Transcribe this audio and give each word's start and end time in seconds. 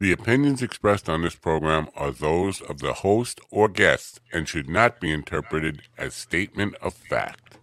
The 0.00 0.12
opinions 0.12 0.62
expressed 0.62 1.08
on 1.08 1.22
this 1.22 1.34
program 1.34 1.88
are 1.96 2.12
those 2.12 2.60
of 2.60 2.78
the 2.78 2.92
host 2.92 3.40
or 3.50 3.68
guest 3.68 4.20
and 4.32 4.48
should 4.48 4.68
not 4.68 5.00
be 5.00 5.10
interpreted 5.10 5.82
as 5.98 6.14
statement 6.14 6.76
of 6.80 6.94
fact. 6.94 7.58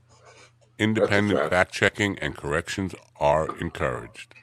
Independent 0.78 1.40
fact. 1.40 1.50
fact 1.50 1.74
checking 1.74 2.20
and 2.20 2.36
corrections 2.36 2.94
are 3.22 3.58
encouraged. 3.62 4.36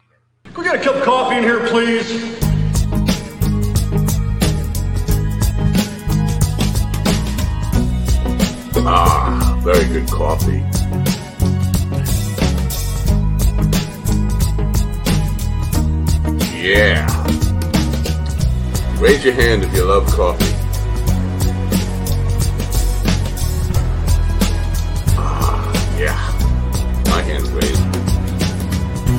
Can 0.45 0.55
we 0.55 0.65
get 0.65 0.81
a 0.81 0.83
cup 0.83 0.97
of 0.97 1.03
coffee 1.03 1.37
in 1.37 1.43
here, 1.43 1.69
please? 1.69 2.39
Ah, 8.87 9.61
very 9.63 9.85
good 9.93 10.09
coffee. 10.09 10.65
Yeah. 16.59 17.32
Raise 19.03 19.25
your 19.25 19.35
hand 19.35 19.65
if 19.65 19.75
you 19.75 19.83
love 19.83 20.07
coffee. 20.07 20.45
Ah, 25.19 25.99
yeah. 25.99 26.15
My 27.11 27.21
hand's 27.23 27.51
raised. 27.51 27.83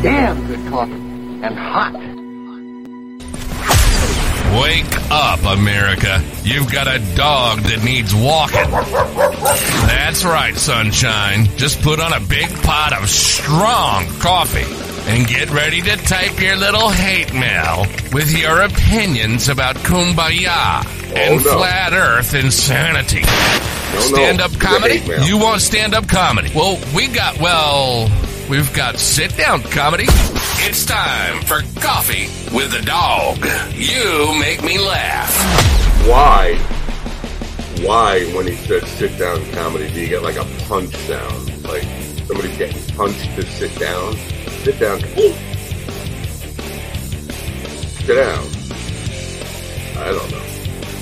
Damn 0.02 0.48
good 0.48 0.70
coffee. 0.70 0.94
And 0.94 1.58
hot. 1.58 1.94
Wake 4.62 5.12
up, 5.12 5.44
America. 5.44 6.24
You've 6.44 6.72
got 6.72 6.88
a 6.88 7.00
dog 7.18 7.60
that 7.64 7.84
needs 7.84 8.16
walking. 8.16 8.72
That's 9.86 10.24
right, 10.24 10.56
sunshine. 10.56 11.48
Just 11.58 11.82
put 11.82 12.00
on 12.00 12.14
a 12.14 12.22
big 12.22 12.48
pot 12.64 12.94
of 12.98 13.10
strong 13.10 14.06
coffee 14.20 14.93
and 15.08 15.28
get 15.28 15.50
ready 15.52 15.82
to 15.82 15.96
type 15.98 16.40
your 16.40 16.56
little 16.56 16.90
hate 16.90 17.34
mail 17.34 17.86
with 18.14 18.32
your 18.38 18.62
opinions 18.62 19.50
about 19.50 19.76
kumbaya 19.78 20.82
oh, 20.84 21.14
and 21.16 21.34
Oh, 21.34 21.44
no. 21.44 21.58
flat 21.58 21.94
earth 21.94 22.34
insanity. 22.34 23.22
no. 23.22 24.00
stand 24.00 24.42
up 24.42 24.54
a 24.54 24.58
comedy? 24.60 25.02
You 25.26 25.38
want 25.38 25.62
stand 25.62 25.94
up 25.94 26.08
comedy? 26.08 26.52
Well, 26.56 26.80
we 26.96 27.08
got, 27.10 27.40
well, 27.40 28.10
we've 28.50 28.74
got 28.74 28.98
sit 28.98 29.36
down 29.38 29.62
comedy. 29.64 30.06
It's 30.66 30.86
time 30.86 31.42
for 31.44 31.62
coffee 31.82 32.28
with 32.56 32.72
the 32.72 32.82
dog. 32.86 33.38
You 33.76 34.40
make 34.40 34.64
me 34.64 34.80
laugh. 34.80 35.36
Why? 36.08 36.56
Why, 37.86 38.24
when 38.34 38.48
he 38.48 38.56
says 38.56 38.88
sit 38.92 39.18
down 39.20 39.44
comedy, 39.52 39.92
do 39.92 40.00
you 40.02 40.08
get 40.08 40.24
like 40.24 40.38
a 40.38 40.46
punch 40.68 40.96
sound? 40.96 41.64
Like 41.66 41.84
somebody's 42.28 42.58
getting 42.58 42.96
punched 42.96 43.36
to 43.36 43.42
sit 43.46 43.78
down? 43.78 44.16
Sit 44.64 44.80
down. 44.80 45.00
Sit 48.00 48.16
down. 48.16 48.46
I 49.98 50.06
don't 50.06 50.32
know. 50.32 50.40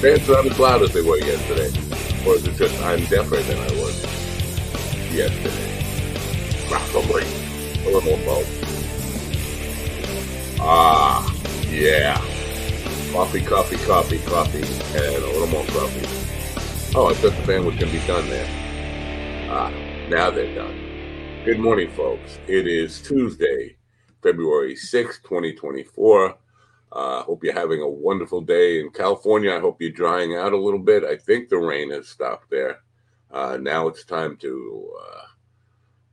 Fans 0.02 0.28
not 0.28 0.46
as 0.48 0.58
loud 0.58 0.82
as 0.82 0.92
they 0.94 1.04
were 1.04 1.20
yesterday. 1.20 1.70
Or 2.26 2.38
is 2.38 2.48
it 2.48 2.56
just 2.56 2.82
I'm 2.82 3.06
deafer 3.06 3.36
than 3.36 3.60
I 3.60 3.72
was 3.74 4.04
yesterday? 5.14 5.72
Probably. 6.70 7.24
A 7.84 7.86
little 7.86 8.02
more 8.02 8.18
both. 8.26 8.50
Ah, 10.60 11.32
yeah. 11.70 12.18
Coffee, 13.14 13.42
coffee, 13.42 13.78
coffee, 13.86 14.20
coffee, 14.26 14.64
and 14.98 15.24
a 15.24 15.28
little 15.28 15.46
more 15.46 15.66
coffee. 15.66 16.08
Oh, 16.96 17.10
I 17.12 17.14
thought 17.14 17.36
the 17.40 17.46
band 17.46 17.66
was 17.68 17.76
going 17.76 17.92
to 17.92 18.00
be 18.00 18.08
done 18.08 18.28
there. 18.28 18.48
Ah, 19.52 19.70
now 20.10 20.32
they're 20.32 20.56
done. 20.56 20.91
Good 21.44 21.58
morning, 21.58 21.90
folks. 21.90 22.38
It 22.48 22.68
is 22.68 23.02
Tuesday, 23.02 23.76
February 24.22 24.76
sixth, 24.76 25.24
2024. 25.24 26.38
Uh, 26.92 27.24
hope 27.24 27.44
you're 27.44 27.52
having 27.52 27.82
a 27.82 27.90
wonderful 27.90 28.42
day 28.42 28.80
in 28.80 28.92
California. 28.92 29.52
I 29.52 29.60
hope 29.60 29.82
you're 29.82 29.90
drying 29.90 30.36
out 30.36 30.54
a 30.54 30.58
little 30.58 30.80
bit. 30.80 31.04
I 31.04 31.18
think 31.18 31.50
the 31.50 31.58
rain 31.58 31.90
has 31.90 32.08
stopped 32.08 32.52
there. 32.52 32.82
Uh, 33.32 33.58
now 33.60 33.88
it's 33.88 34.04
time 34.06 34.38
to 34.38 34.94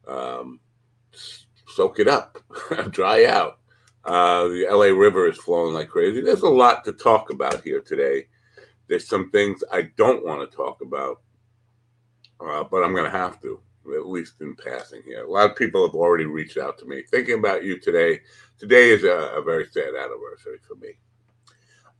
uh, 0.08 0.40
um, 0.40 0.60
soak 1.12 1.98
it 1.98 2.08
up, 2.08 2.38
dry 2.90 3.26
out. 3.26 3.58
Uh, 4.06 4.48
the 4.48 4.66
LA 4.70 4.98
River 4.98 5.28
is 5.28 5.36
flowing 5.36 5.74
like 5.74 5.90
crazy. 5.90 6.22
There's 6.22 6.40
a 6.40 6.48
lot 6.48 6.86
to 6.86 6.92
talk 6.94 7.28
about 7.28 7.62
here 7.62 7.82
today. 7.82 8.28
There's 8.86 9.06
some 9.06 9.30
things 9.30 9.62
I 9.70 9.90
don't 9.98 10.24
want 10.24 10.50
to 10.50 10.56
talk 10.56 10.80
about, 10.80 11.20
uh, 12.40 12.64
but 12.64 12.82
I'm 12.82 12.94
going 12.94 13.04
to 13.04 13.10
have 13.10 13.42
to, 13.42 13.60
at 13.94 14.06
least 14.06 14.40
in 14.40 14.54
passing 14.56 15.02
here. 15.04 15.24
A 15.24 15.30
lot 15.30 15.50
of 15.50 15.56
people 15.56 15.86
have 15.86 15.94
already 15.94 16.26
reached 16.26 16.58
out 16.58 16.78
to 16.78 16.86
me 16.86 17.02
thinking 17.02 17.38
about 17.38 17.64
you 17.64 17.78
today. 17.78 18.20
Today 18.58 18.90
is 18.90 19.04
a, 19.04 19.32
a 19.36 19.42
very 19.42 19.66
sad 19.66 19.94
anniversary 19.94 20.58
for 20.66 20.74
me. 20.76 20.92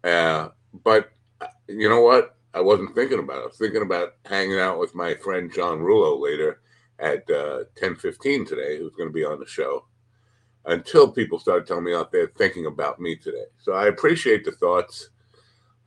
Uh, 0.05 0.49
but 0.85 1.13
uh, 1.41 1.47
you 1.69 1.89
know 1.89 2.01
what? 2.01 2.37
I 2.55 2.61
wasn't 2.61 2.95
thinking 2.95 3.19
about 3.19 3.39
it. 3.39 3.43
I 3.43 3.47
was 3.47 3.59
thinking 3.59 3.83
about 3.83 4.15
hanging 4.25 4.59
out 4.59 4.79
with 4.79 4.95
my 4.95 5.15
friend 5.15 5.53
John 5.53 5.79
Rullo 5.79 6.21
later 6.21 6.61
at 6.99 7.29
uh, 7.31 7.65
10:15 7.81 8.47
today, 8.49 8.79
who's 8.79 8.95
going 8.95 9.09
to 9.09 9.13
be 9.13 9.25
on 9.25 9.39
the 9.39 9.47
show 9.47 9.85
until 10.65 11.11
people 11.11 11.39
started 11.39 11.67
telling 11.67 11.85
me 11.85 11.95
out 11.95 12.13
there 12.13 12.29
thinking 12.37 12.67
about 12.67 13.01
me 13.01 13.17
today. 13.17 13.47
So 13.59 13.73
I 13.73 13.87
appreciate 13.87 14.45
the 14.45 14.53
thoughts. 14.53 15.11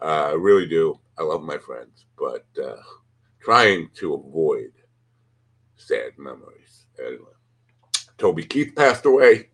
Uh, 0.02 0.30
I 0.30 0.34
really 0.34 0.68
do. 0.68 1.00
I 1.18 1.24
love 1.24 1.44
my 1.44 1.58
friends, 1.58 2.06
but 2.18 2.46
uh, 2.62 2.82
trying 3.40 3.90
to 3.96 4.16
avoid 4.16 4.72
sad 5.92 6.18
memories. 6.18 6.86
Anyway, 7.00 7.36
Toby 8.18 8.46
Keith 8.46 8.74
passed 8.76 9.06
away. 9.06 9.50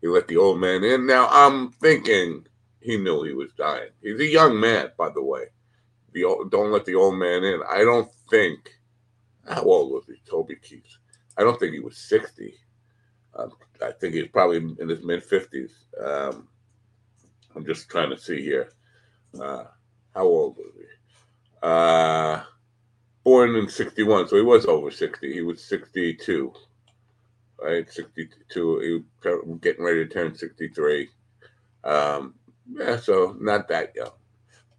He 0.00 0.06
let 0.06 0.28
the 0.28 0.36
old 0.36 0.60
man 0.60 0.84
in. 0.84 1.06
Now 1.06 1.28
I'm 1.30 1.72
thinking 1.72 2.46
he 2.80 2.96
knew 2.96 3.24
he 3.24 3.32
was 3.32 3.50
dying. 3.58 3.90
He's 4.00 4.20
a 4.20 4.26
young 4.26 4.60
man, 4.60 4.90
by 4.96 5.10
the 5.10 5.22
way. 5.22 5.46
The 6.12 6.24
old, 6.24 6.50
don't 6.50 6.70
let 6.70 6.84
the 6.84 6.94
old 6.94 7.16
man 7.16 7.42
in. 7.42 7.60
I 7.68 7.78
don't 7.78 8.10
think. 8.30 8.70
How 9.48 9.62
old 9.62 9.92
was 9.92 10.04
he, 10.06 10.14
Toby 10.28 10.56
Keith? 10.62 10.96
I 11.36 11.42
don't 11.42 11.58
think 11.58 11.74
he 11.74 11.80
was 11.80 11.98
60. 11.98 12.54
Um, 13.34 13.50
I 13.82 13.90
think 13.92 14.14
he's 14.14 14.28
probably 14.28 14.58
in 14.78 14.88
his 14.88 15.02
mid 15.02 15.22
50s. 15.22 15.70
Um, 16.02 16.48
I'm 17.54 17.66
just 17.66 17.90
trying 17.90 18.10
to 18.10 18.18
see 18.18 18.42
here. 18.42 18.70
Uh, 19.38 19.64
how 20.14 20.24
old 20.24 20.56
was 20.56 20.72
he? 20.76 20.84
Uh, 21.62 22.42
born 23.24 23.56
in 23.56 23.68
61, 23.68 24.28
so 24.28 24.36
he 24.36 24.42
was 24.42 24.66
over 24.66 24.90
60. 24.90 25.32
He 25.32 25.42
was 25.42 25.64
62, 25.64 26.52
right? 27.60 27.90
62. 27.90 28.78
He 28.80 29.28
was 29.28 29.58
getting 29.60 29.84
ready 29.84 30.06
to 30.06 30.12
turn 30.12 30.34
63. 30.36 31.08
Um, 31.84 32.34
yeah, 32.70 32.96
so 32.96 33.36
not 33.40 33.68
that 33.68 33.94
young. 33.96 34.10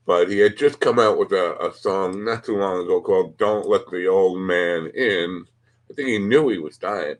But 0.05 0.29
he 0.29 0.39
had 0.39 0.57
just 0.57 0.79
come 0.79 0.99
out 0.99 1.17
with 1.17 1.31
a, 1.31 1.57
a 1.65 1.73
song 1.73 2.23
not 2.23 2.43
too 2.43 2.57
long 2.57 2.83
ago 2.83 3.01
called 3.01 3.37
Don't 3.37 3.67
Let 3.67 3.89
the 3.89 4.07
Old 4.07 4.39
Man 4.39 4.91
In. 4.95 5.45
I 5.89 5.93
think 5.93 6.09
he 6.09 6.19
knew 6.19 6.49
he 6.49 6.59
was 6.59 6.77
dying. 6.77 7.15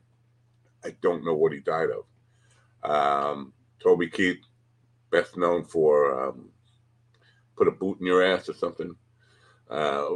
I 0.84 0.90
don't 1.02 1.24
know 1.24 1.34
what 1.34 1.52
he 1.52 1.60
died 1.60 1.88
of. 1.90 2.88
Um, 2.88 3.52
Toby 3.82 4.08
Keith, 4.08 4.38
best 5.10 5.36
known 5.36 5.64
for 5.64 6.28
um, 6.28 6.50
Put 7.56 7.68
a 7.68 7.72
Boot 7.72 7.98
in 8.00 8.06
Your 8.06 8.24
Ass 8.24 8.48
or 8.48 8.54
something. 8.54 8.94
Uh, 9.68 10.06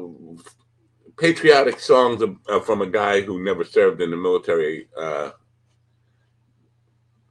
patriotic 1.21 1.79
songs 1.79 2.23
uh, 2.23 2.61
from 2.61 2.83
a 2.83 2.87
guy 2.87 3.21
who 3.21 3.43
never 3.43 3.65
served 3.65 4.01
in 4.01 4.11
the 4.11 4.17
military. 4.17 4.89
Uh, 4.99 5.31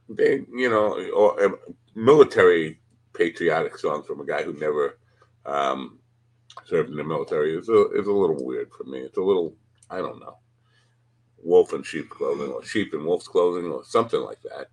they, 0.08 0.44
you 0.52 0.70
know, 0.70 1.10
or 1.14 1.44
uh, 1.44 1.48
military 1.94 2.80
patriotic 3.12 3.76
songs 3.76 4.06
from 4.06 4.20
a 4.20 4.26
guy 4.26 4.42
who 4.42 4.52
never 4.54 4.98
um, 5.44 5.98
served 6.64 6.90
in 6.90 6.96
the 6.96 7.04
military 7.04 7.56
is 7.56 7.68
a, 7.68 7.90
is 7.92 8.06
a 8.06 8.12
little 8.12 8.44
weird 8.44 8.70
for 8.76 8.84
me. 8.84 9.00
It's 9.00 9.18
a 9.18 9.22
little, 9.22 9.54
I 9.90 9.98
don't 9.98 10.20
know 10.20 10.38
wolf 11.42 11.72
in 11.72 11.82
sheep's 11.82 12.08
clothing 12.08 12.50
or 12.50 12.64
sheep 12.64 12.94
in 12.94 13.04
wolf's 13.04 13.28
clothing 13.28 13.70
or 13.70 13.84
something 13.84 14.20
like 14.20 14.40
that. 14.42 14.68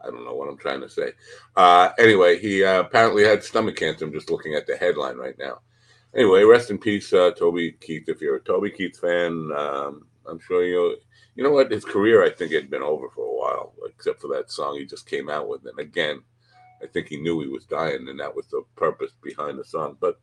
I 0.00 0.10
don't 0.10 0.24
know 0.24 0.34
what 0.34 0.48
I'm 0.48 0.56
trying 0.56 0.80
to 0.80 0.88
say. 0.88 1.12
Uh, 1.56 1.90
anyway, 1.98 2.38
he 2.38 2.64
uh, 2.64 2.80
apparently 2.80 3.24
had 3.24 3.42
stomach 3.42 3.76
cancer. 3.76 4.04
I'm 4.04 4.12
just 4.12 4.30
looking 4.30 4.54
at 4.54 4.66
the 4.66 4.76
headline 4.76 5.16
right 5.16 5.36
now. 5.38 5.60
Anyway, 6.14 6.42
rest 6.42 6.70
in 6.70 6.78
peace, 6.78 7.12
uh, 7.12 7.30
Toby 7.32 7.72
Keith. 7.72 8.08
If 8.08 8.20
you're 8.20 8.36
a 8.36 8.40
Toby 8.40 8.70
Keith 8.70 8.98
fan, 8.98 9.50
um, 9.56 10.06
I'm 10.26 10.38
sure 10.38 10.64
you 10.64 10.96
you 11.34 11.44
know 11.44 11.50
what 11.50 11.70
his 11.70 11.84
career 11.84 12.24
I 12.24 12.30
think 12.30 12.52
had 12.52 12.70
been 12.70 12.82
over 12.82 13.08
for 13.10 13.24
a 13.24 13.38
while, 13.38 13.74
except 13.86 14.20
for 14.20 14.28
that 14.28 14.50
song 14.50 14.78
he 14.78 14.86
just 14.86 15.08
came 15.08 15.28
out 15.28 15.48
with. 15.48 15.66
And 15.66 15.78
again, 15.78 16.20
I 16.82 16.86
think 16.86 17.08
he 17.08 17.18
knew 17.18 17.40
he 17.40 17.48
was 17.48 17.66
dying, 17.66 18.08
and 18.08 18.18
that 18.20 18.34
was 18.34 18.46
the 18.46 18.64
purpose 18.74 19.12
behind 19.22 19.58
the 19.58 19.64
song. 19.64 19.96
But 20.00 20.18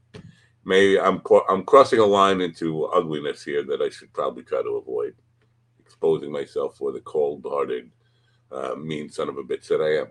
maybe 0.64 1.00
I'm 1.00 1.22
I'm 1.48 1.64
crossing 1.64 2.00
a 2.00 2.06
line 2.06 2.42
into 2.42 2.86
ugliness 2.86 3.44
here 3.44 3.64
that 3.64 3.82
I 3.82 3.90
should 3.90 4.12
probably 4.12 4.44
try 4.44 4.64
to 4.64 4.78
avoid 4.78 5.14
exposing 5.86 6.32
myself 6.32 6.78
for 6.78 6.92
the 6.92 7.00
cold-hearted, 7.02 7.92
uh, 8.52 8.76
mean 8.76 9.10
son 9.10 9.30
of 9.30 9.38
a 9.38 9.44
bitch 9.44 9.68
that 9.68 9.82
I 9.82 10.02
am. 10.02 10.08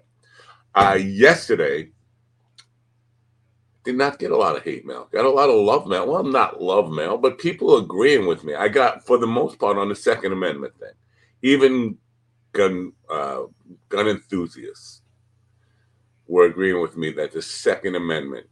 Uh, 0.74 0.94
yesterday, 0.94 1.90
did 3.84 3.96
not 3.96 4.18
get 4.18 4.30
a 4.30 4.36
lot 4.36 4.56
of 4.56 4.62
hate 4.62 4.86
mail. 4.86 5.08
Got 5.12 5.26
a 5.26 5.30
lot 5.30 5.50
of 5.50 5.56
love 5.56 5.86
mail. 5.86 6.10
Well, 6.10 6.24
not 6.24 6.60
love 6.60 6.90
mail, 6.90 7.18
but 7.18 7.38
people 7.38 7.76
agreeing 7.76 8.26
with 8.26 8.42
me. 8.42 8.54
I 8.54 8.68
got, 8.68 9.06
for 9.06 9.18
the 9.18 9.26
most 9.26 9.58
part, 9.58 9.76
on 9.76 9.88
the 9.90 9.94
Second 9.94 10.32
Amendment 10.32 10.74
thing. 10.78 10.92
Even 11.42 11.98
gun 12.52 12.92
uh, 13.10 13.42
gun 13.88 14.08
enthusiasts 14.08 15.02
were 16.26 16.46
agreeing 16.46 16.80
with 16.80 16.96
me 16.96 17.10
that 17.12 17.32
the 17.32 17.42
Second 17.42 17.96
Amendment 17.96 18.46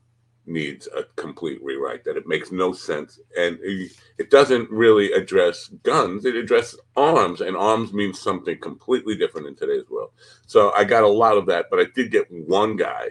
needs 0.44 0.88
a 0.88 1.04
complete 1.16 1.62
rewrite, 1.62 2.04
that 2.04 2.16
it 2.16 2.26
makes 2.26 2.50
no 2.50 2.72
sense. 2.72 3.20
And 3.38 3.58
it 3.62 4.30
doesn't 4.30 4.70
really 4.70 5.12
address 5.12 5.68
guns, 5.82 6.24
it 6.24 6.34
addresses 6.34 6.80
arms, 6.96 7.40
and 7.40 7.56
arms 7.56 7.92
means 7.92 8.20
something 8.20 8.58
completely 8.58 9.16
different 9.16 9.46
in 9.46 9.54
today's 9.54 9.88
world. 9.88 10.10
So 10.46 10.72
I 10.74 10.84
got 10.84 11.04
a 11.04 11.08
lot 11.08 11.38
of 11.38 11.46
that, 11.46 11.66
but 11.70 11.80
I 11.80 11.86
did 11.94 12.10
get 12.10 12.30
one 12.30 12.76
guy. 12.76 13.10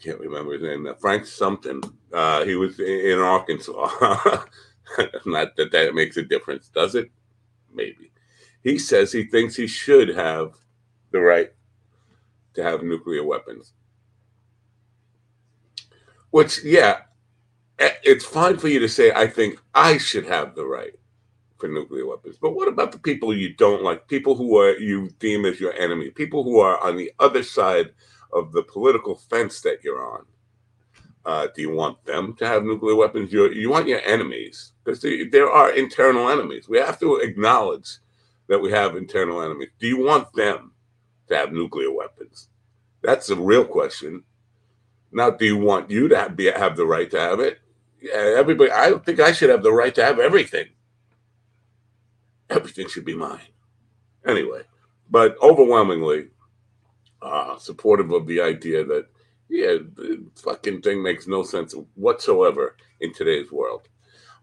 I 0.00 0.02
can't 0.02 0.20
remember 0.20 0.54
his 0.54 0.62
name. 0.62 0.88
Frank 0.98 1.26
something. 1.26 1.82
Uh, 2.12 2.44
he 2.44 2.56
was 2.56 2.80
in 2.80 3.18
Arkansas. 3.18 3.90
Not 5.26 5.56
that 5.56 5.72
that 5.72 5.94
makes 5.94 6.16
a 6.16 6.22
difference, 6.22 6.68
does 6.68 6.94
it? 6.94 7.10
Maybe. 7.72 8.10
He 8.62 8.78
says 8.78 9.12
he 9.12 9.24
thinks 9.24 9.56
he 9.56 9.66
should 9.66 10.08
have 10.08 10.54
the 11.10 11.20
right 11.20 11.52
to 12.54 12.62
have 12.62 12.82
nuclear 12.82 13.24
weapons. 13.24 13.72
Which, 16.30 16.64
yeah, 16.64 17.02
it's 17.78 18.24
fine 18.24 18.56
for 18.58 18.68
you 18.68 18.78
to 18.78 18.88
say, 18.88 19.12
I 19.12 19.26
think 19.26 19.60
I 19.74 19.98
should 19.98 20.26
have 20.26 20.54
the 20.54 20.64
right 20.64 20.94
for 21.58 21.68
nuclear 21.68 22.06
weapons. 22.06 22.36
But 22.40 22.52
what 22.52 22.68
about 22.68 22.92
the 22.92 22.98
people 22.98 23.34
you 23.34 23.54
don't 23.54 23.82
like? 23.82 24.08
People 24.08 24.34
who 24.34 24.58
are 24.58 24.78
you 24.78 25.10
deem 25.18 25.44
as 25.44 25.60
your 25.60 25.74
enemy, 25.74 26.10
people 26.10 26.42
who 26.42 26.58
are 26.58 26.82
on 26.82 26.96
the 26.96 27.12
other 27.18 27.42
side 27.42 27.90
of 28.32 28.52
the 28.52 28.62
political 28.62 29.16
fence 29.16 29.60
that 29.62 29.82
you're 29.82 30.04
on. 30.04 30.24
Uh, 31.24 31.48
do 31.54 31.62
you 31.62 31.70
want 31.70 32.02
them 32.04 32.34
to 32.34 32.46
have 32.46 32.64
nuclear 32.64 32.94
weapons? 32.94 33.32
you 33.32 33.50
you 33.50 33.68
want 33.68 33.86
your 33.86 34.00
enemies 34.00 34.72
because 34.82 35.00
there 35.30 35.50
are 35.50 35.72
internal 35.72 36.30
enemies. 36.30 36.68
We 36.68 36.78
have 36.78 36.98
to 37.00 37.16
acknowledge 37.16 37.98
that 38.48 38.58
we 38.58 38.70
have 38.72 38.96
internal 38.96 39.42
enemies. 39.42 39.68
Do 39.78 39.86
you 39.86 40.04
want 40.04 40.32
them 40.32 40.72
to 41.28 41.36
have 41.36 41.52
nuclear 41.52 41.92
weapons? 41.92 42.48
That's 43.02 43.28
the 43.28 43.36
real 43.36 43.64
question. 43.64 44.24
Now, 45.12 45.30
do 45.30 45.44
you 45.44 45.56
want 45.56 45.90
you 45.90 46.08
to 46.08 46.16
have, 46.16 46.36
be, 46.36 46.46
have 46.46 46.76
the 46.76 46.86
right 46.86 47.10
to 47.10 47.20
have 47.20 47.40
it? 47.40 47.58
Yeah, 48.00 48.34
everybody. 48.36 48.70
I 48.70 48.92
think 48.98 49.20
I 49.20 49.32
should 49.32 49.50
have 49.50 49.62
the 49.62 49.72
right 49.72 49.94
to 49.94 50.04
have 50.04 50.18
everything. 50.18 50.66
Everything 52.48 52.88
should 52.88 53.04
be 53.04 53.14
mine. 53.14 53.40
Anyway, 54.26 54.62
but 55.10 55.36
overwhelmingly 55.42 56.28
uh, 57.22 57.58
supportive 57.58 58.12
of 58.12 58.26
the 58.26 58.40
idea 58.40 58.84
that 58.84 59.06
yeah, 59.48 59.78
the 59.94 60.24
fucking 60.36 60.80
thing 60.82 61.02
makes 61.02 61.26
no 61.26 61.42
sense 61.42 61.74
whatsoever 61.94 62.76
in 63.00 63.12
today's 63.12 63.50
world. 63.50 63.88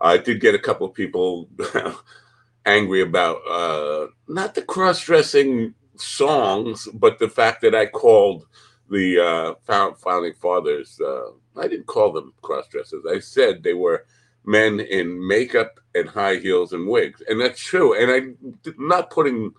I 0.02 0.18
did 0.18 0.42
get 0.42 0.54
a 0.54 0.60
couple 0.60 0.86
of 0.86 0.94
people 0.94 1.50
angry 2.66 3.02
about 3.02 3.38
uh, 3.50 4.08
not 4.28 4.54
the 4.54 4.62
cross-dressing 4.62 5.74
songs, 5.96 6.88
but 6.94 7.20
the 7.20 7.30
fact 7.30 7.62
that 7.62 7.74
I 7.74 7.86
called 7.86 8.46
the 8.90 9.20
uh, 9.20 9.94
founding 9.96 10.34
fathers. 10.34 11.00
Uh, 11.00 11.32
I 11.58 11.68
didn't 11.68 11.88
call 11.88 12.12
them 12.12 12.34
cross-dressers. 12.42 13.04
I 13.10 13.20
said 13.20 13.64
they 13.64 13.74
were 13.74 14.06
men 14.46 14.80
in 14.80 15.26
makeup 15.28 15.80
and 15.96 16.08
high 16.08 16.36
heels 16.36 16.74
and 16.74 16.88
wigs, 16.88 17.22
and 17.28 17.40
that's 17.40 17.62
true. 17.62 18.00
And 18.00 18.12
I'm 18.12 18.60
not 18.78 19.10
putting 19.10 19.54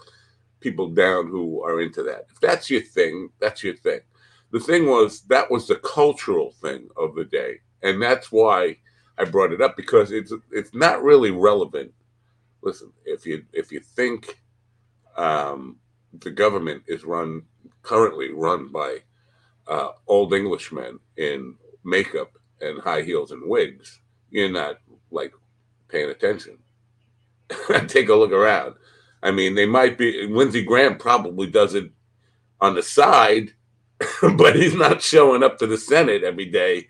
people 0.60 0.88
down 0.88 1.28
who 1.28 1.62
are 1.62 1.80
into 1.80 2.02
that. 2.04 2.26
If 2.30 2.40
that's 2.40 2.70
your 2.70 2.82
thing, 2.82 3.30
that's 3.40 3.62
your 3.62 3.76
thing. 3.76 4.00
The 4.50 4.60
thing 4.60 4.86
was 4.86 5.22
that 5.22 5.50
was 5.50 5.68
the 5.68 5.76
cultural 5.76 6.52
thing 6.62 6.88
of 6.96 7.14
the 7.14 7.24
day, 7.24 7.58
and 7.82 8.00
that's 8.02 8.32
why 8.32 8.78
I 9.18 9.24
brought 9.24 9.52
it 9.52 9.60
up 9.60 9.76
because 9.76 10.10
it's 10.12 10.32
it's 10.50 10.74
not 10.74 11.02
really 11.02 11.30
relevant. 11.30 11.92
Listen, 12.62 12.92
if 13.04 13.26
you 13.26 13.44
if 13.52 13.70
you 13.72 13.80
think 13.80 14.40
um, 15.16 15.76
the 16.20 16.30
government 16.30 16.84
is 16.86 17.04
run 17.04 17.42
currently 17.82 18.32
run 18.32 18.68
by 18.68 18.98
uh, 19.68 19.90
old 20.06 20.34
Englishmen 20.34 20.98
in 21.16 21.54
makeup 21.84 22.32
and 22.60 22.80
high 22.80 23.02
heels 23.02 23.32
and 23.32 23.48
wigs, 23.48 24.00
you're 24.30 24.50
not 24.50 24.78
like 25.10 25.32
paying 25.88 26.10
attention. 26.10 26.58
Take 27.88 28.08
a 28.08 28.14
look 28.14 28.32
around. 28.32 28.74
I 29.22 29.30
mean, 29.30 29.54
they 29.54 29.66
might 29.66 29.98
be. 29.98 30.26
Lindsey 30.26 30.62
Graham 30.62 30.96
probably 30.96 31.48
does 31.48 31.74
it 31.74 31.90
on 32.60 32.74
the 32.74 32.82
side, 32.82 33.52
but 34.36 34.56
he's 34.56 34.74
not 34.74 35.02
showing 35.02 35.42
up 35.42 35.58
to 35.58 35.66
the 35.66 35.78
Senate 35.78 36.22
every 36.22 36.46
day 36.46 36.88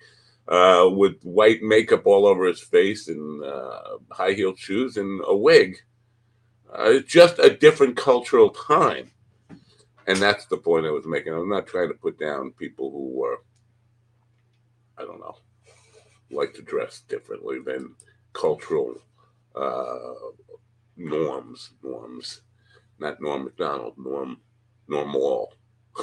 uh, 0.48 0.88
with 0.90 1.22
white 1.22 1.62
makeup 1.62 2.06
all 2.06 2.26
over 2.26 2.46
his 2.46 2.60
face 2.60 3.08
and 3.08 3.44
uh, 3.44 3.98
high 4.10 4.32
heeled 4.32 4.58
shoes 4.58 4.96
and 4.96 5.22
a 5.26 5.36
wig. 5.36 5.76
Uh, 6.70 6.90
it's 6.90 7.12
just 7.12 7.38
a 7.38 7.50
different 7.50 7.96
cultural 7.96 8.50
time. 8.50 9.10
And 10.06 10.18
that's 10.18 10.46
the 10.46 10.56
point 10.56 10.86
I 10.86 10.90
was 10.90 11.06
making. 11.06 11.34
I'm 11.34 11.50
not 11.50 11.66
trying 11.66 11.88
to 11.88 11.94
put 11.94 12.18
down 12.18 12.52
people 12.52 12.90
who 12.90 13.10
were, 13.10 13.38
I 14.96 15.02
don't 15.02 15.20
know, 15.20 15.36
like 16.30 16.54
to 16.54 16.62
dress 16.62 17.00
differently 17.08 17.58
than 17.64 17.94
cultural 18.32 18.96
uh, 19.54 20.14
norms. 20.98 21.70
Norms, 21.82 22.42
not 22.98 23.20
Norm 23.20 23.44
Macdonald, 23.44 23.94
Norm, 23.96 24.38
Norm 24.88 25.12
Wall. 25.12 25.52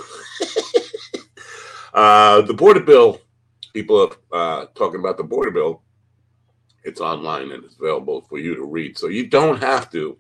uh, 1.94 2.42
the 2.42 2.54
border 2.54 2.80
bill, 2.80 3.20
people 3.74 4.02
are 4.02 4.62
uh, 4.62 4.66
talking 4.76 5.00
about 5.00 5.18
the 5.18 5.24
border 5.24 5.52
bill. 5.52 5.82
It's 6.84 7.02
online 7.02 7.52
and 7.52 7.64
it's 7.64 7.76
available 7.76 8.22
for 8.22 8.38
you 8.38 8.56
to 8.56 8.66
read. 8.66 8.98
So 8.98 9.08
you 9.08 9.28
don't 9.28 9.62
have 9.62 9.92
to 9.92 10.18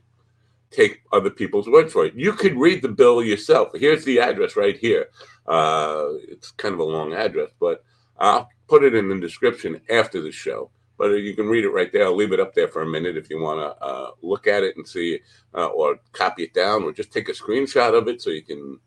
take 0.72 1.04
other 1.14 1.30
people's 1.30 1.68
word 1.68 1.92
for 1.92 2.06
it. 2.06 2.16
You 2.16 2.34
could 2.34 2.58
read 2.58 2.82
the 2.82 2.90
bill 2.90 3.24
yourself. 3.24 3.70
Here's 3.76 4.04
the 4.04 4.20
address 4.20 4.56
right 4.56 4.78
here. 4.78 5.08
Uh, 5.48 6.06
it's 6.28 6.52
kind 6.52 6.74
of 6.74 6.80
a 6.80 6.84
long 6.84 7.14
address, 7.14 7.52
but 7.60 7.84
I'll 8.18 8.50
put 8.68 8.84
it 8.84 8.96
in 8.96 9.10
the 9.10 9.20
description 9.20 9.80
after 9.90 10.22
the 10.22 10.32
show. 10.32 10.72
But 10.98 11.12
you 11.12 11.36
can 11.36 11.48
read 11.48 11.66
it 11.66 11.70
right 11.70 11.92
there. 11.92 12.06
I'll 12.06 12.16
leave 12.16 12.32
it 12.32 12.40
up 12.40 12.54
there 12.54 12.68
for 12.68 12.82
a 12.82 12.88
minute 12.88 13.18
if 13.18 13.30
you 13.30 13.40
want 13.40 13.60
to 13.60 13.84
uh, 13.84 14.12
look 14.22 14.48
at 14.48 14.64
it 14.64 14.78
and 14.78 14.88
see, 14.88 15.20
uh, 15.54 15.68
or 15.68 16.00
copy 16.14 16.44
it 16.44 16.54
down, 16.54 16.84
or 16.84 16.94
just 16.94 17.12
take 17.12 17.28
a 17.28 17.34
screenshot 17.34 17.98
of 17.98 18.08
it 18.08 18.22
so 18.22 18.30
you 18.30 18.44
can 18.44 18.80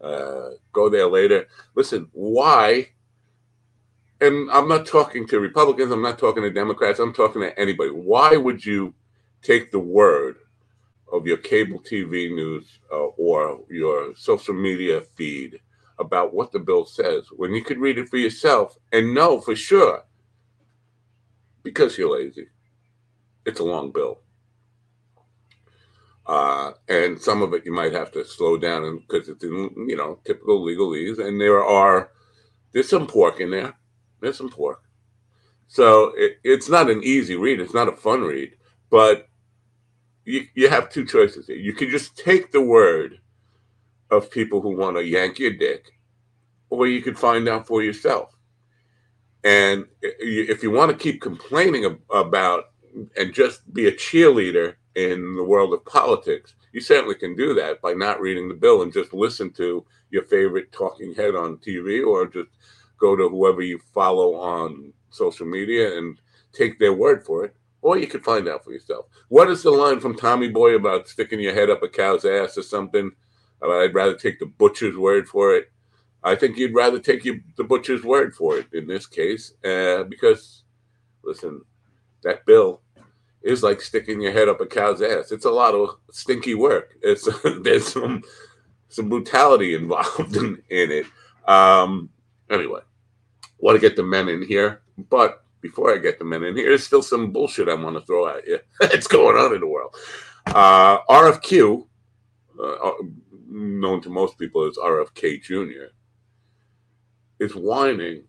uh, 0.00 0.50
go 0.72 0.88
there 0.88 1.08
later. 1.08 1.48
Listen, 1.74 2.08
why? 2.12 2.90
And 4.20 4.50
I'm 4.50 4.68
not 4.68 4.86
talking 4.86 5.26
to 5.28 5.40
Republicans. 5.40 5.92
I'm 5.92 6.02
not 6.02 6.18
talking 6.18 6.42
to 6.42 6.50
Democrats. 6.50 7.00
I'm 7.00 7.12
talking 7.12 7.42
to 7.42 7.58
anybody. 7.58 7.90
Why 7.90 8.36
would 8.36 8.64
you 8.64 8.94
take 9.42 9.70
the 9.70 9.78
word 9.78 10.36
of 11.12 11.26
your 11.26 11.36
cable 11.36 11.80
TV 11.80 12.34
news 12.34 12.78
uh, 12.92 13.06
or 13.16 13.60
your 13.70 14.14
social 14.16 14.54
media 14.54 15.02
feed 15.16 15.60
about 15.98 16.34
what 16.34 16.52
the 16.52 16.58
bill 16.58 16.84
says 16.84 17.24
when 17.30 17.54
you 17.54 17.62
could 17.62 17.78
read 17.78 17.98
it 17.98 18.08
for 18.08 18.16
yourself 18.16 18.76
and 18.92 19.14
know 19.14 19.40
for 19.40 19.56
sure 19.56 20.02
because 21.66 21.98
you're 21.98 22.16
lazy. 22.16 22.46
It's 23.44 23.58
a 23.58 23.64
long 23.64 23.90
bill. 23.90 24.20
Uh, 26.24 26.72
and 26.88 27.20
some 27.20 27.42
of 27.42 27.52
it 27.54 27.66
you 27.66 27.72
might 27.72 27.92
have 27.92 28.12
to 28.12 28.24
slow 28.24 28.56
down 28.56 28.98
because 28.98 29.28
it's 29.28 29.42
in, 29.42 29.74
you 29.88 29.96
know, 29.96 30.20
typical 30.24 30.64
legalese. 30.64 31.18
And 31.18 31.40
there 31.40 31.64
are, 31.64 32.12
there's 32.70 32.88
some 32.88 33.08
pork 33.08 33.40
in 33.40 33.50
there. 33.50 33.74
There's 34.20 34.38
some 34.38 34.48
pork. 34.48 34.80
So 35.66 36.12
it, 36.16 36.38
it's 36.44 36.68
not 36.68 36.88
an 36.88 37.02
easy 37.02 37.34
read. 37.34 37.60
It's 37.60 37.74
not 37.74 37.88
a 37.88 37.96
fun 37.96 38.22
read, 38.22 38.52
but 38.88 39.26
you, 40.24 40.46
you 40.54 40.68
have 40.68 40.88
two 40.88 41.04
choices 41.04 41.48
here. 41.48 41.56
You 41.56 41.72
can 41.72 41.90
just 41.90 42.16
take 42.16 42.52
the 42.52 42.62
word 42.62 43.18
of 44.12 44.30
people 44.30 44.60
who 44.60 44.76
want 44.76 44.96
to 44.96 45.04
yank 45.04 45.40
your 45.40 45.52
dick, 45.52 45.90
or 46.70 46.86
you 46.86 47.02
could 47.02 47.18
find 47.18 47.48
out 47.48 47.66
for 47.66 47.82
yourself. 47.82 48.35
And 49.46 49.86
if 50.02 50.64
you 50.64 50.72
want 50.72 50.90
to 50.90 50.96
keep 50.98 51.22
complaining 51.22 52.00
about 52.10 52.70
and 53.16 53.32
just 53.32 53.72
be 53.72 53.86
a 53.86 53.92
cheerleader 53.92 54.74
in 54.96 55.36
the 55.36 55.44
world 55.44 55.72
of 55.72 55.84
politics, 55.84 56.54
you 56.72 56.80
certainly 56.80 57.14
can 57.14 57.36
do 57.36 57.54
that 57.54 57.80
by 57.80 57.92
not 57.92 58.20
reading 58.20 58.48
the 58.48 58.54
bill 58.54 58.82
and 58.82 58.92
just 58.92 59.14
listen 59.14 59.52
to 59.52 59.86
your 60.10 60.24
favorite 60.24 60.72
talking 60.72 61.14
head 61.14 61.36
on 61.36 61.58
TV 61.58 62.04
or 62.04 62.26
just 62.26 62.48
go 62.98 63.14
to 63.14 63.28
whoever 63.28 63.62
you 63.62 63.78
follow 63.94 64.34
on 64.34 64.92
social 65.10 65.46
media 65.46 65.96
and 65.96 66.18
take 66.52 66.80
their 66.80 66.94
word 66.94 67.24
for 67.24 67.44
it 67.44 67.54
or 67.82 67.96
you 67.96 68.08
could 68.08 68.24
find 68.24 68.48
out 68.48 68.64
for 68.64 68.72
yourself. 68.72 69.06
What 69.28 69.48
is 69.48 69.62
the 69.62 69.70
line 69.70 70.00
from 70.00 70.16
Tommy 70.16 70.48
Boy 70.48 70.74
about 70.74 71.08
sticking 71.08 71.38
your 71.38 71.54
head 71.54 71.70
up 71.70 71.84
a 71.84 71.88
cow's 71.88 72.24
ass 72.24 72.58
or 72.58 72.62
something? 72.62 73.12
I'd 73.62 73.94
rather 73.94 74.16
take 74.16 74.40
the 74.40 74.46
butcher's 74.46 74.96
word 74.96 75.28
for 75.28 75.54
it. 75.54 75.70
I 76.22 76.34
think 76.34 76.56
you'd 76.56 76.74
rather 76.74 76.98
take 76.98 77.22
the 77.22 77.64
butcher's 77.64 78.02
word 78.02 78.34
for 78.34 78.58
it 78.58 78.66
in 78.72 78.86
this 78.86 79.06
case, 79.06 79.52
uh, 79.64 80.04
because 80.04 80.64
listen, 81.22 81.62
that 82.22 82.44
bill 82.46 82.80
is 83.42 83.62
like 83.62 83.80
sticking 83.80 84.20
your 84.20 84.32
head 84.32 84.48
up 84.48 84.60
a 84.60 84.66
cow's 84.66 85.02
ass. 85.02 85.30
It's 85.30 85.44
a 85.44 85.50
lot 85.50 85.74
of 85.74 85.96
stinky 86.10 86.54
work. 86.54 86.96
It's 87.02 87.28
there's 87.62 87.92
some 87.92 88.22
some 88.88 89.08
brutality 89.08 89.74
involved 89.74 90.36
in, 90.36 90.62
in 90.70 90.90
it. 90.90 91.06
Um, 91.48 92.10
anyway, 92.50 92.80
want 93.58 93.76
to 93.76 93.80
get 93.80 93.96
the 93.96 94.02
men 94.02 94.28
in 94.28 94.42
here, 94.42 94.82
but 95.10 95.44
before 95.60 95.94
I 95.94 95.98
get 95.98 96.18
the 96.18 96.24
men 96.24 96.42
in, 96.42 96.48
and 96.50 96.58
here's 96.58 96.84
still 96.84 97.02
some 97.02 97.32
bullshit 97.32 97.68
I 97.68 97.74
want 97.74 97.96
to 97.96 98.02
throw 98.02 98.28
at 98.28 98.46
you. 98.46 98.58
it's 98.80 99.06
going 99.06 99.36
on 99.36 99.54
in 99.54 99.60
the 99.60 99.66
world. 99.66 99.94
Uh, 100.46 100.98
RFQ, 101.08 101.86
uh, 102.62 102.90
known 103.48 104.00
to 104.02 104.10
most 104.10 104.38
people 104.38 104.64
as 104.64 104.76
RFK 104.76 105.42
Jr., 105.42 105.92
is 107.38 107.54
whining 107.54 108.24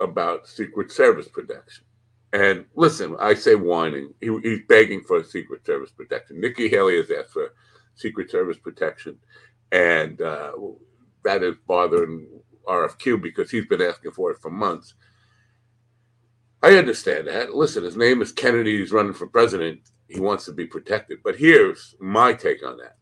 about 0.00 0.46
Secret 0.46 0.92
Service 0.92 1.28
protection. 1.28 1.84
And 2.32 2.64
listen, 2.74 3.16
I 3.20 3.34
say 3.34 3.54
whining. 3.54 4.12
He, 4.20 4.36
he's 4.42 4.60
begging 4.68 5.02
for 5.02 5.22
Secret 5.22 5.64
Service 5.64 5.90
protection. 5.90 6.40
Nikki 6.40 6.68
Haley 6.68 6.96
has 6.96 7.10
asked 7.10 7.32
for 7.32 7.54
Secret 7.94 8.30
Service 8.30 8.58
protection, 8.58 9.16
and 9.70 10.20
uh, 10.20 10.52
that 11.22 11.44
is 11.44 11.54
bothering 11.66 12.26
RFQ 12.66 13.22
because 13.22 13.50
he's 13.50 13.66
been 13.66 13.82
asking 13.82 14.12
for 14.12 14.32
it 14.32 14.38
for 14.40 14.50
months. 14.50 14.94
I 16.62 16.76
understand 16.76 17.28
that. 17.28 17.54
Listen, 17.54 17.84
his 17.84 17.96
name 17.96 18.22
is 18.22 18.32
Kennedy. 18.32 18.78
He's 18.78 18.90
running 18.90 19.12
for 19.12 19.26
president. 19.26 19.80
He 20.08 20.18
wants 20.18 20.44
to 20.46 20.52
be 20.52 20.66
protected. 20.66 21.18
But 21.22 21.36
here's 21.36 21.94
my 22.00 22.32
take 22.32 22.66
on 22.66 22.78
that. 22.78 22.96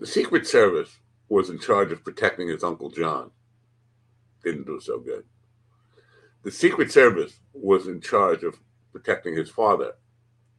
The 0.00 0.06
Secret 0.06 0.46
Service 0.46 0.98
was 1.28 1.48
in 1.48 1.58
charge 1.58 1.92
of 1.92 2.04
protecting 2.04 2.48
his 2.48 2.64
Uncle 2.64 2.90
John. 2.90 3.30
Didn't 4.42 4.66
do 4.66 4.80
so 4.80 4.98
good. 4.98 5.24
The 6.42 6.50
Secret 6.50 6.90
Service 6.90 7.38
was 7.52 7.86
in 7.86 8.00
charge 8.00 8.42
of 8.42 8.58
protecting 8.92 9.36
his 9.36 9.48
father, 9.50 9.92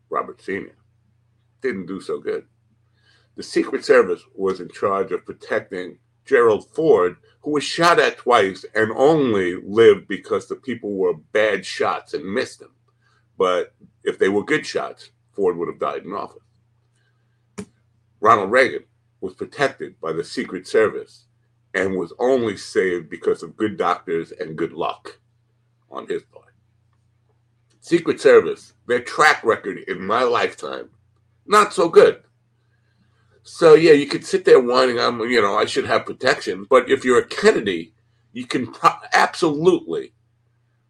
Robert 0.10 0.42
Sr. 0.42 0.76
Didn't 1.62 1.88
do 1.88 2.00
so 2.00 2.20
good. 2.20 2.46
The 3.36 3.44
Secret 3.44 3.84
Service 3.84 4.22
was 4.34 4.60
in 4.60 4.70
charge 4.70 5.12
of 5.12 5.26
protecting 5.26 5.98
Gerald 6.26 6.70
Ford, 6.70 7.18
who 7.42 7.52
was 7.52 7.64
shot 7.64 8.00
at 8.00 8.18
twice 8.18 8.64
and 8.74 8.92
only 8.96 9.56
lived 9.62 10.08
because 10.08 10.48
the 10.48 10.56
people 10.56 10.94
were 10.96 11.14
bad 11.14 11.66
shots 11.66 12.14
and 12.14 12.26
missed 12.26 12.62
him. 12.62 12.72
But 13.38 13.74
if 14.04 14.18
they 14.18 14.30
were 14.30 14.46
good 14.46 14.66
shots, 14.66 15.10
Ford 15.34 15.58
would 15.58 15.68
have 15.68 15.80
died 15.80 16.06
in 16.06 16.14
office. 16.14 16.44
Ronald 18.22 18.52
Reagan 18.52 18.86
was 19.20 19.34
protected 19.34 20.00
by 20.00 20.14
the 20.14 20.24
Secret 20.24 20.68
Service 20.68 21.26
and 21.74 21.96
was 21.96 22.14
only 22.20 22.58
saved 22.58 23.10
because 23.10 23.44
of 23.44 23.58
good 23.58 23.78
doctors 23.78 24.32
and 24.32 24.58
good 24.58 24.74
luck 24.74 25.20
on 25.92 26.08
his 26.08 26.24
part. 26.24 26.54
Secret 27.80 28.22
Service, 28.22 28.74
their 28.88 29.02
track 29.02 29.44
record 29.44 29.80
in 29.88 30.06
my 30.06 30.24
lifetime, 30.24 30.90
not 31.46 31.74
so 31.74 31.90
good. 31.90 32.24
So 33.44 33.74
yeah, 33.74 33.92
you 33.92 34.08
could 34.08 34.26
sit 34.26 34.46
there 34.46 34.62
whining, 34.62 35.00
I'm, 35.00 35.20
you 35.22 35.42
know, 35.42 35.58
I 35.58 35.66
should 35.66 35.86
have 35.86 36.06
protection. 36.06 36.66
But 36.70 36.90
if 36.90 37.04
you're 37.04 37.20
a 37.20 37.26
Kennedy, 37.26 37.94
you 38.32 38.46
can 38.46 38.72
pro- 38.72 38.92
absolutely 39.14 40.14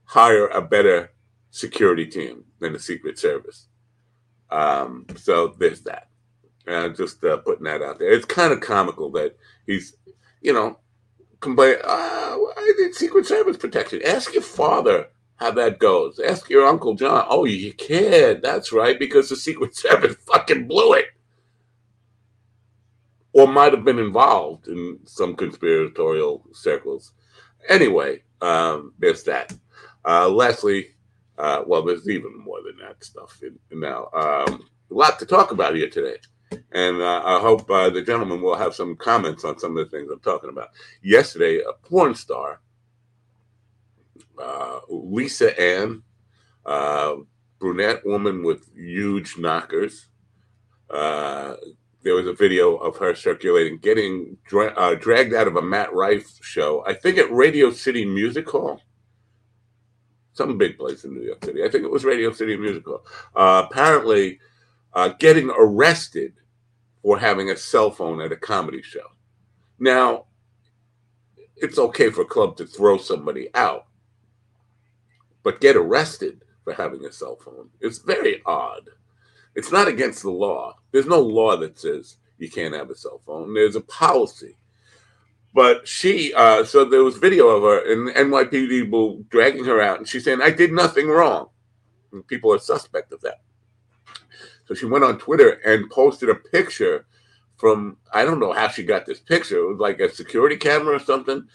hire 0.06 0.48
a 0.48 0.62
better 0.62 1.12
security 1.50 2.06
team 2.06 2.46
than 2.60 2.74
the 2.74 2.80
Secret 2.80 3.18
Service. 3.18 3.68
Um, 4.52 5.08
so 5.16 5.56
there's 5.58 5.82
that. 5.82 6.10
Uh, 6.68 6.90
just 6.90 7.24
uh, 7.24 7.38
putting 7.38 7.66
that 7.66 7.82
out 7.82 8.00
there. 8.00 8.12
It's 8.12 8.26
kind 8.26 8.54
of 8.54 8.62
comical 8.62 9.10
that 9.12 9.36
he's, 9.66 9.98
you 10.44 10.54
know, 10.54 10.80
complain. 11.40 11.78
Uh, 11.84 12.38
I 12.58 12.74
did 12.78 12.96
Secret 12.96 13.26
Service 13.26 13.58
protection. 13.58 14.02
Ask 14.06 14.34
your 14.34 14.44
father 14.44 15.08
how 15.38 15.52
that 15.52 15.80
goes. 15.80 16.20
Ask 16.20 16.50
your 16.50 16.68
Uncle 16.68 16.94
John. 16.96 17.26
Oh, 17.30 17.46
you 17.46 17.74
kid. 17.74 18.42
That's 18.44 18.72
right, 18.72 19.00
because 19.00 19.30
the 19.30 19.36
Secret 19.36 19.76
Service 19.76 20.16
fucking 20.28 20.68
blew 20.68 20.94
it 20.94 21.06
or 23.34 23.48
might 23.48 23.74
have 23.74 23.84
been 23.84 24.00
involved 24.00 24.68
in 24.68 25.00
some 25.06 25.36
conspiratorial 25.36 26.46
circles. 26.54 27.12
Anyway, 27.68 28.22
um, 28.42 28.94
there's 29.00 29.24
that. 29.24 29.54
Uh, 30.06 30.30
lastly, 30.30 30.90
uh, 31.38 31.64
well, 31.66 31.84
there's 31.84 32.08
even 32.10 32.38
more 32.38 32.60
than 32.64 32.78
that 32.78 33.04
stuff 33.04 33.40
in, 33.42 33.58
in 33.72 33.80
now. 33.80 34.08
Um, 34.14 34.68
a 34.92 34.94
lot 34.94 35.18
to 35.20 35.26
talk 35.26 35.52
about 35.52 35.76
here 35.76 35.90
today. 35.90 36.18
And 36.72 37.02
uh, 37.02 37.22
I 37.24 37.40
hope 37.40 37.70
uh, 37.70 37.90
the 37.90 38.02
gentleman 38.02 38.42
will 38.42 38.56
have 38.56 38.76
some 38.76 38.96
comments 38.96 39.44
on 39.44 39.60
some 39.60 39.78
of 39.78 39.90
the 39.90 39.98
things 39.98 40.12
I'm 40.12 40.20
talking 40.20 40.50
about. 40.50 40.70
Yesterday, 41.02 41.60
a 41.60 41.74
porn 41.88 42.16
star, 42.16 42.62
uh, 44.42 44.80
Lisa 44.90 45.60
Ann, 45.60 46.04
uh, 46.66 47.16
brunette 47.60 48.06
woman 48.06 48.44
with 48.44 48.70
huge 48.76 49.38
knockers, 49.38 50.08
uh, 50.90 51.56
there 52.04 52.16
was 52.16 52.28
a 52.28 52.34
video 52.34 52.76
of 52.76 52.98
her 52.98 53.16
circulating, 53.16 53.78
getting 53.78 54.38
dra- 54.46 54.74
uh, 54.76 54.96
dragged 54.96 55.34
out 55.34 55.48
of 55.48 55.56
a 55.56 55.62
Matt 55.62 55.94
Rife 55.94 56.30
show. 56.42 56.84
I 56.86 56.94
think 56.94 57.18
at 57.18 57.32
Radio 57.32 57.72
City 57.72 58.06
Music 58.06 58.48
Hall, 58.50 58.82
some 60.34 60.58
big 60.58 60.78
place 60.78 61.06
in 61.06 61.14
New 61.14 61.22
York 61.22 61.44
City. 61.46 61.64
I 61.64 61.70
think 61.70 61.84
it 61.84 61.92
was 61.92 62.04
Radio 62.04 62.32
City 62.34 62.58
Music 62.58 62.86
Hall. 62.86 63.06
Uh, 63.36 63.66
apparently, 63.70 64.40
uh, 64.94 65.10
getting 65.20 65.50
arrested 65.50 66.34
for 67.04 67.20
having 67.20 67.52
a 67.52 67.58
cell 67.58 67.92
phone 67.92 68.22
at 68.22 68.32
a 68.32 68.38
comedy 68.38 68.82
show. 68.82 69.12
Now, 69.78 70.26
it's 71.58 71.78
okay 71.78 72.10
for 72.10 72.22
a 72.22 72.26
club 72.26 72.58
to 72.58 72.66
throw 72.66 72.98
somebody 72.98 73.50
out, 73.54 73.86
but 75.44 75.62
get 75.62 75.76
arrested 75.76 76.44
for 76.64 76.74
having 76.74 77.06
a 77.06 77.12
cell 77.12 77.36
phone. 77.36 77.70
It's 77.82 78.00
very 78.00 78.42
odd. 78.46 78.90
It's 79.56 79.72
not 79.72 79.88
against 79.88 80.24
the 80.24 80.32
law. 80.32 80.78
There's 80.92 81.06
no 81.06 81.20
law 81.20 81.58
that 81.58 81.78
says 81.78 82.18
you 82.38 82.50
can't 82.50 82.74
have 82.74 82.90
a 82.90 82.96
cell 82.96 83.22
phone. 83.26 83.54
There's 83.54 83.76
a 83.76 83.82
policy. 83.82 84.56
But 85.54 85.88
she, 85.88 86.34
uh, 86.34 86.64
so 86.64 86.84
there 86.84 87.04
was 87.04 87.18
video 87.18 87.48
of 87.50 87.62
her 87.64 87.92
and 87.92 88.10
NYPD 88.10 88.70
people 88.70 89.24
dragging 89.30 89.66
her 89.66 89.80
out, 89.80 90.00
and 90.00 90.08
she's 90.08 90.24
saying, 90.24 90.42
"I 90.42 90.50
did 90.50 90.72
nothing 90.72 91.08
wrong." 91.08 91.50
And 92.12 92.26
people 92.26 92.52
are 92.52 92.60
suspect 92.60 93.12
of 93.12 93.22
that. 93.22 93.42
She 94.76 94.86
went 94.86 95.04
on 95.04 95.20
Twitter 95.20 95.52
and 95.66 95.90
posted 95.90 96.30
a 96.30 96.36
picture 96.36 97.06
from 97.58 97.98
I 98.12 98.26
don't 98.26 98.40
know 98.40 98.54
how 98.54 98.68
she 98.68 98.84
got 98.84 99.06
this 99.06 99.20
picture. 99.20 99.58
It 99.58 99.68
was 99.68 99.80
like 99.80 100.00
a 100.00 100.14
security 100.14 100.58
camera 100.58 100.96
or 100.96 101.00
something 101.00 101.48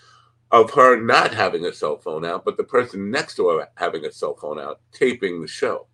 of 0.51 0.71
her 0.73 1.01
not 1.01 1.35
having 1.35 1.67
a 1.67 1.73
cell 1.73 1.99
phone 1.99 2.25
out, 2.25 2.45
but 2.45 2.57
the 2.57 2.65
person 2.65 3.11
next 3.11 3.37
to 3.37 3.49
her 3.49 3.69
having 3.75 4.05
a 4.05 4.13
cell 4.13 4.35
phone 4.35 4.59
out, 4.59 4.81
taping 4.93 5.43
the 5.43 5.49
show. 5.49 5.87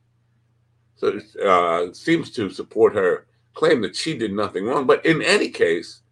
So 0.96 1.18
uh, 1.44 1.92
seems 1.92 2.30
to 2.32 2.50
support 2.50 2.94
her 2.94 3.26
claim 3.54 3.82
that 3.82 3.96
she 3.96 4.16
did 4.16 4.32
nothing 4.32 4.64
wrong. 4.64 4.86
But 4.86 5.04
in 5.04 5.22
any 5.22 5.48
case, 5.48 6.02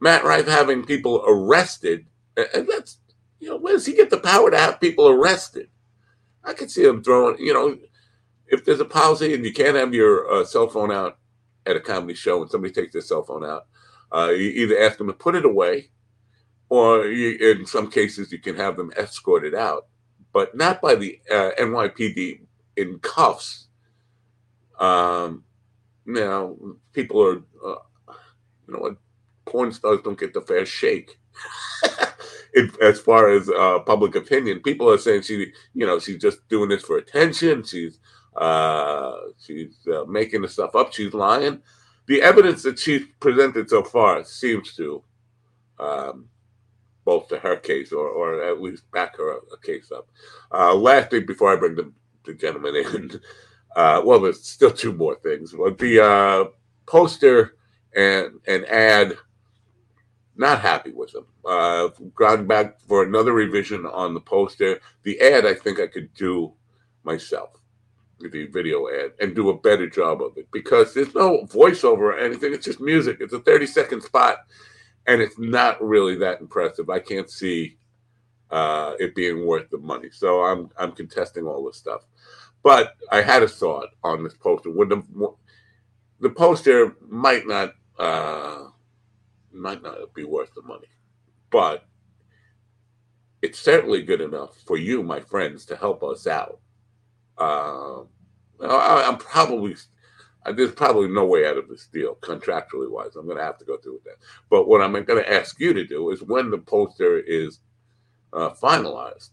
Matt 0.00 0.24
Rife 0.24 0.46
having 0.46 0.84
people 0.84 1.24
arrested, 1.26 2.04
and 2.36 2.68
that's 2.68 2.98
you 3.42 3.48
know, 3.48 3.56
where 3.56 3.72
does 3.72 3.86
he 3.86 3.94
get 3.94 4.08
the 4.08 4.18
power 4.18 4.50
to 4.50 4.56
have 4.56 4.80
people 4.80 5.08
arrested? 5.08 5.68
I 6.44 6.52
could 6.52 6.70
see 6.70 6.84
him 6.84 7.02
throwing, 7.02 7.38
you 7.38 7.52
know, 7.52 7.76
if 8.52 8.64
there's 8.64 8.80
a 8.80 8.84
policy 8.84 9.34
and 9.34 9.44
you 9.44 9.52
can't 9.52 9.76
have 9.76 9.94
your 9.94 10.32
uh, 10.32 10.44
cell 10.44 10.68
phone 10.68 10.92
out 10.92 11.18
at 11.66 11.76
a 11.76 11.80
comedy 11.80 12.14
show 12.14 12.42
and 12.42 12.50
somebody 12.50 12.72
takes 12.72 12.92
their 12.92 13.02
cell 13.02 13.24
phone 13.24 13.44
out, 13.44 13.66
uh, 14.14 14.30
you 14.30 14.50
either 14.50 14.78
ask 14.80 14.98
them 14.98 15.08
to 15.08 15.12
put 15.12 15.34
it 15.34 15.44
away, 15.44 15.90
or 16.68 17.06
you, 17.06 17.36
in 17.50 17.66
some 17.66 17.90
cases 17.90 18.30
you 18.30 18.38
can 18.38 18.56
have 18.56 18.76
them 18.76 18.92
escorted 18.96 19.56
out, 19.56 19.88
but 20.32 20.54
not 20.56 20.80
by 20.80 20.94
the 20.94 21.18
uh, 21.30 21.50
NYPD 21.58 22.42
in 22.76 23.00
cuffs 23.00 23.68
um, 24.82 25.44
you 26.06 26.14
know, 26.14 26.76
people 26.92 27.22
are, 27.22 27.36
uh, 27.64 28.14
you 28.66 28.74
know 28.74 28.80
what, 28.80 28.96
porn 29.46 29.72
stars 29.72 30.00
don't 30.04 30.18
get 30.18 30.34
the 30.34 30.40
fair 30.40 30.66
shake. 30.66 31.18
it, 32.52 32.80
as 32.80 33.00
far 33.00 33.30
as 33.30 33.48
uh, 33.48 33.78
public 33.80 34.16
opinion, 34.16 34.60
people 34.60 34.90
are 34.90 34.98
saying 34.98 35.22
she, 35.22 35.52
you 35.74 35.86
know, 35.86 36.00
she's 36.00 36.20
just 36.20 36.46
doing 36.48 36.68
this 36.68 36.82
for 36.82 36.98
attention. 36.98 37.62
She's 37.62 38.00
uh, 38.36 39.12
she's 39.44 39.76
uh, 39.92 40.04
making 40.04 40.42
the 40.42 40.48
stuff 40.48 40.74
up. 40.74 40.92
She's 40.92 41.14
lying. 41.14 41.62
The 42.06 42.22
evidence 42.22 42.62
that 42.64 42.78
she's 42.78 43.02
presented 43.20 43.70
so 43.70 43.82
far 43.82 44.24
seems 44.24 44.74
to 44.76 45.02
um, 45.78 46.28
bolster 47.04 47.38
her 47.38 47.56
case, 47.56 47.92
or 47.92 48.08
or 48.08 48.42
at 48.42 48.60
least 48.60 48.90
back 48.90 49.16
her 49.16 49.32
a, 49.32 49.36
a 49.36 49.58
case 49.62 49.92
up. 49.92 50.08
Uh, 50.52 50.74
last 50.74 51.10
thing 51.10 51.26
before 51.26 51.52
I 51.52 51.56
bring 51.56 51.76
the, 51.76 51.92
the 52.24 52.34
gentleman 52.34 52.76
in. 52.76 53.20
Uh, 53.74 54.02
well, 54.04 54.20
there's 54.20 54.42
still 54.42 54.70
two 54.70 54.92
more 54.92 55.14
things. 55.16 55.52
But 55.52 55.78
the 55.78 56.04
uh, 56.04 56.44
poster 56.86 57.56
and 57.94 58.40
an 58.46 58.64
ad, 58.66 59.16
not 60.36 60.60
happy 60.60 60.92
with 60.92 61.12
them. 61.12 61.26
Uh, 61.44 61.88
gone 62.14 62.46
back 62.46 62.80
for 62.80 63.02
another 63.02 63.32
revision 63.32 63.86
on 63.86 64.14
the 64.14 64.20
poster. 64.20 64.80
The 65.02 65.20
ad, 65.20 65.46
I 65.46 65.54
think 65.54 65.80
I 65.80 65.86
could 65.86 66.12
do 66.14 66.52
myself, 67.04 67.50
the 68.30 68.46
video 68.46 68.88
ad, 68.88 69.12
and 69.20 69.34
do 69.34 69.50
a 69.50 69.58
better 69.58 69.88
job 69.88 70.22
of 70.22 70.36
it 70.36 70.48
because 70.52 70.94
there's 70.94 71.14
no 71.14 71.44
voiceover 71.44 71.98
or 71.98 72.18
anything. 72.18 72.52
It's 72.52 72.66
just 72.66 72.80
music. 72.80 73.18
It's 73.20 73.32
a 73.32 73.40
30 73.40 73.66
second 73.66 74.02
spot, 74.02 74.38
and 75.06 75.20
it's 75.20 75.38
not 75.38 75.82
really 75.82 76.16
that 76.16 76.40
impressive. 76.40 76.90
I 76.90 77.00
can't 77.00 77.30
see 77.30 77.76
uh, 78.50 78.94
it 79.00 79.14
being 79.14 79.46
worth 79.46 79.70
the 79.70 79.78
money. 79.78 80.10
So 80.10 80.44
I'm 80.44 80.70
I'm 80.78 80.92
contesting 80.92 81.46
all 81.46 81.64
this 81.64 81.78
stuff. 81.78 82.02
But 82.62 82.94
I 83.10 83.22
had 83.22 83.42
a 83.42 83.48
thought 83.48 83.88
on 84.04 84.22
this 84.22 84.34
poster. 84.34 84.70
Would 84.70 84.90
the 84.90 85.34
the 86.20 86.30
poster 86.30 86.96
might 87.08 87.46
not 87.46 87.74
uh, 87.98 88.66
might 89.52 89.82
not 89.82 90.14
be 90.14 90.24
worth 90.24 90.54
the 90.54 90.62
money, 90.62 90.88
but 91.50 91.84
it's 93.42 93.58
certainly 93.58 94.02
good 94.02 94.20
enough 94.20 94.56
for 94.66 94.76
you, 94.76 95.02
my 95.02 95.20
friends, 95.20 95.66
to 95.66 95.76
help 95.76 96.02
us 96.04 96.28
out. 96.28 96.60
Uh, 97.38 98.02
I, 98.60 99.08
am 99.08 99.16
probably 99.18 99.74
uh, 100.44 100.52
there's 100.52 100.72
probably 100.72 101.08
no 101.08 101.24
way 101.24 101.46
out 101.46 101.56
of 101.56 101.68
this 101.68 101.86
deal 101.86 102.16
contractually 102.16 102.90
wise. 102.90 103.16
I'm 103.16 103.26
going 103.26 103.38
to 103.38 103.44
have 103.44 103.58
to 103.58 103.64
go 103.64 103.76
through 103.76 103.94
with 103.94 104.04
that. 104.04 104.16
But 104.50 104.66
what 104.68 104.80
I'm 104.80 104.92
going 104.92 105.22
to 105.22 105.32
ask 105.32 105.58
you 105.60 105.72
to 105.72 105.84
do 105.84 106.10
is 106.10 106.22
when 106.22 106.50
the 106.50 106.58
poster 106.58 107.18
is 107.18 107.60
uh, 108.32 108.50
finalized, 108.50 109.30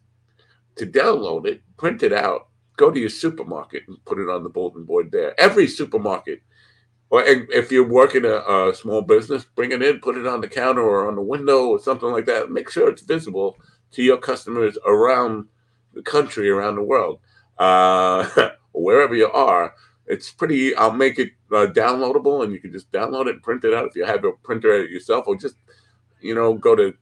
to 0.76 0.86
download 0.86 1.46
it, 1.46 1.62
print 1.78 2.04
it 2.04 2.14
out, 2.14 2.48
go 2.78 2.92
to 2.92 3.00
your 3.00 3.10
supermarket 3.10 3.84
and 3.88 4.04
put 4.06 4.20
it 4.20 4.30
on 4.30 4.44
the 4.44 4.50
bulletin 4.50 4.86
board 4.86 5.12
there. 5.12 5.40
Every 5.40 5.68
supermarket, 5.68 6.42
or 7.10 7.24
if 7.26 7.72
you're 7.72 7.88
working 7.88 8.24
a, 8.24 8.38
a 8.70 8.74
small 8.76 9.02
business, 9.02 9.44
bring 9.44 9.72
it 9.72 9.82
in, 9.82 10.00
put 10.00 10.18
it 10.18 10.28
on 10.28 10.42
the 10.42 10.48
counter 10.48 10.82
or 10.82 11.08
on 11.08 11.16
the 11.16 11.22
window 11.22 11.68
or 11.68 11.80
something 11.80 12.12
like 12.12 12.26
that. 12.28 12.52
Make 12.52 12.70
sure 12.70 12.90
it's 12.90 13.02
visible 13.02 13.58
to 13.92 14.04
your 14.04 14.18
customers 14.18 14.78
around 14.86 15.48
the 15.94 16.04
country, 16.04 16.50
around 16.50 16.76
the 16.76 16.84
world, 16.84 17.20
uh, 17.60 18.50
wherever 18.72 19.16
you 19.16 19.32
are 19.32 19.74
it's 20.10 20.32
pretty. 20.32 20.76
I'll 20.76 20.92
make 20.92 21.20
it 21.20 21.32
uh, 21.52 21.68
downloadable, 21.68 22.44
and 22.44 22.52
you 22.52 22.60
can 22.60 22.74
just 22.74 22.92
download 22.92 23.28
it 23.28 23.36
and 23.36 23.44
print 23.44 23.64
it 23.64 23.76
out 23.76 23.86
if 23.86 23.96
you 23.96 24.04
have 24.06 24.26
a 24.26 24.32
printer 24.44 24.84
at 24.84 24.90
yourself, 24.90 25.28
or 25.28 25.38
just 25.38 25.56
you 26.20 26.36
know 26.36 26.56
go 26.56 26.76
to 26.76 26.94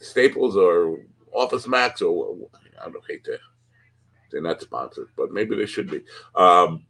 Staples 0.00 0.56
or 0.56 0.98
Office 1.32 1.68
Max 1.68 2.02
or 2.02 2.36
I 2.82 2.88
don't 2.88 3.04
hate 3.06 3.22
to. 3.24 3.38
They're 4.32 4.42
not 4.42 4.60
sponsored, 4.60 5.08
but 5.16 5.30
maybe 5.30 5.56
they 5.56 5.66
should 5.66 5.90
be. 5.90 6.02
Um, 6.34 6.86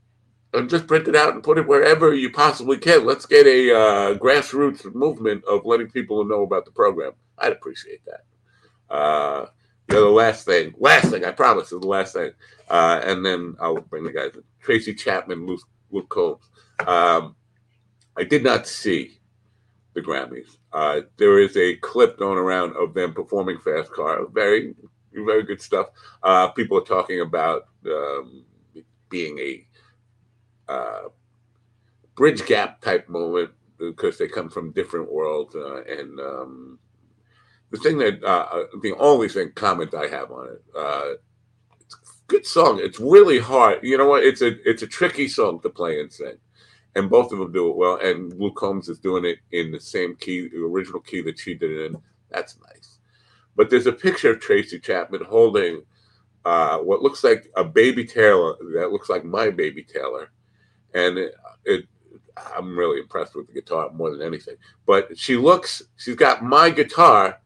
and 0.55 0.71
just 0.71 0.87
print 0.87 1.09
it 1.09 1.17
out 1.17 1.35
and 1.35 1.43
put 1.43 1.59
it 1.59 1.69
wherever 1.69 2.15
you 2.15 2.31
possibly 2.31 2.79
can. 2.79 3.05
Let's 3.05 3.27
get 3.27 3.47
a 3.47 3.75
uh, 3.75 4.15
grassroots 4.19 4.93
movement 4.95 5.45
of 5.45 5.67
letting 5.67 5.91
people 5.91 6.25
know 6.25 6.43
about 6.43 6.65
the 6.65 6.71
program. 6.71 7.13
I'd 7.37 7.53
appreciate 7.53 8.01
that. 8.07 8.95
Uh, 8.95 9.47
the 9.89 10.01
last 10.01 10.45
thing, 10.45 10.75
last 10.79 11.11
thing, 11.11 11.25
I 11.25 11.33
promise 11.33 11.73
is 11.73 11.81
the 11.81 11.87
last 11.87 12.15
thing. 12.15 12.33
Uh, 12.69 13.01
and 13.05 13.25
then 13.25 13.57
I'll 13.61 13.81
bring 13.81 14.05
the 14.05 14.13
guys 14.13 14.33
in. 14.35 14.43
Tracy 14.61 14.95
Chapman, 14.95 15.47
Luke, 15.47 15.63
Luke 15.91 16.09
Combs. 16.09 16.45
Um, 16.87 17.35
I 18.17 18.25
did 18.25 18.45
not 18.45 18.67
see 18.67 19.19
the 19.95 20.03
Grammys. 20.03 20.57
Uh, 20.73 21.03
there 21.17 21.39
is 21.39 21.57
a 21.57 21.77
clip 21.77 22.19
going 22.19 22.39
around 22.39 22.77
of 22.77 22.93
them 22.93 23.15
performing 23.15 23.59
Fast 23.59 23.91
Car. 23.93 24.27
Very, 24.27 24.75
very 25.13 25.43
good 25.43 25.63
stuff. 25.63 25.89
Uh, 26.23 26.49
people 26.49 26.79
are 26.79 26.85
talking 26.85 27.21
about 27.21 27.69
um, 27.87 28.45
being 29.09 29.39
a 29.39 29.67
uh, 30.71 31.09
bridge 32.15 32.45
gap 32.45 32.81
type 32.83 33.09
moment 33.09 33.51
because 33.79 34.19
they 34.19 34.29
come 34.29 34.51
from 34.51 34.73
different 34.73 35.11
worlds 35.11 35.55
uh, 35.55 35.83
and 35.85 36.21
um, 36.21 36.79
the 37.71 37.79
thing 37.79 37.99
that 37.99 38.23
uh, 38.23 38.49
uh, 38.51 38.65
the 38.83 38.95
only 38.99 39.29
thing 39.29 39.53
comment 39.55 39.95
I 39.95 40.07
have 40.07 40.31
on 40.31 40.49
it, 40.49 40.63
uh, 40.77 41.15
it's 41.81 41.95
a 41.95 41.99
good 42.27 42.47
song. 42.47 42.81
It's 42.83 42.99
really 42.99 43.39
hard. 43.39 43.81
You 43.83 43.99
know 43.99 44.09
what? 44.09 44.25
It's 44.25 44.43
a 44.43 44.57
it's 44.69 44.83
a 44.83 44.87
tricky 44.87 45.29
song 45.29 45.61
to 45.61 45.69
play 45.69 46.01
and 46.01 46.13
sing, 46.13 46.39
and 46.95 47.11
both 47.11 47.33
of 47.33 47.39
them 47.39 47.53
do 47.53 47.69
it 47.69 47.77
well. 47.77 47.97
And 47.97 48.33
Luke 48.39 48.57
Combs 48.57 48.89
is 48.89 48.99
doing 48.99 49.25
it 49.25 49.39
in 49.53 49.71
the 49.71 49.81
same 49.81 50.17
key, 50.17 50.49
the 50.49 50.65
original 50.65 51.01
key 51.01 51.21
that 51.23 51.39
she 51.39 51.55
did 51.55 51.71
it 51.71 51.87
in. 51.87 51.97
That's 52.31 52.57
nice. 52.67 52.99
But 53.57 53.71
there's 53.71 53.87
a 53.87 53.93
picture 53.93 54.31
of 54.31 54.41
Tracy 54.41 54.79
Chapman 54.79 55.25
holding 55.25 55.83
uh, 56.45 56.79
what 56.79 57.03
looks 57.03 57.25
like 57.25 57.51
a 57.57 57.65
baby 57.65 58.05
Taylor 58.05 58.55
that 58.75 58.93
looks 58.93 59.11
like 59.11 59.25
my 59.25 59.51
baby 59.51 59.83
Taylor, 59.83 60.31
and 60.95 61.19
it, 61.19 61.35
it 61.65 61.85
I'm 62.57 62.79
really 62.79 63.01
impressed 63.01 63.35
with 63.35 63.47
the 63.47 63.53
guitar 63.53 63.91
more 63.93 64.11
than 64.11 64.23
anything. 64.23 64.57
But 64.87 65.19
she 65.19 65.37
looks, 65.37 65.83
she's 65.97 66.15
got 66.15 66.43
my 66.43 66.71
guitar 66.71 67.41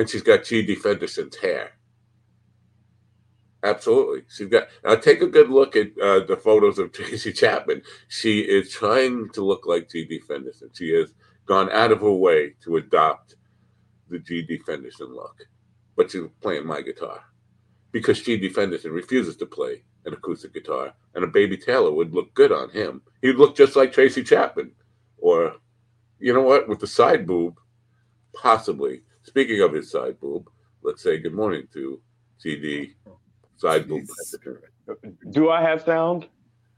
and 0.00 0.08
she's 0.08 0.22
got 0.22 0.44
G.D. 0.44 0.76
Fenderson's 0.76 1.36
hair. 1.36 1.72
Absolutely. 3.62 4.22
She's 4.30 4.48
got 4.48 4.68
now 4.82 4.94
take 4.94 5.20
a 5.20 5.26
good 5.26 5.50
look 5.50 5.76
at 5.76 5.88
uh, 6.02 6.20
the 6.20 6.40
photos 6.42 6.78
of 6.78 6.90
Tracy 6.94 7.34
Chapman. 7.34 7.82
She 8.08 8.40
is 8.40 8.70
trying 8.70 9.28
to 9.34 9.44
look 9.44 9.66
like 9.66 9.90
G.D. 9.90 10.20
Fenderson. 10.20 10.70
She 10.72 10.88
has 10.94 11.12
gone 11.44 11.70
out 11.70 11.92
of 11.92 12.00
her 12.00 12.12
way 12.12 12.54
to 12.62 12.78
adopt 12.78 13.34
the 14.08 14.18
G.D. 14.18 14.62
Fenderson 14.64 15.14
look. 15.14 15.36
But 15.96 16.10
she's 16.10 16.22
playing 16.40 16.66
my 16.66 16.80
guitar. 16.80 17.22
Because 17.92 18.22
G.D. 18.22 18.48
Fenderson 18.48 18.92
refuses 18.92 19.36
to 19.36 19.44
play 19.44 19.82
an 20.06 20.14
acoustic 20.14 20.54
guitar, 20.54 20.94
and 21.14 21.24
a 21.24 21.26
baby 21.26 21.58
Taylor 21.58 21.92
would 21.92 22.14
look 22.14 22.32
good 22.32 22.52
on 22.52 22.70
him. 22.70 23.02
He'd 23.20 23.36
look 23.36 23.54
just 23.54 23.76
like 23.76 23.92
Tracy 23.92 24.22
Chapman. 24.22 24.72
Or, 25.18 25.56
you 26.18 26.32
know 26.32 26.40
what, 26.40 26.70
with 26.70 26.80
the 26.80 26.86
side 26.86 27.26
boob, 27.26 27.60
possibly 28.32 29.02
Speaking 29.30 29.60
of 29.60 29.72
his 29.72 29.88
side 29.88 30.18
boob, 30.18 30.50
let's 30.82 31.04
say 31.04 31.16
good 31.18 31.34
morning 31.34 31.68
to 31.72 32.00
GD 32.44 32.94
side 33.58 33.86
boob. 33.86 34.04
Do 35.30 35.50
I 35.50 35.62
have 35.62 35.82
sound? 35.82 36.26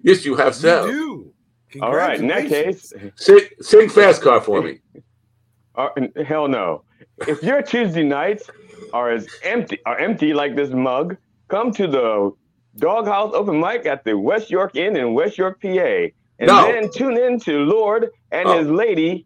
Yes, 0.03 0.27
you 0.27 0.35
have 0.37 0.55
sound. 0.55 0.93
You 0.93 1.33
do. 1.71 1.81
All 1.81 1.97
right. 1.97 2.21
In 2.21 2.27
that 2.27 2.49
case, 2.49 2.93
sing, 3.17 3.41
sing 3.63 3.89
fast 3.89 4.21
car 4.21 4.41
for 4.43 4.61
me. 4.63 4.81
Uh, 5.75 5.89
hell 6.27 6.49
no. 6.49 6.83
If 7.27 7.43
your 7.43 7.63
Tuesday 7.63 8.03
nights 8.03 8.51
are 8.93 9.11
as 9.11 9.27
empty 9.43 9.79
are 9.87 9.99
empty 9.99 10.35
like 10.35 10.55
this 10.55 10.69
mug, 10.69 11.17
come 11.49 11.73
to 11.73 11.87
the 11.87 12.33
Doghouse 12.77 13.33
Open 13.33 13.59
Mic 13.59 13.87
at 13.87 14.05
the 14.05 14.19
West 14.19 14.51
York 14.51 14.77
Inn 14.77 14.97
in 14.97 15.15
West 15.15 15.39
York, 15.39 15.63
PA, 15.63 15.69
and 15.69 16.13
no. 16.41 16.71
then 16.71 16.91
tune 16.91 17.17
in 17.17 17.41
to 17.41 17.61
Lord 17.61 18.11
and 18.33 18.47
oh. 18.47 18.59
his 18.59 18.69
lady 18.69 19.25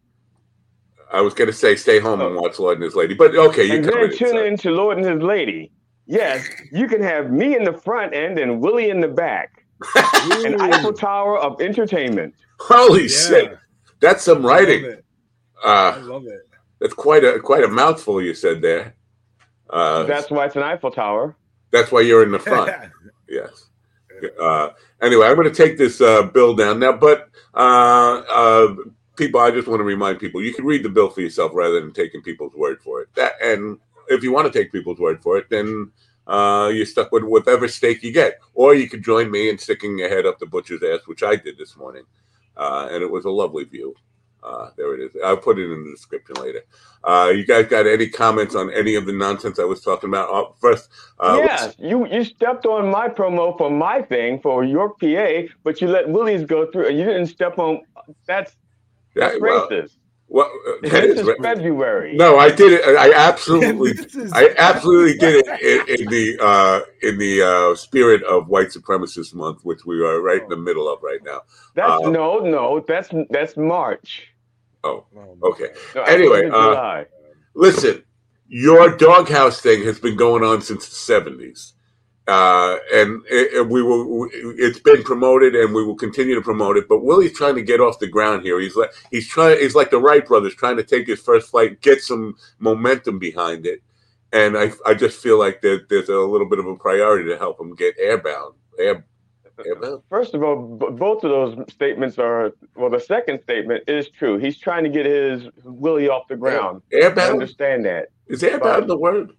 I 1.12 1.20
was 1.20 1.34
going 1.34 1.48
to 1.48 1.52
say 1.52 1.76
stay 1.76 1.98
home 1.98 2.20
and 2.20 2.36
oh. 2.36 2.40
watch 2.40 2.58
Lord 2.58 2.78
and 2.78 2.84
His 2.84 2.94
Lady, 2.94 3.14
but 3.14 3.34
okay, 3.34 3.64
you 3.64 3.74
and 3.74 3.84
then 3.84 4.16
tune 4.16 4.36
in 4.38 4.56
to 4.58 4.70
Lord 4.70 4.98
and 4.98 5.06
His 5.06 5.22
Lady. 5.22 5.70
Yes, 6.06 6.46
you 6.72 6.86
can 6.88 7.02
have 7.02 7.30
me 7.30 7.56
in 7.56 7.64
the 7.64 7.72
front 7.72 8.14
end 8.14 8.38
and 8.38 8.60
Willie 8.60 8.90
in 8.90 9.00
the 9.00 9.08
back. 9.08 9.64
An 10.44 10.60
Eiffel 10.60 10.92
Tower 10.92 11.38
of 11.38 11.60
entertainment. 11.60 12.34
Holy 12.58 13.02
yeah. 13.02 13.08
shit, 13.08 13.58
that's 14.00 14.24
some 14.24 14.44
writing. 14.44 14.84
I 14.84 14.88
love, 14.88 14.98
uh, 15.64 15.98
I 15.98 16.02
love 16.02 16.26
it. 16.26 16.48
That's 16.80 16.94
quite 16.94 17.24
a 17.24 17.40
quite 17.40 17.64
a 17.64 17.68
mouthful 17.68 18.22
you 18.22 18.34
said 18.34 18.62
there. 18.62 18.94
Uh, 19.68 20.04
that's 20.04 20.30
why 20.30 20.46
it's 20.46 20.56
an 20.56 20.62
Eiffel 20.62 20.90
Tower. 20.90 21.36
That's 21.72 21.90
why 21.90 22.00
you're 22.02 22.22
in 22.22 22.30
the 22.30 22.38
front. 22.38 22.72
yes. 23.28 23.66
Uh, 24.40 24.70
anyway, 25.02 25.26
I'm 25.26 25.36
going 25.36 25.52
to 25.52 25.54
take 25.54 25.76
this 25.76 26.00
uh, 26.00 26.22
bill 26.22 26.54
down 26.54 26.78
now, 26.78 26.92
but 26.92 27.28
uh, 27.54 28.22
uh, 28.30 28.74
people, 29.16 29.40
I 29.40 29.50
just 29.50 29.68
want 29.68 29.80
to 29.80 29.84
remind 29.84 30.20
people 30.20 30.42
you 30.42 30.54
can 30.54 30.64
read 30.64 30.82
the 30.82 30.88
bill 30.88 31.10
for 31.10 31.20
yourself 31.20 31.52
rather 31.54 31.80
than 31.80 31.92
taking 31.92 32.22
people's 32.22 32.54
word 32.54 32.80
for 32.82 33.02
it. 33.02 33.08
That, 33.14 33.32
and 33.42 33.78
if 34.08 34.22
you 34.22 34.32
want 34.32 34.50
to 34.52 34.58
take 34.58 34.72
people's 34.72 34.98
word 34.98 35.22
for 35.22 35.38
it, 35.38 35.48
then 35.50 35.90
uh, 36.26 36.70
you're 36.72 36.86
stuck 36.86 37.12
with 37.12 37.24
whatever 37.24 37.68
stake 37.68 38.02
you 38.02 38.12
get. 38.12 38.40
Or 38.54 38.74
you 38.74 38.88
could 38.88 39.04
join 39.04 39.30
me 39.30 39.48
in 39.48 39.58
sticking 39.58 39.98
your 39.98 40.08
head 40.08 40.26
up 40.26 40.38
the 40.38 40.46
butcher's 40.46 40.82
ass, 40.82 41.06
which 41.06 41.22
I 41.22 41.36
did 41.36 41.58
this 41.58 41.76
morning. 41.76 42.04
Uh, 42.56 42.88
and 42.90 43.02
it 43.02 43.10
was 43.10 43.24
a 43.24 43.30
lovely 43.30 43.64
view. 43.64 43.94
Uh, 44.42 44.70
there 44.76 44.94
it 44.94 45.00
is. 45.00 45.20
I'll 45.24 45.36
put 45.36 45.58
it 45.58 45.70
in 45.70 45.84
the 45.84 45.90
description 45.90 46.36
later. 46.36 46.62
Uh, 47.02 47.32
you 47.34 47.44
guys 47.44 47.66
got 47.66 47.86
any 47.86 48.08
comments 48.08 48.54
on 48.54 48.72
any 48.72 48.94
of 48.94 49.04
the 49.04 49.12
nonsense 49.12 49.58
I 49.58 49.64
was 49.64 49.80
talking 49.80 50.08
about? 50.08 50.30
Uh, 50.32 50.52
first, 50.60 50.88
uh, 51.18 51.40
yeah, 51.42 51.72
you 51.78 52.06
you 52.06 52.22
stepped 52.22 52.64
on 52.64 52.88
my 52.88 53.08
promo 53.08 53.56
for 53.58 53.70
my 53.70 54.02
thing 54.02 54.40
for 54.40 54.62
York, 54.62 55.00
PA, 55.00 55.52
but 55.64 55.80
you 55.80 55.88
let 55.88 56.08
Willie's 56.08 56.44
go 56.44 56.70
through. 56.70 56.90
You 56.90 57.04
didn't 57.04 57.26
step 57.26 57.58
on. 57.58 57.80
That's 58.26 58.54
that's 59.16 59.40
well, 59.40 59.68
racist. 59.68 59.96
Well, 60.28 60.50
uh, 60.68 60.72
this 60.82 61.20
is 61.20 61.30
February. 61.40 62.16
No, 62.16 62.38
I 62.38 62.50
did 62.50 62.72
it. 62.72 62.96
I 62.96 63.12
absolutely, 63.12 63.92
I 64.32 64.54
absolutely 64.58 65.16
did 65.18 65.46
it 65.46 65.88
in, 65.88 66.00
in 66.00 66.10
the 66.10 66.38
uh, 66.44 66.80
in 67.02 67.18
the 67.18 67.42
uh, 67.42 67.74
spirit 67.76 68.22
of 68.24 68.48
White 68.48 68.68
Supremacist 68.68 69.34
Month, 69.34 69.64
which 69.64 69.84
we 69.86 70.02
are 70.04 70.20
right 70.20 70.42
in 70.42 70.48
the 70.48 70.56
middle 70.56 70.92
of 70.92 71.02
right 71.02 71.20
now. 71.24 71.42
That's 71.74 72.04
uh, 72.04 72.10
no, 72.10 72.40
no. 72.40 72.84
That's 72.86 73.10
that's 73.30 73.56
March. 73.56 74.32
Oh, 74.82 75.04
okay. 75.42 75.68
No, 75.94 76.02
anyway, 76.02 76.50
uh, 76.52 77.04
listen, 77.54 78.02
your 78.48 78.96
doghouse 78.96 79.60
thing 79.60 79.84
has 79.84 80.00
been 80.00 80.16
going 80.16 80.42
on 80.42 80.60
since 80.60 80.88
the 80.88 80.94
seventies 80.94 81.74
uh, 82.28 82.76
and 82.92 83.22
it, 83.30 83.68
we 83.68 83.82
will. 83.82 84.28
It's 84.32 84.80
been 84.80 85.02
promoted, 85.04 85.54
and 85.54 85.72
we 85.72 85.84
will 85.84 85.94
continue 85.94 86.34
to 86.34 86.42
promote 86.42 86.76
it. 86.76 86.88
But 86.88 87.04
Willie's 87.04 87.32
trying 87.36 87.54
to 87.54 87.62
get 87.62 87.80
off 87.80 88.00
the 88.00 88.08
ground 88.08 88.42
here. 88.42 88.58
He's 88.60 88.74
like 88.74 88.90
he's 89.10 89.28
trying. 89.28 89.58
He's 89.60 89.76
like 89.76 89.90
the 89.90 90.00
Wright 90.00 90.26
brothers 90.26 90.54
trying 90.54 90.76
to 90.76 90.82
take 90.82 91.06
his 91.06 91.20
first 91.20 91.50
flight, 91.50 91.80
get 91.82 92.02
some 92.02 92.34
momentum 92.58 93.18
behind 93.18 93.64
it. 93.66 93.80
And 94.32 94.58
I, 94.58 94.72
I 94.84 94.94
just 94.94 95.22
feel 95.22 95.38
like 95.38 95.62
there, 95.62 95.82
there's 95.88 96.08
a 96.08 96.18
little 96.18 96.48
bit 96.48 96.58
of 96.58 96.66
a 96.66 96.74
priority 96.74 97.28
to 97.30 97.38
help 97.38 97.60
him 97.60 97.74
get 97.76 97.96
airbound. 97.98 98.54
Air, 98.78 99.04
airbound. 99.58 100.02
First 100.10 100.34
of 100.34 100.42
all, 100.42 100.76
b- 100.76 100.88
both 100.90 101.22
of 101.22 101.30
those 101.30 101.72
statements 101.72 102.18
are 102.18 102.52
well. 102.74 102.90
The 102.90 103.00
second 103.00 103.40
statement 103.44 103.84
is 103.86 104.10
true. 104.10 104.36
He's 104.36 104.58
trying 104.58 104.82
to 104.82 104.90
get 104.90 105.06
his 105.06 105.48
Willie 105.64 106.08
off 106.08 106.26
the 106.28 106.36
ground. 106.36 106.82
Airbound. 106.92 107.18
I 107.18 107.30
understand 107.30 107.84
that. 107.84 108.08
Is 108.26 108.42
airbound 108.42 108.60
but, 108.60 108.86
the 108.88 108.98
word? 108.98 109.32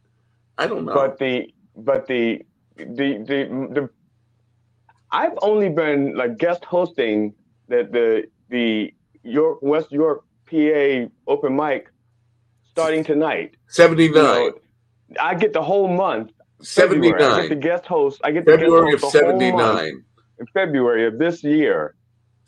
I 0.58 0.67
don't 0.67 0.86
know. 0.86 0.93
But 0.93 1.19
the 1.19 1.54
but 1.76 2.08
the 2.08 2.45
the 2.77 3.17
the 3.27 3.67
the 3.73 3.89
I've 5.11 5.37
only 5.41 5.69
been 5.69 6.15
like 6.15 6.37
guest 6.37 6.65
hosting 6.65 7.33
that 7.69 7.91
the 7.91 8.27
the 8.49 8.93
York 9.23 9.59
West 9.61 9.91
York 9.91 10.23
PA 10.49 11.09
open 11.27 11.55
mic 11.55 11.89
starting 12.71 13.03
tonight. 13.03 13.55
Seventy 13.67 14.09
nine. 14.09 14.43
You 14.43 14.51
know, 15.09 15.21
I 15.21 15.35
get 15.35 15.53
the 15.53 15.61
whole 15.61 15.87
month. 15.87 16.31
Seventy 16.61 17.11
nine. 17.11 17.49
The 17.49 17.55
guest 17.55 17.85
host. 17.85 18.21
I 18.23 18.31
get 18.31 18.45
the 18.45 18.57
February 18.57 18.93
of 18.93 19.01
seventy 19.01 19.51
nine. 19.51 20.03
In 20.39 20.45
February 20.53 21.07
of 21.07 21.17
this 21.17 21.43
year. 21.43 21.95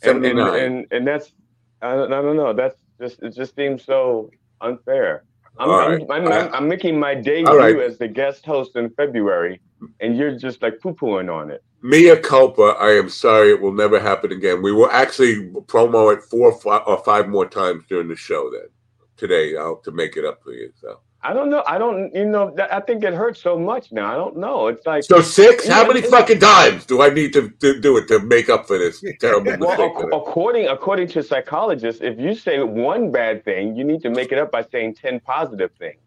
And, 0.01 0.23
and, 0.25 0.37
79. 0.37 0.59
and 0.61 0.85
and 0.91 1.07
that's 1.07 1.33
I 1.81 1.95
don't, 1.95 2.13
I 2.13 2.21
don't 2.21 2.37
know. 2.37 2.53
That's 2.53 2.75
just 2.99 3.21
it 3.21 3.35
just 3.35 3.55
seems 3.55 3.83
so 3.83 4.31
unfair. 4.61 5.23
I'm 5.59 5.69
All 5.69 5.79
I'm. 5.79 6.09
I'm, 6.09 6.31
I'm, 6.31 6.53
I'm 6.53 6.67
making 6.67 6.97
my 6.97 7.13
debut 7.13 7.57
right. 7.57 7.77
as 7.79 7.97
the 7.97 8.07
guest 8.07 8.45
host 8.45 8.77
in 8.77 8.89
February, 8.91 9.59
and 9.99 10.15
you're 10.15 10.37
just 10.37 10.61
like 10.61 10.79
poo 10.79 10.93
pooing 10.93 11.33
on 11.33 11.51
it. 11.51 11.63
Mia 11.81 12.17
culpa. 12.17 12.75
I 12.79 12.91
am 12.91 13.09
sorry. 13.09 13.51
It 13.51 13.61
will 13.61 13.73
never 13.73 13.99
happen 13.99 14.31
again. 14.31 14.61
We 14.61 14.71
will 14.71 14.89
actually 14.89 15.49
promo 15.67 16.13
it 16.15 16.23
four 16.23 16.53
or 16.53 16.59
five, 16.59 16.83
or 16.87 17.03
five 17.03 17.27
more 17.27 17.47
times 17.47 17.83
during 17.89 18.07
the 18.07 18.15
show. 18.15 18.49
Then 18.51 18.69
today, 19.17 19.57
I'll 19.57 19.77
to 19.77 19.91
make 19.91 20.15
it 20.15 20.25
up 20.25 20.41
for 20.43 20.53
you. 20.53 20.71
So, 20.79 21.01
I 21.21 21.33
don't 21.33 21.49
know. 21.49 21.63
I 21.67 21.77
don't. 21.77 22.13
You 22.15 22.25
know. 22.25 22.51
that- 22.55 22.73
I 22.73 22.79
think 22.79 23.03
it 23.03 23.13
hurts 23.13 23.41
so 23.41 23.59
much 23.59 23.91
now. 23.91 24.11
I 24.11 24.15
don't 24.15 24.37
know. 24.37 24.67
It's 24.67 24.85
like 24.85 25.03
so 25.03 25.19
six. 25.21 25.67
How 25.67 25.81
Yeah, 25.81 25.87
many 25.89 26.01
fucking 26.01 26.39
times 26.39 26.85
do 26.85 27.01
I 27.01 27.09
need 27.09 27.33
to, 27.33 27.49
to 27.49 27.79
do 27.79 27.97
it 27.97 28.07
to 28.07 28.19
make 28.21 28.49
up 28.49 28.67
for 28.67 28.77
this 28.77 29.03
terrible 29.19 29.51
Well, 29.59 29.69
mistake? 29.77 29.91
ac- 29.97 30.09
according 30.13 30.67
according 30.67 31.09
to 31.09 31.23
psychologists, 31.23 32.01
if 32.01 32.17
you 32.19 32.33
say 32.35 32.63
one 32.63 33.11
bad 33.11 33.43
thing, 33.43 33.75
you 33.75 33.83
need 33.83 34.01
to 34.03 34.09
make 34.09 34.31
it 34.31 34.37
up 34.37 34.49
by 34.51 34.63
saying 34.71 34.95
ten 34.95 35.19
positive 35.19 35.71
things. 35.77 35.97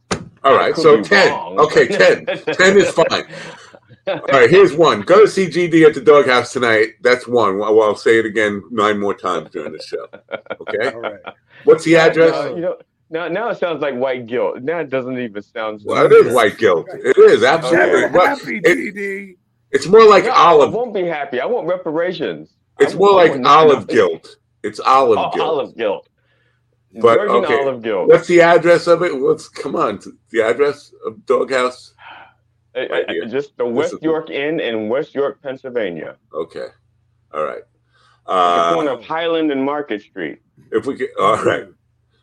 All 0.45 0.55
I 0.55 0.57
right, 0.57 0.75
could 0.75 0.83
so 0.83 1.03
ten. 1.03 1.31
wrong. 1.31 1.59
Okay, 1.61 1.87
ten. 1.89 2.25
ten 2.27 2.79
is 2.79 2.91
fine. 2.91 3.27
All 4.09 4.19
right, 4.33 4.51
here's 4.51 4.75
one. 4.75 5.03
Go 5.03 5.21
to 5.27 5.29
see 5.29 5.47
GD 5.47 5.87
at 5.87 5.95
the 5.95 6.01
doghouse 6.01 6.53
tonight. 6.53 6.95
That's 7.03 7.29
one. 7.29 7.59
Well, 7.59 7.83
I'll 7.83 7.95
say 7.95 8.19
it 8.19 8.25
again 8.27 8.63
nine 8.71 8.99
more 8.99 9.15
times 9.15 9.51
during 9.51 9.73
the 9.73 9.83
show. 9.83 10.07
Okay. 10.63 10.91
All 10.95 11.01
right. 11.03 11.21
What's 11.65 11.85
the 11.85 11.97
address? 11.97 12.35
Uh, 12.35 12.55
you 12.57 12.63
know, 12.63 12.77
now 13.13 13.29
now 13.29 13.49
it 13.51 13.59
sounds 13.59 13.81
like 13.83 13.95
white 13.95 14.27
guilt. 14.27 14.63
Now 14.63 14.79
it 14.81 14.91
doesn't 14.91 15.19
even 15.19 15.43
sound. 15.43 15.83
Well, 15.85 16.05
it 16.07 16.13
is 16.13 16.35
white 16.35 16.59
guilt. 16.59 16.87
It 16.93 17.17
is 17.19 17.45
absolutely. 17.45 18.05
Okay. 18.05 18.19
Happy 18.27 18.61
it- 18.65 19.37
it's 19.71 19.87
more 19.87 20.05
like 20.07 20.25
No, 20.25 20.31
I 20.33 20.49
olive. 20.51 20.73
won't 20.75 20.93
be 20.93 21.05
happy. 21.07 21.41
I 21.41 21.47
want 21.47 21.67
reparations. 21.67 22.55
It's 22.79 22.95
I 22.95 22.97
more 22.99 23.15
like 23.15 23.33
olive 23.45 23.87
guilt. 23.87 24.37
It's 24.63 24.81
olive 24.81 25.19
Oh, 25.19 25.31
guilt. 25.35 25.49
olive 25.49 25.77
guilt. 25.77 26.09
But, 27.01 27.19
Virgin 27.19 27.37
okay. 27.45 27.55
olive 27.59 27.83
guilt. 27.83 28.09
What's 28.09 28.29
the 28.29 28.43
address 28.43 28.87
of 28.87 29.03
it? 29.03 29.19
What's 29.19 29.49
come 29.49 29.75
on? 29.77 29.99
The 30.31 30.43
address 30.43 30.93
of 31.07 31.25
Doghouse? 31.25 31.95
Uh, 32.75 32.81
uh, 32.81 32.87
right 32.91 33.31
just 33.31 33.57
the 33.57 33.65
This 33.65 33.73
West 33.75 33.93
is 33.95 34.01
the- 34.01 34.05
York 34.05 34.29
Inn 34.31 34.61
in 34.61 34.89
West 34.91 35.15
York, 35.15 35.41
Pennsylvania. 35.43 36.17
Okay. 36.35 36.67
All 37.33 37.45
right. 37.45 37.63
Uh, 38.27 38.69
the 38.69 38.75
corner 38.75 38.91
Uh, 38.91 38.97
of 38.97 39.05
Highland 39.05 39.51
and 39.51 39.65
Market 39.65 40.03
Street. 40.03 40.39
if 40.71 40.85
we 40.87 40.95
get 40.97 41.11
all 41.19 41.43
right, 41.45 41.67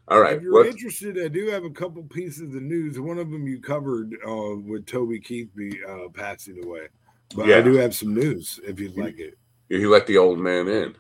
all 0.09 0.19
right. 0.19 0.37
If 0.37 0.43
you're 0.43 0.65
interested, 0.65 1.17
I 1.23 1.27
do 1.27 1.47
have 1.47 1.63
a 1.63 1.69
couple 1.69 2.01
pieces 2.03 2.55
of 2.55 2.61
news. 2.61 2.99
One 2.99 3.17
of 3.19 3.29
them 3.31 3.47
you 3.47 3.61
covered 3.61 4.13
uh, 4.27 4.55
with 4.57 4.85
Toby 4.85 5.19
Keith 5.19 5.49
be 5.55 5.79
uh, 5.87 6.09
passing 6.13 6.63
away, 6.63 6.87
but 7.35 7.47
Yeah. 7.47 7.57
I 7.57 7.61
do 7.61 7.75
have 7.75 7.95
some 7.95 8.13
news 8.13 8.59
if 8.63 8.79
you'd 8.79 8.97
like 8.97 9.19
it. 9.19 9.37
he 9.69 9.85
let 9.85 10.07
the 10.07 10.17
old 10.17 10.39
man 10.39 10.67
in. 10.67 10.95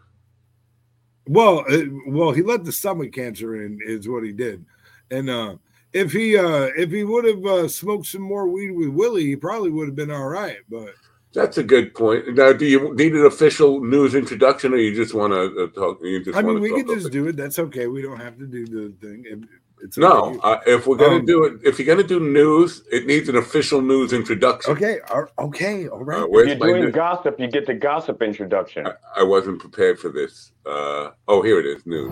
Well, 1.27 1.65
uh, 1.69 1.83
well, 2.07 2.31
he 2.31 2.41
let 2.41 2.63
the 2.65 2.71
stomach 2.71 3.13
cancer 3.13 3.63
in, 3.63 3.79
is 3.85 4.07
what 4.07 4.23
he 4.23 4.31
did, 4.31 4.65
and 5.11 5.29
uh, 5.29 5.55
if 5.93 6.11
he 6.11 6.37
uh, 6.37 6.69
if 6.75 6.91
he 6.91 7.03
would 7.03 7.25
have 7.25 7.45
uh, 7.45 7.67
smoked 7.67 8.07
some 8.07 8.21
more 8.21 8.47
weed 8.47 8.71
with 8.71 8.89
Willie, 8.89 9.25
he 9.25 9.35
probably 9.35 9.69
would 9.69 9.87
have 9.87 9.95
been 9.95 10.11
all 10.11 10.27
right. 10.27 10.57
But 10.69 10.89
That's 11.33 11.57
a 11.59 11.63
good 11.63 11.93
point. 11.93 12.35
Now, 12.35 12.53
do 12.53 12.65
you 12.65 12.93
need 12.95 13.13
an 13.13 13.25
official 13.25 13.81
news 13.81 14.15
introduction, 14.15 14.73
or 14.73 14.77
you 14.77 14.95
just 14.95 15.13
want 15.13 15.31
to 15.33 15.63
uh, 15.65 15.67
talk? 15.79 15.99
You 16.01 16.23
just 16.23 16.35
I 16.37 16.41
mean, 16.41 16.59
we 16.59 16.69
talk 16.69 16.77
could 16.79 16.87
just 16.87 17.05
about 17.07 17.11
do 17.13 17.27
it. 17.27 17.35
That's 17.37 17.59
okay. 17.59 17.85
We 17.87 18.01
don't 18.01 18.19
have 18.19 18.37
to 18.39 18.47
do 18.47 18.65
the 18.65 18.93
thing. 18.99 19.47
It's 19.81 19.97
up 19.97 20.01
No, 20.01 20.31
you. 20.33 20.41
uh, 20.41 20.59
if 20.65 20.87
we're 20.87 20.97
gonna 20.97 21.17
Um, 21.17 21.25
do 21.25 21.45
it, 21.45 21.53
if 21.63 21.79
you're 21.79 21.85
gonna 21.85 22.05
do 22.05 22.19
news, 22.19 22.81
it 22.91 23.05
needs 23.05 23.29
an 23.29 23.37
official 23.37 23.81
news 23.81 24.11
introduction. 24.11 24.73
okay, 24.73 24.99
all- 25.09 25.29
okay, 25.37 25.87
all 25.87 26.03
right. 26.03 26.19
Uh, 26.19 26.25
If 26.25 26.29
where's 26.31 26.47
you're 26.49 26.57
doing 26.57 26.81
new- 26.85 26.91
gossip, 26.91 27.39
you 27.39 27.47
get 27.47 27.65
the 27.67 27.75
gossip 27.75 28.21
introduction. 28.21 28.87
I, 28.87 28.93
I 29.17 29.23
wasn't 29.23 29.59
prepared 29.59 29.97
for 29.99 30.09
this. 30.09 30.51
Uh, 30.65 31.11
oh, 31.29 31.41
here 31.43 31.59
it 31.61 31.65
is. 31.67 31.85
News. 31.85 32.11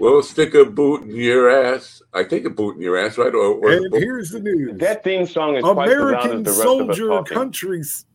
We'll 0.00 0.22
stick 0.22 0.54
a 0.54 0.64
boot 0.64 1.02
in 1.02 1.14
your 1.14 1.50
ass. 1.50 2.00
I 2.14 2.24
think 2.24 2.46
a 2.46 2.50
boot 2.50 2.76
in 2.76 2.82
your 2.82 2.96
ass, 2.96 3.18
right? 3.18 3.34
Or, 3.34 3.52
or 3.54 3.70
And 3.70 3.94
here's 3.94 4.30
the 4.30 4.40
news: 4.40 4.78
That 4.78 5.04
theme 5.04 5.26
song 5.26 5.56
is 5.56 5.62
quite 5.62 5.88
as 5.90 5.94
loud 5.94 6.08
American 6.08 6.30
rest 6.44 6.48
of 6.48 6.56
us 6.58 6.62
soldier 6.62 7.08
talking. 7.08 7.34
countries. 7.36 8.06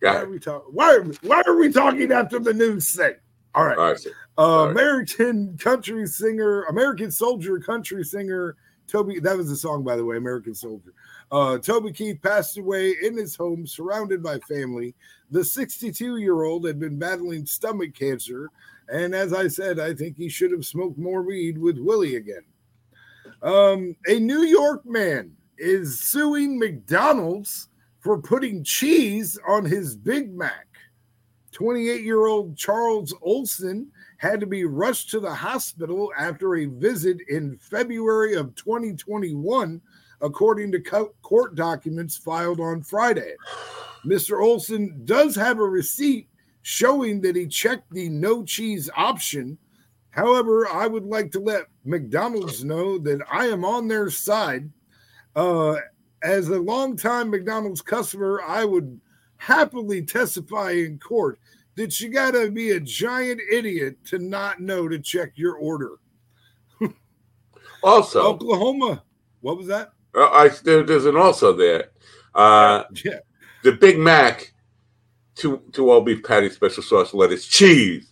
got 0.00 0.14
Why 0.14 0.20
it. 0.20 0.24
are 0.24 0.30
we 0.30 0.38
talking? 0.38 0.68
Why, 0.72 0.98
why 1.22 1.42
are 1.46 1.56
we 1.56 1.72
talking 1.72 2.12
after 2.12 2.38
the 2.38 2.52
news 2.52 2.94
thing? 2.94 3.14
All 3.54 3.64
right. 3.64 3.78
All 3.78 3.92
right. 3.92 4.06
Uh, 4.38 4.68
American 4.70 5.56
country 5.56 6.06
singer, 6.06 6.64
American 6.64 7.10
soldier 7.10 7.58
country 7.58 8.04
singer 8.04 8.56
Toby. 8.86 9.18
That 9.20 9.36
was 9.36 9.48
the 9.48 9.56
song, 9.56 9.82
by 9.84 9.96
the 9.96 10.04
way, 10.04 10.16
American 10.16 10.54
Soldier. 10.54 10.92
Uh, 11.30 11.58
Toby 11.58 11.92
Keith 11.92 12.20
passed 12.22 12.56
away 12.58 12.94
in 13.02 13.16
his 13.16 13.34
home, 13.34 13.66
surrounded 13.66 14.22
by 14.22 14.38
family. 14.40 14.94
The 15.30 15.44
62 15.44 16.18
year 16.18 16.42
old 16.44 16.66
had 16.66 16.78
been 16.78 16.98
battling 16.98 17.46
stomach 17.46 17.94
cancer, 17.94 18.50
and 18.88 19.14
as 19.14 19.32
I 19.32 19.48
said, 19.48 19.78
I 19.78 19.94
think 19.94 20.16
he 20.16 20.28
should 20.28 20.52
have 20.52 20.64
smoked 20.64 20.98
more 20.98 21.22
weed 21.22 21.58
with 21.58 21.78
Willie 21.78 22.16
again. 22.16 22.44
Um, 23.42 23.96
a 24.06 24.18
New 24.18 24.42
York 24.42 24.86
man 24.86 25.32
is 25.58 26.00
suing 26.00 26.58
McDonald's 26.58 27.68
for 28.00 28.20
putting 28.20 28.62
cheese 28.62 29.38
on 29.48 29.64
his 29.64 29.96
Big 29.96 30.32
Mac. 30.32 30.66
28 31.52 32.04
year 32.04 32.26
old 32.26 32.56
Charles 32.56 33.14
Olson 33.22 33.90
had 34.18 34.40
to 34.40 34.46
be 34.46 34.64
rushed 34.64 35.10
to 35.10 35.20
the 35.20 35.34
hospital 35.34 36.12
after 36.18 36.56
a 36.56 36.66
visit 36.66 37.18
in 37.28 37.56
February 37.58 38.34
of 38.34 38.54
2021, 38.54 39.80
according 40.20 40.70
to 40.72 40.80
co- 40.80 41.14
court 41.22 41.54
documents 41.54 42.16
filed 42.16 42.60
on 42.60 42.82
Friday. 42.82 43.34
Mr. 44.04 44.42
Olson 44.42 45.00
does 45.04 45.34
have 45.34 45.58
a 45.58 45.64
receipt 45.64 46.28
showing 46.66 47.20
that 47.20 47.36
he 47.36 47.46
checked 47.46 47.88
the 47.92 48.08
no 48.08 48.42
cheese 48.42 48.90
option. 48.96 49.56
However, 50.10 50.66
I 50.66 50.88
would 50.88 51.04
like 51.04 51.30
to 51.30 51.38
let 51.38 51.66
McDonald's 51.84 52.64
know 52.64 52.98
that 52.98 53.20
I 53.30 53.46
am 53.46 53.64
on 53.64 53.86
their 53.86 54.10
side. 54.10 54.68
Uh, 55.36 55.76
as 56.24 56.48
a 56.48 56.58
longtime 56.58 57.30
McDonald's 57.30 57.82
customer, 57.82 58.42
I 58.44 58.64
would 58.64 59.00
happily 59.36 60.02
testify 60.02 60.72
in 60.72 60.98
court 60.98 61.38
that 61.76 62.00
you 62.00 62.08
got 62.08 62.32
to 62.32 62.50
be 62.50 62.72
a 62.72 62.80
giant 62.80 63.40
idiot 63.48 64.04
to 64.06 64.18
not 64.18 64.58
know 64.58 64.88
to 64.88 64.98
check 64.98 65.34
your 65.36 65.54
order. 65.54 65.92
Also, 67.84 68.22
Oklahoma, 68.22 69.04
what 69.40 69.56
was 69.56 69.68
that? 69.68 69.92
uh, 70.16 70.30
I 70.30 70.48
there, 70.64 70.82
there's 70.82 71.06
an 71.06 71.16
also 71.16 71.52
there. 71.52 71.90
Uh, 72.34 72.82
Yeah, 73.04 73.20
the 73.62 73.70
Big 73.70 73.98
Mac, 73.98 74.52
two 75.36 75.60
two 75.72 75.90
all 75.90 76.00
beef 76.00 76.22
patties, 76.24 76.54
special 76.54 76.82
sauce, 76.82 77.14
lettuce, 77.14 77.46
cheese, 77.46 78.10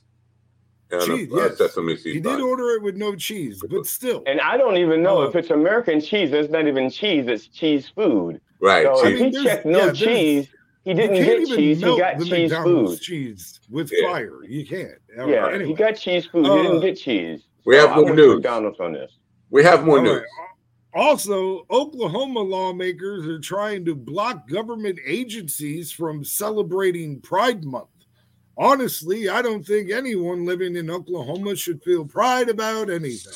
and 0.91 1.03
a- 1.03 1.07
Cheese, 1.07 1.33
a 1.33 1.37
yes. 1.37 1.59
sesame 1.59 1.97
seed 1.97 2.15
he 2.15 2.21
bun. 2.21 2.37
did 2.37 2.43
order 2.45 2.71
it 2.77 2.83
with 2.83 2.97
no 2.97 3.15
cheese, 3.17 3.61
but 3.69 3.87
still. 3.87 4.23
And 4.27 4.41
I 4.41 4.57
don't 4.57 4.77
even 4.77 5.03
know 5.03 5.19
Oh. 5.19 5.23
if 5.23 5.35
it's 5.35 5.51
American 5.51 6.01
cheese. 6.01 6.33
It's 6.33 6.51
not 6.53 6.69
even 6.69 6.91
cheese. 6.91 7.27
It's 7.27 7.49
cheese 7.49 7.89
food. 7.95 8.41
right. 8.61 8.85
So 8.87 9.03
cheese. 9.03 9.13
if 9.15 9.21
mean, 9.21 9.25
he 9.25 9.31
there's- 9.33 9.47
checked 9.47 9.67
no 9.67 9.87
yeah, 9.87 9.93
cheese, 9.93 10.49
he 10.85 10.95
didn't 10.95 11.17
get 11.17 11.49
cheese. 11.49 11.79
He 11.79 11.99
got 11.99 12.19
the 12.19 12.25
cheese 12.25 12.51
McDonald's 12.51 12.93
food. 12.99 13.01
cheese 13.01 13.61
with 13.71 13.91
Yeah. 13.93 14.09
fire. 14.11 14.45
You 14.45 14.67
can't. 14.67 14.93
All 15.19 15.29
Yeah, 15.29 15.37
right, 15.39 15.55
anyway. 15.55 15.69
he 15.71 15.75
got 15.75 15.93
cheese 15.97 16.27
food. 16.27 16.45
he 16.47 16.51
Uh, 16.53 16.63
didn't 16.63 16.81
get 16.81 16.97
cheese. 16.99 17.41
we 17.65 17.75
So 17.77 17.81
have 17.89 17.97
I 17.97 18.01
more 18.01 18.15
news. 18.15 18.35
McDonald's 18.37 18.81
on 18.81 18.93
this. 18.93 19.11
we 19.51 19.63
have 19.65 19.85
more 19.85 19.99
All 19.99 20.05
news. 20.05 20.21
right. 20.21 20.49
Also, 20.95 21.67
Oklahoma 21.71 22.41
lawmakers 22.41 23.27
are 23.27 23.41
trying 23.41 23.85
to 23.85 23.95
block 23.95 24.49
government 24.49 24.99
agencies 25.05 25.91
from 25.91 26.25
celebrating 26.25 27.21
Pride 27.21 27.65
Month. 27.65 27.89
Honestly, 28.57 29.29
I 29.29 29.43
don't 29.43 29.67
think 29.67 29.91
anyone 29.91 30.45
living 30.45 30.77
in 30.77 30.89
Oklahoma 30.91 31.57
should 31.57 31.83
feel 31.83 32.05
pride 32.05 32.49
about 32.49 32.89
anything. 32.91 33.33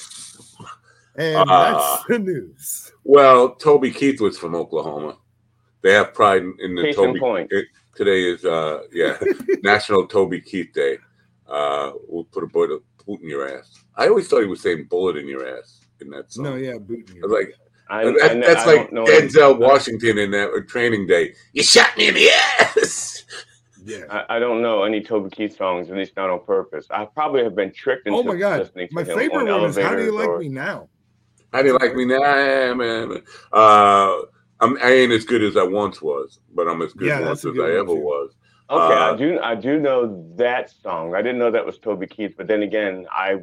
And 1.16 1.36
Ah. 1.50 1.96
that's 1.96 2.06
the 2.08 2.18
news. 2.20 2.92
Well, 3.02 3.56
Toby 3.56 3.90
Keith 3.90 4.20
was 4.20 4.38
from 4.38 4.54
Oklahoma. 4.54 5.16
They 5.82 5.92
have 5.94 6.14
pride 6.14 6.42
in, 6.42 6.54
in 6.60 6.74
the 6.76 6.82
Case 6.84 6.96
in 6.98 7.04
Toby. 7.06 7.18
point. 7.20 7.52
it- 7.52 7.66
today 7.96 8.22
is 8.22 8.44
uh 8.44 8.82
yeah 8.92 9.18
National 9.64 10.06
Toby 10.06 10.40
Keith 10.40 10.72
Day. 10.72 10.98
Uh, 11.48 11.92
we'll 12.06 12.22
put 12.24 12.44
a 12.44 12.46
bullet, 12.46 12.80
boot 13.04 13.20
in 13.22 13.28
your 13.28 13.48
ass. 13.48 13.82
I 13.96 14.06
always 14.06 14.28
thought 14.28 14.42
he 14.42 14.46
was 14.46 14.60
saying 14.60 14.84
bullet 14.88 15.16
in 15.16 15.26
your 15.26 15.48
ass 15.58 15.77
in 16.00 16.10
that 16.10 16.32
song. 16.32 16.44
No, 16.44 16.54
yeah, 16.56 16.78
booting 16.78 17.22
I 17.22 17.26
was 17.26 17.32
like 17.32 17.54
I, 17.90 18.04
that- 18.04 18.22
I, 18.22 18.34
that's 18.34 18.62
I 18.66 18.74
like 18.76 18.90
don't 18.90 19.08
Denzel 19.08 19.58
Washington 19.58 20.18
in 20.18 20.30
that 20.32 20.50
uh, 20.50 20.60
Training 20.66 21.06
Day. 21.06 21.34
You 21.52 21.62
shot 21.62 21.96
me 21.96 22.08
in 22.08 22.14
the 22.14 22.28
ass. 22.30 23.24
Yeah. 23.84 24.04
I, 24.10 24.36
I 24.36 24.38
don't 24.38 24.60
know 24.60 24.82
any 24.84 25.00
Toby 25.02 25.30
Keith 25.30 25.56
songs, 25.56 25.88
at 25.90 25.96
least 25.96 26.12
not 26.16 26.28
on 26.28 26.44
purpose. 26.44 26.86
I 26.90 27.06
probably 27.06 27.42
have 27.44 27.54
been 27.54 27.72
tricked 27.72 28.06
into 28.06 28.18
Oh 28.18 28.22
my 28.22 28.36
god. 28.36 28.60
listening 28.60 28.88
to 28.88 28.94
My 28.94 29.00
him 29.02 29.16
favorite 29.16 29.48
on 29.50 29.60
one 29.62 29.70
is 29.70 29.78
How 29.78 29.94
Do 29.94 30.04
You 30.04 30.14
Like 30.14 30.28
or- 30.28 30.38
Me 30.40 30.48
Now? 30.48 30.88
How 31.54 31.62
do 31.62 31.68
you 31.68 31.78
like 31.78 31.94
me 31.94 32.04
now, 32.04 32.18
Yeah, 32.18 32.74
man? 32.74 33.22
Uh, 33.50 34.18
I'm, 34.60 34.76
I 34.82 34.90
ain't 34.90 35.12
as 35.12 35.24
good 35.24 35.42
as 35.42 35.56
I 35.56 35.62
once 35.62 36.02
was, 36.02 36.40
but 36.54 36.68
I'm 36.68 36.82
as 36.82 36.92
good 36.92 37.08
Yeah, 37.08 37.20
once 37.20 37.40
that's 37.42 37.46
as 37.46 37.52
good 37.54 37.70
I 37.74 37.78
ever 37.78 37.86
too. 37.94 38.00
was. 38.00 38.34
Okay, 38.68 38.94
Uh, 38.94 39.14
I 39.14 39.16
do 39.16 39.40
I 39.40 39.54
do 39.54 39.80
know 39.80 40.30
that 40.36 40.68
song. 40.82 41.14
I 41.14 41.22
didn't 41.22 41.38
know 41.38 41.50
that 41.50 41.64
was 41.64 41.78
Toby 41.78 42.06
Keith, 42.06 42.34
but 42.36 42.48
then 42.48 42.62
again, 42.62 43.06
I 43.10 43.36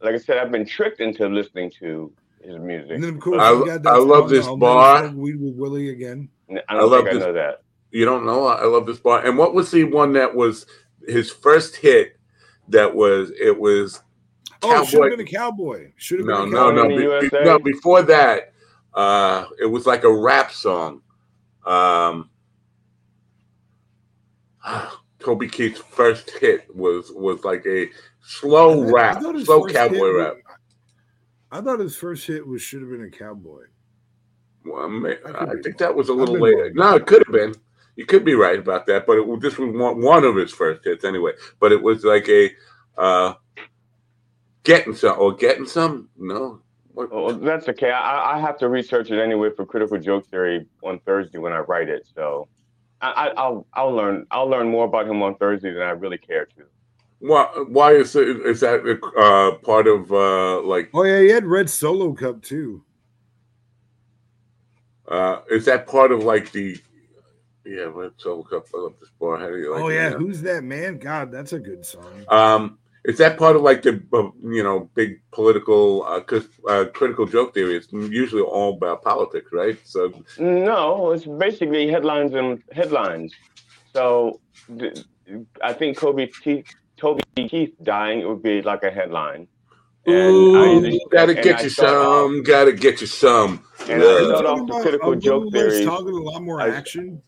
like 0.00 0.14
I 0.14 0.18
said, 0.18 0.38
I've 0.38 0.50
been 0.52 0.66
tricked 0.66 1.00
into 1.00 1.26
listening 1.28 1.70
to 1.80 2.12
his 2.42 2.56
music. 2.58 2.92
And 2.92 3.04
then 3.04 3.14
of 3.14 3.20
course 3.20 3.40
I- 3.40 3.78
got 3.78 3.86
I 3.86 3.96
love 3.98 4.28
this 4.28 4.46
bar. 4.46 5.04
Smoke 5.08 5.16
Weed 5.16 5.40
with 5.40 5.54
Willie 5.56 5.90
again. 5.90 6.28
I 6.50 6.60
I 6.68 6.74
don't 6.74 6.90
love 6.90 7.04
think 7.04 7.16
I 7.16 7.26
know 7.26 7.32
that. 7.32 7.62
You 7.90 8.04
don't 8.04 8.24
know? 8.26 8.46
I 8.46 8.64
love 8.64 8.86
this 8.86 8.98
bar. 9.00 9.24
And 9.26 9.36
what 9.38 9.54
was 9.54 9.70
the 9.70 9.84
one 9.84 10.12
that 10.14 10.34
was 10.34 10.66
his 11.06 11.30
first 11.30 11.76
hit? 11.76 12.16
That 12.68 12.94
was 12.94 13.30
it 13.40 13.58
was 13.58 14.02
Oh, 14.62 14.84
should 14.84 15.02
have 15.02 15.10
been 15.18 15.26
a 15.26 15.30
cowboy. 15.30 15.92
Should 15.96 16.18
have 16.20 16.26
no 16.28 16.44
been 16.44 16.48
a 16.48 16.56
no 16.56 16.58
cowboy. 16.70 16.74
no 16.74 16.82
in 16.82 16.88
the 16.96 17.20
be- 17.20 17.28
be- 17.38 17.44
no 17.44 17.58
before 17.58 18.02
that 18.02 18.52
uh 18.94 19.46
it 19.60 19.66
was 19.66 19.86
like 19.86 20.04
a 20.04 20.12
rap 20.12 20.50
song 20.52 21.00
um 21.64 22.28
toby 25.20 25.48
keith's 25.48 25.80
first 25.80 26.30
hit 26.30 26.64
was 26.74 27.10
was 27.12 27.42
like 27.44 27.64
a 27.66 27.88
slow 28.22 28.84
I 28.86 28.90
rap 28.90 29.22
thought 29.22 29.34
his 29.34 29.46
slow 29.46 29.66
cowboy 29.66 30.12
rap 30.12 30.34
was- 30.34 30.42
I 31.50 31.60
thought 31.62 31.80
his 31.80 31.96
first 31.96 32.26
hit 32.26 32.46
was 32.46 32.60
should 32.62 32.82
have 32.82 32.90
been 32.90 33.04
a 33.04 33.10
cowboy. 33.10 33.62
well, 34.64 34.84
I, 34.84 34.88
may- 34.88 35.18
I 35.26 35.30
I 35.30 35.46
think 35.62 35.64
wrong. 35.66 35.74
that 35.78 35.94
was 35.94 36.08
a 36.08 36.12
I've 36.12 36.18
little 36.18 36.34
been 36.34 36.44
later 36.44 36.62
wrong. 36.64 36.72
no 36.74 36.94
it 36.96 37.06
could 37.06 37.22
have 37.26 37.32
been 37.34 37.54
you 37.96 38.06
could 38.06 38.24
be 38.24 38.34
right 38.34 38.58
about 38.58 38.86
that 38.86 39.06
but 39.06 39.16
it 39.16 39.26
was 39.26 39.40
this 39.40 39.58
was 39.58 39.74
one, 39.74 40.00
one 40.02 40.24
of 40.24 40.36
his 40.36 40.52
first 40.52 40.84
hits 40.84 41.04
anyway 41.04 41.32
but 41.58 41.72
it 41.72 41.82
was 41.82 42.04
like 42.04 42.28
a 42.28 42.50
uh 42.96 43.34
getting 44.64 44.94
some 44.94 45.18
or 45.18 45.34
getting 45.34 45.66
some 45.66 46.08
no 46.16 46.60
Oh, 47.12 47.30
that's 47.30 47.68
okay. 47.68 47.92
I, 47.92 48.34
I 48.34 48.40
have 48.40 48.58
to 48.58 48.68
research 48.68 49.12
it 49.12 49.20
anyway 49.22 49.50
for 49.54 49.64
critical 49.64 50.00
joke 50.00 50.26
theory 50.26 50.66
on 50.82 50.98
Thursday 51.06 51.38
when 51.38 51.52
I 51.52 51.60
write 51.60 51.88
it. 51.88 52.08
So 52.12 52.48
I, 53.00 53.10
I, 53.10 53.26
I'll 53.36 53.66
I'll 53.74 53.92
learn 53.92 54.26
I'll 54.30 54.48
learn 54.48 54.68
more 54.68 54.84
about 54.84 55.06
him 55.06 55.22
on 55.22 55.36
Thursday 55.36 55.72
than 55.72 55.82
I 55.82 55.90
really 55.90 56.18
care 56.18 56.46
to. 56.46 56.64
Why? 57.20 57.44
Why 57.68 57.92
is 57.92 58.14
it, 58.14 58.28
is 58.46 58.60
that 58.60 58.80
uh, 59.18 59.58
part 59.64 59.86
of 59.86 60.12
uh, 60.12 60.62
like? 60.62 60.90
Oh 60.94 61.02
yeah, 61.04 61.20
he 61.20 61.28
had 61.28 61.44
Red 61.44 61.68
Solo 61.68 62.12
Cup 62.12 62.42
too. 62.42 62.82
Uh, 65.08 65.40
is 65.50 65.64
that 65.64 65.86
part 65.86 66.12
of 66.12 66.22
like 66.22 66.52
the? 66.52 66.78
Yeah, 67.64 67.90
Red 67.92 68.12
Solo 68.18 68.42
Cup. 68.42 68.66
I 68.74 68.78
love 68.78 68.94
this 69.00 69.10
bar. 69.20 69.38
How 69.38 69.48
do 69.48 69.58
you 69.58 69.72
like? 69.74 69.82
oh 69.82 69.88
it? 69.88 69.94
yeah, 69.94 70.10
who's 70.10 70.42
that 70.42 70.62
man? 70.62 70.98
God, 70.98 71.32
that's 71.32 71.52
a 71.52 71.58
good 71.58 71.84
song. 71.84 72.24
Um, 72.28 72.78
is 73.04 73.18
that 73.18 73.38
part 73.38 73.56
of 73.56 73.62
like 73.62 73.82
the 73.82 74.02
uh, 74.12 74.30
you 74.42 74.62
know 74.62 74.90
big 74.94 75.20
political 75.30 76.04
uh, 76.04 76.20
'cause, 76.20 76.48
uh, 76.68 76.84
critical 76.94 77.26
joke 77.26 77.54
theory? 77.54 77.76
It's 77.76 77.88
usually 77.92 78.42
all 78.42 78.74
about 78.74 79.02
politics, 79.02 79.50
right? 79.52 79.78
So 79.84 80.12
No, 80.38 81.12
it's 81.12 81.24
basically 81.26 81.88
headlines 81.88 82.34
and 82.34 82.62
headlines. 82.72 83.32
So 83.94 84.40
th- 84.78 85.04
I 85.62 85.72
think 85.72 85.96
Kobe 85.96 86.26
Keith, 86.42 86.66
Toby 86.96 87.22
Keith 87.36 87.74
dying 87.82 88.26
would 88.28 88.42
be 88.42 88.62
like 88.62 88.82
a 88.82 88.90
headline. 88.90 89.46
And 90.06 90.16
Ooh, 90.16 90.74
usually- 90.80 91.00
gotta 91.10 91.32
and 91.34 91.42
get 91.42 91.60
I 91.60 91.62
you 91.64 91.68
start 91.68 91.94
off- 91.94 92.24
some. 92.26 92.42
Gotta 92.42 92.72
get 92.72 93.00
you 93.00 93.06
some. 93.06 93.62
And 93.88 94.02
Yeah. 94.02 94.08
I 94.08 94.18
You 94.20 94.24
start 94.28 94.44
talking 94.44 94.70
off 94.70 94.76
the 94.76 94.82
critical 94.82 95.12
a 95.12 95.16
joke 95.16 95.52
theory. 95.52 95.84
talking, 95.84 96.08
a 96.14 96.22
lot 96.22 96.42
more 96.42 96.60
I- 96.60 96.70
action. 96.70 97.22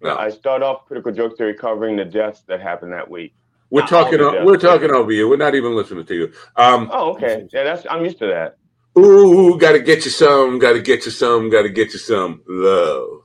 No. 0.00 0.16
I 0.16 0.30
start 0.30 0.62
off 0.62 0.86
critical 0.86 1.12
joke 1.12 1.36
theory 1.38 1.54
covering 1.54 1.96
the 1.96 2.04
deaths 2.04 2.42
that 2.48 2.60
happened 2.60 2.92
that 2.92 3.08
week. 3.10 3.34
We're 3.72 3.86
talking. 3.86 4.20
We're 4.44 4.58
talking 4.58 4.90
over 4.90 5.10
you. 5.12 5.28
We're 5.28 5.36
not 5.38 5.54
even 5.54 5.74
listening 5.74 6.04
to 6.06 6.14
you. 6.14 6.32
Um, 6.56 6.90
Oh, 6.92 7.12
okay. 7.14 7.46
Yeah, 7.52 7.64
that's 7.64 7.86
I'm 7.90 8.04
used 8.04 8.18
to 8.18 8.26
that. 8.26 8.58
Ooh, 8.98 9.58
gotta 9.58 9.80
get 9.80 10.04
you 10.04 10.10
some, 10.10 10.58
gotta 10.58 10.80
get 10.80 11.06
you 11.06 11.10
some, 11.10 11.48
gotta 11.50 11.70
get 11.70 11.94
you 11.94 11.98
some 11.98 12.42
love. 12.46 13.22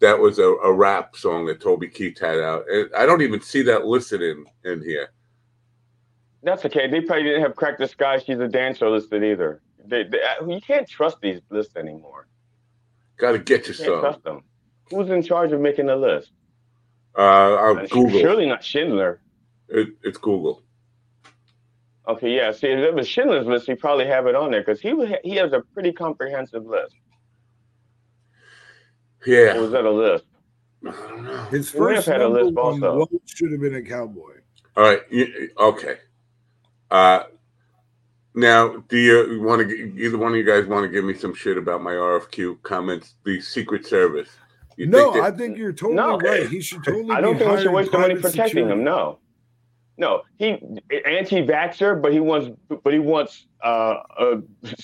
That 0.00 0.20
was 0.20 0.38
a, 0.38 0.44
a 0.48 0.72
rap 0.72 1.16
song 1.16 1.46
that 1.46 1.60
Toby 1.60 1.88
Keith 1.88 2.20
had 2.20 2.38
out. 2.38 2.64
And 2.70 2.88
I 2.96 3.06
don't 3.06 3.22
even 3.22 3.40
see 3.40 3.62
that 3.62 3.84
listed 3.84 4.22
in 4.22 4.46
in 4.64 4.82
here. 4.82 5.10
That's 6.44 6.64
okay. 6.66 6.88
They 6.88 7.00
probably 7.00 7.24
didn't 7.24 7.42
have 7.42 7.56
Crack 7.56 7.78
the 7.78 7.88
Sky. 7.88 8.18
She's 8.18 8.38
a 8.38 8.48
dancer 8.48 8.88
listed 8.88 9.24
either. 9.24 9.60
They, 9.84 10.04
they, 10.04 10.20
uh, 10.22 10.46
you 10.46 10.60
can't 10.60 10.88
trust 10.88 11.18
these 11.20 11.40
lists 11.50 11.76
anymore. 11.76 12.28
Gotta 13.18 13.38
get 13.38 13.62
you 13.68 13.74
You 13.74 13.84
some. 13.86 14.00
trust 14.00 14.22
them. 14.24 14.42
Who's 14.90 15.10
in 15.10 15.22
charge 15.22 15.52
of 15.52 15.60
making 15.60 15.86
the 15.86 15.96
list? 15.96 16.30
Uh, 17.16 17.22
I'll 17.22 17.78
Uh, 17.78 17.86
Google. 17.86 18.20
Surely 18.20 18.46
not 18.46 18.64
Schindler. 18.64 19.20
It, 19.72 19.88
it's 20.02 20.18
Google. 20.18 20.62
Okay, 22.06 22.34
yeah. 22.34 22.50
See, 22.52 22.66
if 22.66 22.78
it 22.78 22.94
was 22.94 23.08
Schindler's 23.08 23.46
list, 23.46 23.66
he 23.66 23.74
probably 23.74 24.06
have 24.06 24.26
it 24.26 24.34
on 24.34 24.50
there 24.50 24.60
because 24.60 24.80
he 24.80 24.92
was, 24.92 25.08
he 25.24 25.36
has 25.36 25.52
a 25.52 25.60
pretty 25.72 25.92
comprehensive 25.92 26.64
list. 26.66 26.94
Or 29.26 29.32
Yeah. 29.32 29.58
was 29.58 29.70
that 29.70 29.84
a 29.84 29.90
list? 29.90 30.24
I 30.86 30.90
don't 30.90 31.24
know. 31.24 31.36
His 31.44 31.70
He 31.70 31.78
may 31.78 31.94
have 31.94 32.04
first 32.04 32.08
had 32.08 32.20
a 32.20 32.24
number 32.24 32.42
lisp 32.44 32.56
one 32.56 32.82
also. 32.84 33.08
should 33.26 33.52
have 33.52 33.60
been 33.60 33.76
a 33.76 33.82
cowboy. 33.82 34.32
All 34.76 34.82
right. 34.84 35.00
Okay. 35.58 35.96
Uh, 36.90 37.24
now, 38.34 38.78
do 38.88 38.98
you 38.98 39.40
want 39.42 39.68
to? 39.68 39.74
Either 39.96 40.18
one 40.18 40.32
of 40.32 40.38
you 40.38 40.44
guys 40.44 40.66
want 40.66 40.84
to 40.84 40.88
give 40.88 41.04
me 41.04 41.14
some 41.14 41.34
shit 41.34 41.56
about 41.56 41.82
my 41.82 41.92
RFQ 41.92 42.62
comments? 42.62 43.14
The 43.24 43.40
Secret 43.40 43.86
Service. 43.86 44.28
You 44.76 44.86
no, 44.86 45.12
think 45.12 45.24
I 45.24 45.30
think 45.30 45.56
you're 45.58 45.72
totally 45.72 45.96
No. 45.96 46.18
right. 46.18 46.48
He 46.48 46.60
should 46.62 46.82
totally. 46.82 47.10
I 47.10 47.20
don't 47.20 47.34
be 47.34 47.40
think 47.40 47.50
we 47.52 47.56
should 47.58 47.66
hiring 47.66 47.74
waste 47.76 47.92
the 47.92 47.98
money 47.98 48.14
private 48.14 48.22
protecting 48.30 48.48
security. 48.48 48.72
him. 48.72 48.84
No, 48.84 49.18
no. 49.98 50.22
He 50.38 50.50
anti-vaxxer, 51.06 52.02
but 52.02 52.12
he 52.12 52.20
wants, 52.20 52.50
but 52.84 52.92
he 52.92 52.98
wants 53.00 53.46
uh, 53.64 53.96
a 54.18 54.42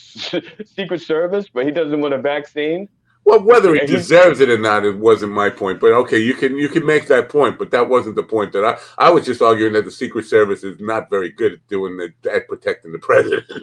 Secret 0.64 1.02
Service, 1.02 1.46
but 1.52 1.66
he 1.66 1.72
doesn't 1.72 2.00
want 2.00 2.14
a 2.14 2.18
vaccine. 2.18 2.88
Well, 3.24 3.42
whether 3.44 3.74
he 3.74 3.80
deserves 3.82 4.40
it 4.40 4.50
or 4.50 4.58
not, 4.58 4.84
it 4.84 4.98
wasn't 4.98 5.32
my 5.32 5.50
point. 5.50 5.80
But 5.80 5.92
okay, 5.92 6.18
you 6.18 6.34
can 6.34 6.58
you 6.58 6.68
can 6.70 6.86
make 6.86 7.08
that 7.08 7.30
point, 7.30 7.58
but 7.58 7.70
that 7.72 7.88
wasn't 7.88 8.16
the 8.16 8.24
point 8.24 8.52
that 8.54 8.64
I 8.64 8.78
I 8.98 9.10
was 9.10 9.26
just 9.26 9.42
arguing 9.42 9.74
that 9.74 9.86
the 9.86 9.92
Secret 9.92 10.26
Service 10.26 10.64
is 10.64 10.80
not 10.80 11.10
very 11.10 11.30
good 11.30 11.54
at 11.54 11.68
doing 11.68 11.98
the 11.98 12.14
at 12.32 12.48
protecting 12.48 12.92
the 12.92 13.00
president. 13.00 13.44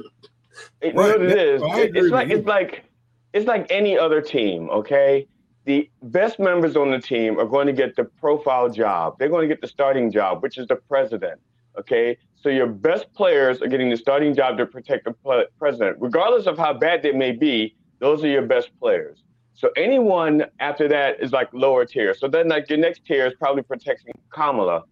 It, 0.81 0.97
you 0.97 1.03
Right, 1.03 1.07
know 1.07 1.17
what 1.17 1.23
it 1.23 1.33
yeah, 1.33 1.37
is? 1.37 1.69
It- 1.73 1.91
it's 1.95 2.11
like 2.11 2.29
you. 2.29 2.31
it's 2.31 2.47
like 2.47 2.85
it's 3.33 3.47
like 3.47 3.67
any 3.71 3.97
other 3.97 4.21
team. 4.21 4.69
Okay, 4.69 5.27
the 5.65 5.89
best 6.03 6.39
members 6.39 6.75
on 6.75 6.91
the 6.91 6.99
team 6.99 7.39
are 7.39 7.45
going 7.45 7.67
to 7.67 7.73
get 7.73 7.95
the 7.95 8.03
profile 8.03 8.69
job. 8.69 9.17
They're 9.19 9.29
going 9.29 9.47
to 9.47 9.53
get 9.53 9.61
the 9.61 9.67
starting 9.67 10.11
job, 10.11 10.43
which 10.43 10.57
is 10.57 10.67
the 10.67 10.75
president. 10.75 11.39
Okay, 11.77 12.17
so 12.35 12.47
your 12.47 12.67
best 12.67 13.11
players 13.13 13.61
are 13.61 13.67
getting 13.67 13.89
the 13.89 13.97
starting 13.97 14.33
job 14.33 14.57
to 14.59 14.65
protect 14.65 15.03
the 15.03 15.47
president, 15.59 15.97
regardless 15.99 16.45
of 16.45 16.57
how 16.57 16.73
bad 16.73 17.03
they 17.03 17.11
may 17.11 17.33
be. 17.33 17.75
Those 17.99 18.23
are 18.23 18.29
your 18.29 18.43
best 18.43 18.69
players. 18.79 19.23
So 19.55 19.71
anyone 19.75 20.45
after 20.59 20.87
that 20.89 21.21
is 21.21 21.31
like 21.31 21.49
lower 21.53 21.85
tier. 21.85 22.13
So 22.13 22.27
then 22.27 22.49
like 22.49 22.69
your 22.69 22.77
next 22.77 23.05
tier 23.05 23.25
is 23.25 23.33
probably 23.39 23.63
protecting 23.63 24.13
Kamala. 24.29 24.83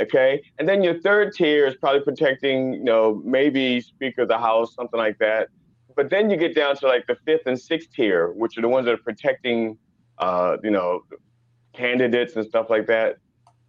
Okay. 0.00 0.42
And 0.58 0.68
then 0.68 0.82
your 0.82 1.00
third 1.00 1.32
tier 1.34 1.66
is 1.66 1.76
probably 1.76 2.00
protecting, 2.00 2.74
you 2.74 2.84
know, 2.84 3.22
maybe 3.24 3.80
Speaker 3.80 4.22
of 4.22 4.28
the 4.28 4.38
House, 4.38 4.74
something 4.74 4.98
like 4.98 5.18
that. 5.18 5.48
But 5.94 6.10
then 6.10 6.30
you 6.30 6.36
get 6.36 6.54
down 6.54 6.76
to 6.76 6.86
like 6.86 7.06
the 7.06 7.16
fifth 7.24 7.46
and 7.46 7.60
sixth 7.60 7.92
tier, 7.94 8.32
which 8.32 8.56
are 8.58 8.62
the 8.62 8.68
ones 8.68 8.86
that 8.86 8.94
are 8.94 9.04
protecting 9.04 9.78
uh, 10.18 10.56
you 10.62 10.70
know, 10.70 11.02
candidates 11.72 12.36
and 12.36 12.46
stuff 12.46 12.68
like 12.70 12.86
that, 12.86 13.16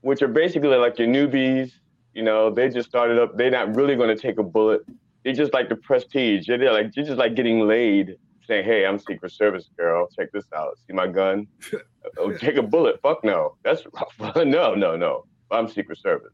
which 0.02 0.22
are 0.22 0.28
basically 0.28 0.76
like 0.78 1.00
your 1.00 1.08
newbies. 1.08 1.72
You 2.14 2.24
know, 2.24 2.52
they 2.52 2.70
just 2.70 2.90
started 2.90 3.20
up. 3.20 3.38
They're 3.38 3.52
not 3.52 3.76
really 3.76 3.96
going 3.96 4.16
to 4.16 4.22
take 4.22 4.38
a 4.38 4.44
bullet. 4.44 4.82
They 5.24 5.34
just 5.34 5.54
like 5.54 5.70
the 5.70 5.76
prestige. 5.76 6.48
They're 6.48 6.72
like 6.72 6.96
you're 6.96 7.06
just 7.06 7.18
like 7.18 7.36
getting 7.36 7.68
laid, 7.68 8.18
saying, 8.46 8.66
"Hey, 8.66 8.86
I'm 8.86 9.00
Secret 9.00 9.32
Service 9.32 9.70
girl. 9.78 10.08
Check 10.16 10.32
this 10.32 10.46
out. 10.56 10.78
See 10.86 10.94
my 10.94 11.08
gun? 11.08 11.48
oh, 12.18 12.32
take 12.34 12.58
a 12.58 12.62
bullet. 12.62 13.02
Fuck 13.02 13.24
no. 13.24 13.56
That's 13.64 13.84
no, 14.36 14.76
no, 14.76 14.96
no. 14.96 15.26
I'm 15.50 15.68
Secret 15.68 15.98
Service. 15.98 16.34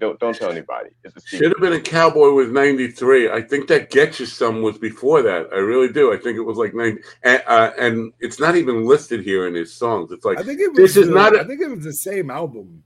Don't 0.00 0.18
don't 0.18 0.34
tell 0.34 0.50
anybody. 0.50 0.90
It's 1.04 1.14
a 1.16 1.20
secret. 1.20 1.38
Should 1.38 1.52
have 1.52 1.60
been 1.60 1.78
a 1.78 1.80
cowboy 1.80 2.32
with 2.32 2.50
93. 2.50 3.30
I 3.30 3.42
think 3.42 3.68
that 3.68 3.90
Get 3.90 4.18
You 4.18 4.24
Some 4.26 4.62
was 4.62 4.78
before 4.78 5.20
that. 5.22 5.48
I 5.52 5.56
really 5.58 5.92
do. 5.92 6.12
I 6.12 6.16
think 6.16 6.36
it 6.38 6.40
was 6.42 6.56
like 6.56 6.74
90. 6.74 7.02
And, 7.22 7.42
uh, 7.46 7.72
and 7.78 8.12
it's 8.18 8.40
not 8.40 8.56
even 8.56 8.86
listed 8.86 9.20
here 9.22 9.46
in 9.46 9.54
his 9.54 9.74
songs. 9.74 10.10
It's 10.10 10.24
like, 10.24 10.38
I 10.38 10.42
think 10.42 10.58
it 10.60 10.68
was. 10.68 10.76
This 10.78 10.96
is 10.96 11.08
the- 11.08 11.14
not 11.14 11.36
a- 11.36 11.40
I 11.40 11.44
think 11.44 11.60
it 11.60 11.68
was 11.70 11.84
the 11.84 11.92
same 11.92 12.30
album. 12.30 12.82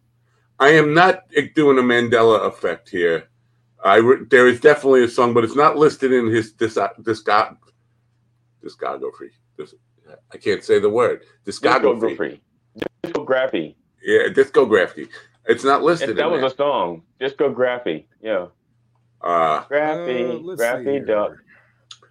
I 0.58 0.70
am 0.70 0.92
not 0.92 1.22
doing 1.54 1.78
a 1.78 1.82
Mandela 1.82 2.46
effect 2.46 2.88
here. 2.88 3.28
I 3.82 3.96
re- 3.96 4.24
there 4.30 4.48
is 4.48 4.60
definitely 4.60 5.04
a 5.04 5.08
song, 5.08 5.34
but 5.34 5.44
it's 5.44 5.56
not 5.56 5.76
listed 5.76 6.12
in 6.12 6.26
his 6.28 6.52
disc 6.52 6.76
discog 7.02 7.56
discography. 8.64 9.30
Dis- 9.58 9.74
I 10.32 10.36
can't 10.38 10.64
say 10.64 10.78
the 10.80 10.88
word 10.90 11.22
discography. 11.46 12.18
Discography. 12.18 12.40
Discography. 13.04 13.74
Yeah, 14.02 14.28
discography. 14.28 15.08
It's 15.46 15.64
not 15.64 15.82
listed. 15.82 16.16
That 16.16 16.26
in 16.26 16.32
was 16.32 16.40
there. 16.40 16.48
a 16.48 16.54
song. 16.56 17.02
Discography. 17.20 18.04
Yeah. 18.22 18.46
Uh, 19.20 19.64
Graphy. 19.64 20.30
Uh, 20.30 20.38
let's 20.40 20.62
Graphy 20.62 21.06
duck. 21.06 21.36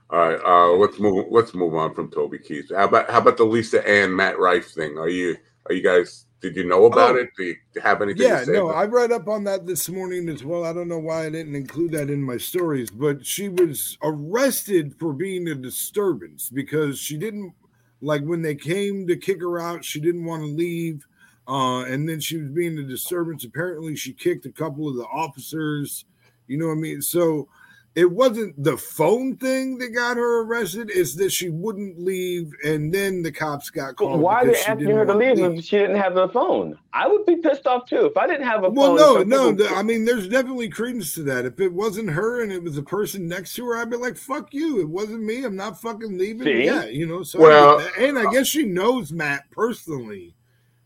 all 0.09 0.19
right. 0.19 0.39
Uh, 0.43 0.71
let's 0.77 0.99
move. 0.99 1.25
Let's 1.29 1.53
move 1.53 1.73
on 1.75 1.93
from 1.93 2.09
Toby 2.11 2.39
Keith. 2.39 2.71
How 2.75 2.85
about 2.85 3.09
how 3.09 3.19
about 3.19 3.37
the 3.37 3.43
Lisa 3.43 3.87
Ann 3.87 4.15
Matt 4.15 4.39
Rife 4.39 4.71
thing? 4.71 4.97
Are 4.97 5.09
you 5.09 5.35
are 5.67 5.73
you 5.73 5.83
guys? 5.83 6.25
Did 6.41 6.57
you 6.57 6.65
know 6.65 6.85
about 6.85 7.15
Oh. 7.15 7.19
it? 7.19 7.29
Do 7.37 7.43
you 7.45 7.55
have 7.81 8.01
anything? 8.01 8.23
Yeah, 8.23 8.39
to 8.41 8.45
say 8.47 8.51
no, 8.51 8.67
about 8.69 8.77
I 8.79 8.85
read 8.85 9.11
up 9.13 9.29
on 9.29 9.45
that 9.45 9.65
this 9.65 9.87
morning 9.87 10.27
as 10.27 10.43
well. 10.43 10.65
I 10.65 10.73
don't 10.73 10.89
know 10.89 10.99
why 10.99 11.25
I 11.25 11.29
didn't 11.29 11.55
include 11.55 11.91
that 11.93 12.09
in 12.09 12.21
my 12.21 12.35
stories, 12.35 12.91
but 12.91 13.25
she 13.25 13.47
was 13.47 13.97
arrested 14.03 14.93
for 14.99 15.13
being 15.13 15.47
a 15.47 15.55
disturbance 15.55 16.49
because 16.49 16.99
she 16.99 17.15
didn't 17.17 17.53
like 18.01 18.23
when 18.25 18.41
they 18.41 18.55
came 18.55 19.07
to 19.07 19.15
kick 19.15 19.39
her 19.39 19.57
out, 19.57 19.85
she 19.85 20.01
didn't 20.01 20.25
want 20.25 20.41
to 20.41 20.47
leave. 20.47 21.05
Uh, 21.47 21.83
and 21.85 22.07
then 22.07 22.19
she 22.19 22.37
was 22.37 22.49
being 22.49 22.77
a 22.79 22.83
disturbance. 22.83 23.43
Apparently, 23.43 23.95
she 23.95 24.13
kicked 24.13 24.45
a 24.45 24.51
couple 24.51 24.87
of 24.87 24.95
the 24.95 25.05
officers. 25.05 26.05
You 26.47 26.57
know 26.57 26.67
what 26.67 26.73
I 26.73 26.81
mean? 26.81 27.01
So 27.01 27.47
it 27.95 28.09
wasn't 28.09 28.61
the 28.63 28.75
phone 28.77 29.35
thing 29.37 29.77
that 29.77 29.89
got 29.89 30.17
her 30.17 30.41
arrested. 30.41 30.89
It's 30.93 31.15
that 31.15 31.31
she 31.31 31.49
wouldn't 31.49 31.99
leave, 31.99 32.51
and 32.65 32.93
then 32.93 33.21
the 33.21 33.31
cops 33.31 33.69
got 33.69 33.97
called. 33.97 34.19
Why 34.19 34.41
are 34.41 34.45
they 34.47 34.55
asking 34.55 34.87
her 34.87 35.05
to 35.05 35.13
want 35.13 35.37
leave 35.37 35.59
if 35.59 35.65
she 35.65 35.77
didn't 35.77 35.97
have 35.97 36.17
a 36.17 36.27
phone? 36.29 36.77
I 36.93 37.07
would 37.07 37.25
be 37.25 37.35
pissed 37.37 37.67
off 37.67 37.87
too 37.87 38.05
if 38.05 38.17
I 38.17 38.25
didn't 38.25 38.47
have 38.47 38.63
a 38.63 38.69
Well, 38.69 38.95
phone. 38.95 38.95
Well, 38.95 39.25
no, 39.25 39.51
no. 39.51 39.51
people- 39.51 39.65
the- 39.67 39.75
I 39.75 39.83
mean, 39.83 40.05
there's 40.05 40.27
definitely 40.27 40.69
credence 40.69 41.13
to 41.15 41.23
that. 41.23 41.45
If 41.45 41.59
it 41.59 41.71
wasn't 41.71 42.09
her 42.09 42.41
and 42.41 42.51
it 42.51 42.63
was 42.63 42.77
a 42.77 42.83
person 42.83 43.27
next 43.27 43.53
to 43.55 43.65
her, 43.67 43.77
I'd 43.77 43.89
be 43.89 43.97
like, 43.97 44.17
"Fuck 44.17 44.53
you!" 44.53 44.79
It 44.79 44.89
wasn't 44.89 45.23
me. 45.23 45.43
I'm 45.43 45.55
not 45.55 45.79
fucking 45.81 46.17
leaving. 46.17 46.43
See? 46.45 46.65
Yeah, 46.65 46.85
you 46.85 47.05
know. 47.05 47.21
So 47.23 47.39
Well- 47.39 47.79
I 47.79 48.01
and 48.05 48.17
I 48.17 48.31
guess 48.31 48.47
she 48.47 48.63
knows 48.63 49.11
Matt 49.13 49.43
personally, 49.51 50.33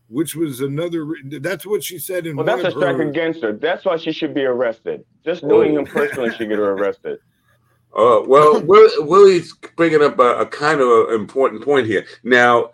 which 0.08 0.34
was 0.36 0.60
another. 0.60 1.06
That's 1.24 1.66
what 1.66 1.84
she 1.84 1.98
said 1.98 2.26
in 2.26 2.36
well, 2.36 2.46
one 2.46 2.56
that's 2.62 2.64
a 2.64 2.76
of 2.76 2.82
strike 2.82 2.96
her. 2.96 3.08
against 3.08 3.42
her. 3.42 3.52
That's 3.52 3.84
why 3.84 3.96
she 3.96 4.12
should 4.12 4.34
be 4.34 4.44
arrested. 4.44 5.04
Just 5.24 5.42
knowing 5.44 5.76
Oh. 5.76 5.80
him 5.80 5.86
personally 5.86 6.30
should 6.34 6.48
get 6.48 6.58
her 6.58 6.72
arrested. 6.72 7.18
Uh, 7.96 8.20
well, 8.26 8.60
Willie's 8.62 9.54
bringing 9.76 10.02
up 10.02 10.18
a, 10.18 10.40
a 10.40 10.46
kind 10.46 10.80
of 10.80 10.88
a 10.88 11.14
important 11.14 11.64
point 11.64 11.86
here. 11.86 12.04
Now, 12.22 12.70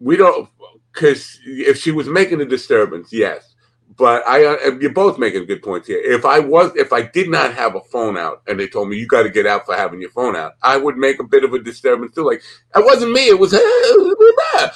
we 0.00 0.16
don't 0.16 0.48
because 0.92 1.38
if 1.44 1.76
she 1.78 1.92
was 1.92 2.08
making 2.08 2.40
a 2.40 2.46
disturbance, 2.46 3.12
yes, 3.12 3.54
but 3.98 4.26
I 4.26 4.44
uh, 4.46 4.78
you're 4.80 4.94
both 4.94 5.18
making 5.18 5.44
good 5.44 5.62
points 5.62 5.86
here. 5.88 6.00
If 6.02 6.24
I 6.24 6.38
was, 6.38 6.72
if 6.74 6.92
I 6.92 7.02
did 7.02 7.28
not 7.28 7.52
have 7.52 7.74
a 7.76 7.80
phone 7.82 8.16
out, 8.16 8.42
and 8.48 8.58
they 8.58 8.66
told 8.66 8.88
me 8.88 8.96
you 8.96 9.06
got 9.06 9.24
to 9.24 9.30
get 9.30 9.46
out 9.46 9.66
for 9.66 9.74
having 9.76 10.00
your 10.00 10.10
phone 10.10 10.34
out, 10.34 10.54
I 10.62 10.78
would 10.78 10.96
make 10.96 11.20
a 11.20 11.24
bit 11.24 11.44
of 11.44 11.52
a 11.52 11.58
disturbance 11.58 12.14
too. 12.14 12.24
Like 12.24 12.42
it 12.74 12.84
wasn't 12.84 13.12
me; 13.12 13.28
it 13.28 13.38
was 13.38 13.52
her. 14.56 14.70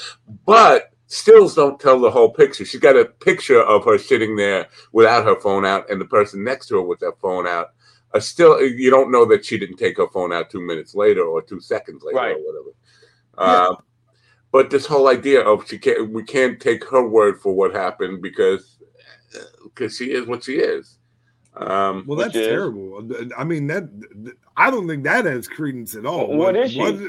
But 0.44 0.89
stills 1.10 1.54
don't 1.54 1.80
tell 1.80 2.00
the 2.00 2.10
whole 2.10 2.30
picture. 2.30 2.64
She's 2.64 2.80
got 2.80 2.96
a 2.96 3.04
picture 3.04 3.60
of 3.60 3.84
her 3.84 3.98
sitting 3.98 4.36
there 4.36 4.68
without 4.92 5.24
her 5.24 5.38
phone 5.40 5.64
out, 5.66 5.90
and 5.90 6.00
the 6.00 6.04
person 6.06 6.44
next 6.44 6.68
to 6.68 6.76
her 6.76 6.82
with 6.82 7.00
their 7.00 7.12
phone 7.20 7.46
out 7.46 7.68
uh, 8.14 8.20
still 8.20 8.60
you 8.62 8.90
don't 8.90 9.10
know 9.10 9.24
that 9.24 9.44
she 9.44 9.58
didn't 9.58 9.76
take 9.76 9.96
her 9.96 10.08
phone 10.08 10.32
out 10.32 10.50
two 10.50 10.60
minutes 10.60 10.94
later 10.94 11.22
or 11.22 11.42
two 11.42 11.60
seconds 11.60 12.02
later 12.02 12.16
Right. 12.18 12.36
or 12.36 12.40
whatever. 12.40 12.70
Uh, 13.38 13.76
but 14.52 14.70
this 14.70 14.86
whole 14.86 15.08
idea 15.08 15.40
of 15.42 15.66
she 15.68 15.78
can't 15.78 16.10
we 16.10 16.24
can't 16.24 16.60
take 16.60 16.84
her 16.90 17.06
word 17.06 17.40
for 17.40 17.54
what 17.54 17.74
happened 17.74 18.20
because 18.22 18.78
because 19.62 19.96
she 19.96 20.12
is 20.12 20.26
what 20.26 20.44
she 20.44 20.54
is. 20.56 20.96
Um, 21.56 22.04
Well, 22.06 22.16
that's 22.18 22.32
terrible. 22.34 23.08
I 23.36 23.44
mean, 23.44 23.66
that 23.68 23.88
I 24.56 24.70
don't 24.70 24.88
think 24.88 25.04
that 25.04 25.24
has 25.24 25.46
credence 25.48 25.94
at 25.94 26.06
all. 26.06 26.36
What 26.36 26.56
is 26.56 26.72
she? 26.72 27.08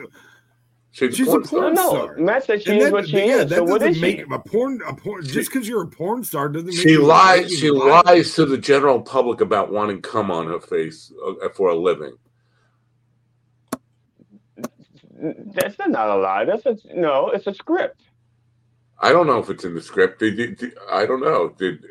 She's, 0.92 1.16
she's 1.16 1.28
a 1.28 1.32
porn 1.32 1.46
star. 1.46 1.60
porn 1.62 1.74
no, 1.74 1.90
star. 1.90 2.16
Matt 2.18 2.44
said 2.46 2.64
she 2.64 2.72
And 2.72 2.80
is 2.80 2.86
that- 2.86 2.94
what 2.94 3.08
she 3.08 3.18
yeah, 3.18 3.24
is. 3.38 3.50
that 3.50 3.56
So 3.58 3.64
what 3.64 3.82
doesn't 3.82 4.02
make 4.02 4.18
she? 4.18 4.26
a 4.32 4.40
porn 4.40 4.82
a 4.88 4.94
porn 4.94 5.26
just 5.26 5.52
because 5.52 5.68
you're 5.68 5.84
a 5.84 5.88
porn 5.88 6.24
star 6.24 6.50
doesn't 6.50 6.68
make 6.68 6.78
She 6.78 6.98
lies. 6.98 7.52
She 7.58 7.72
liar. 7.72 8.04
lies 8.06 8.34
to 8.36 8.46
the 8.46 8.58
general 8.58 9.02
public 9.02 9.42
about 9.42 9.72
wanting 9.72 10.02
cum 10.02 10.30
on 10.32 10.48
her 10.48 10.60
face 10.60 11.12
uh, 11.26 11.50
for 11.50 11.70
a 11.70 11.76
living. 11.76 12.16
That's 15.24 15.78
not 15.78 16.10
a 16.10 16.16
lie. 16.16 16.46
That's 16.46 16.66
a 16.66 16.78
no. 16.96 17.30
It's 17.30 17.46
a 17.48 17.54
script. 17.54 18.02
I 19.00 19.12
don't 19.12 19.28
know 19.28 19.38
if 19.40 19.50
it's 19.50 19.64
in 19.66 19.76
the 19.76 19.82
script. 19.82 20.22
I 20.24 21.06
don't 21.06 21.22
know. 21.22 21.50
Did, 21.58 21.84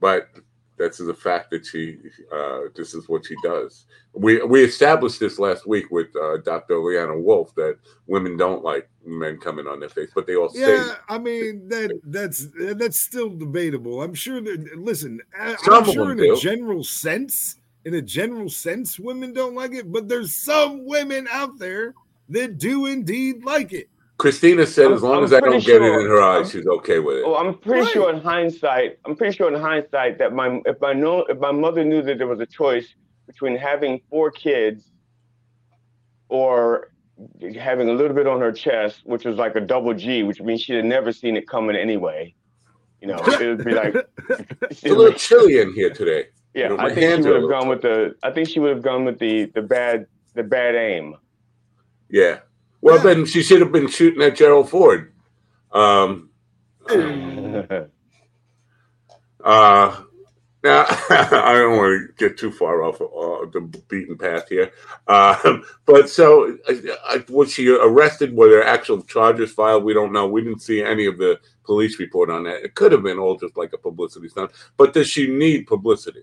but 0.00 0.28
that's 0.76 0.98
the 0.98 1.14
fact 1.14 1.50
that 1.50 1.66
she. 1.66 1.98
Uh, 2.32 2.62
this 2.74 2.94
is 2.94 3.08
what 3.08 3.26
she 3.26 3.36
does. 3.42 3.86
We 4.12 4.42
we 4.42 4.64
established 4.64 5.20
this 5.20 5.38
last 5.38 5.66
week 5.66 5.90
with 5.90 6.08
uh, 6.16 6.38
Dr. 6.38 6.78
Leanna 6.78 7.18
Wolfe 7.18 7.54
that 7.56 7.78
women 8.06 8.36
don't 8.36 8.64
like 8.64 8.88
men 9.04 9.38
coming 9.38 9.66
on 9.66 9.80
their 9.80 9.88
face, 9.88 10.10
but 10.14 10.26
they 10.26 10.36
all 10.36 10.48
say 10.48 10.60
Yeah, 10.60 10.96
I 11.08 11.18
mean 11.18 11.68
that 11.68 12.00
that's 12.04 12.48
that's 12.76 13.00
still 13.00 13.30
debatable. 13.30 14.02
I'm 14.02 14.14
sure 14.14 14.40
that 14.40 14.78
listen, 14.78 15.20
I- 15.38 15.56
of 15.70 15.86
sure 15.86 16.12
in 16.12 16.20
a 16.20 16.36
general 16.36 16.84
sense, 16.84 17.56
in 17.84 17.94
a 17.94 18.02
general 18.02 18.48
sense, 18.48 18.98
women 18.98 19.32
don't 19.32 19.54
like 19.54 19.74
it, 19.74 19.90
but 19.92 20.08
there's 20.08 20.34
some 20.34 20.84
women 20.84 21.28
out 21.30 21.58
there 21.58 21.94
that 22.30 22.58
do 22.58 22.86
indeed 22.86 23.44
like 23.44 23.72
it. 23.72 23.88
Christina 24.18 24.64
said, 24.66 24.84
I'm- 24.86 24.94
as 24.94 25.02
long 25.02 25.18
I'm 25.18 25.24
as 25.24 25.32
I 25.32 25.40
don't 25.40 25.50
pretty 25.50 25.66
get 25.66 25.82
it 25.82 25.86
in 25.86 26.06
her 26.06 26.22
eyes, 26.22 26.42
I'm- 26.42 26.48
she's 26.50 26.66
okay 26.66 26.98
with 27.00 27.16
it. 27.18 27.26
Well, 27.26 27.36
I'm 27.36 27.58
pretty 27.58 27.80
Right. 27.82 27.90
sure 27.92 28.10
in 28.12 28.20
hindsight, 28.20 28.98
I'm 29.04 29.16
pretty 29.16 29.36
sure 29.36 29.48
in 29.52 29.60
hindsight 29.60 30.18
that 30.18 30.32
my 30.32 30.60
if 30.66 30.82
I 30.82 30.92
know 30.92 31.24
if 31.28 31.38
my 31.38 31.50
mother 31.52 31.84
knew 31.84 32.00
that 32.02 32.18
there 32.18 32.26
was 32.28 32.40
a 32.40 32.46
choice 32.46 32.94
between 33.26 33.56
having 33.56 34.00
four 34.10 34.30
kids 34.30 34.90
or 36.28 36.90
having 37.58 37.88
a 37.88 37.92
little 37.92 38.14
bit 38.14 38.26
on 38.26 38.40
her 38.40 38.52
chest, 38.52 39.00
which 39.04 39.24
was 39.24 39.36
like 39.36 39.56
a 39.56 39.60
double 39.60 39.94
G, 39.94 40.22
which 40.22 40.40
means 40.40 40.62
she'd 40.62 40.76
have 40.76 40.84
never 40.84 41.12
seen 41.12 41.36
it 41.36 41.46
coming 41.48 41.76
anyway. 41.76 42.34
You 43.00 43.08
know, 43.08 43.16
it 43.18 43.46
would 43.58 43.64
be 43.64 43.72
like, 43.72 43.94
It's 44.70 44.82
a 44.84 44.88
little 44.88 45.12
chilly 45.12 45.58
in 45.60 45.72
here 45.74 45.90
today. 45.90 46.26
yeah. 46.54 46.68
my 46.68 46.84
I 46.86 46.94
think 46.94 46.96
she 46.96 47.16
would 47.28 47.34
have 47.34 47.42
little 47.42 47.48
gone 47.48 47.68
with 47.68 47.82
the. 47.82 48.14
I 48.22 48.30
think 48.30 48.48
she 48.48 48.60
would 48.60 48.70
have 48.70 48.82
gone 48.82 49.04
with 49.04 49.18
the 49.18 49.46
the 49.54 49.62
bad 49.62 50.06
the 50.34 50.42
bad 50.42 50.74
aim. 50.74 51.16
Yeah. 52.08 52.40
Well, 52.84 52.96
Yeah. 52.98 53.02
then 53.14 53.24
she 53.24 53.42
should 53.42 53.62
have 53.62 53.72
been 53.72 53.88
shooting 53.88 54.20
at 54.20 54.36
Gerald 54.36 54.68
Ford. 54.68 55.12
Um, 55.72 56.28
Uh, 59.42 60.02
now, 60.62 60.86
I 61.10 61.52
don't 61.52 61.76
want 61.76 62.08
to 62.08 62.14
get 62.16 62.38
too 62.38 62.50
far 62.50 62.82
off 62.82 62.98
uh, 62.98 63.44
the 63.52 63.60
beaten 63.88 64.16
path 64.16 64.48
here. 64.48 64.70
Uh, 65.06 65.58
but 65.84 66.08
so, 66.08 66.56
uh, 66.66 67.18
was 67.28 67.52
she 67.52 67.68
arrested? 67.68 68.34
Were 68.34 68.48
there 68.48 68.64
actual 68.64 69.02
charges 69.02 69.52
filed? 69.52 69.84
We 69.84 69.92
don't 69.92 70.12
know. 70.14 70.26
We 70.26 70.42
didn't 70.42 70.62
see 70.62 70.82
any 70.82 71.04
of 71.04 71.18
the 71.18 71.38
police 71.64 71.98
report 71.98 72.30
on 72.30 72.44
that. 72.44 72.64
It 72.64 72.74
could 72.74 72.92
have 72.92 73.02
been 73.02 73.18
all 73.18 73.36
just 73.36 73.54
like 73.58 73.74
a 73.74 73.78
publicity 73.78 74.28
stunt. 74.30 74.52
But 74.78 74.94
does 74.94 75.08
she 75.08 75.26
need 75.28 75.66
publicity? 75.66 76.22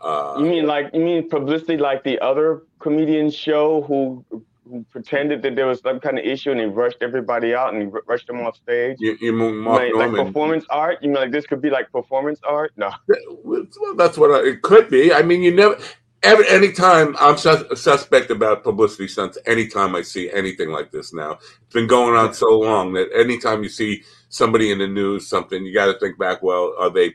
Uh, 0.00 0.36
You 0.38 0.44
mean 0.46 0.66
like 0.66 0.90
you 0.94 1.00
mean 1.00 1.28
publicity 1.28 1.76
like 1.76 2.04
the 2.04 2.20
other 2.20 2.62
comedian 2.78 3.32
show 3.32 3.82
who, 3.82 4.24
who 4.68 4.84
pretended 4.90 5.42
that 5.42 5.56
there 5.56 5.66
was 5.66 5.80
some 5.80 6.00
kind 6.00 6.18
of 6.18 6.24
issue 6.24 6.50
and 6.50 6.60
he 6.60 6.66
rushed 6.66 6.98
everybody 7.00 7.54
out 7.54 7.74
and 7.74 7.92
r- 7.92 8.02
rushed 8.06 8.26
them 8.26 8.40
off 8.40 8.56
stage? 8.56 8.96
you, 9.00 9.16
you 9.20 9.32
mean 9.32 9.56
Mark 9.56 9.82
like 9.94 10.10
Norman? 10.10 10.26
performance 10.26 10.64
art? 10.70 10.98
You 11.02 11.08
mean 11.08 11.16
like 11.16 11.32
this 11.32 11.46
could 11.46 11.60
be 11.60 11.70
like 11.70 11.90
performance 11.92 12.40
art? 12.44 12.72
No. 12.76 12.90
Well, 13.44 13.66
that's 13.96 14.16
what 14.18 14.30
I, 14.30 14.48
it 14.48 14.62
could 14.62 14.88
be. 14.88 15.12
I 15.12 15.22
mean, 15.22 15.42
you 15.42 15.54
never. 15.54 15.78
Every 16.22 16.48
anytime 16.48 17.16
I'm 17.18 17.36
sus- 17.36 17.80
suspect 17.80 18.30
about 18.30 18.62
publicity 18.62 19.08
stunts, 19.08 19.38
anytime 19.46 19.96
I 19.96 20.02
see 20.02 20.30
anything 20.30 20.70
like 20.70 20.92
this 20.92 21.12
now, 21.12 21.32
it's 21.32 21.74
been 21.74 21.88
going 21.88 22.14
on 22.16 22.32
so 22.32 22.58
long 22.58 22.92
that 22.92 23.08
anytime 23.14 23.62
you 23.64 23.68
see 23.68 24.04
somebody 24.28 24.70
in 24.70 24.78
the 24.78 24.86
news, 24.86 25.26
something 25.26 25.64
you 25.64 25.74
got 25.74 25.86
to 25.86 25.98
think 25.98 26.18
back. 26.18 26.42
Well, 26.42 26.74
are 26.78 26.90
they 26.90 27.14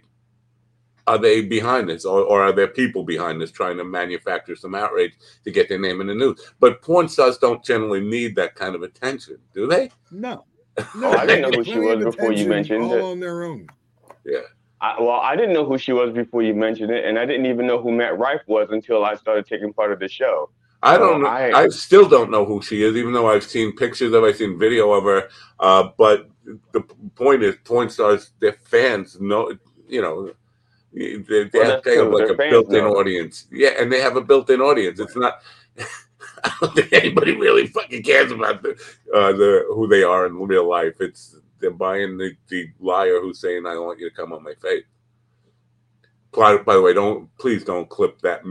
are 1.07 1.17
they 1.17 1.41
behind 1.41 1.89
this, 1.89 2.05
or, 2.05 2.21
or 2.21 2.41
are 2.41 2.51
there 2.51 2.67
people 2.67 3.03
behind 3.03 3.41
this 3.41 3.51
trying 3.51 3.77
to 3.77 3.83
manufacture 3.83 4.55
some 4.55 4.75
outrage 4.75 5.13
to 5.45 5.51
get 5.51 5.69
their 5.69 5.79
name 5.79 6.01
in 6.01 6.07
the 6.07 6.13
news? 6.13 6.39
But 6.59 6.81
porn 6.81 7.07
stars 7.07 7.37
don't 7.37 7.63
generally 7.63 8.01
need 8.01 8.35
that 8.35 8.55
kind 8.55 8.75
of 8.75 8.83
attention, 8.83 9.37
do 9.53 9.67
they? 9.67 9.89
No. 10.11 10.45
Oh, 10.95 11.09
I 11.09 11.25
didn't 11.25 11.49
know 11.49 11.57
who 11.57 11.63
she 11.63 11.79
was 11.79 12.03
before 12.03 12.31
you 12.31 12.45
attention 12.45 12.49
mentioned 12.49 12.83
all 12.83 12.93
it. 12.93 13.01
on 13.01 13.19
their 13.19 13.43
own. 13.45 13.67
Yeah. 14.23 14.41
I, 14.79 15.01
well, 15.01 15.19
I 15.21 15.35
didn't 15.35 15.53
know 15.53 15.65
who 15.65 15.79
she 15.79 15.91
was 15.91 16.13
before 16.13 16.43
you 16.43 16.53
mentioned 16.53 16.91
it, 16.91 17.03
and 17.03 17.17
I 17.17 17.25
didn't 17.25 17.47
even 17.47 17.65
know 17.65 17.81
who 17.81 17.91
Matt 17.91 18.19
Rife 18.19 18.41
was 18.45 18.69
until 18.69 19.03
I 19.03 19.15
started 19.15 19.47
taking 19.47 19.73
part 19.73 19.91
of 19.91 19.97
the 19.99 20.07
show. 20.07 20.51
I 20.83 20.97
don't 20.97 21.21
know. 21.21 21.27
I- 21.27 21.63
I, 21.63 21.67
still 21.69 22.07
don't 22.07 22.29
know 22.29 22.45
who 22.45 22.61
she 22.61 22.83
is, 22.83 22.95
even 22.95 23.11
though 23.11 23.27
I've 23.27 23.43
seen 23.43 23.75
pictures 23.75 24.13
of, 24.13 24.21
her, 24.21 24.29
I've 24.29 24.37
seen 24.37 24.59
video 24.59 24.91
of 24.91 25.03
her. 25.05 25.29
Uh, 25.59 25.89
but 25.97 26.29
the 26.73 26.81
point 27.15 27.41
is, 27.41 27.55
porn 27.63 27.89
stars, 27.89 28.31
their 28.39 28.53
fans 28.53 29.19
know, 29.19 29.51
you 29.87 30.01
know, 30.03 30.31
they, 30.93 31.17
they, 31.17 31.49
Well, 31.53 31.63
have, 31.63 31.83
that's 31.83 31.85
they 31.85 31.95
have 31.97 32.07
true. 32.07 32.19
like 32.21 32.29
a 32.31 32.33
built-in 32.35 32.85
audience. 32.85 33.47
Yeah, 33.51 33.71
and 33.79 33.91
they 33.91 33.99
have 34.01 34.15
a 34.17 34.21
built-in 34.21 34.61
audience. 34.61 34.99
It's 34.99 35.15
not. 35.15 35.39
I 36.43 36.53
don't 36.61 36.75
think 36.75 36.93
anybody 36.93 37.35
really 37.35 37.67
fucking 37.67 38.03
cares 38.03 38.31
about 38.31 38.61
the, 38.61 38.71
uh, 39.13 39.31
the 39.33 39.65
who 39.69 39.87
they 39.87 40.03
are 40.03 40.25
in 40.27 40.35
real 40.39 40.67
life. 40.67 40.95
It's 40.99 41.35
they're 41.59 41.71
buying 41.71 42.17
the, 42.17 42.35
the 42.47 42.69
liar 42.79 43.19
who's 43.21 43.39
saying, 43.39 43.65
"I 43.65 43.77
want 43.79 43.99
you 43.99 44.09
to 44.09 44.15
come 44.15 44.31
on 44.33 44.43
my 44.43 44.53
face." 44.55 44.83
By, 46.31 46.57
by 46.57 46.75
the 46.75 46.81
way, 46.81 46.93
don't 46.93 47.35
please 47.37 47.63
don't 47.63 47.89
clip 47.89 48.21
that 48.21 48.43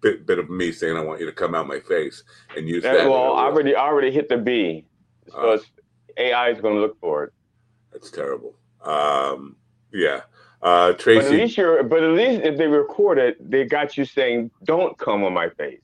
bit, 0.00 0.24
bit 0.26 0.38
of 0.38 0.48
me 0.48 0.72
saying 0.72 0.96
I 0.96 1.02
want 1.02 1.20
you 1.20 1.26
to 1.26 1.32
come 1.32 1.54
out 1.54 1.66
my 1.66 1.80
face 1.80 2.22
and 2.56 2.68
use 2.68 2.82
That- 2.82 2.96
that. 2.96 3.10
well, 3.10 3.34
I 3.34 3.44
already 3.44 3.74
I 3.76 3.84
already 3.86 4.10
hit 4.10 4.28
the 4.28 4.38
B, 4.38 4.86
so 5.30 5.52
Uh, 5.52 5.58
AI 6.16 6.50
is 6.50 6.60
going 6.60 6.74
to 6.76 6.80
look 6.80 6.98
for 7.00 7.24
it. 7.24 7.32
That's 7.92 8.10
terrible. 8.10 8.54
Um, 8.82 9.56
yeah. 9.92 10.22
Uh, 10.66 10.92
But 10.92 11.08
at 11.18 11.30
least 11.30 11.56
you're. 11.56 11.82
But 11.84 12.02
at 12.02 12.10
least 12.10 12.42
if 12.44 12.58
they 12.58 12.66
record 12.66 13.18
it, 13.18 13.34
they 13.50 13.64
got 13.64 13.96
you 13.96 14.04
saying, 14.04 14.50
"Don't 14.64 14.98
come 14.98 15.22
on 15.22 15.32
my 15.32 15.48
face." 15.50 15.80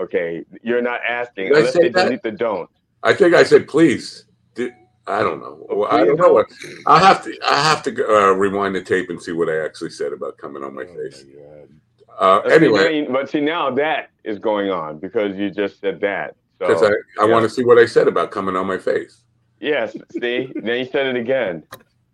Okay, 0.00 0.44
you're 0.62 0.82
not 0.82 1.00
asking 1.08 1.46
Did 1.46 1.54
I 1.54 1.58
unless 1.60 1.74
they 1.74 1.88
that? 1.90 2.04
delete 2.06 2.22
the 2.22 2.32
don't. 2.32 2.68
I 3.04 3.14
think 3.14 3.34
I 3.36 3.44
said 3.44 3.68
please. 3.68 4.24
Did, 4.56 4.72
I 5.06 5.20
don't 5.22 5.38
know. 5.38 5.64
Well, 5.70 5.88
I 5.88 6.04
don't 6.04 6.18
know 6.18 6.32
what. 6.32 6.46
I 6.86 6.98
have 6.98 7.22
to. 7.24 7.38
I 7.48 7.62
have 7.62 7.84
to 7.84 7.90
uh, 7.92 8.32
rewind 8.32 8.74
the 8.74 8.82
tape 8.82 9.10
and 9.10 9.22
see 9.22 9.30
what 9.30 9.48
I 9.48 9.64
actually 9.64 9.90
said 9.90 10.12
about 10.12 10.38
coming 10.38 10.64
on 10.64 10.74
my 10.74 10.82
Oh 10.82 10.94
face. 10.96 11.24
my 11.24 12.14
Uh, 12.18 12.40
But 12.42 12.48
see, 12.48 12.54
anyway, 12.56 13.06
but 13.08 13.30
see 13.30 13.40
now 13.40 13.70
that 13.70 14.10
is 14.24 14.40
going 14.40 14.70
on 14.70 14.98
because 14.98 15.36
you 15.36 15.50
just 15.50 15.80
said 15.80 16.00
that. 16.00 16.34
because 16.58 16.80
So 16.80 16.86
I, 16.88 17.22
I 17.22 17.26
yeah. 17.26 17.32
want 17.32 17.44
to 17.44 17.50
see 17.50 17.62
what 17.62 17.78
I 17.78 17.86
said 17.86 18.08
about 18.08 18.32
coming 18.32 18.56
on 18.56 18.66
my 18.66 18.78
face. 18.78 19.22
yes, 19.60 19.96
see, 20.20 20.50
now 20.56 20.72
you 20.72 20.84
said 20.86 21.06
it 21.06 21.16
again. 21.16 21.62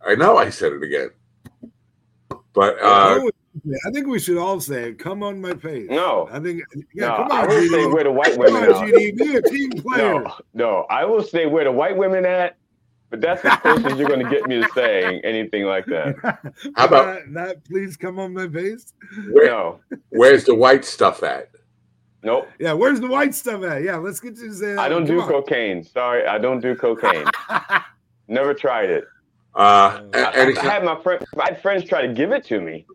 I 0.06 0.14
know 0.14 0.36
I 0.36 0.50
said 0.50 0.72
it 0.74 0.82
again, 0.82 1.08
but 2.54 2.82
I 2.82 3.18
uh, 3.18 3.30
I 3.86 3.90
think 3.90 4.06
we 4.06 4.18
should 4.18 4.38
all 4.38 4.60
say 4.60 4.90
it. 4.90 4.98
Come 4.98 5.22
on 5.22 5.40
my 5.40 5.54
face. 5.54 5.88
No. 5.90 6.28
I 6.32 6.40
think 6.40 6.62
yeah, 6.94 7.08
no, 7.08 7.16
come 7.16 7.26
on, 7.26 7.32
I 7.32 7.46
will 7.46 7.60
say 7.68 7.68
GD. 7.78 7.94
where 7.94 8.04
the 8.04 8.12
white 8.12 8.30
Come 8.34 8.38
women 8.38 8.62
on, 8.64 8.74
are. 8.74 8.86
GD. 8.86 9.16
Be 9.18 9.34
a 9.36 9.42
team 9.42 9.70
player. 9.72 10.22
No, 10.22 10.34
no, 10.54 10.86
I 10.90 11.04
will 11.04 11.22
say 11.22 11.46
where 11.46 11.64
the 11.64 11.72
white 11.72 11.96
women 11.96 12.24
at, 12.24 12.56
but 13.10 13.20
that's 13.20 13.42
the 13.42 13.50
close 13.50 13.84
as 13.84 13.98
you're 13.98 14.08
going 14.08 14.24
to 14.24 14.30
get 14.30 14.46
me 14.46 14.60
to 14.62 14.68
saying 14.74 15.20
anything 15.24 15.64
like 15.64 15.84
that. 15.86 16.14
How 16.76 16.86
about 16.86 17.14
that? 17.16 17.28
not 17.30 17.64
please 17.64 17.96
come 17.96 18.18
on 18.18 18.32
my 18.32 18.48
face? 18.48 18.94
where, 19.32 19.46
No, 19.46 19.80
where's 20.10 20.44
the 20.44 20.54
white 20.54 20.84
stuff 20.86 21.22
at? 21.22 21.50
nope. 22.22 22.48
Yeah, 22.58 22.72
where's 22.72 23.00
the 23.00 23.08
white 23.08 23.34
stuff 23.34 23.62
at? 23.64 23.82
Yeah, 23.82 23.96
let's 23.96 24.18
get 24.20 24.36
you 24.38 24.48
to 24.48 24.54
say 24.54 24.66
that. 24.74 24.78
I 24.78 24.88
don't 24.88 25.06
Come 25.06 25.16
do 25.16 25.22
on. 25.22 25.28
cocaine. 25.28 25.84
Sorry, 25.84 26.26
I 26.26 26.38
don't 26.38 26.60
do 26.60 26.74
cocaine. 26.74 27.26
Never 28.28 28.54
tried 28.54 28.88
it. 28.88 29.04
Uh, 29.54 30.00
and, 30.14 30.58
I, 30.58 30.62
I 30.62 30.64
had 30.64 30.84
my 30.84 31.00
friend, 31.02 31.24
my 31.36 31.52
friends 31.54 31.84
try 31.84 32.06
to 32.06 32.12
give 32.12 32.32
it 32.32 32.44
to 32.46 32.60
me. 32.60 32.86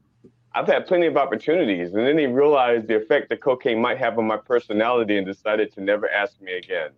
I've 0.56 0.68
had 0.68 0.88
plenty 0.88 1.06
of 1.06 1.18
opportunities, 1.18 1.94
and 1.94 2.06
then 2.06 2.16
they 2.16 2.26
realized 2.26 2.88
the 2.88 2.96
effect 2.96 3.30
that 3.30 3.42
cocaine 3.42 3.80
might 3.80 4.00
have 4.00 4.18
on 4.18 4.26
my 4.26 4.38
personality, 4.38 5.18
and 5.18 5.28
decided 5.28 5.72
to 5.74 5.82
never 5.82 6.10
ask 6.10 6.42
me 6.42 6.54
again. 6.54 6.90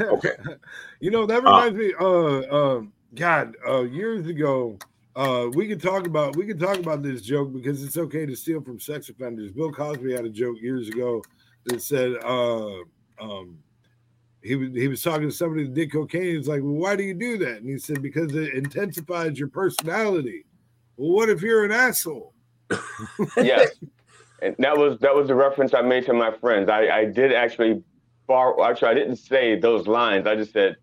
okay. 0.00 0.32
You 1.00 1.10
know, 1.10 1.24
that 1.24 1.42
reminds 1.42 1.78
me, 1.78 1.94
uh 1.98 2.40
uh 2.40 2.82
God, 3.14 3.56
uh 3.66 3.84
years 3.84 4.26
ago, 4.26 4.78
uh 5.16 5.48
we 5.54 5.66
could 5.66 5.80
talk 5.80 6.06
about 6.06 6.36
we 6.36 6.44
could 6.44 6.60
talk 6.60 6.76
about 6.76 7.02
this 7.02 7.22
joke 7.22 7.54
because 7.54 7.82
it's 7.82 7.96
okay 7.96 8.26
to 8.26 8.36
steal 8.36 8.60
from 8.60 8.78
sex 8.78 9.08
offenders. 9.08 9.50
Bill 9.50 9.72
Cosby 9.72 10.12
had 10.12 10.26
a 10.26 10.28
joke 10.28 10.56
years 10.60 10.88
ago 10.88 11.22
that 11.64 11.80
said 11.80 12.16
uh 12.22 12.80
um 13.18 13.58
he 14.42 14.56
was 14.56 14.70
he 14.72 14.88
was 14.88 15.02
talking 15.02 15.28
to 15.28 15.34
somebody 15.34 15.64
that 15.64 15.74
did 15.74 15.92
cocaine. 15.92 16.36
He's 16.36 16.48
like, 16.48 16.62
Well, 16.62 16.72
why 16.74 16.96
do 16.96 17.02
you 17.02 17.14
do 17.14 17.36
that? 17.38 17.58
And 17.58 17.68
he 17.68 17.78
said, 17.78 18.00
Because 18.02 18.34
it 18.34 18.54
intensifies 18.54 19.38
your 19.38 19.48
personality. 19.48 20.44
Well, 20.96 21.12
what 21.12 21.28
if 21.28 21.42
you're 21.42 21.64
an 21.64 21.72
asshole? 21.72 22.34
Yes, 23.36 23.70
and 24.42 24.54
that 24.58 24.76
was 24.76 24.98
that 25.00 25.14
was 25.14 25.28
the 25.28 25.34
reference 25.34 25.74
I 25.74 25.82
made 25.82 26.06
to 26.06 26.12
my 26.12 26.30
friends. 26.32 26.68
I, 26.70 26.88
I 26.88 27.04
did 27.04 27.32
actually 27.32 27.82
borrow. 28.26 28.62
Actually, 28.64 28.88
I 28.90 28.94
didn't 28.94 29.16
say 29.16 29.58
those 29.58 29.86
lines. 29.86 30.26
I 30.26 30.36
just 30.36 30.52
said. 30.52 30.76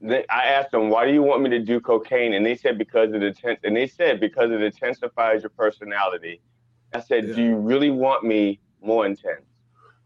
they- 0.00 0.26
I 0.28 0.44
asked 0.46 0.70
them, 0.70 0.88
"Why 0.90 1.04
do 1.06 1.12
you 1.12 1.22
want 1.22 1.42
me 1.42 1.50
to 1.50 1.58
do 1.58 1.80
cocaine?" 1.80 2.34
And 2.34 2.44
they 2.46 2.54
said, 2.56 2.78
"Because 2.78 3.12
it 3.12 3.22
inten- 3.22 3.58
And 3.64 3.74
they 3.76 3.86
said, 3.86 4.20
"Because 4.20 4.50
it 4.50 4.62
intensifies 4.62 5.42
your 5.42 5.50
personality." 5.50 6.40
I 6.94 7.00
said, 7.00 7.28
Yeah. 7.28 7.34
"Do 7.34 7.42
you 7.42 7.56
really 7.56 7.90
want 7.90 8.24
me 8.24 8.60
more 8.80 9.04
intense?" 9.06 9.46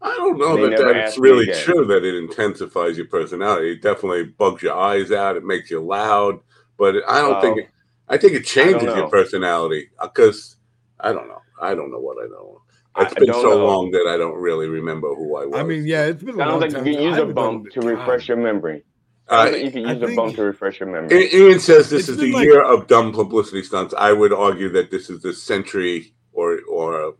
I 0.03 0.15
don't 0.17 0.39
know 0.39 0.55
They 0.55 0.63
that 0.63 0.79
never 0.79 0.93
that's 0.93 1.17
really 1.17 1.45
true 1.53 1.85
that 1.85 2.03
it 2.03 2.15
intensifies 2.15 2.97
your 2.97 3.05
personality. 3.07 3.71
It 3.73 3.81
definitely 3.81 4.23
bugs 4.23 4.63
your 4.63 4.75
eyes 4.75 5.11
out. 5.11 5.37
It 5.37 5.43
makes 5.43 5.69
you 5.69 5.79
loud, 5.79 6.39
but 6.77 6.95
I 7.07 7.21
don't 7.21 7.39
think 7.41 7.57
it, 7.59 7.69
I 8.09 8.17
think 8.17 8.33
it 8.33 8.45
changes 8.45 8.83
your 8.95 9.09
personality 9.09 9.89
because 10.01 10.57
I 10.99 11.11
don't 11.13 11.27
know. 11.27 11.41
I 11.61 11.75
don't 11.75 11.91
know 11.91 11.99
what 11.99 12.17
I 12.23 12.27
know. 12.27 12.61
It's 12.97 13.13
I 13.15 13.19
been 13.19 13.27
don't 13.27 13.41
so 13.41 13.49
know. 13.59 13.65
long 13.67 13.91
that 13.91 14.07
I 14.07 14.17
don't 14.17 14.35
really 14.35 14.67
remember 14.67 15.13
who 15.15 15.37
I 15.37 15.45
was. 15.45 15.59
I 15.59 15.63
mean, 15.63 15.85
yeah, 15.85 16.05
it's 16.07 16.23
been 16.23 16.35
a 16.35 16.37
long 16.39 16.59
Sounds 16.59 16.61
like 16.61 16.71
time. 16.73 16.85
you 16.87 16.95
can 16.95 17.03
use 17.03 17.13
I 17.13 17.17
a 17.17 17.19
haven't 17.19 17.33
bump 17.35 17.69
to 17.71 17.79
it 17.79 17.85
refresh 17.85 18.27
your 18.27 18.37
memory. 18.37 18.83
Uh, 19.29 19.45
Sounds 19.51 19.61
you 19.63 19.71
can 19.71 19.81
use 19.87 20.01
a 20.11 20.15
bump 20.15 20.35
to 20.35 20.43
refresh 20.43 20.79
your 20.81 20.89
memory. 20.89 21.33
Ian 21.33 21.59
says 21.59 21.89
this 21.89 22.01
It's 22.01 22.09
is 22.09 22.17
the 22.17 22.33
like- 22.33 22.43
year 22.43 22.61
of 22.63 22.87
dumb 22.87 23.13
publicity 23.13 23.63
stunts. 23.63 23.93
I 23.97 24.11
would 24.11 24.33
argue 24.33 24.67
that 24.69 24.91
this 24.91 25.09
is 25.09 25.21
the 25.21 25.31
century 25.31 26.13
or 26.33 26.59
or 26.67 27.13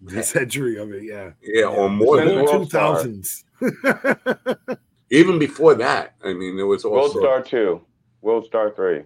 the 0.00 0.22
century 0.22 0.76
of 0.78 0.92
it, 0.92 1.04
yeah. 1.04 1.30
yeah, 1.42 1.64
or 1.64 1.88
more 1.90 2.18
Century 2.18 2.34
than 2.36 2.44
World 2.44 2.62
Two 2.64 2.68
Star. 2.68 2.94
thousands. 2.96 3.44
even 5.10 5.38
before 5.38 5.74
that. 5.74 6.14
I 6.24 6.32
mean, 6.32 6.56
there 6.56 6.66
was 6.66 6.84
also 6.84 6.96
World 6.96 7.10
Star 7.12 7.42
Two, 7.42 7.82
World 8.22 8.46
Star 8.46 8.70
Three. 8.70 9.02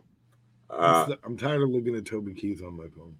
uh, 0.70 1.09
I'm 1.24 1.36
tired 1.36 1.62
of 1.62 1.70
looking 1.70 1.97
at 1.97 2.05
Toby 2.07 2.34
Keith 2.34 2.62
on 2.62 2.76
my 2.76 2.86
phone. 2.97 3.16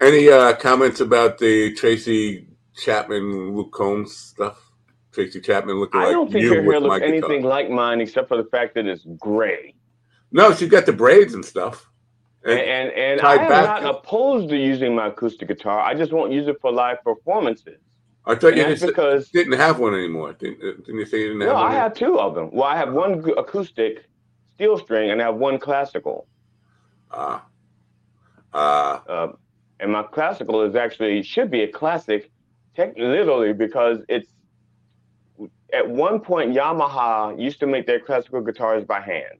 any 0.00 0.28
uh, 0.30 0.54
comments 0.56 1.00
about 1.00 1.38
the 1.38 1.74
Tracy 1.74 2.46
Chapman 2.76 3.54
Luke 3.56 3.72
Combs 3.72 4.16
stuff. 4.16 4.70
Tracy 5.12 5.40
Chapman 5.40 5.80
looking 5.80 6.00
I 6.00 6.04
like 6.04 6.12
don't 6.12 6.30
think 6.30 6.44
you 6.44 6.54
her 6.54 6.62
with 6.62 6.72
hair 6.72 6.80
my 6.80 6.86
looks 6.86 7.00
guitar. 7.00 7.08
anything 7.30 7.42
like 7.42 7.68
mine 7.68 8.00
except 8.00 8.28
for 8.28 8.36
the 8.36 8.48
fact 8.48 8.74
that 8.76 8.86
it's 8.86 9.04
gray. 9.18 9.74
No, 10.30 10.54
she's 10.54 10.68
got 10.70 10.86
the 10.86 10.92
braids 10.92 11.34
and 11.34 11.44
stuff. 11.44 11.89
And 12.44 12.58
And, 12.58 12.90
and, 12.92 13.20
I 13.20 13.34
am 13.34 13.50
not 13.50 13.80
to- 13.80 13.90
opposed 13.90 14.48
to 14.48 14.56
using 14.56 14.94
my 14.94 15.08
acoustic 15.08 15.48
guitar. 15.48 15.80
I 15.80 15.94
just 15.94 16.12
won't 16.12 16.32
use 16.32 16.48
it 16.48 16.56
for 16.60 16.72
live 16.72 17.02
performances. 17.04 17.80
I 18.26 18.34
thought 18.34 18.48
And 18.48 18.56
you 18.58 18.64
didn't, 18.64 18.86
because 18.86 19.28
didn't 19.30 19.54
have 19.54 19.78
one 19.78 19.94
anymore. 19.94 20.32
Didn't, 20.34 20.62
uh, 20.62 20.72
didn't 20.84 20.98
you 21.00 21.06
say 21.06 21.18
you 21.20 21.28
didn't 21.28 21.40
have 21.42 21.48
no, 21.50 21.54
one? 21.54 21.62
No, 21.64 21.68
I 21.68 21.74
have 21.74 21.94
two 21.94 22.18
of 22.18 22.34
them. 22.34 22.50
Well, 22.52 22.66
I 22.68 22.76
have 22.76 22.92
one 22.92 23.12
acoustic 23.36 24.04
steel 24.54 24.78
string 24.78 25.10
and 25.10 25.20
I 25.20 25.24
have 25.24 25.36
one 25.36 25.58
classical. 25.58 26.26
Ah. 27.10 27.44
Uh, 28.52 29.00
Uh, 29.08 29.32
and 29.80 29.92
my 29.92 30.02
classical 30.02 30.62
is 30.62 30.74
actually 30.74 31.22
should 31.22 31.50
be 31.50 31.62
a 31.62 31.68
classic, 31.68 32.30
tech, 32.76 32.92
literally 32.96 33.52
because 33.54 33.98
it's 34.08 34.30
at 35.72 35.88
one 35.88 36.20
point 36.20 36.54
Yamaha 36.54 37.40
used 37.40 37.60
to 37.60 37.66
make 37.66 37.86
their 37.86 38.00
classical 38.00 38.42
guitars 38.42 38.84
by 38.84 39.00
hand, 39.00 39.38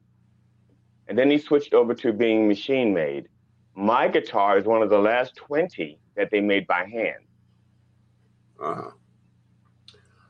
and 1.10 1.18
then 1.18 1.28
he 1.30 1.38
switched 1.38 1.74
over 1.74 1.92
to 1.92 2.12
being 2.12 2.46
machine 2.46 2.94
made. 2.94 3.28
My 3.74 4.06
guitar 4.08 4.56
is 4.56 4.64
one 4.64 4.80
of 4.80 4.88
the 4.88 4.98
last 4.98 5.34
twenty 5.34 5.98
that 6.16 6.30
they 6.30 6.40
made 6.40 6.66
by 6.66 6.84
hand, 6.86 7.24
uh, 8.62 8.90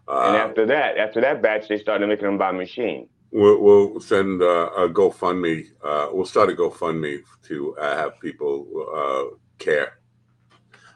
and 0.08 0.36
after 0.36 0.66
that, 0.66 0.96
after 0.96 1.20
that 1.20 1.42
batch, 1.42 1.68
they 1.68 1.78
started 1.78 2.08
making 2.08 2.24
them 2.24 2.38
by 2.38 2.50
machine. 2.50 3.08
we'll, 3.30 3.60
we'll 3.60 4.00
send 4.00 4.42
uh, 4.42 4.70
a 4.76 4.88
GoFundMe. 4.88 5.66
Uh, 5.84 6.08
we'll 6.12 6.26
start 6.26 6.48
a 6.50 6.54
GoFundMe 6.54 7.22
to 7.44 7.76
uh, 7.76 7.96
have 7.96 8.18
people 8.18 8.66
uh, 8.96 9.36
care. 9.58 9.98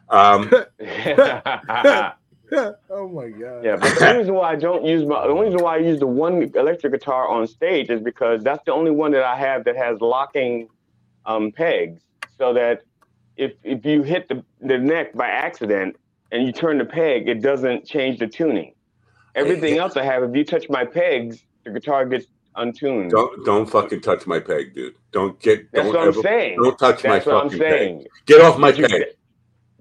Um, 0.09 0.51
yeah, 0.81 2.13
oh 2.91 3.09
my 3.09 3.29
god. 3.31 3.65
Yeah, 3.65 3.77
but 3.77 3.99
the 3.99 4.15
reason 4.19 4.35
why 4.35 4.53
I 4.53 4.57
don't 4.57 4.85
use 4.85 5.05
my 5.07 5.23
the 5.27 5.33
only 5.33 5.47
reason 5.47 5.63
why 5.63 5.77
I 5.77 5.79
use 5.79 5.99
the 6.01 6.07
one 6.07 6.43
electric 6.55 6.93
guitar 6.93 7.29
on 7.29 7.47
stage 7.47 7.91
is 7.91 8.01
because 8.01 8.43
that's 8.43 8.63
the 8.65 8.73
only 8.73 8.91
one 8.91 9.13
that 9.13 9.25
I 9.25 9.37
have 9.37 9.65
that 9.65 9.77
has 9.77 10.01
locking 10.01 10.69
um, 11.27 11.53
pegs, 11.53 12.03
so 12.39 12.53
that 12.55 12.83
if 13.37 13.53
if 13.63 13.85
you 13.85 14.03
hit 14.03 14.29
the, 14.29 14.45
the 14.61 14.79
neck 14.79 15.15
by 15.15 15.29
accident 15.29 15.97
and 16.33 16.47
you 16.47 16.53
turn 16.53 16.79
the 16.79 16.85
peg, 16.85 17.29
it 17.29 17.41
doesn't 17.43 17.87
change 17.87 18.19
the 18.19 18.27
tuning. 18.27 18.75
Everything 19.35 19.79
else 19.79 19.97
I 19.97 20.05
have, 20.05 20.23
if 20.23 20.35
you 20.37 20.45
touch 20.45 20.69
my 20.69 20.85
pegs, 20.85 21.43
the 21.65 21.71
guitar 21.71 22.07
gets 22.07 22.27
untuned. 22.57 23.11
don't 23.11 23.45
don't 23.45 23.67
fucking 23.67 24.01
touch 24.03 24.27
my 24.27 24.39
peg, 24.39 24.75
dude. 24.75 24.95
Don't 25.13 25.41
get. 25.41 25.73
That's 25.73 25.87
don't 25.91 25.95
what 25.97 26.17
I'm 26.17 26.23
saying. 26.23 26.63
Don't 26.63 26.79
touch 26.79 27.03
That's 27.03 27.27
my 27.27 27.33
what 27.33 27.43
I'm 27.45 27.51
fucking 27.51 27.59
saying. 27.59 27.99
peg. 28.01 28.09
Get 28.27 28.41
off 28.43 28.59
my 28.59 28.71
But 28.71 28.79
you- 28.79 28.87
peg. 28.89 29.03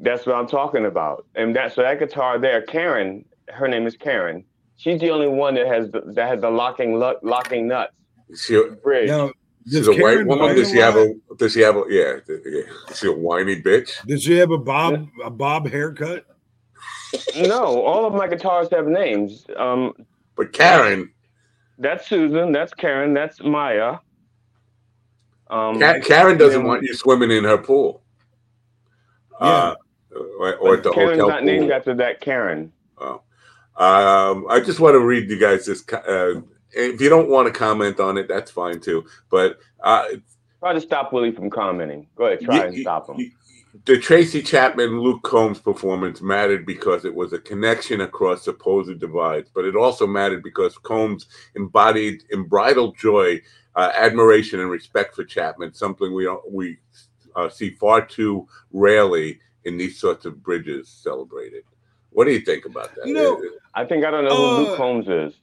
That's 0.03 0.25
what 0.25 0.35
I'm 0.35 0.47
talking 0.47 0.85
about. 0.85 1.25
And 1.35 1.55
that 1.55 1.73
so 1.73 1.81
that 1.81 1.97
guitar 1.97 2.37
there, 2.37 2.61
Karen, 2.61 3.23
her 3.49 3.67
name 3.67 3.87
is 3.87 3.95
Karen. 3.95 4.43
She's 4.75 4.99
the 4.99 5.09
only 5.11 5.27
one 5.29 5.55
that 5.55 5.67
has 5.67 5.89
the, 5.91 6.01
that 6.13 6.27
has 6.27 6.41
the 6.41 6.49
locking 6.49 6.99
lo- 6.99 7.19
locking 7.23 7.67
nuts 7.67 7.93
She, 8.35 8.61
bridge. 8.83 9.07
Now, 9.07 9.31
she's 9.65 9.85
does 9.85 9.87
a 9.87 10.01
white 10.01 10.25
woman. 10.27 10.55
Does 10.55 10.71
she 10.71 10.77
have 10.77 10.97
a? 10.97 11.13
Does 11.37 11.53
she 11.53 11.61
have 11.61 11.77
a? 11.77 11.83
Yeah. 11.87 12.17
yeah. 12.27 12.61
Is 12.89 12.99
she 12.99 13.07
a 13.07 13.13
whiny 13.13 13.61
bitch? 13.61 14.05
Does 14.05 14.23
she 14.23 14.35
have 14.37 14.51
a 14.51 14.57
bob 14.57 15.07
a 15.23 15.29
bob 15.29 15.69
haircut? 15.69 16.25
no, 17.37 17.81
all 17.81 18.05
of 18.05 18.13
my 18.13 18.27
guitars 18.27 18.67
have 18.71 18.87
names. 18.87 19.45
Um, 19.55 19.93
But 20.35 20.51
Karen, 20.51 21.13
that's 21.77 22.09
Susan. 22.09 22.51
That's 22.51 22.73
Karen. 22.73 23.13
That's 23.13 23.41
Maya. 23.41 23.99
Um, 25.49 25.79
Ka- 25.79 25.99
Karen 25.99 26.37
doesn't 26.37 26.63
want 26.65 26.83
you 26.83 26.93
swimming 26.93 27.31
in 27.31 27.43
her 27.45 27.57
pool. 27.57 28.01
Uh, 29.39 29.75
or, 30.39 30.55
or 30.55 30.73
at 30.75 30.83
the 30.83 30.91
Karen's 30.91 31.11
hotel 31.11 31.27
not 31.29 31.43
named 31.43 31.71
after 31.71 31.93
that 31.95 32.21
Karen. 32.21 32.71
Oh. 32.97 33.21
Um, 33.75 34.45
I 34.49 34.59
just 34.59 34.79
want 34.79 34.93
to 34.93 34.99
read 34.99 35.29
you 35.29 35.39
guys 35.39 35.65
this. 35.65 35.83
Uh, 35.91 36.41
if 36.71 37.01
you 37.01 37.09
don't 37.09 37.29
want 37.29 37.47
to 37.47 37.53
comment 37.57 37.99
on 37.99 38.17
it, 38.17 38.27
that's 38.27 38.51
fine 38.51 38.79
too. 38.79 39.05
But 39.29 39.59
uh, 39.83 40.05
Try 40.59 40.73
to 40.73 40.81
stop 40.81 41.11
Willie 41.11 41.31
from 41.31 41.49
commenting. 41.49 42.07
Go 42.15 42.25
ahead, 42.25 42.41
try 42.41 42.59
y- 42.59 42.65
and 42.65 42.77
stop 42.77 43.09
him. 43.09 43.17
y- 43.17 43.31
the 43.85 43.97
Tracy 43.97 44.41
Chapman 44.43 44.99
Luke 45.01 45.23
Combs 45.23 45.59
performance 45.59 46.21
mattered 46.21 46.63
because 46.65 47.05
it 47.05 47.13
was 47.13 47.33
a 47.33 47.39
connection 47.39 48.01
across 48.01 48.43
supposed 48.43 48.99
divides, 48.99 49.49
but 49.53 49.65
it 49.65 49.75
also 49.75 50.05
mattered 50.05 50.43
because 50.43 50.77
Combs 50.77 51.25
embodied 51.55 52.23
unbridled 52.31 52.95
joy, 52.95 53.41
uh, 53.75 53.91
admiration, 53.95 54.59
and 54.59 54.69
respect 54.69 55.15
for 55.15 55.23
Chapman, 55.23 55.73
something 55.73 56.13
we 56.13 56.29
we 56.47 56.77
uh, 57.35 57.49
see 57.49 57.71
far 57.71 58.05
too 58.05 58.47
rarely 58.71 59.39
in 59.65 59.77
these 59.77 59.99
sorts 59.99 60.25
of 60.25 60.41
bridges 60.43 60.89
celebrated. 60.89 61.63
What 62.11 62.25
do 62.25 62.31
you 62.31 62.41
think 62.41 62.65
about 62.65 62.93
that? 62.95 63.07
You 63.07 63.13
know, 63.13 63.41
I 63.73 63.85
think 63.85 64.05
I 64.05 64.11
don't 64.11 64.25
know 64.25 64.35
who 64.35 64.43
Uh, 64.43 64.57
Luke 64.69 64.77
Combs 64.77 65.07
is. 65.07 65.33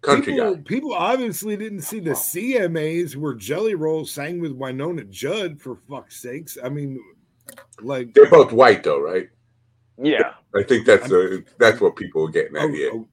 country 0.00 0.32
people, 0.34 0.54
guy. 0.56 0.62
people 0.62 0.92
obviously 0.94 1.56
didn't 1.56 1.82
see 1.82 2.00
the 2.00 2.12
CMAs 2.12 3.16
where 3.16 3.34
Jelly 3.34 3.74
Roll 3.74 4.04
sang 4.04 4.40
with 4.40 4.56
Wynonna 4.58 5.08
Judd 5.10 5.60
for 5.60 5.76
fuck's 5.88 6.20
sakes. 6.20 6.56
I 6.62 6.68
mean, 6.68 7.00
like 7.80 8.14
They're 8.14 8.30
both 8.30 8.52
white, 8.52 8.82
though, 8.84 9.00
right? 9.00 9.28
Yeah, 10.00 10.34
I 10.54 10.62
think 10.62 10.86
that's 10.86 11.10
uh, 11.10 11.38
that's 11.58 11.80
what 11.80 11.96
people 11.96 12.24
are 12.24 12.30
getting 12.30 12.56
oh, 12.56 12.68
at 12.68 12.70
here. 12.74 12.90
oh, 12.94 13.08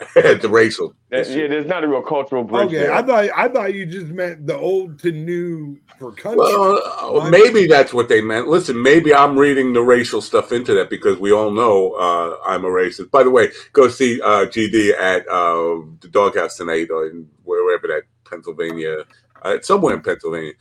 the 0.14 0.48
racial. 0.50 0.94
That- 1.10 1.28
yeah, 1.28 1.46
there's 1.48 1.66
not 1.66 1.84
a 1.84 1.88
real 1.88 2.02
cultural 2.02 2.44
bridge 2.44 2.66
Okay, 2.68 2.78
there. 2.78 2.92
I 2.92 3.02
thought 3.02 3.30
I 3.36 3.48
thought 3.48 3.74
you 3.74 3.86
just 3.86 4.08
meant 4.08 4.46
the 4.46 4.56
old 4.56 4.98
to 5.00 5.12
new 5.12 5.78
for 5.98 6.12
country. 6.12 6.38
Well, 6.38 6.82
uh, 6.84 7.30
maybe 7.30 7.66
that's 7.66 7.94
what 7.94 8.08
they 8.08 8.20
meant. 8.20 8.48
Listen, 8.48 8.82
maybe 8.82 9.14
I'm 9.14 9.38
reading 9.38 9.72
the 9.72 9.82
racial 9.82 10.20
stuff 10.20 10.52
into 10.52 10.74
that 10.74 10.90
because 10.90 11.18
we 11.18 11.32
all 11.32 11.50
know 11.50 11.92
uh, 11.92 12.38
I'm 12.46 12.64
a 12.64 12.68
racist. 12.68 13.10
By 13.10 13.22
the 13.22 13.30
way, 13.30 13.50
go 13.72 13.88
see 13.88 14.20
uh, 14.20 14.46
GD 14.46 14.94
at 14.98 15.28
uh, 15.28 15.82
the 16.00 16.08
Doghouse 16.10 16.56
tonight 16.56 16.90
or 16.90 17.06
in 17.06 17.28
wherever 17.44 17.86
that 17.88 18.02
Pennsylvania, 18.28 19.04
uh, 19.42 19.60
somewhere 19.62 19.94
in 19.94 20.02
Pennsylvania. 20.02 20.54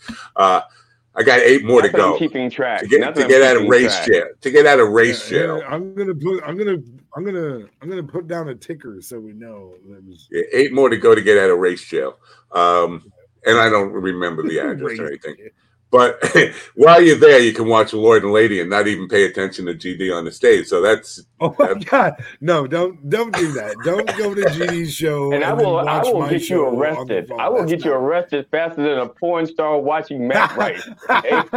I 1.15 1.21
got 1.23 1.39
eight 1.41 1.63
more 1.63 1.81
to 1.81 1.91
Not 1.91 1.93
I'm 2.01 2.11
go 2.13 2.17
keeping 2.17 2.49
track. 2.49 2.81
to 2.81 2.87
get 2.87 2.99
Not 3.01 3.15
to 3.15 3.27
get 3.27 3.41
out 3.43 3.57
of 3.57 3.67
race 3.69 3.93
track. 3.95 4.07
jail. 4.07 4.25
To 4.41 4.51
get 4.51 4.65
out 4.65 4.79
of 4.79 4.89
race 4.89 5.29
Yeah, 5.31 5.37
jail. 5.39 5.57
yeah, 5.59 5.67
I'm 5.67 5.93
gonna 5.93 6.15
put. 6.15 6.43
I'm 6.43 6.57
gonna. 6.57 6.77
I'm 7.15 7.23
gonna. 7.23 7.67
I'm 7.81 7.89
gonna 7.89 8.03
put 8.03 8.27
down 8.27 8.49
a 8.49 8.55
ticker 8.55 8.99
so 9.01 9.19
we 9.19 9.33
know. 9.33 9.75
Was, 9.85 10.27
Yeah, 10.31 10.41
eight 10.51 10.73
more 10.73 10.89
to 10.89 10.97
go 10.97 11.13
to 11.13 11.21
get 11.21 11.37
out 11.37 11.51
of 11.51 11.59
race 11.59 11.83
jail. 11.87 12.17
Um, 12.51 13.11
and 13.45 13.57
I 13.59 13.69
don't 13.69 13.91
remember 13.91 14.41
the 14.41 14.57
address 14.59 14.99
or 14.99 15.05
Race 15.09 15.19
anything. 15.25 15.49
But 15.93 16.19
while 16.75 17.01
you're 17.01 17.17
there, 17.17 17.39
you 17.41 17.53
can 17.53 17.67
watch 17.69 17.93
Lord 17.93 18.23
and 18.25 18.33
Lady 18.33 18.61
and 18.61 18.71
not 18.71 18.87
even 18.89 19.09
pay 19.09 19.25
attention 19.25 19.67
to 19.67 19.75
GD 19.75 20.17
on 20.17 20.25
the 20.25 20.33
stage. 20.33 20.67
So 20.67 20.81
that's 20.81 21.21
Oh 21.41 21.55
my 21.59 21.73
god! 21.75 22.15
No, 22.41 22.67
don't 22.67 23.09
don't 23.09 23.35
do 23.35 23.53
that. 23.53 23.81
Don't 23.83 24.15
go 24.15 24.33
to 24.35 24.45
GD's 24.45 24.93
show. 24.95 25.41
And 25.41 25.43
I 25.43 25.53
then 25.53 25.55
will, 25.55 25.79
I 25.79 26.03
will 26.03 26.23
get 26.23 26.49
you 26.49 26.63
show 26.65 26.91
on 26.95 27.09
the 27.09 27.19
arrested. 27.19 27.31
I 27.37 27.49
will 27.49 27.63
That's 27.63 27.69
get 27.69 27.85
you 27.85 27.93
arrested 27.93 28.47
faster 28.51 28.83
than 28.83 28.99
a 28.99 29.07
porn 29.09 29.45
star 29.47 29.79
watching 29.79 30.27
Matt 30.27 30.51
Rice. 30.55 30.83
Okay? 31.09 31.49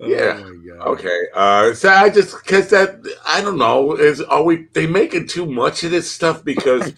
Oh 0.00 0.06
Yeah. 0.06 0.34
my 0.34 0.54
God. 0.68 0.92
okay. 0.92 1.20
Uh, 1.34 1.74
so 1.74 1.88
I 1.90 2.10
just 2.10 2.36
because 2.44 2.70
that 2.70 2.96
I 3.26 3.40
don't 3.42 3.58
know 3.58 3.96
is 3.96 4.20
are 4.22 4.42
we 4.44 4.66
they 4.74 4.86
making 4.86 5.28
too 5.28 5.46
much 5.46 5.84
of 5.84 5.90
this 5.92 6.10
stuff 6.10 6.44
because 6.44 6.94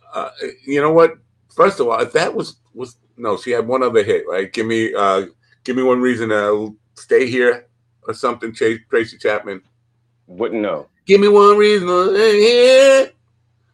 uh, 0.14 0.30
you 0.66 0.80
know 0.80 0.92
what? 0.92 1.14
First 1.54 1.80
of 1.80 1.88
all, 1.88 2.00
if 2.00 2.12
that 2.14 2.34
was 2.34 2.56
was 2.74 2.96
no, 3.18 3.36
she 3.36 3.50
had 3.50 3.66
one 3.66 3.82
other 3.82 4.02
hit, 4.02 4.24
right? 4.28 4.52
Give 4.52 4.66
me 4.66 4.94
uh, 4.94 5.26
give 5.64 5.76
me 5.76 5.82
one 5.82 6.00
reason 6.00 6.30
to 6.30 6.76
stay 6.94 7.26
here 7.28 7.66
or 8.06 8.14
something. 8.14 8.52
Chase, 8.52 8.80
Tracy 8.88 9.18
Chapman. 9.18 9.62
Wouldn't 10.26 10.60
know. 10.60 10.88
Give 11.06 11.20
me 11.20 11.28
one 11.28 11.56
reason 11.56 11.88
to 11.88 12.14
stay 12.14 12.40
here. 12.40 13.10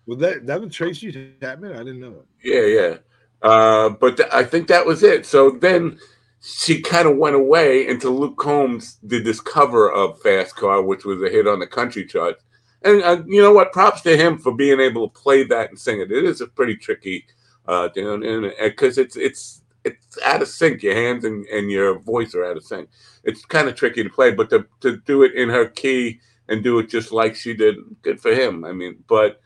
Was 0.07 0.19
that 0.19 0.47
that 0.47 0.61
was 0.61 0.75
Tracy 0.75 1.35
Chapman? 1.41 1.73
I 1.73 1.79
didn't 1.79 2.01
know. 2.01 2.23
Yeah, 2.43 2.63
yeah. 2.63 2.97
Uh, 3.43 3.91
but 3.91 4.17
th- 4.17 4.29
I 4.33 4.45
think 4.45 4.69
that 4.69 4.87
was 4.87 5.03
it. 5.03 5.27
So 5.27 5.51
then 5.51 5.99
she 6.41 6.81
kind 6.81 7.09
of 7.09 7.17
went 7.17 7.35
away 7.37 7.89
until 7.89 8.13
Luke 8.13 8.37
Combs 8.37 8.99
did 9.07 9.25
this 9.25 9.41
cover 9.41 9.91
of 9.91 10.21
Fast 10.21 10.57
Car, 10.57 10.83
which 10.83 11.05
was 11.05 11.23
a 11.23 11.31
hit 11.31 11.47
on 11.47 11.59
the 11.59 11.67
country 11.67 12.05
chart. 12.05 12.37
And 12.83 13.03
uh, 13.03 13.23
you 13.27 13.41
know 13.41 13.53
what? 13.53 13.73
Props 13.73 14.03
to 14.03 14.17
him 14.17 14.39
for 14.39 14.53
being 14.53 14.79
able 14.79 15.09
to 15.09 15.21
play 15.21 15.43
that 15.45 15.71
and 15.71 15.79
sing 15.79 16.01
it. 16.01 16.13
It 16.13 16.25
is 16.25 16.43
a 16.43 16.47
pretty 16.47 16.77
tricky, 16.77 17.27
uh, 17.67 17.89
because 17.95 18.99
it's 18.99 19.17
it's 19.17 19.63
it's 19.85 20.19
out 20.23 20.43
of 20.43 20.49
sync. 20.49 20.83
Your 20.83 20.95
hands 20.95 21.25
and, 21.25 21.47
and 21.47 21.71
your 21.71 21.99
voice 21.99 22.35
are 22.35 22.45
out 22.45 22.57
of 22.57 22.65
sync. 22.65 22.89
It's 23.25 23.45
kind 23.45 23.69
of 23.69 23.75
tricky 23.75 24.03
to 24.03 24.11
play, 24.11 24.33
but 24.33 24.51
to 24.51 24.67
to 24.81 24.99
do 24.99 25.23
it 25.23 25.35
in 25.35 25.49
her 25.49 25.67
key 25.67 26.21
and 26.49 26.63
do 26.63 26.79
it 26.79 26.89
just 26.89 27.13
like 27.13 27.35
she 27.35 27.55
did, 27.55 27.77
good 28.03 28.21
for 28.21 28.33
him. 28.33 28.65
I 28.65 28.73
mean, 28.73 29.03
but 29.09 29.41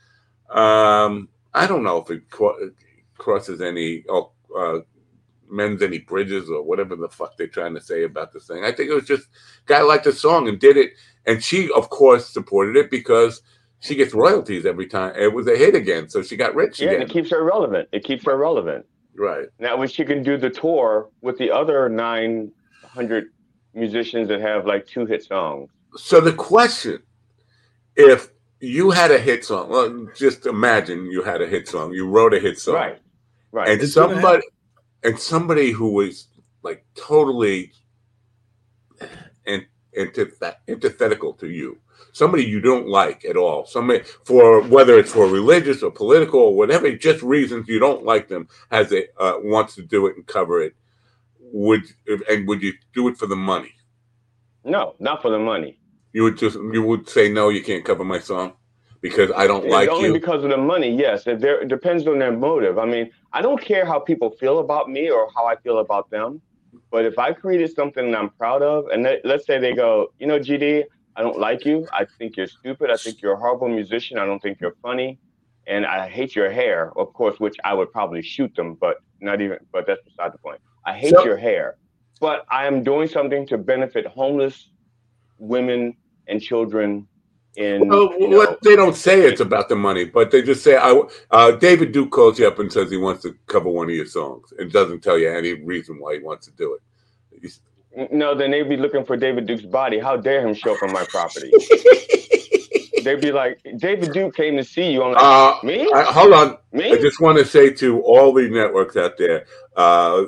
um, 0.51 1.29
I 1.55 1.67
don't 1.67 1.85
know 1.85 1.99
if 1.99 2.11
it 2.11 2.29
cro- 2.31 2.71
crosses 3.17 3.61
any 3.61 4.05
or 4.09 4.31
uh, 4.57 4.79
mends 5.51 5.83
any 5.83 5.99
bridges 5.99 6.51
or 6.51 6.63
whatever 6.63 6.97
the 6.97 7.09
fuck 7.09 7.37
they're 7.37 7.47
trying 7.47 7.75
to 7.75 7.81
say 7.81 8.05
about 8.05 8.33
this 8.33 8.47
thing. 8.47 8.65
I 8.65 8.73
think 8.73 8.91
it 8.91 8.95
was 8.95 9.07
just 9.07 9.29
guy 9.67 9.83
liked 9.83 10.05
the 10.05 10.13
song 10.13 10.49
and 10.49 10.59
did 10.59 10.77
it, 10.77 10.93
and 11.27 11.43
she 11.43 11.71
of 11.73 11.91
course 11.91 12.29
supported 12.29 12.77
it 12.77 12.91
because 12.91 13.43
she 13.81 13.95
gets 13.95 14.13
royalties 14.15 14.67
every 14.67 14.87
time 14.87 15.13
eh, 15.17 15.25
it 15.25 15.33
was 15.33 15.47
a 15.47 15.57
hit 15.57 15.75
again, 15.75 16.09
so 16.09 16.23
she 16.23 16.37
got 16.37 16.55
rich 16.55 16.81
Yeah, 16.81 16.89
and 16.89 16.97
again. 16.97 17.09
it 17.09 17.13
keeps 17.13 17.31
her 17.31 17.43
relevant. 17.45 17.89
It 17.93 18.05
keeps 18.05 18.25
her 18.25 18.37
relevant. 18.37 18.85
right. 19.17 19.47
Now, 19.59 19.77
when 19.77 19.89
she 19.89 20.05
can 20.05 20.23
do 20.23 20.37
the 20.37 20.51
tour 20.51 21.09
with 21.23 21.39
the 21.39 21.51
other 21.51 21.89
900 21.89 23.27
musicians 23.75 24.29
that 24.29 24.41
have 24.41 24.67
like 24.67 24.87
two 24.87 25.07
hit 25.07 25.23
songs. 25.25 25.71
So 25.97 26.21
the 26.21 26.33
question, 26.33 27.03
if 27.97 28.29
you 28.61 28.91
had 28.91 29.11
a 29.11 29.19
hit 29.19 29.45
song, 29.45 29.69
well, 29.69 30.09
just 30.17 30.47
imagine 30.47 31.07
you 31.07 31.23
had 31.23 31.41
a 31.41 31.47
hit 31.47 31.69
song, 31.69 31.93
you 31.93 32.09
wrote 32.09 32.35
a 32.35 32.41
hit 32.41 32.59
song, 32.59 32.75
Right. 32.75 32.99
Right. 33.53 33.69
and 33.71 33.81
It's 33.83 33.93
somebody 33.95 34.43
and 35.05 35.19
somebody 35.19 35.71
who 35.71 35.93
was 35.93 36.27
like 36.63 36.85
totally 36.97 37.73
and 39.47 39.65
antith- 39.97 40.55
antithetical 40.67 41.33
to 41.35 41.49
you 41.49 41.79
somebody 42.13 42.45
you 42.45 42.61
don't 42.61 42.89
like 42.89 43.25
at 43.25 43.37
all 43.37 43.67
somebody 43.67 44.03
for 44.25 44.63
whether 44.63 44.99
it's 44.99 45.13
for 45.13 45.27
religious 45.27 45.83
or 45.83 45.91
political 45.91 46.41
or 46.41 46.55
whatever 46.57 46.91
just 46.93 47.23
reasons 47.23 47.69
you 47.69 47.79
don't 47.79 48.05
like 48.05 48.29
them 48.29 48.49
has 48.71 48.93
it 48.93 49.15
uh, 49.19 49.35
wants 49.43 49.75
to 49.75 49.83
do 49.83 50.07
it 50.07 50.17
and 50.17 50.27
cover 50.27 50.61
it 50.61 50.75
would 51.41 51.83
and 52.29 52.47
would 52.47 52.63
you 52.63 52.73
do 52.93 53.09
it 53.09 53.17
for 53.17 53.27
the 53.27 53.37
money 53.37 53.73
no, 54.65 54.95
not 54.99 55.23
for 55.23 55.31
the 55.31 55.39
money. 55.39 55.79
you 56.13 56.23
would 56.25 56.37
just 56.37 56.57
you 56.57 56.83
would 56.83 57.09
say 57.09 57.31
no 57.31 57.49
you 57.49 57.63
can't 57.63 57.85
cover 57.85 58.05
my 58.05 58.19
song 58.19 58.53
because 59.01 59.31
i 59.37 59.47
don't 59.47 59.65
It's 59.65 59.73
like 59.73 59.89
only 59.89 60.09
you 60.09 60.13
because 60.13 60.43
of 60.45 60.51
the 60.51 60.57
money, 60.57 60.95
yes. 60.95 61.27
If 61.27 61.41
there, 61.41 61.61
it 61.61 61.69
depends 61.69 62.07
on 62.07 62.19
their 62.19 62.33
motive. 62.33 62.79
I 62.79 62.85
mean, 62.85 63.11
I 63.33 63.43
don't 63.43 63.61
care 63.61 63.85
how 63.87 63.99
people 64.01 64.31
feel 64.31 64.59
about 64.59 64.91
me 64.91 65.11
or 65.11 65.29
how 65.35 65.47
I 65.47 65.57
feel 65.57 65.79
about 65.79 66.11
them. 66.11 66.41
But 66.91 67.05
if 67.05 67.19
I 67.19 67.33
created 67.33 67.75
something 67.75 68.11
that 68.11 68.19
I'm 68.19 68.31
proud 68.31 68.63
of, 68.63 68.87
and 68.89 69.03
let, 69.03 69.25
let's 69.25 69.47
say 69.47 69.59
they 69.59 69.75
go, 69.75 70.13
you 70.19 70.27
know, 70.27 70.39
GD, 70.39 70.85
I 71.19 71.23
don't 71.23 71.39
like 71.39 71.65
you. 71.65 71.85
I 71.93 72.07
think 72.17 72.37
you're 72.37 72.47
stupid. 72.47 72.93
I 72.93 72.97
think 72.97 73.21
you're 73.21 73.33
a 73.33 73.37
horrible 73.37 73.69
musician. 73.69 74.19
I 74.19 74.25
don't 74.25 74.41
think 74.41 74.61
you're 74.61 74.77
funny. 74.81 75.19
And 75.67 75.85
I 75.85 76.09
hate 76.09 76.37
your 76.37 76.49
hair, 76.49 76.93
of 76.97 77.13
course, 77.13 77.41
which 77.41 77.57
I 77.65 77.75
would 77.75 77.93
probably 77.93 78.23
shoot 78.23 78.55
them, 78.55 78.75
but 78.75 78.99
not 79.21 79.41
even, 79.41 79.59
but 79.73 79.85
that's 79.85 80.01
beside 80.05 80.33
the 80.33 80.39
point. 80.39 80.61
I 80.87 80.93
hate 80.93 81.13
So- 81.13 81.25
your 81.25 81.37
hair. 81.37 81.77
But 82.21 82.47
I 82.51 82.67
am 82.67 82.85
doing 82.85 83.09
something 83.09 83.47
to 83.49 83.59
benefit 83.59 84.07
homeless 84.07 84.71
women 85.39 85.97
and 86.29 86.41
children 86.41 87.07
in 87.57 87.89
Well, 87.89 88.15
you 88.19 88.29
know, 88.29 88.37
what 88.39 88.63
they 88.63 88.77
don't 88.77 88.95
say 88.95 89.23
it's 89.23 89.41
about 89.41 89.69
the 89.69 89.77
money, 89.77 90.05
but 90.05 90.31
they 90.31 90.43
just 90.43 90.63
say, 90.63 90.77
"I." 90.77 91.03
Uh, 91.31 91.53
David 91.53 91.93
Duke 91.93 92.11
calls 92.11 92.39
you 92.39 92.47
up 92.47 92.59
and 92.61 92.73
says 92.73 92.91
he 92.91 92.97
wants 92.97 93.23
to 93.23 93.37
cover 93.47 93.69
one 93.69 93.89
of 93.89 93.95
your 93.95 94.07
songs, 94.07 94.53
and 94.59 94.71
doesn't 94.71 95.01
tell 95.01 95.19
you 95.19 95.31
any 95.31 95.55
reason 95.55 95.99
why 95.99 96.15
he 96.15 96.21
wants 96.21 96.47
to 96.47 96.53
do 96.53 96.75
it. 96.75 96.83
No, 98.13 98.35
then 98.35 98.51
they'd 98.53 98.69
be 98.69 98.77
looking 98.77 99.05
for 99.05 99.17
David 99.17 99.47
Duke's 99.47 99.65
body. 99.65 99.99
How 99.99 100.17
dare 100.17 100.47
him 100.47 100.55
show 100.55 100.75
up 100.75 100.83
on 100.83 100.93
my 100.93 101.05
property? 101.05 101.51
they'd 103.03 103.21
be 103.21 103.33
like, 103.33 103.61
David 103.79 104.13
Duke 104.13 104.35
came 104.37 104.57
to 104.57 104.65
see 104.65 104.93
you. 104.93 105.03
I'm 105.03 105.13
like, 105.15 105.23
Uh, 105.23 105.67
me? 105.67 105.89
I, 105.95 106.03
hold 106.05 106.33
on, 106.33 106.57
me? 106.73 106.93
I 106.93 106.97
just 106.97 107.21
want 107.21 107.39
to 107.39 107.45
say 107.45 107.71
to 107.75 108.01
all 108.03 108.33
the 108.33 108.49
networks 108.49 108.97
out 108.97 109.19
there, 109.19 109.47
uh, 109.77 110.25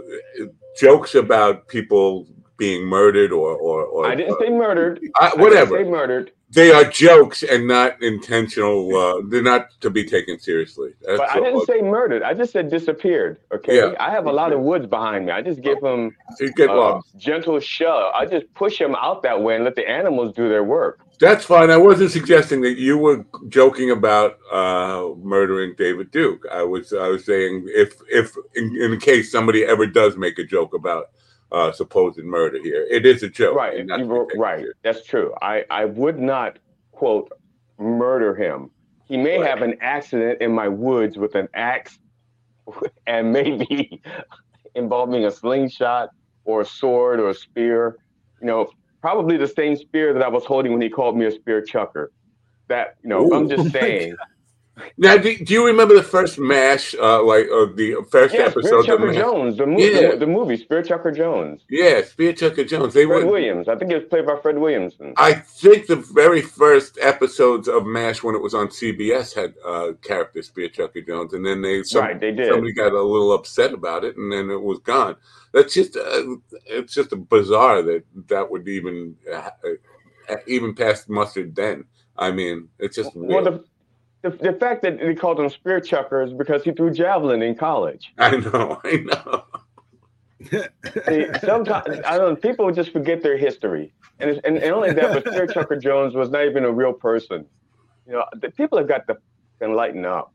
jokes 0.79 1.15
about 1.15 1.69
people 1.69 2.27
being 2.57 2.85
murdered 2.85 3.33
or 3.33 3.53
or, 3.55 3.85
or 3.85 4.07
I 4.07 4.15
didn't 4.15 4.39
say 4.41 4.51
murdered. 4.51 5.01
uh, 5.21 5.25
I 5.25 5.31
didn't 5.31 5.41
whatever. 5.43 5.77
say 5.79 5.85
murdered. 5.89 6.33
They 6.53 6.73
are 6.73 6.85
jokes 6.85 7.45
and 7.45 7.69
not 7.69 8.03
intentional. 8.03 8.97
Uh, 8.97 9.23
they're 9.29 9.43
not 9.43 9.69
to 9.83 9.91
be 9.91 10.05
taken 10.05 10.39
seriously. 10.41 10.91
That's 11.01 11.19
But 11.19 11.31
I 11.31 11.39
didn't 11.39 11.65
say 11.65 11.81
murdered. 11.81 12.25
I 12.25 12.35
just 12.35 12.53
said 12.53 12.71
disappeared. 12.71 13.39
Okay. 13.55 13.77
Yeah. 13.77 13.95
I 14.01 14.11
have 14.11 14.27
a 14.27 14.33
lot 14.33 14.53
of 14.53 14.61
woods 14.61 14.87
behind 14.87 15.27
me. 15.27 15.33
I 15.33 15.43
just 15.43 15.61
give 15.61 15.81
them 15.81 16.11
a 16.41 16.65
lost. 16.65 17.17
gentle 17.17 17.61
shove. 17.61 18.13
I 18.15 18.27
just 18.27 18.53
push 18.55 18.79
them 18.79 18.97
out 18.97 19.23
that 19.23 19.41
way 19.41 19.55
and 19.55 19.65
let 19.65 19.77
the 19.77 19.89
animals 19.89 20.35
do 20.35 20.49
their 20.49 20.65
work. 20.65 21.01
That's 21.21 21.45
fine. 21.45 21.71
I 21.71 21.77
wasn't 21.77 22.11
suggesting 22.11 22.63
that 22.63 22.79
you 22.79 22.99
were 22.99 23.25
joking 23.49 23.91
about 23.91 24.39
uh, 24.51 25.11
murdering 25.23 25.75
David 25.77 26.11
Duke. 26.11 26.47
I 26.51 26.63
was 26.63 26.93
I 26.93 27.09
was 27.09 27.25
saying 27.27 27.67
if 27.69 27.95
if 28.09 28.35
in, 28.57 28.75
in 28.81 28.99
case 28.99 29.31
somebody 29.31 29.65
ever 29.65 29.87
does 29.87 30.17
make 30.17 30.39
a 30.39 30.45
joke 30.45 30.75
about 30.75 31.11
uh, 31.53 31.73
supposed 31.73 32.19
murder 32.19 32.59
here, 32.63 32.87
it 32.91 33.05
is 33.07 33.23
a 33.23 33.29
joke. 33.29 33.57
Right. 33.57 33.79
and 33.79 33.89
not 33.89 33.99
you 34.01 34.05
to 34.05 34.09
be 34.11 34.15
were- 34.15 34.27
taken 34.27 34.41
right. 34.41 34.59
serious. 34.61 34.77
That's 34.83 35.05
true. 35.05 35.35
I, 35.43 35.65
I 35.71 35.85
would 35.87 36.19
not 36.19 36.59
quote 36.93 37.31
murder 37.79 38.35
him. 38.35 38.71
He 39.05 39.17
may 39.17 39.39
Right. 39.39 39.49
have 39.49 39.63
an 39.63 39.77
accident 39.81 40.41
in 40.41 40.53
my 40.53 40.69
woods 40.69 41.17
with 41.19 41.35
an 41.35 41.49
axe 41.55 41.99
and 43.07 43.33
maybe 43.33 44.01
involving 44.75 45.25
a 45.25 45.31
slingshot 45.31 46.11
or 46.45 46.61
a 46.61 46.65
sword 46.65 47.19
or 47.21 47.31
a 47.31 47.35
spear. 47.35 47.97
You 48.41 48.47
know, 48.47 48.71
probably 49.01 49.37
the 49.37 49.49
same 49.49 49.77
spear 49.77 50.13
that 50.13 50.23
I 50.23 50.29
was 50.29 50.45
holding 50.45 50.73
when 50.73 50.81
he 50.81 50.89
called 50.89 51.17
me 51.17 51.27
a 51.27 51.31
spear 51.33 51.61
chucker. 51.63 52.13
That, 52.69 52.97
you 53.03 53.09
know, 53.09 53.33
I'm 53.33 53.49
just 53.55 53.71
saying. 53.73 54.15
Now, 54.99 55.17
do, 55.17 55.37
do 55.37 55.53
you 55.55 55.67
remember 55.67 55.95
the 55.95 56.03
first 56.03 56.39
Mash, 56.39 56.95
uh, 56.95 57.23
like 57.23 57.47
uh, 57.47 57.67
the 57.75 58.05
first 58.11 58.35
Yeah, 58.35 58.43
episode 58.43 58.81
of 58.81 58.87
Chucker 58.87 59.07
Mash? 59.07 59.17
Jones, 59.17 59.57
the, 59.57 59.67
mo- 59.67 59.79
Yeah. 59.79 60.11
the, 60.13 60.17
the 60.19 60.27
movie 60.27 60.57
Spirit 60.57 60.87
Chucker 60.87 61.11
Jones. 61.11 61.63
Yeah, 61.69 62.03
Spirit 62.03 62.37
Chucker 62.39 62.65
Jones. 62.65 62.95
They 62.95 63.07
Fred 63.07 63.25
were. 63.25 63.31
Williams. 63.33 63.69
I 63.69 63.77
think 63.77 63.91
it 63.91 63.97
was 63.97 64.05
played 64.09 64.27
by 64.27 64.37
Fred 64.41 64.59
Williamson. 64.59 65.15
I 65.17 65.35
think 65.35 65.87
the 65.87 65.97
very 65.97 66.41
first 66.43 66.99
episodes 67.01 67.69
of 67.69 67.87
MASH 67.87 68.23
when 68.23 68.35
it 68.35 68.43
was 68.43 68.55
on 68.55 68.69
CBS 68.69 69.35
had 69.35 69.55
uh, 69.65 69.93
character 70.03 70.43
Spear 70.43 70.69
Chucker 70.69 71.01
Jones, 71.01 71.33
and 71.35 71.45
then 71.45 71.63
they 71.63 71.83
some, 71.83 72.03
right, 72.03 72.21
they 72.21 72.33
did. 72.33 72.49
somebody 72.49 72.73
got 72.73 72.93
a 72.93 73.03
little 73.03 73.33
upset 73.33 73.73
about 73.73 74.05
it, 74.05 74.17
and 74.17 74.31
then 74.33 74.51
it 74.51 74.61
was 74.63 74.79
gone. 74.81 75.17
That's 75.53 75.75
just 75.75 75.97
uh, 75.97 76.37
it's 76.67 76.95
just 76.95 77.13
a 77.13 77.17
bizarre 77.17 77.83
that 77.83 78.05
that 78.29 78.51
would 78.51 78.69
even 78.69 79.17
uh, 79.33 79.51
even 80.47 80.75
pass 80.75 81.09
mustard 81.09 81.55
then. 81.55 81.85
I 82.17 82.31
mean, 82.31 82.69
it's 82.79 82.97
just 82.97 83.15
Well, 83.17 83.43
weird. 83.43 83.45
the, 83.47 83.65
the 84.23 84.31
the 84.31 84.53
fact 84.55 84.83
that 84.83 84.99
they 84.99 85.15
called 85.15 85.41
him 85.41 85.49
spear 85.49 85.81
chucker 85.81 86.23
is 86.23 86.33
because 86.33 86.63
he 86.65 86.73
threw 86.73 86.91
javelin 86.93 87.43
in 87.43 87.55
college. 87.55 88.13
I 88.19 88.37
know, 88.37 88.81
I 88.85 88.97
know. 88.97 89.45
See, 91.07 91.27
Sometimes 91.45 92.01
I 92.07 92.17
don't. 92.19 92.41
People 92.41 92.71
just 92.73 92.93
forget 92.93 93.23
their 93.23 93.37
history, 93.37 93.93
and 94.19 94.31
it's, 94.31 94.41
and, 94.45 94.57
and 94.57 94.73
only 94.73 94.93
that. 94.93 95.13
But 95.25 95.33
Spear 95.33 95.47
Chucker 95.55 95.77
Jones 95.77 96.15
was 96.15 96.31
not 96.31 96.45
even 96.47 96.65
a 96.65 96.73
real 96.73 96.93
person. 96.95 97.45
You 98.07 98.15
know, 98.15 98.25
the 98.41 98.51
people 98.51 98.79
have 98.79 98.89
got 98.89 99.07
to 99.09 99.19
fucking 99.59 99.75
lighten 99.75 100.05
up. 100.07 100.33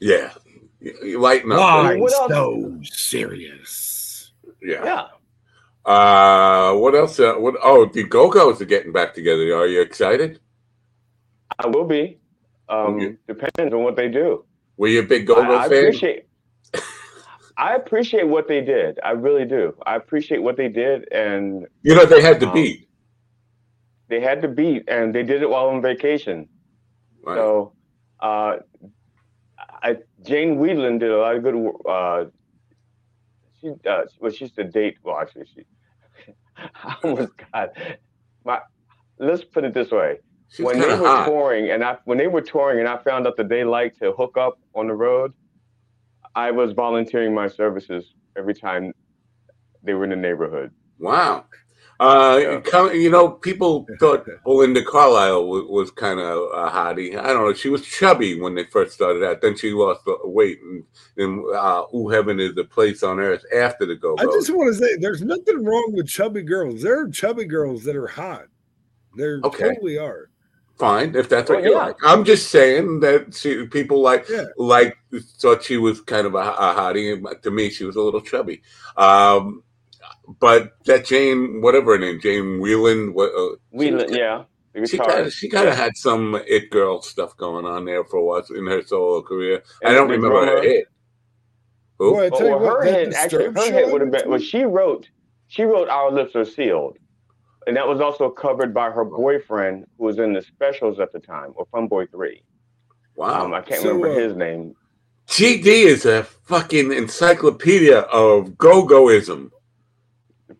Yeah, 0.00 0.32
You- 0.80 0.96
you 1.02 1.18
lighten 1.20 1.52
up. 1.52 1.58
Why 1.58 1.96
what 1.96 2.12
else? 2.14 2.30
so 2.32 2.78
serious? 2.82 4.32
Yeah. 4.62 4.84
Yeah. 4.84 5.06
Uh, 5.92 6.74
what 6.76 6.94
else? 6.94 7.20
Uh, 7.20 7.34
what? 7.34 7.54
Oh, 7.62 7.86
the 7.86 8.04
Go 8.04 8.30
Go's 8.30 8.60
are 8.60 8.64
getting 8.66 8.92
back 8.92 9.14
together. 9.14 9.54
Are 9.54 9.66
you 9.66 9.80
excited? 9.82 10.40
I 11.64 11.66
will 11.68 11.84
be. 11.86 12.18
Um, 12.68 12.94
Okay. 12.96 13.16
Depends 13.26 13.74
on 13.74 13.82
what 13.82 13.96
they 13.96 14.08
do. 14.08 14.44
Were 14.76 14.88
you 14.88 15.00
a 15.00 15.02
big 15.02 15.26
Go 15.26 15.36
I, 15.36 15.46
Go 15.46 15.56
I 15.58 15.68
fan? 15.68 15.78
appreciate. 15.78 16.26
I 17.56 17.74
appreciate 17.74 18.26
what 18.26 18.48
they 18.48 18.60
did. 18.62 18.98
I 19.04 19.10
really 19.10 19.44
do. 19.44 19.74
I 19.86 19.96
appreciate 19.96 20.38
what 20.42 20.56
they 20.56 20.68
did, 20.68 21.12
and 21.12 21.66
you 21.82 21.94
know 21.94 22.06
they 22.06 22.22
had 22.22 22.40
to 22.40 22.46
Um, 22.48 22.54
beat. 22.54 22.88
they 24.08 24.20
had 24.20 24.40
to 24.42 24.48
beat, 24.48 24.84
and 24.88 25.14
they 25.14 25.22
did 25.22 25.42
it 25.42 25.50
while 25.50 25.68
on 25.68 25.82
vacation. 25.82 26.48
Right. 27.22 27.36
So, 27.36 27.74
uh, 28.20 28.56
I, 29.82 29.96
Jane 30.22 30.56
Wiedlin 30.58 30.98
did 31.00 31.10
a 31.10 31.18
lot 31.18 31.36
of 31.36 31.42
good. 31.42 31.56
Uh, 31.86 32.24
she 33.60 33.68
uh, 33.86 34.02
well, 34.20 34.32
she's 34.32 34.52
the 34.54 34.64
date. 34.64 34.96
Well, 35.02 35.18
actually, 35.20 35.46
she. 35.54 35.62
I 36.84 36.96
almost 37.04 37.32
got 37.52 37.70
my. 38.44 38.60
Let's 39.18 39.44
put 39.44 39.64
it 39.64 39.74
this 39.74 39.90
way: 39.90 40.20
She's 40.52 40.66
when 40.66 40.80
they 40.80 40.88
were 40.88 40.96
hot. 40.96 41.26
touring, 41.26 41.70
and 41.70 41.84
I 41.84 41.96
when 42.04 42.18
they 42.18 42.26
were 42.26 42.40
touring, 42.40 42.80
and 42.80 42.88
I 42.88 42.96
found 42.98 43.26
out 43.26 43.36
that 43.36 43.48
they 43.48 43.62
like 43.64 43.96
to 43.98 44.12
hook 44.12 44.36
up 44.36 44.58
on 44.74 44.88
the 44.88 44.94
road, 44.94 45.32
I 46.34 46.50
was 46.50 46.72
volunteering 46.72 47.32
my 47.34 47.46
services 47.48 48.14
every 48.36 48.54
time 48.54 48.92
they 49.82 49.94
were 49.94 50.04
in 50.04 50.10
the 50.10 50.16
neighborhood. 50.16 50.72
Wow. 50.98 51.44
Uh, 52.00 52.40
Yeah. 52.42 52.60
come- 52.60 52.94
you 52.94 53.10
know, 53.10 53.28
people 53.30 53.86
thought 54.00 54.26
Belinda 54.44 54.82
Carlisle 54.82 55.46
was, 55.46 55.64
was 55.68 55.90
kind 55.90 56.18
of 56.18 56.38
a 56.54 56.68
hottie. 56.70 57.16
I 57.16 57.28
don't 57.28 57.44
know. 57.44 57.52
She 57.52 57.68
was 57.68 57.84
chubby 57.86 58.40
when 58.40 58.54
they 58.54 58.64
first 58.64 58.92
started 58.94 59.22
out. 59.22 59.42
Then 59.42 59.54
she 59.56 59.70
lost 59.72 60.04
the 60.06 60.16
weight, 60.24 60.58
and 60.62 60.82
then 61.16 61.44
uh, 61.54 61.82
"Ooh 61.94 62.08
Heaven 62.08 62.40
is 62.40 62.54
the 62.54 62.64
Place 62.64 63.02
on 63.02 63.20
Earth" 63.20 63.44
after 63.54 63.84
the 63.86 63.94
Go 63.96 64.16
I 64.18 64.24
Go. 64.24 64.32
just 64.32 64.50
want 64.50 64.74
to 64.74 64.78
say 64.82 64.96
there's 64.96 65.22
nothing 65.22 65.62
wrong 65.64 65.92
with 65.94 66.08
chubby 66.08 66.42
girls. 66.42 66.82
There 66.82 67.00
are 67.02 67.08
chubby 67.08 67.44
girls 67.44 67.84
that 67.84 67.94
are 67.96 68.06
hot. 68.08 68.46
There 69.16 69.40
Okay. 69.44 69.68
totally 69.74 69.98
are. 69.98 70.29
Fine, 70.80 71.14
if 71.14 71.28
that's 71.28 71.48
what 71.50 71.60
Well, 71.60 71.66
you 71.70 71.76
yeah. 71.76 71.84
like. 71.86 71.96
I'm 72.02 72.24
just 72.24 72.50
saying 72.50 73.00
that 73.00 73.34
she, 73.34 73.66
people 73.66 74.00
like 74.00 74.26
Yeah. 74.28 74.46
like 74.56 74.96
thought 75.38 75.62
she 75.62 75.76
was 75.76 76.00
kind 76.00 76.26
of 76.26 76.34
a, 76.34 76.38
a 76.38 76.74
hottie. 76.74 77.42
To 77.42 77.50
me, 77.50 77.68
she 77.70 77.84
was 77.84 77.96
a 77.96 78.00
little 78.02 78.22
chubby. 78.22 78.62
Um, 78.96 79.62
but 80.40 80.72
that 80.86 81.04
Jane, 81.04 81.60
whatever 81.60 81.92
her 81.92 81.98
name, 81.98 82.18
Jane 82.20 82.60
Wiedlin, 82.60 83.12
what, 83.12 83.30
uh, 83.34 83.56
Wiedlin, 83.76 84.16
yeah, 84.16 84.44
She 84.86 84.96
kind 84.96 85.26
of 85.26 85.32
she 85.32 85.48
kind 85.50 85.68
of 85.68 85.76
had 85.76 85.96
some 85.96 86.40
it 86.46 86.70
girl 86.70 87.02
stuff 87.02 87.36
going 87.36 87.66
on 87.66 87.84
there 87.84 88.02
for 88.04 88.16
a 88.18 88.24
while 88.24 88.42
in 88.56 88.66
her 88.66 88.82
solo 88.82 89.20
career. 89.22 89.62
I 89.84 89.92
don't 89.92 90.08
remember 90.08 90.40
her 90.40 90.46
drummer- 90.46 90.62
hit. 90.62 90.86
Who? 91.98 92.14
Well, 92.14 92.30
well, 92.30 92.58
her 92.60 92.84
that 92.84 92.94
hit 92.94 93.14
actually 93.14 93.44
her 93.46 93.54
show 93.54 93.72
hit 93.72 93.92
would 93.92 94.00
have 94.00 94.10
been 94.10 94.30
well 94.30 94.38
to- 94.38 94.44
she 94.44 94.62
wrote 94.62 95.08
she 95.48 95.64
wrote 95.64 95.88
Our 95.90 96.10
Lips 96.10 96.34
Are 96.36 96.44
Sealed. 96.46 96.96
And 97.66 97.76
that 97.76 97.86
was 97.86 98.00
also 98.00 98.30
covered 98.30 98.72
by 98.72 98.90
her 98.90 99.04
boyfriend 99.04 99.86
who 99.98 100.04
was 100.04 100.18
in 100.18 100.32
the 100.32 100.42
specials 100.42 100.98
at 100.98 101.12
the 101.12 101.18
time, 101.20 101.52
or 101.54 101.66
Fun 101.72 101.88
Boy 101.88 102.06
Three. 102.06 102.42
Wow. 103.16 103.44
Um, 103.44 103.54
I 103.54 103.60
can't 103.60 103.82
So, 103.82 103.88
remember 103.88 104.12
uh, 104.12 104.28
his 104.28 104.36
name. 104.36 104.74
GD 105.28 105.66
is 105.66 106.06
a 106.06 106.24
fucking 106.24 106.92
encyclopedia 106.92 107.98
of 108.00 108.56
go-goism. 108.58 109.50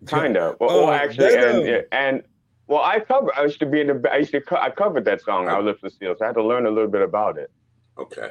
Kind 0.06 0.36
of. 0.36 0.56
Well, 0.60 0.70
Oh, 0.70 0.84
well, 0.86 0.92
actually, 0.92 1.34
and 1.36 1.84
and 1.90 2.22
well, 2.68 2.80
I 2.82 3.00
covered. 3.00 3.32
I 3.36 3.42
used 3.44 3.58
to 3.60 3.66
be 3.66 3.80
in 3.80 3.88
the. 3.88 4.10
I 4.12 4.18
used 4.18 4.30
to. 4.32 4.40
Co- 4.40 4.56
I 4.56 4.70
covered 4.70 5.04
that 5.06 5.20
song, 5.22 5.48
"Our 5.48 5.62
Lips 5.62 5.82
Are 5.82 5.90
Sealed." 5.90 6.18
So 6.18 6.24
I 6.24 6.28
had 6.28 6.36
to 6.36 6.44
learn 6.44 6.66
a 6.66 6.70
little 6.70 6.90
bit 6.90 7.02
about 7.02 7.36
it. 7.36 7.50
Okay. 7.98 8.30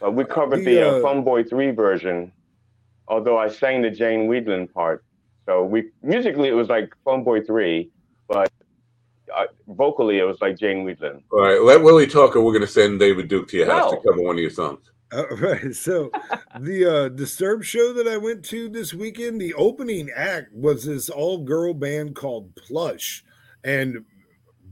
But 0.00 0.12
we 0.14 0.24
covered 0.24 0.60
The, 0.60 0.64
the, 0.64 0.88
uh, 0.88 0.92
uh, 0.96 1.02
Fun 1.02 1.22
Boy 1.22 1.44
Three 1.44 1.70
version, 1.70 2.32
although 3.06 3.38
I 3.38 3.48
sang 3.48 3.82
the 3.82 3.90
Jane 3.90 4.28
Wiedlin 4.28 4.72
part. 4.72 5.04
So 5.50 5.64
we 5.64 5.90
musically 6.00 6.48
it 6.48 6.52
was 6.52 6.68
like 6.68 6.94
Fun 7.04 7.24
Boy 7.24 7.40
Three, 7.40 7.90
but 8.28 8.52
uh, 9.36 9.46
vocally 9.66 10.18
it 10.18 10.22
was 10.22 10.40
like 10.40 10.56
Jane 10.56 10.86
Wiedlin. 10.86 11.24
All 11.32 11.40
right. 11.40 11.60
Let 11.60 11.82
Willie 11.82 12.06
talk, 12.06 12.36
or 12.36 12.40
we're 12.40 12.52
going 12.52 12.64
to 12.64 12.68
send 12.68 13.00
David 13.00 13.26
Duke 13.26 13.48
to 13.48 13.56
your 13.56 13.66
house 13.66 13.90
to 13.90 13.96
cover 13.96 14.22
one 14.22 14.36
of 14.36 14.40
your 14.40 14.50
songs. 14.50 14.92
All 15.12 15.26
right. 15.38 15.74
So 15.74 16.12
the 16.60 16.84
uh 16.86 17.08
Disturbed 17.08 17.66
show 17.66 17.92
that 17.94 18.06
I 18.06 18.16
went 18.16 18.44
to 18.44 18.68
this 18.68 18.94
weekend, 18.94 19.40
the 19.40 19.52
opening 19.54 20.08
act 20.14 20.52
was 20.54 20.84
this 20.84 21.10
all-girl 21.10 21.74
band 21.74 22.14
called 22.14 22.54
Plush 22.54 23.24
and 23.64 24.04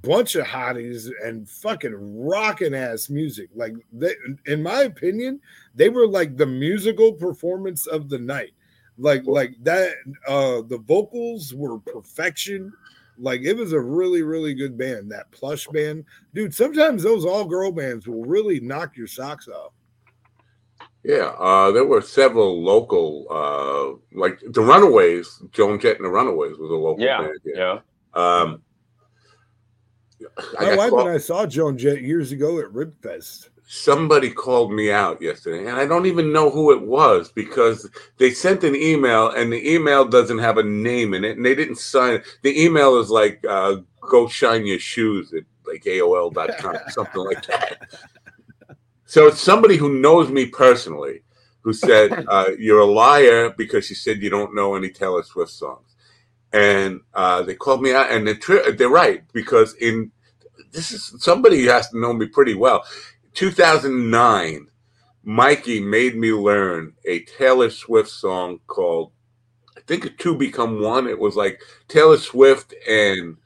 bunch 0.01 0.37
of 0.37 0.47
hotties 0.47 1.11
and 1.25 1.51
fucking 1.51 2.25
rocking 2.25 2.73
ass 2.73 3.11
music. 3.11 3.51
Like 3.53 3.73
they 3.93 4.15
in 4.47 4.63
my 4.63 4.83
opinion, 4.83 5.41
they 5.75 5.89
were 5.89 6.07
like 6.07 6.37
the 6.37 6.47
musical 6.47 7.15
performance 7.15 7.89
of 7.89 8.09
the 8.09 8.21
night. 8.21 8.53
Like 8.99 9.25
like 9.27 9.55
that 9.63 9.93
uh 10.27 10.63
the 10.63 10.79
vocals 10.79 11.55
were 11.55 11.79
perfection. 11.79 12.73
Like 13.21 13.43
it 13.43 13.55
was 13.55 13.73
a 13.73 13.81
really, 13.81 14.23
really 14.23 14.55
good 14.55 14.77
band, 14.79 15.11
that 15.13 15.31
plush 15.31 15.67
band. 15.69 16.05
Dude, 16.35 16.55
sometimes 16.55 17.03
those 17.03 17.25
all-girl 17.25 17.73
bands 17.73 18.07
will 18.07 18.25
really 18.25 18.61
knock 18.61 18.97
your 18.97 19.09
socks 19.09 19.49
off. 19.49 19.73
Yeah, 21.03 21.33
uh, 21.39 21.71
there 21.73 21.85
were 21.85 22.01
several 22.03 22.63
local, 22.63 23.27
uh, 23.31 24.17
like 24.19 24.39
the 24.51 24.61
Runaways. 24.61 25.43
Joan 25.53 25.81
Jett 25.81 25.97
and 25.97 26.05
the 26.05 26.11
Runaways 26.11 26.59
was 26.59 26.71
a 26.71 26.75
local 26.75 27.03
Yeah, 27.05 27.23
band. 27.23 27.39
yeah. 27.45 27.79
Um, 28.15 28.63
I 30.59 30.65
My 30.65 30.71
got 30.71 30.79
wife 30.79 30.91
called- 30.91 31.01
and 31.03 31.11
I 31.11 31.19
saw 31.19 31.47
Joan 31.47 31.79
Jett 31.79 32.03
years 32.03 32.31
ago 32.33 32.59
at 32.59 32.67
Ribfest. 32.67 33.49
Somebody 33.71 34.31
called 34.31 34.73
me 34.73 34.91
out 34.91 35.21
yesterday, 35.21 35.69
and 35.69 35.79
I 35.79 35.85
don't 35.85 36.07
even 36.07 36.33
know 36.33 36.49
who 36.49 36.73
it 36.73 36.81
was 36.81 37.31
because 37.31 37.89
they 38.17 38.31
sent 38.31 38.65
an 38.65 38.75
email, 38.75 39.31
and 39.31 39.53
the 39.53 39.71
email 39.71 40.07
doesn't 40.07 40.39
have 40.39 40.57
a 40.57 40.63
name 40.63 41.13
in 41.13 41.23
it, 41.23 41.37
and 41.37 41.45
they 41.45 41.55
didn't 41.55 41.77
sign 41.77 42.15
it. 42.15 42.25
The 42.43 42.65
email 42.65 42.99
is 42.99 43.11
like, 43.11 43.45
uh, 43.47 43.77
"Go 44.01 44.27
shine 44.27 44.65
your 44.67 44.79
shoes" 44.79 45.35
at 45.35 45.45
like 45.67 45.83
AOL.com, 45.85 46.79
something 46.89 47.23
like 47.23 47.45
that. 47.47 47.91
So 49.05 49.27
it's 49.27 49.41
somebody 49.41 49.77
who 49.77 50.01
knows 50.01 50.31
me 50.31 50.47
personally 50.47 51.21
who 51.61 51.75
said, 51.75 52.25
uh, 52.29 52.53
"You're 52.59 52.81
a 52.81 52.87
liar 52.87 53.51
because 53.51 53.91
you 53.91 53.97
said 53.97 54.23
you 54.23 54.31
don't 54.31 54.55
know 54.55 54.77
any 54.77 54.89
Taylor 54.89 55.23
Swift 55.23 55.53
songs," 55.53 55.95
and 56.55 57.03
uh, 57.13 57.43
they 57.43 57.55
called 57.55 57.83
me 57.83 57.93
out, 57.93 58.11
and 58.11 58.27
they're, 58.27 58.35
tri- 58.35 58.71
they're 58.71 58.89
right 58.89 59.25
because 59.35 59.75
in 59.75 60.11
this 60.73 60.91
is 60.91 61.15
somebody 61.19 61.63
who 61.63 61.69
has 61.71 61.91
to 61.91 61.99
know 62.01 62.15
me 62.15 62.27
pretty 62.27 62.55
well. 62.55 62.85
2009, 63.35 64.69
Mikey 65.25 65.81
made 65.81 66.17
me 66.17 66.33
learn 66.33 66.95
a 67.05 67.21
Taylor 67.21 67.71
Swift 67.71 68.09
song 68.09 68.61
called, 68.67 69.13
I 69.77 69.81
think, 69.83 70.17
Two 70.19 70.35
Become 70.35 70.81
One. 70.81 71.07
It 71.07 71.19
was 71.19 71.37
like 71.37 71.61
Taylor 71.89 72.17
Swift 72.17 72.75
and 72.89 73.37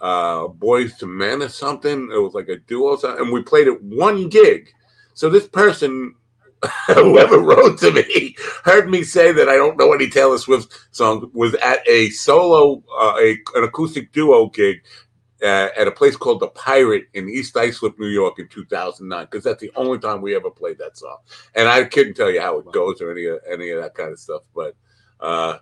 uh, 0.00 0.48
Boys 0.48 0.96
to 0.98 1.06
Men 1.06 1.42
or 1.42 1.48
something. 1.48 2.10
It 2.12 2.18
was 2.18 2.34
like 2.34 2.48
a 2.48 2.58
duo, 2.58 2.98
and 3.02 3.32
we 3.32 3.42
played 3.42 3.68
it 3.68 3.82
one 3.82 4.28
gig. 4.28 4.70
So 5.14 5.28
this 5.28 5.46
person, 5.46 6.14
whoever 6.86 7.38
wrote 7.38 7.78
to 7.78 7.92
me, 7.92 8.36
heard 8.64 8.90
me 8.90 9.02
say 9.02 9.32
that 9.32 9.48
I 9.48 9.56
don't 9.56 9.78
know 9.78 9.92
any 9.92 10.10
Taylor 10.10 10.38
Swift 10.38 10.72
song. 10.90 11.30
Was 11.32 11.54
at 11.54 11.86
a 11.88 12.10
solo, 12.10 12.82
uh, 12.98 13.16
a 13.18 13.38
an 13.54 13.64
acoustic 13.64 14.12
duo 14.12 14.48
gig 14.48 14.82
uh, 15.42 15.68
at 15.76 15.88
a 15.88 15.92
place 15.92 16.16
called 16.16 16.40
the 16.40 16.48
Pirate 16.48 17.06
in 17.14 17.28
East 17.28 17.56
Islip, 17.56 17.98
New 17.98 18.08
York, 18.08 18.38
in 18.38 18.48
2009, 18.48 19.24
because 19.24 19.44
that's 19.44 19.60
the 19.60 19.72
only 19.74 19.98
time 19.98 20.20
we 20.20 20.34
ever 20.34 20.50
played 20.50 20.78
that 20.78 20.98
song. 20.98 21.18
And 21.54 21.68
I 21.68 21.84
couldn't 21.84 22.14
tell 22.14 22.30
you 22.30 22.40
how 22.40 22.58
it 22.58 22.72
goes 22.72 23.00
or 23.00 23.10
any 23.10 23.26
of 23.26 23.40
any 23.50 23.70
of 23.70 23.82
that 23.82 23.94
kind 23.94 24.12
of 24.12 24.18
stuff. 24.18 24.42
But 24.54 24.74
uh, 25.20 25.58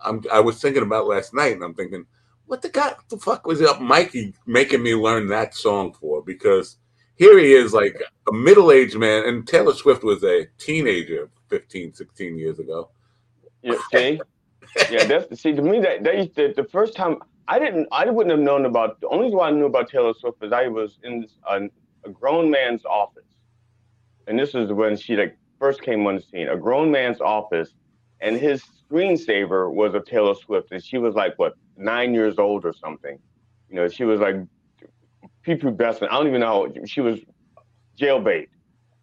I'm 0.00 0.22
I 0.32 0.40
was 0.40 0.60
thinking 0.60 0.82
about 0.82 1.06
last 1.06 1.34
night, 1.34 1.52
and 1.52 1.62
I'm 1.62 1.74
thinking, 1.74 2.06
what 2.46 2.62
the 2.62 2.70
god, 2.70 2.96
the 3.08 3.18
fuck 3.18 3.46
was 3.46 3.62
up 3.62 3.80
Mikey 3.80 4.34
making 4.46 4.82
me 4.82 4.94
learn 4.94 5.28
that 5.28 5.54
song 5.54 5.92
for? 5.92 6.22
Because 6.22 6.78
here 7.16 7.38
he 7.38 7.52
is, 7.52 7.74
like 7.74 8.02
a 8.28 8.32
middle 8.32 8.72
aged 8.72 8.96
man, 8.96 9.26
and 9.26 9.46
Taylor 9.46 9.74
Swift 9.74 10.02
was 10.02 10.24
a 10.24 10.46
teenager 10.56 11.30
15, 11.48 11.92
16 11.92 12.38
years 12.38 12.58
ago. 12.58 12.90
Yeah, 13.62 13.74
see, 13.92 14.20
yeah, 14.90 15.04
that's 15.04 15.40
see 15.40 15.52
to 15.52 15.62
me 15.62 15.80
that 15.80 16.04
that 16.04 16.34
to, 16.36 16.54
the 16.54 16.64
first 16.64 16.94
time 16.94 17.18
I 17.48 17.58
didn't 17.58 17.88
I 17.90 18.04
wouldn't 18.10 18.30
have 18.30 18.44
known 18.44 18.66
about 18.66 19.00
the 19.00 19.08
only 19.08 19.26
reason 19.26 19.40
I 19.40 19.50
knew 19.50 19.64
about 19.66 19.90
Taylor 19.90 20.12
Swift 20.12 20.44
is 20.44 20.52
I 20.52 20.68
was 20.68 20.98
in 21.02 21.22
this, 21.22 21.32
a 21.48 22.10
grown 22.10 22.50
man's 22.50 22.84
office, 22.84 23.24
and 24.26 24.38
this 24.38 24.54
is 24.54 24.70
when 24.70 24.96
she 24.96 25.16
like 25.16 25.36
first 25.58 25.80
came 25.82 26.06
on 26.06 26.16
the 26.16 26.22
scene. 26.22 26.48
A 26.48 26.56
grown 26.56 26.90
man's 26.90 27.22
office, 27.22 27.70
and 28.20 28.36
his 28.36 28.62
screensaver 28.90 29.72
was 29.72 29.94
of 29.94 30.04
Taylor 30.04 30.34
Swift, 30.34 30.72
and 30.72 30.84
she 30.84 30.98
was 30.98 31.14
like 31.14 31.38
what 31.38 31.54
nine 31.76 32.12
years 32.12 32.38
old 32.38 32.66
or 32.66 32.74
something. 32.74 33.18
You 33.70 33.76
know, 33.76 33.88
she 33.88 34.04
was 34.04 34.20
like 34.20 34.36
prepubescent. 35.46 36.08
I 36.10 36.18
don't 36.18 36.28
even 36.28 36.40
know. 36.40 36.70
She 36.84 37.00
was 37.00 37.18
jailbait, 37.98 38.48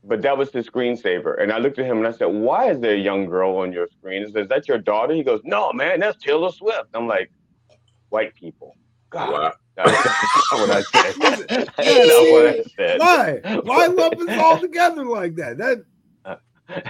but 0.03 0.21
that 0.21 0.37
was 0.37 0.51
his 0.51 0.69
screensaver. 0.69 1.41
And 1.41 1.51
I 1.51 1.57
looked 1.57 1.79
at 1.79 1.85
him 1.87 1.97
and 1.97 2.07
I 2.07 2.11
said, 2.11 2.27
"Why 2.27 2.69
is 2.69 2.79
there 2.79 2.93
a 2.93 2.99
young 2.99 3.25
girl 3.25 3.57
on 3.57 3.73
your 3.73 3.87
screen?" 3.87 4.21
He 4.21 4.31
says, 4.31 4.43
"Is 4.43 4.49
that 4.49 4.67
your 4.67 4.77
daughter?" 4.77 5.15
He 5.15 5.23
goes, 5.23 5.41
"No, 5.43 5.73
man, 5.73 5.99
that's 5.99 6.23
Taylor 6.23 6.51
Swift." 6.51 6.89
I'm 6.93 7.07
like, 7.07 7.31
"White 8.15 8.35
people." 8.35 8.75
God, 9.11 9.31
Wow. 9.31 9.53
that's 9.75 10.05
not 10.51 10.59
what 10.59 10.69
I 10.71 10.81
said. 10.81 11.15
That's 11.77 12.31
what 12.31 12.47
I 12.47 12.63
said. 12.75 12.99
Why? 12.99 13.39
Why 13.63 13.85
lump 13.87 14.15
us 14.19 14.37
all 14.39 14.59
together 14.59 15.05
like 15.05 15.35
that? 15.35 15.57
That 15.57 15.83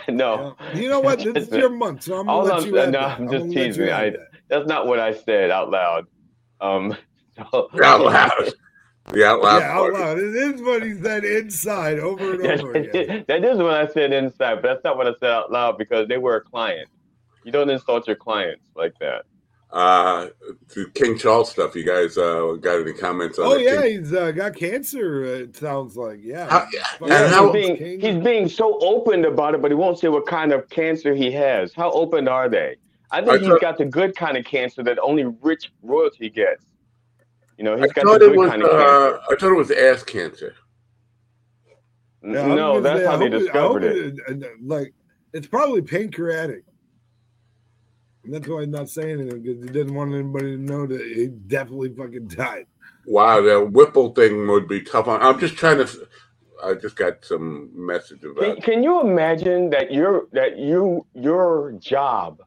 No, 0.07 0.55
you 0.73 0.87
know 0.89 0.99
what? 1.01 1.19
This 1.19 1.47
is 1.49 1.51
your 1.51 1.69
month, 1.69 2.03
so 2.03 2.19
I'm 2.19 2.25
gonna 2.27 2.37
All 2.37 2.43
let 2.45 2.53
I'm- 2.55 2.65
you 2.67 2.75
have 2.75 2.91
no, 2.91 2.99
that. 3.01 3.19
I'm 3.19 3.29
just 3.29 3.31
gonna 3.31 3.43
let 3.43 3.57
you 3.57 3.63
teasing. 3.65 3.87
have 3.87 3.99
I- 3.99 4.09
that. 4.11 4.19
that's 4.49 4.67
not 4.67 4.87
what 4.87 4.99
I 4.99 5.13
said 5.13 5.51
out 5.51 5.69
loud. 5.69 6.05
Um, 6.61 6.95
so, 7.51 7.69
Out 7.83 8.01
loud. 8.01 8.53
The 9.11 9.23
out 9.25 9.41
loud 9.41 9.59
yeah, 9.61 9.71
out 9.71 9.91
part. 9.91 9.93
loud. 9.93 10.17
It 10.17 10.35
is 10.35 10.61
what 10.61 10.81
he 10.81 10.95
said 10.95 11.23
inside 11.25 11.99
over 11.99 12.33
and 12.41 12.61
over 12.61 12.71
again. 12.73 13.25
that 13.27 13.43
is 13.43 13.57
what 13.59 13.73
I 13.73 13.87
said 13.87 14.13
inside, 14.13 14.55
but 14.55 14.63
that's 14.63 14.83
not 14.83 14.97
what 14.97 15.05
I 15.07 15.11
said 15.19 15.29
out 15.29 15.51
loud 15.51 15.77
because 15.77 16.07
they 16.07 16.17
were 16.17 16.37
a 16.37 16.41
client. 16.41 16.87
You 17.43 17.51
don't 17.51 17.69
insult 17.69 18.07
your 18.07 18.15
clients 18.15 18.65
like 18.75 18.93
that. 19.01 19.25
Uh, 19.75 20.29
the 20.73 20.89
King 20.95 21.17
Charles 21.17 21.51
stuff. 21.51 21.75
You 21.75 21.83
guys 21.83 22.17
uh, 22.17 22.55
got 22.61 22.79
any 22.79 22.93
comments 22.93 23.37
on 23.37 23.45
Oh 23.47 23.55
yeah, 23.57 23.81
King- 23.81 23.99
he's 23.99 24.13
uh, 24.13 24.31
got 24.31 24.55
cancer. 24.55 25.25
uh, 25.25 25.27
It 25.43 25.57
sounds 25.57 25.97
like 25.97 26.19
yeah. 26.23 26.49
How- 26.49 26.61
Fucking 26.61 27.11
and 27.13 27.25
he's 27.25 27.35
how- 27.35 27.51
being 27.51 27.75
King. 27.75 27.99
he's 27.99 28.23
being 28.23 28.47
so 28.47 28.79
open 28.79 29.25
about 29.25 29.53
it, 29.53 29.61
but 29.61 29.69
he 29.71 29.75
won't 29.75 29.99
say 29.99 30.07
what 30.07 30.25
kind 30.27 30.53
of 30.53 30.69
cancer 30.69 31.13
he 31.13 31.29
has. 31.33 31.73
How 31.73 31.91
open 31.91 32.29
are 32.29 32.47
they? 32.47 32.77
I 33.11 33.19
think 33.19 33.31
I 33.33 33.37
he's 33.39 33.47
thought- 33.49 33.59
got 33.59 33.77
the 33.77 33.83
good 33.83 34.15
kind 34.15 34.37
of 34.37 34.45
cancer 34.45 34.81
that 34.83 34.97
only 34.99 35.25
rich 35.41 35.69
royalty 35.83 36.29
gets. 36.29 36.63
You 37.57 37.65
know, 37.65 37.73
I 37.75 37.79
he's 37.81 37.91
got 37.91 38.05
the 38.05 38.17
good 38.19 38.37
was. 38.37 38.49
kind 38.49 38.63
of 38.63 38.69
Uh, 38.69 38.71
cancer. 39.11 39.19
I 39.29 39.35
thought 39.35 39.51
it 39.51 39.57
was 39.57 39.71
ass 39.71 40.03
cancer. 40.03 40.55
Yeah, 42.23 42.47
no, 42.47 42.79
that's 42.79 43.01
say, 43.01 43.05
how 43.05 43.17
they 43.17 43.25
hope 43.25 43.33
it- 43.33 43.39
discovered 43.39 43.83
it. 43.83 44.19
uh, 44.29 44.47
Like 44.63 44.93
it's 45.33 45.47
probably 45.47 45.81
pancreatic. 45.81 46.63
And 48.25 48.33
that's 48.33 48.47
why 48.47 48.61
he's 48.61 48.69
not 48.69 48.89
saying 48.89 49.21
anything 49.21 49.43
because 49.43 49.63
he 49.63 49.69
didn't 49.69 49.93
want 49.93 50.13
anybody 50.13 50.57
to 50.57 50.61
know 50.61 50.87
that 50.87 51.01
he 51.01 51.27
definitely 51.27 51.89
fucking 51.95 52.27
died. 52.29 52.65
Wow, 53.05 53.41
the 53.41 53.63
Whipple 53.63 54.13
thing 54.13 54.47
would 54.47 54.67
be 54.67 54.81
tough 54.81 55.07
on. 55.07 55.21
I'm 55.21 55.39
just 55.39 55.55
trying 55.57 55.77
to. 55.77 56.07
I 56.63 56.73
just 56.73 56.95
got 56.95 57.23
some 57.23 57.69
message 57.75 58.21
Can, 58.21 58.31
about. 58.31 58.63
can 58.63 58.83
you 58.83 59.01
imagine 59.01 59.69
that 59.71 59.91
your 59.91 60.27
that 60.31 60.57
you 60.57 61.05
your 61.13 61.73
job 61.73 62.41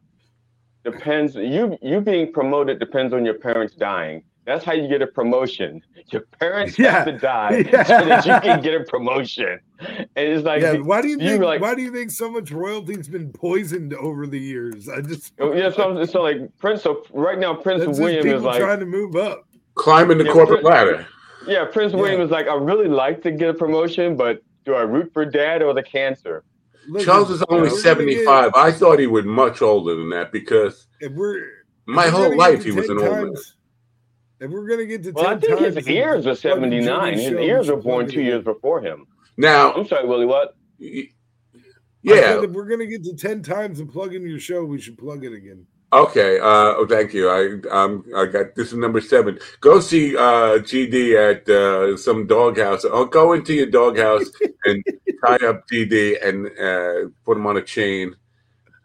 depends 0.83 1.35
you 1.35 1.77
you 1.81 2.01
being 2.01 2.33
promoted 2.33 2.79
depends 2.79 3.13
on 3.13 3.25
your 3.25 3.35
parents 3.35 3.75
dying. 3.75 4.23
That's 4.49 4.65
how 4.65 4.73
you 4.73 4.87
get 4.87 5.03
a 5.03 5.05
promotion. 5.05 5.79
Your 6.07 6.23
parents 6.39 6.79
Yeah. 6.79 6.91
have 6.91 7.05
to 7.05 7.11
die 7.19 7.57
Yeah. 7.71 7.83
so 7.83 8.03
that 8.05 8.25
you 8.25 8.33
can 8.41 8.61
get 8.63 8.81
a 8.81 8.83
promotion. 8.83 9.59
And 9.79 10.07
it's 10.15 10.43
like 10.43 10.63
yeah, 10.63 10.73
why 10.77 11.03
do 11.03 11.07
you 11.07 11.19
you 11.19 11.29
think? 11.29 11.43
like- 11.43 11.61
why 11.61 11.75
do 11.75 11.83
you 11.83 11.91
think 11.91 12.09
so 12.09 12.31
much 12.31 12.49
royalty's 12.49 13.07
been 13.07 13.31
poisoned 13.31 13.93
over 13.93 14.25
the 14.25 14.39
years? 14.39 14.89
I 14.89 15.01
just 15.01 15.33
Oh, 15.39 15.53
yeah, 15.53 15.69
so, 15.69 16.03
so 16.05 16.23
like 16.23 16.37
Prince. 16.57 16.81
So 16.81 17.03
right 17.13 17.37
now, 17.37 17.53
Prince 17.53 17.85
that's 17.85 17.99
William 17.99 18.23
people 18.23 18.39
is 18.39 18.43
like, 18.43 18.59
trying 18.59 18.79
to 18.79 18.87
move 18.87 19.15
up. 19.15 19.45
Climbing 19.75 20.17
the 20.17 20.23
Yeah, 20.25 20.31
corporate 20.33 20.61
Prince- 20.63 20.73
ladder. 20.75 21.07
yeah, 21.45 21.65
Prince 21.65 21.93
Yeah. 21.93 21.99
William 21.99 22.21
is 22.21 22.31
like, 22.31 22.47
I 22.47 22.55
really 22.55 22.87
like 22.87 23.21
to 23.21 23.31
get 23.31 23.49
a 23.51 23.53
promotion, 23.53 24.15
but 24.17 24.41
do 24.65 24.73
I 24.73 24.81
root 24.81 25.13
for 25.13 25.25
dad 25.25 25.61
or 25.61 25.75
the 25.75 25.83
cancer? 25.83 26.43
Listen, 26.87 27.05
Charles 27.05 27.29
is 27.29 27.43
only 27.49 27.67
if 27.67 27.73
we're 27.73 27.83
gonna 27.83 28.05
get- 28.05 28.23
75. 28.25 28.51
I 28.55 28.71
thought 28.71 28.97
he 28.97 29.05
was 29.05 29.25
much 29.25 29.61
older 29.61 29.93
than 29.93 30.09
that 30.09 30.31
because 30.31 30.87
If 30.99 31.11
we're 31.11 31.43
my 31.85 32.07
if 32.07 32.13
whole 32.13 32.35
life 32.35 32.63
he 32.63 32.71
was 32.71 32.89
an 32.89 32.97
old 32.99 33.11
man. 33.11 33.33
Times- 34.39 34.51
If 34.51 34.51
we're 34.51 34.67
gonna 34.67 34.85
get 34.85 35.03
to 35.03 35.11
Well, 35.11 35.27
I 35.27 35.29
10 35.35 35.41
think 35.41 35.59
his 35.59 35.75
times 35.75 35.87
ears 35.87 36.25
are 36.25 36.29
and 36.29 36.37
79. 36.37 37.13
Jimmy's 37.13 37.25
His 37.29 37.39
ears 37.39 37.69
were 37.69 37.77
born 37.77 38.07
two 38.07 38.21
years 38.21 38.43
before 38.43 38.81
him. 38.81 39.05
Now, 39.37 39.73
I'm 39.73 39.87
sorry, 39.87 40.07
Willie. 40.07 40.25
What? 40.25 40.55
y- 40.79 41.09
I 41.55 41.59
yeah, 42.03 42.15
said 42.21 42.43
if 42.45 42.51
we're 42.51 42.65
gonna 42.67 42.85
get 42.85 43.03
to 43.03 43.13
10 43.15 43.41
times 43.43 43.79
and 43.81 43.91
plug 43.91 44.15
in 44.15 44.25
your 44.27 44.39
show, 44.39 44.63
we 44.63 44.79
should 44.79 44.97
plug 44.97 45.25
it 45.25 45.33
again. 45.33 45.65
okay. 45.91 46.39
Uh, 46.39 46.75
oh, 46.77 46.85
thank 46.87 47.13
you. 47.13 47.29
I 47.29 47.59
um, 47.69 48.05
I 48.15 48.25
got 48.25 48.55
this 48.55 48.67
is 48.69 48.75
number 48.75 49.01
seven. 49.01 49.37
Go 49.59 49.79
see 49.81 50.15
uh, 50.15 50.59
GD 50.59 51.15
at 51.17 51.49
uh, 51.49 51.97
some 51.97 52.25
doghouse. 52.27 52.85
Or 52.85 53.05
go 53.05 53.33
into 53.33 53.53
your 53.53 53.65
doghouse 53.65 54.29
and 54.65 54.83
tie 55.25 55.45
up 55.45 55.67
GD 55.67 56.25
and 56.25 56.47
uh, 56.57 57.09
put 57.25 57.35
him 57.37 57.47
on 57.47 57.57
a 57.57 57.61
chain. 57.61 58.15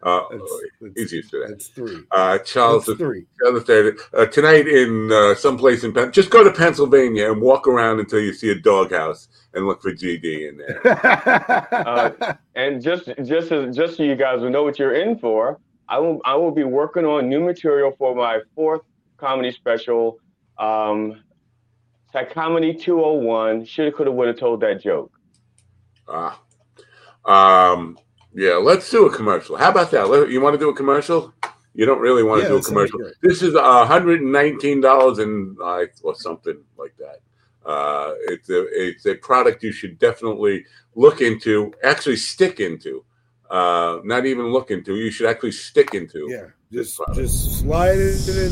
Uh, 0.05 0.21
That's, 0.29 0.61
that's, 0.81 0.97
easiest 0.99 1.31
to 1.31 1.39
that. 1.39 1.49
that's 1.49 1.67
three. 1.69 1.97
Uh, 2.11 2.37
Charles 2.39 2.85
That's 2.85 2.99
three. 2.99 3.25
Devastated. 3.43 3.97
Uh, 4.13 4.27
tonight 4.27 4.67
in 4.67 5.11
uh, 5.11 5.33
someplace 5.33 5.83
in 5.83 5.93
Pen- 5.93 6.11
just 6.11 6.29
go 6.29 6.43
to 6.43 6.51
Pennsylvania 6.51 7.31
and 7.31 7.41
walk 7.41 7.67
around 7.67 7.99
until 7.99 8.19
you 8.19 8.31
see 8.31 8.51
a 8.51 8.55
doghouse 8.55 9.27
and 9.55 9.65
look 9.65 9.81
for 9.81 9.91
GD 9.91 10.49
in 10.49 10.57
there. 10.57 10.79
Uh, 11.71 12.33
And 12.53 12.81
just 12.83 13.09
just 13.23 13.51
as, 13.51 13.75
just 13.75 13.97
so 13.97 14.03
you 14.03 14.15
guys 14.15 14.41
will 14.41 14.51
know 14.51 14.63
what 14.63 14.77
you're 14.77 14.93
in 14.95 15.17
for, 15.17 15.59
I 15.89 15.97
will 15.97 16.21
I 16.23 16.35
will 16.35 16.51
be 16.51 16.63
working 16.63 17.05
on 17.05 17.27
new 17.27 17.39
material 17.43 17.91
for 17.97 18.13
my 18.15 18.41
fourth 18.53 18.81
comedy 19.17 19.51
special, 19.51 20.19
um, 20.59 21.23
Psychomedy 22.13 22.79
201. 22.79 23.65
Shoulda, 23.65 23.91
coulda, 23.91 24.11
woulda 24.11 24.33
told 24.33 24.61
that 24.61 24.81
joke. 24.83 25.11
Ah, 26.07 26.39
um, 27.25 27.97
yeah. 28.35 28.55
Let's 28.55 28.89
do 28.91 29.07
a 29.07 29.15
commercial. 29.15 29.55
How 29.55 29.71
about 29.71 29.91
that? 29.91 30.07
You 30.29 30.41
want 30.41 30.53
to 30.53 30.59
do 30.59 30.69
a 30.69 30.75
commercial? 30.75 31.33
You 31.73 31.85
don't 31.85 31.99
really 31.99 32.23
want 32.23 32.41
to 32.43 32.47
do 32.47 32.57
a 32.57 32.61
commercial. 32.61 32.99
This 33.21 33.41
is 33.41 33.53
a 33.53 33.85
hundred 33.85 34.21
and 34.21 34.31
nineteen 34.31 34.79
dollars 34.79 35.19
and 35.19 35.57
uh, 35.59 35.85
or 36.03 36.15
something 36.15 36.57
like 36.77 36.95
that. 36.97 37.19
Uh, 37.65 38.13
it's 38.29 38.49
a 38.49 38.65
it's 38.71 39.05
a 39.05 39.15
product 39.15 39.63
you 39.63 39.71
should 39.71 39.99
definitely 39.99 40.65
look 40.95 41.19
into. 41.19 41.73
Actually, 41.83 42.15
stick 42.15 42.59
into. 42.59 43.03
Uh, 43.49 43.99
not 44.03 44.25
even 44.25 44.53
look 44.53 44.71
into. 44.71 44.95
You 44.95 45.11
should 45.11 45.27
actually 45.27 45.51
stick 45.51 45.93
into. 45.93 46.27
yeah, 46.29 46.45
just 46.71 47.01
just 47.13 47.59
slide 47.59 47.97
it 47.97 48.27
in. 48.29 48.51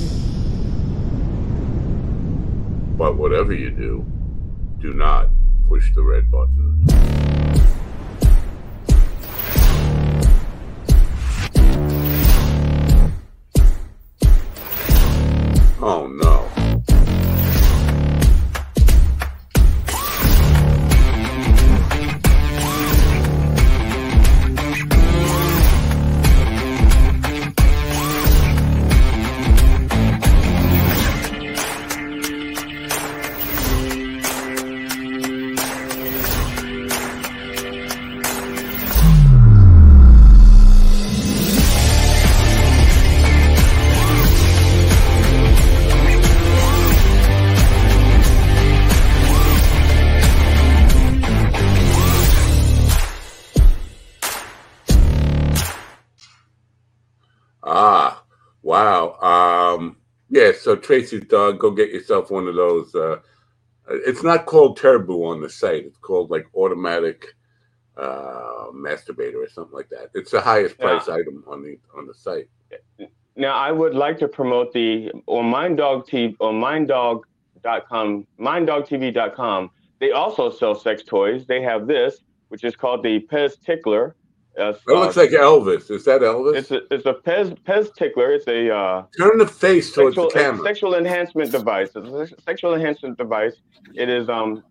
But 2.98 3.18
whatever 3.18 3.54
you 3.54 3.72
do, 3.72 4.06
do 4.80 4.94
not 4.94 5.30
push 5.68 5.94
the 5.94 6.04
red 6.04 6.30
button. 6.30 7.33
Oh 15.86 16.08
no. 16.08 16.53
So 60.74 60.80
Tracy's 60.82 61.26
dog, 61.26 61.60
go 61.60 61.72
get 61.72 61.92
yourself 61.92 62.32
one 62.32 62.48
of 62.48 62.56
those. 62.56 62.94
Uh, 62.96 63.18
it's 63.90 64.24
not 64.24 64.46
called 64.46 64.78
Turbo 64.78 65.24
on 65.26 65.42
the 65.42 65.50
site. 65.50 65.86
It's 65.86 65.98
called 65.98 66.32
like 66.32 66.48
automatic 66.56 67.28
uh, 67.98 68.68
masturbator 68.74 69.36
or 69.36 69.50
something 69.50 69.74
like 69.74 69.90
that. 69.90 70.10
It's 70.14 70.32
the 70.32 70.42
highest 70.42 70.76
Yeah. 70.80 71.00
item 71.10 71.44
on 71.48 71.62
the 71.64 71.78
on 71.96 72.08
the 72.08 72.14
site. 72.14 72.48
Now 73.36 73.56
I 73.56 73.72
would 73.72 73.94
like 73.94 74.18
to 74.20 74.28
promote 74.28 74.74
the 74.74 75.12
on 75.28 75.46
Mind 75.46 75.78
Dog 75.78 76.08
TV 76.08 76.36
on 76.40 76.56
MindDog.com, 76.56 78.28
MindDogTV.com. 78.40 79.72
They 80.00 80.12
also 80.12 80.50
sell 80.50 80.76
sex 80.76 81.04
toys. 81.04 81.46
They 81.46 81.62
have 81.62 81.88
this, 81.88 82.20
which 82.50 82.64
is 82.64 82.76
called 82.76 83.04
the 83.04 83.20
Pez 83.32 83.62
Tickler. 83.64 84.16
Uh, 84.60 84.70
It 84.70 84.80
looks 84.88 85.18
like 85.18 85.32
Elvis. 85.32 85.90
Is 85.90 86.06
that 86.06 86.22
Elvis? 86.22 86.56
it's 86.58 86.72
a 86.72 86.82
it's 86.94 87.06
a 87.06 87.14
Pez 87.14 87.58
Pez 87.64 87.94
Tickler. 87.96 88.32
It's 88.34 88.48
a 88.48 88.70
uh, 88.76 89.04
Turn 89.18 89.38
the 89.40 89.48
face 89.48 89.92
towards 89.92 90.16
sexual, 90.16 90.30
the 90.30 90.34
camera. 90.40 90.64
sexual 90.64 90.96
enhancement 90.96 91.52
device. 91.52 91.90
It's 91.96 92.32
a 92.34 92.42
sexual 92.42 92.76
enhancement 92.76 93.18
device. 93.18 93.56
It 93.96 94.10
is 94.10 94.30
um 94.30 94.64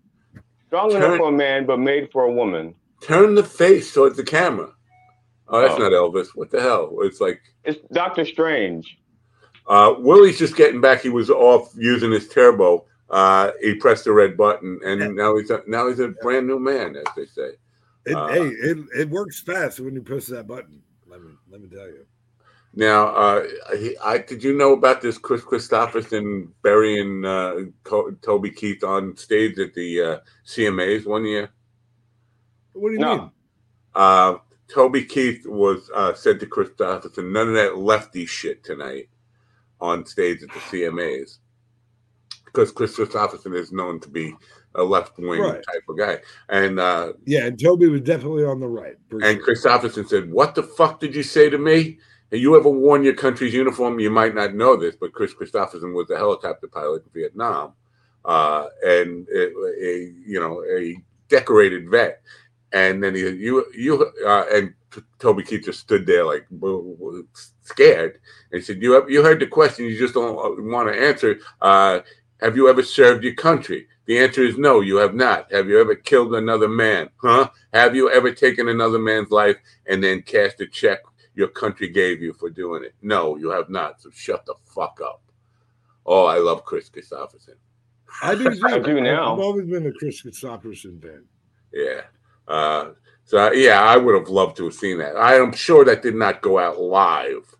strong 0.68 0.90
Turn- 0.90 1.02
enough 1.02 1.18
for 1.18 1.28
a 1.28 1.32
man, 1.32 1.66
but 1.66 1.78
made 1.78 2.10
for 2.12 2.24
a 2.24 2.32
woman. 2.32 2.74
Turn 3.00 3.34
the 3.34 3.42
face 3.42 3.92
towards 3.92 4.16
the 4.16 4.22
camera. 4.24 4.70
Oh, 5.48 5.60
that's 5.60 5.74
Oh. 5.74 5.78
not 5.78 5.92
Elvis. 5.92 6.28
What 6.34 6.50
the 6.50 6.60
hell? 6.60 6.96
It's 7.00 7.20
like 7.20 7.40
It's 7.64 7.80
Doctor 7.92 8.24
Strange. 8.24 8.98
uh, 9.66 9.94
Willie's 9.98 10.38
just 10.38 10.56
getting 10.56 10.80
back. 10.80 11.02
He 11.02 11.08
was 11.08 11.28
off 11.28 11.72
using 11.76 12.12
his 12.12 12.28
turbo. 12.28 12.86
uh, 13.10 13.50
he 13.60 13.74
pressed 13.74 14.04
the 14.04 14.12
red 14.12 14.36
button, 14.38 14.80
and 14.86 15.14
now 15.14 15.36
he's 15.36 15.50
a, 15.50 15.60
now 15.66 15.86
he's 15.88 16.00
a 16.00 16.08
brand 16.22 16.46
new 16.46 16.58
man, 16.58 16.96
as 16.96 17.04
they 17.14 17.26
say. 17.26 17.50
It, 18.04 18.16
Uh, 18.16 18.28
hey, 18.28 18.48
it, 18.48 18.78
it 18.98 19.10
works 19.10 19.40
fast 19.40 19.80
when 19.80 19.94
you 19.94 20.02
push 20.02 20.26
that 20.26 20.46
button. 20.46 20.82
Let 21.06 21.22
me 21.22 21.32
let 21.50 21.60
me 21.60 21.68
tell 21.68 21.86
you. 21.86 22.04
Now, 22.74 23.08
uh, 23.08 23.46
he, 23.78 23.96
I 23.98 24.18
did 24.18 24.42
you 24.42 24.54
know 24.56 24.72
about 24.72 25.02
this 25.02 25.18
Kris 25.18 25.42
Kristofferson 25.42 26.48
burying 26.62 27.24
uh, 27.24 27.56
Co- 27.84 28.12
Toby 28.22 28.50
Keith 28.50 28.82
on 28.82 29.14
stage 29.16 29.58
at 29.58 29.74
the 29.74 30.00
uh, 30.00 30.18
CMAs 30.46 31.06
one 31.06 31.26
year? 31.26 31.50
What 32.72 32.88
do 32.88 32.94
you 32.94 33.00
No. 33.00 33.16
mean? 33.18 33.30
Uh, 33.94 34.36
Toby 34.68 35.04
Keith 35.04 35.46
was 35.46 35.90
uh, 35.94 36.14
said 36.14 36.40
to 36.40 36.46
Kristofferson, 36.46 37.30
"None 37.30 37.48
of 37.48 37.54
that 37.54 37.76
lefty 37.76 38.24
shit 38.24 38.64
tonight 38.64 39.10
on 39.80 40.06
stage 40.06 40.42
at 40.42 40.48
the 40.48 40.60
CMAs," 40.60 41.38
because 42.46 42.72
Kris 42.72 42.96
Kristofferson 42.96 43.54
is 43.54 43.70
known 43.70 44.00
to 44.00 44.08
be 44.08 44.34
a 44.74 44.82
left 44.82 45.18
wing 45.18 45.40
Right. 45.40 45.62
type 45.62 45.82
of 45.88 45.98
guy, 45.98 46.18
and 46.48 46.78
uh, 46.80 47.12
Yeah, 47.24 47.46
and 47.46 47.62
Toby 47.62 47.88
was 47.88 48.00
definitely 48.02 48.44
on 48.44 48.60
the 48.60 48.68
right. 48.68 48.96
and 49.10 49.22
sure. 49.22 49.54
Kristofferson 49.54 50.08
said, 50.08 50.30
"What 50.32 50.54
the 50.54 50.62
fuck 50.62 51.00
did 51.00 51.14
you 51.14 51.22
say 51.22 51.50
to 51.50 51.58
me?" 51.58 51.98
Have 52.30 52.40
you 52.40 52.56
ever 52.56 52.70
worn 52.70 53.04
your 53.04 53.12
country's 53.14 53.52
uniform? 53.52 54.00
You 54.00 54.08
might 54.10 54.34
not 54.34 54.54
know 54.54 54.74
this, 54.74 54.96
but 54.96 55.12
Kris 55.12 55.34
Kristofferson 55.34 55.92
was 55.92 56.08
a 56.10 56.16
helicopter 56.16 56.66
pilot 56.66 57.02
in 57.04 57.10
Vietnam, 57.20 57.74
uh, 58.24 58.68
and 58.82 59.28
a, 59.28 59.48
a 59.84 60.12
you 60.26 60.40
know 60.40 60.64
a 60.64 60.96
decorated 61.28 61.90
vet. 61.90 62.22
And 62.72 63.04
then 63.04 63.14
he 63.14 63.20
you 63.28 63.66
you 63.74 64.10
uh, 64.26 64.46
and 64.50 64.72
Toby 65.18 65.42
Keith 65.42 65.66
just 65.66 65.80
stood 65.80 66.06
there 66.06 66.24
like 66.24 66.46
scared, 67.64 68.18
and 68.50 68.60
he 68.60 68.64
said, 68.64 68.82
"You 68.82 68.92
have, 68.92 69.10
you 69.10 69.22
heard 69.22 69.40
the 69.40 69.46
question, 69.46 69.84
you 69.84 69.98
just 69.98 70.14
don't 70.14 70.34
want 70.64 70.88
to 70.88 70.98
answer. 70.98 71.38
Uh, 71.60 72.00
have 72.40 72.56
you 72.56 72.66
ever 72.68 72.82
served 72.82 73.24
your 73.24 73.34
country?" 73.34 73.86
The 74.06 74.18
answer 74.18 74.42
is 74.42 74.58
no, 74.58 74.80
you 74.80 74.96
have 74.96 75.14
not. 75.14 75.52
Have 75.52 75.68
you 75.68 75.80
ever 75.80 75.94
killed 75.94 76.34
another 76.34 76.68
man? 76.68 77.08
Huh? 77.18 77.50
Have 77.72 77.94
you 77.94 78.10
ever 78.10 78.32
taken 78.32 78.68
another 78.68 78.98
man's 78.98 79.30
life 79.30 79.56
and 79.86 80.02
then 80.02 80.22
cashed 80.22 80.60
a 80.60 80.66
check 80.66 80.98
your 81.34 81.48
country 81.48 81.88
gave 81.88 82.20
you 82.20 82.32
for 82.32 82.50
doing 82.50 82.82
it? 82.84 82.94
No, 83.00 83.36
you 83.36 83.50
have 83.50 83.70
not. 83.70 84.00
So 84.02 84.10
shut 84.12 84.44
the 84.44 84.54
fuck 84.66 85.00
up. 85.04 85.22
Oh, 86.04 86.24
I 86.26 86.38
love 86.38 86.64
Kris 86.64 86.90
Kristofferson. 86.90 87.54
I 88.22 88.34
do 88.34 88.50
too. 88.54 88.60
I 88.64 88.78
do 88.80 89.00
now. 89.00 89.34
I've 89.34 89.40
always 89.40 89.66
been 89.66 89.86
a 89.86 89.92
Kris 89.92 90.22
Kristofferson 90.22 91.00
fan. 91.00 91.24
Yeah. 91.72 92.00
Uh, 92.48 92.90
so 93.24 93.52
yeah, 93.52 93.80
I 93.82 93.96
would 93.96 94.16
have 94.18 94.28
loved 94.28 94.56
to 94.56 94.64
have 94.64 94.74
seen 94.74 94.98
that. 94.98 95.16
I 95.16 95.36
am 95.36 95.52
sure 95.52 95.84
that 95.84 96.02
did 96.02 96.16
not 96.16 96.42
go 96.42 96.58
out 96.58 96.80
live 96.80 97.54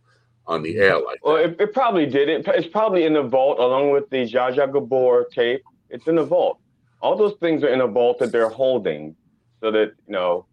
on 0.46 0.62
the 0.62 0.76
air 0.76 0.98
like 1.00 1.24
Well, 1.24 1.36
that. 1.36 1.50
it, 1.52 1.60
it 1.60 1.72
probably 1.72 2.04
didn't. 2.04 2.48
It's 2.48 2.66
probably 2.66 3.04
in 3.04 3.12
the 3.14 3.22
vault 3.22 3.60
along 3.60 3.92
with 3.92 4.10
the 4.10 4.24
Zsa 4.26 4.54
Zsa 4.56 4.72
Gabor 4.72 5.26
tape. 5.32 5.62
It's 5.92 6.08
in 6.08 6.16
the 6.16 6.24
vault. 6.24 6.58
All 7.00 7.16
those 7.16 7.34
things 7.38 7.62
are 7.62 7.68
in 7.68 7.80
a 7.82 7.86
vault 7.86 8.18
that 8.18 8.32
they're 8.32 8.48
holding, 8.48 9.14
so 9.60 9.70
that 9.70 9.92
you 10.06 10.12
know. 10.12 10.46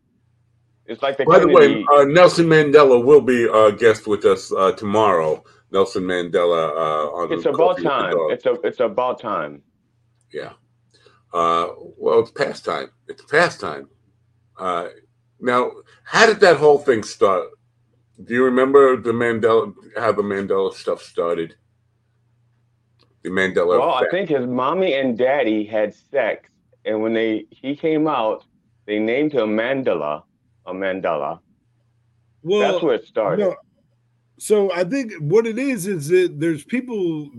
It's 0.85 1.01
like 1.03 1.17
the 1.17 1.25
By 1.25 1.39
the 1.39 1.47
way, 1.47 1.85
uh, 1.93 2.03
Nelson 2.05 2.47
Mandela 2.47 3.03
will 3.03 3.21
be 3.21 3.45
a 3.45 3.71
guest 3.71 4.07
with 4.07 4.25
us 4.25 4.51
uh, 4.51 4.71
tomorrow. 4.71 5.43
Nelson 5.71 6.03
Mandela 6.03 6.71
uh, 6.71 7.07
on 7.11 7.31
it's 7.31 7.43
the 7.43 7.51
about 7.51 7.77
Coffee 7.77 7.83
with 7.83 7.83
the 7.83 7.89
time. 7.89 8.15
It's 8.31 8.45
a. 8.45 8.53
It's 8.67 8.79
about 8.79 9.19
time. 9.19 9.61
Yeah. 10.33 10.53
Uh, 11.31 11.69
well, 11.97 12.19
it's 12.19 12.31
past 12.31 12.65
time. 12.65 12.89
It's 13.07 13.23
past 13.25 13.61
time. 13.61 13.87
Uh, 14.57 14.89
now, 15.39 15.71
how 16.03 16.25
did 16.25 16.39
that 16.41 16.57
whole 16.57 16.79
thing 16.79 17.03
start? 17.03 17.49
Do 18.23 18.33
you 18.33 18.43
remember 18.43 18.97
the 18.97 19.11
Mandela, 19.11 19.73
how 19.95 20.11
the 20.11 20.23
Mandela 20.23 20.73
stuff 20.73 21.01
started? 21.01 21.55
The 23.23 23.29
Mandela. 23.29 23.79
Well, 23.79 23.93
I 23.93 24.09
think 24.09 24.29
his 24.29 24.47
mommy 24.47 24.93
and 24.93 25.17
daddy 25.17 25.65
had 25.65 25.93
sex, 25.93 26.49
and 26.85 27.01
when 27.01 27.13
they 27.13 27.45
he 27.49 27.75
came 27.75 28.07
out, 28.07 28.45
they 28.85 28.99
named 28.99 29.33
him 29.33 29.57
Mandela, 29.57 30.23
a 30.65 30.73
Mandela. 30.73 31.39
Well, 32.43 32.71
That's 32.71 32.81
where 32.81 32.95
it 32.95 33.05
started. 33.05 33.43
No, 33.43 33.55
so 34.39 34.71
I 34.71 34.85
think 34.85 35.11
what 35.19 35.45
it 35.45 35.59
is 35.59 35.85
is 35.85 36.07
that 36.07 36.39
there's 36.39 36.63
people 36.63 37.29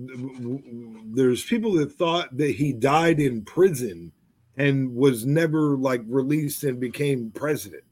there's 1.14 1.42
people 1.42 1.72
that 1.74 1.92
thought 1.92 2.36
that 2.36 2.54
he 2.54 2.74
died 2.74 3.20
in 3.20 3.42
prison 3.42 4.12
and 4.58 4.94
was 4.94 5.24
never 5.24 5.78
like 5.78 6.02
released 6.06 6.62
and 6.64 6.78
became 6.78 7.30
president. 7.30 7.84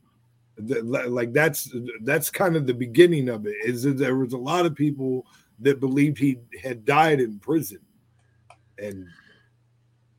Like 0.58 1.32
that's 1.32 1.74
that's 2.02 2.30
kind 2.30 2.54
of 2.54 2.66
the 2.66 2.74
beginning 2.74 3.30
of 3.30 3.46
it. 3.46 3.56
Is 3.64 3.84
that 3.84 3.96
there 3.96 4.16
was 4.16 4.34
a 4.34 4.38
lot 4.38 4.66
of 4.66 4.74
people 4.74 5.24
that 5.60 5.80
believed 5.80 6.18
he 6.18 6.38
had 6.62 6.84
died 6.84 7.20
in 7.20 7.38
prison, 7.38 7.80
and 8.78 9.06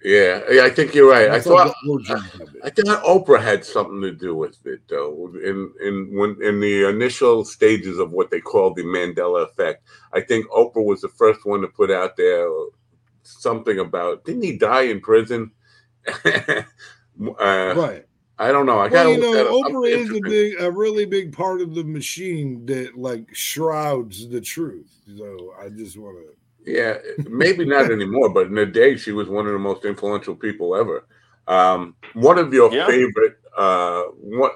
Yeah, 0.03 0.41
yeah, 0.49 0.63
I 0.63 0.69
think 0.69 0.93
you're 0.93 1.09
right. 1.09 1.29
I 1.29 1.41
thought 1.41 1.75
the 1.83 1.89
origins 1.89 2.33
of 2.35 2.55
it. 2.55 2.61
I 2.63 2.69
thought 2.69 3.03
Oprah 3.03 3.41
had 3.41 3.65
something 3.65 4.01
to 4.01 4.11
do 4.11 4.35
with 4.35 4.65
it, 4.65 4.81
though. 4.87 5.31
In 5.43 5.73
in 5.81 6.13
when 6.13 6.37
in 6.41 6.59
the 6.59 6.89
initial 6.89 7.43
stages 7.43 7.99
of 7.99 8.11
what 8.11 8.31
they 8.31 8.39
called 8.39 8.75
the 8.75 8.83
Mandela 8.83 9.49
effect, 9.49 9.83
I 10.13 10.21
think 10.21 10.47
Oprah 10.47 10.85
was 10.85 11.01
the 11.01 11.09
first 11.09 11.45
one 11.45 11.61
to 11.61 11.67
put 11.67 11.91
out 11.91 12.15
there 12.15 12.47
something 13.23 13.79
about 13.79 14.25
didn't 14.25 14.43
he 14.43 14.57
die 14.57 14.83
in 14.83 15.01
prison? 15.01 15.51
uh, 16.25 16.63
right. 17.39 18.05
I 18.39 18.51
don't 18.51 18.65
know. 18.65 18.79
I 18.79 18.89
got 18.89 19.03
Well, 19.03 19.03
to 19.03 19.09
you 19.11 19.19
know, 19.19 19.35
Oprah 19.63 19.89
is 19.89 20.13
a 20.13 20.21
big, 20.21 20.59
a 20.61 20.71
really 20.71 21.05
big 21.05 21.33
part 21.33 21.61
of 21.61 21.75
the 21.75 21.83
machine 21.83 22.65
that 22.67 22.97
like 22.97 23.27
shrouds 23.35 24.27
the 24.29 24.41
truth. 24.41 24.89
So 25.17 25.53
I 25.61 25.69
just 25.69 25.97
want 25.97 26.17
to. 26.17 26.33
Yeah, 26.65 26.97
maybe 27.27 27.65
not 27.65 27.89
anymore, 27.91 28.29
but 28.29 28.47
in 28.47 28.55
the 28.55 28.65
day, 28.65 28.97
she 28.97 29.11
was 29.11 29.27
one 29.29 29.45
of 29.47 29.53
the 29.53 29.59
most 29.59 29.85
influential 29.85 30.35
people 30.35 30.75
ever. 30.75 31.05
Um, 31.47 31.95
one 32.13 32.37
of 32.37 32.53
your 32.53 32.69
Yeah. 32.71 32.85
favorite, 32.85 33.37
uh, 33.57 34.03
one, 34.21 34.51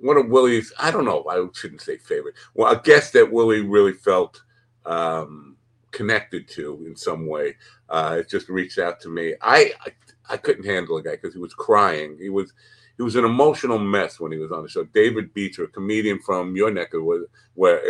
one 0.00 0.16
of 0.16 0.28
Willie's, 0.28 0.72
I 0.78 0.90
don't 0.90 1.04
know, 1.04 1.24
I 1.28 1.46
shouldn't 1.54 1.82
say 1.82 1.96
favorite. 1.98 2.34
Well, 2.54 2.72
a 2.72 2.80
guest 2.80 3.12
that 3.12 3.30
Willie 3.30 3.60
really 3.60 3.92
felt 3.92 4.42
um, 4.84 5.56
connected 5.92 6.48
to 6.48 6.84
in 6.86 6.96
some 6.96 7.26
way. 7.26 7.56
Uh, 7.88 8.16
it 8.20 8.28
just 8.28 8.48
reached 8.48 8.78
out 8.78 9.00
to 9.00 9.08
me. 9.08 9.34
I, 9.40 9.72
I, 9.86 9.92
I 10.30 10.36
couldn't 10.38 10.64
handle 10.66 10.96
the 10.96 11.02
guy 11.02 11.16
because 11.16 11.34
he 11.34 11.40
was 11.40 11.54
crying. 11.54 12.16
He 12.20 12.30
was, 12.30 12.52
he 12.98 13.04
was 13.04 13.14
an 13.14 13.24
emotional 13.24 13.78
mess 13.78 14.18
when 14.18 14.32
he 14.32 14.38
was 14.38 14.50
on 14.50 14.64
the 14.64 14.68
show. 14.68 14.82
David 14.82 15.32
Beecher, 15.32 15.64
a 15.64 15.68
comedian 15.68 16.18
from 16.18 16.56
your 16.56 16.70
neck 16.70 16.88
of 16.88 17.00
the 17.00 17.04
woods, 17.04 17.26
where 17.54 17.80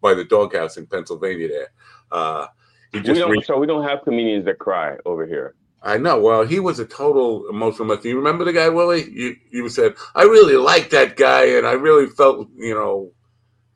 by 0.00 0.14
the 0.14 0.24
doghouse 0.24 0.78
in 0.78 0.86
Pennsylvania. 0.86 1.48
There, 1.48 1.72
uh, 2.10 2.46
he 2.90 2.98
We 2.98 3.04
just 3.04 3.20
don't, 3.20 3.30
reached 3.30 3.46
so 3.46 3.58
we 3.58 3.66
don't 3.66 3.84
have 3.84 4.02
comedians 4.04 4.46
that 4.46 4.58
cry 4.58 4.96
over 5.04 5.26
here. 5.26 5.54
I 5.82 5.98
know. 5.98 6.18
Well, 6.18 6.46
he 6.46 6.60
was 6.60 6.78
a 6.78 6.86
total 6.86 7.46
emotional 7.50 7.86
mess. 7.86 8.02
You 8.06 8.16
remember 8.16 8.44
the 8.44 8.54
guy, 8.54 8.70
Willie? 8.70 9.10
You 9.10 9.36
you 9.50 9.68
said 9.68 9.94
I 10.14 10.22
really 10.22 10.56
liked 10.56 10.90
that 10.92 11.16
guy, 11.16 11.44
and 11.44 11.66
I 11.66 11.72
really 11.72 12.06
felt, 12.06 12.48
you 12.56 12.74
know, 12.74 13.12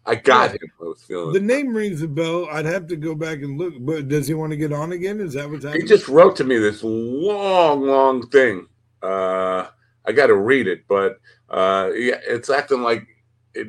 I 0.06 0.14
got 0.14 0.52
him. 0.52 0.72
I 0.80 0.84
was 0.84 1.02
feeling. 1.02 1.34
The 1.34 1.40
name 1.40 1.74
rings 1.74 2.00
a 2.00 2.08
bell. 2.08 2.48
I'd 2.50 2.64
have 2.64 2.86
to 2.86 2.96
go 2.96 3.14
back 3.14 3.42
and 3.42 3.58
look. 3.58 3.74
But 3.80 4.08
does 4.08 4.26
he 4.26 4.32
want 4.32 4.52
to 4.52 4.56
get 4.56 4.72
on 4.72 4.92
again? 4.92 5.20
Is 5.20 5.34
that 5.34 5.50
what's 5.50 5.66
he 5.66 5.82
just 5.82 6.08
wrote 6.08 6.34
to 6.36 6.44
me 6.44 6.56
this 6.56 6.82
long, 6.82 7.82
long 7.82 8.26
thing. 8.30 8.66
Uh, 9.02 9.66
I 10.08 10.12
got 10.12 10.28
to 10.28 10.36
read 10.36 10.66
it, 10.66 10.88
but 10.88 11.20
uh, 11.50 11.90
yeah, 11.94 12.16
it's 12.26 12.48
acting 12.48 12.82
like 12.82 13.06
it. 13.54 13.68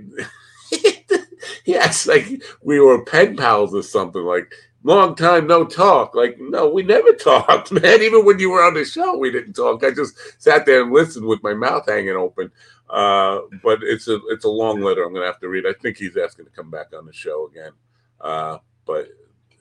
he 1.65 1.75
acts 1.75 2.07
like 2.07 2.41
we 2.63 2.79
were 2.79 3.03
pen 3.03 3.35
pals 3.35 3.75
or 3.75 3.83
something. 3.83 4.23
Like 4.23 4.53
long 4.83 5.15
time 5.15 5.47
no 5.47 5.65
talk. 5.65 6.15
Like 6.15 6.37
no, 6.39 6.69
we 6.69 6.81
never 6.81 7.11
talked, 7.13 7.73
man. 7.73 8.01
Even 8.01 8.23
when 8.25 8.39
you 8.39 8.51
were 8.51 8.63
on 8.63 8.73
the 8.73 8.85
show, 8.85 9.17
we 9.17 9.31
didn't 9.31 9.53
talk. 9.53 9.83
I 9.83 9.91
just 9.91 10.15
sat 10.41 10.65
there 10.65 10.83
and 10.83 10.93
listened 10.93 11.25
with 11.25 11.43
my 11.43 11.53
mouth 11.53 11.85
hanging 11.87 12.15
open. 12.15 12.51
Uh, 12.89 13.41
but 13.61 13.79
it's 13.83 14.07
a 14.07 14.19
it's 14.29 14.45
a 14.45 14.49
long 14.49 14.81
letter. 14.81 15.03
I'm 15.03 15.13
gonna 15.13 15.25
have 15.25 15.41
to 15.41 15.49
read. 15.49 15.65
I 15.67 15.73
think 15.81 15.97
he's 15.97 16.15
asking 16.15 16.45
to 16.45 16.51
come 16.51 16.71
back 16.71 16.87
on 16.97 17.05
the 17.05 17.13
show 17.13 17.47
again. 17.47 17.73
Uh, 18.21 18.59
but 18.85 19.09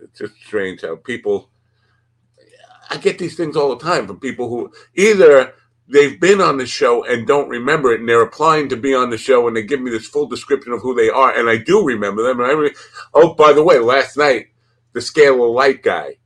it's 0.00 0.18
just 0.20 0.34
strange 0.36 0.82
how 0.82 0.94
people. 0.94 1.50
I 2.90 2.96
get 2.96 3.18
these 3.18 3.36
things 3.36 3.54
all 3.54 3.76
the 3.76 3.84
time 3.84 4.06
from 4.06 4.18
people 4.18 4.48
who 4.48 4.72
either 4.94 5.52
they've 5.88 6.20
been 6.20 6.40
on 6.40 6.58
the 6.58 6.66
show 6.66 7.04
and 7.04 7.26
don't 7.26 7.48
remember 7.48 7.92
it, 7.92 8.00
and 8.00 8.08
they're 8.08 8.22
applying 8.22 8.68
to 8.68 8.76
be 8.76 8.94
on 8.94 9.10
the 9.10 9.18
show, 9.18 9.48
and 9.48 9.56
they 9.56 9.62
give 9.62 9.80
me 9.80 9.90
this 9.90 10.06
full 10.06 10.26
description 10.26 10.72
of 10.72 10.80
who 10.80 10.94
they 10.94 11.08
are, 11.08 11.36
and 11.36 11.48
I 11.48 11.56
do 11.56 11.84
remember 11.84 12.22
them. 12.22 12.40
And 12.40 12.50
I 12.50 12.54
re- 12.54 12.74
oh, 13.14 13.34
by 13.34 13.52
the 13.52 13.62
way, 13.62 13.78
last 13.78 14.16
night 14.16 14.46
the 14.92 15.00
scalar 15.00 15.52
light 15.52 15.82
guy. 15.82 16.16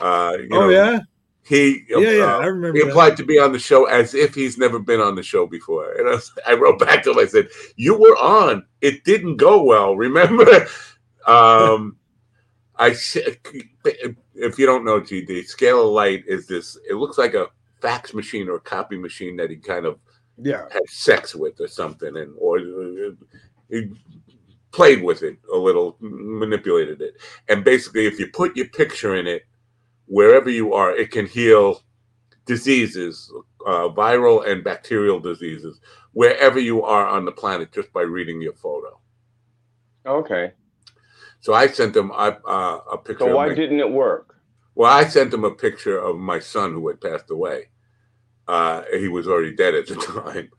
Uh, 0.00 0.36
you 0.38 0.48
oh 0.52 0.60
know, 0.60 0.68
yeah, 0.68 1.00
he 1.42 1.84
yeah, 1.88 1.98
yeah. 1.98 2.34
uh, 2.34 2.38
I 2.38 2.46
remember. 2.46 2.76
he 2.76 2.84
that. 2.84 2.90
applied 2.90 3.16
to 3.16 3.24
be 3.24 3.38
on 3.38 3.52
the 3.52 3.58
show 3.58 3.86
as 3.86 4.14
if 4.14 4.34
he's 4.34 4.58
never 4.58 4.78
been 4.78 5.00
on 5.00 5.14
the 5.14 5.22
show 5.22 5.46
before. 5.46 5.92
And 5.92 6.08
I, 6.08 6.12
was, 6.12 6.32
I 6.46 6.54
wrote 6.54 6.78
back 6.78 7.02
to 7.04 7.12
him. 7.12 7.18
I 7.18 7.26
said, 7.26 7.48
"You 7.76 7.98
were 7.98 8.16
on. 8.16 8.66
It 8.80 9.04
didn't 9.04 9.36
go 9.36 9.62
well. 9.62 9.96
Remember?" 9.96 10.66
um, 11.26 11.96
I 12.78 12.88
if 12.90 14.58
you 14.58 14.66
don't 14.66 14.84
know 14.84 15.00
GD, 15.00 15.50
scalar 15.50 15.90
light 15.90 16.24
is 16.26 16.46
this. 16.46 16.76
It 16.88 16.94
looks 16.94 17.16
like 17.16 17.34
a 17.34 17.46
fax 17.86 18.12
machine 18.14 18.48
or 18.48 18.56
a 18.56 18.60
copy 18.60 18.96
machine 18.96 19.36
that 19.36 19.50
he 19.50 19.56
kind 19.56 19.86
of 19.86 19.94
Yeah, 20.36 20.64
had 20.72 20.88
sex 20.88 21.34
with 21.34 21.60
or 21.60 21.68
something, 21.68 22.16
and 22.16 22.34
or 22.36 22.58
he 23.70 23.78
played 24.72 25.02
with 25.02 25.22
it 25.22 25.36
a 25.52 25.56
little, 25.56 25.96
manipulated 26.00 27.00
it, 27.00 27.14
and 27.48 27.64
basically, 27.64 28.06
if 28.06 28.18
you 28.18 28.26
put 28.42 28.56
your 28.56 28.68
picture 28.80 29.14
in 29.14 29.26
it 29.26 29.42
wherever 30.06 30.50
you 30.50 30.74
are, 30.74 30.90
it 31.02 31.10
can 31.10 31.26
heal 31.26 31.82
diseases, 32.44 33.32
uh, 33.66 33.88
viral 33.88 34.46
and 34.48 34.62
bacterial 34.62 35.20
diseases, 35.20 35.80
wherever 36.12 36.60
you 36.60 36.82
are 36.82 37.06
on 37.06 37.24
the 37.24 37.32
planet, 37.32 37.72
just 37.72 37.92
by 37.92 38.02
reading 38.02 38.40
your 38.40 38.54
photo. 38.54 39.00
Okay. 40.04 40.52
So 41.40 41.54
I 41.54 41.66
sent 41.68 41.92
them 41.94 42.10
a, 42.10 42.38
uh, 42.46 42.80
a 42.92 42.98
picture. 42.98 43.24
So 43.24 43.36
why 43.36 43.48
my, 43.48 43.54
didn't 43.54 43.80
it 43.80 43.90
work? 43.90 44.36
Well, 44.74 44.92
I 44.92 45.08
sent 45.08 45.30
them 45.30 45.44
a 45.44 45.54
picture 45.54 45.98
of 45.98 46.18
my 46.18 46.38
son 46.38 46.72
who 46.72 46.86
had 46.88 47.00
passed 47.00 47.30
away. 47.30 47.68
Uh, 48.48 48.82
he 48.98 49.08
was 49.08 49.26
already 49.26 49.54
dead 49.54 49.74
at 49.74 49.86
the 49.88 49.94
time. 50.24 50.50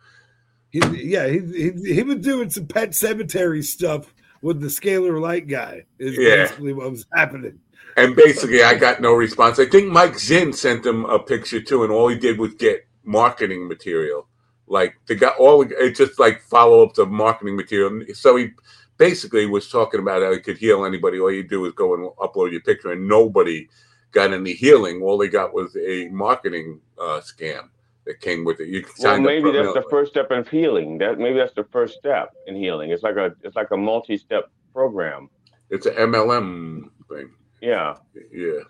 He, 0.69 0.79
yeah, 1.11 1.27
he, 1.27 1.39
he, 1.39 1.93
he 1.95 2.03
was 2.03 2.17
doing 2.17 2.49
some 2.49 2.67
pet 2.67 2.93
cemetery 2.93 3.61
stuff 3.63 4.13
with 4.41 4.59
the 4.59 4.67
scalar 4.67 5.19
light 5.21 5.47
guy. 5.47 5.85
Is 5.99 6.17
Yeah. 6.17 6.43
basically 6.43 6.73
what 6.73 6.91
was 6.91 7.05
happening. 7.15 7.59
And 7.95 8.15
basically, 8.15 8.61
I 8.61 8.75
got 8.75 9.01
no 9.01 9.13
response. 9.13 9.57
I 9.57 9.65
think 9.65 9.91
Mike 9.91 10.19
Zinn 10.19 10.53
sent 10.53 10.85
him 10.85 11.05
a 11.05 11.17
picture 11.17 11.61
too, 11.61 11.83
and 11.83 11.91
all 11.91 12.09
he 12.09 12.17
did 12.17 12.37
was 12.37 12.53
get 12.53 12.85
marketing 13.03 13.67
material. 13.67 14.27
Like 14.67 14.95
the 15.07 15.15
guy, 15.15 15.29
all 15.39 15.63
it 15.63 15.95
just 15.95 16.19
like 16.19 16.41
follow 16.43 16.83
up 16.85 16.93
the 16.93 17.05
marketing 17.07 17.55
material. 17.55 18.03
So 18.13 18.35
he 18.35 18.49
basically 18.97 19.47
was 19.47 19.69
talking 19.69 19.99
about 19.99 20.21
how 20.21 20.31
he 20.33 20.39
could 20.39 20.57
heal 20.57 20.85
anybody. 20.85 21.19
All 21.19 21.31
you 21.31 21.41
do 21.43 21.65
is 21.65 21.73
go 21.73 21.95
and 21.95 22.09
upload 22.17 22.51
your 22.51 22.61
picture, 22.61 22.91
and 22.91 23.07
nobody 23.07 23.67
got 24.11 24.31
any 24.31 24.53
healing. 24.53 25.01
All 25.01 25.17
they 25.17 25.27
got 25.29 25.53
was 25.53 25.75
a 25.77 26.07
marketing 26.09 26.79
uh, 27.01 27.21
scam 27.21 27.69
that 28.07 28.21
came 28.21 28.45
with 28.45 28.59
it. 28.59 28.69
You 28.69 28.85
Well, 28.99 29.19
maybe 29.19 29.51
that's 29.51 29.73
the 29.73 29.85
first 29.89 30.11
step 30.11 30.31
in 30.31 30.45
healing. 30.45 30.97
That 30.97 31.19
maybe 31.19 31.37
that's 31.37 31.53
the 31.53 31.65
first 31.65 31.97
step 31.99 32.29
in 32.47 32.55
healing. 32.55 32.91
It's 32.91 33.03
like 33.03 33.17
a 33.17 33.35
it's 33.43 33.55
like 33.55 33.71
a 33.71 33.77
multi-step 33.77 34.45
program. 34.73 35.29
It's 35.69 35.85
an 35.85 35.93
MLM 35.95 36.89
thing. 37.09 37.29
Yeah. 37.61 37.95
Yeah. 38.31 38.61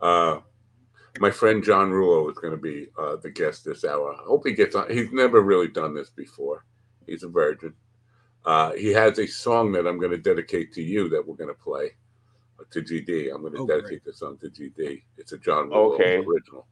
Uh, 0.00 0.40
my 1.18 1.30
friend 1.30 1.62
John 1.62 1.90
Rullo 1.90 2.30
is 2.30 2.38
going 2.38 2.52
to 2.52 2.60
be 2.60 2.88
uh, 2.98 3.16
the 3.16 3.30
guest 3.30 3.64
this 3.64 3.84
hour. 3.84 4.14
I 4.14 4.22
hope 4.24 4.46
he 4.46 4.52
gets 4.52 4.74
on. 4.74 4.90
He's 4.90 5.10
never 5.12 5.42
really 5.42 5.68
done 5.68 5.94
this 5.94 6.10
before. 6.10 6.64
He's 7.06 7.22
a 7.24 7.28
virgin. 7.28 7.74
Uh, 8.44 8.72
he 8.72 8.88
has 8.88 9.18
a 9.18 9.26
song 9.26 9.72
that 9.72 9.86
I'm 9.86 9.98
going 9.98 10.10
to 10.12 10.18
dedicate 10.18 10.72
to 10.74 10.82
you 10.82 11.08
that 11.10 11.26
we're 11.26 11.36
going 11.36 11.54
to 11.54 11.60
play 11.62 11.92
uh, 12.60 12.64
to 12.70 12.82
GD. 12.82 13.34
I'm 13.34 13.40
going 13.40 13.54
to 13.54 13.60
Oh, 13.60 13.66
dedicate 13.66 14.04
the 14.04 14.12
song 14.12 14.38
to 14.38 14.50
GD. 14.50 15.02
It's 15.16 15.32
a 15.32 15.38
John 15.38 15.70
Rullo 15.70 15.94
Okay. 15.94 16.16
original. 16.18 16.66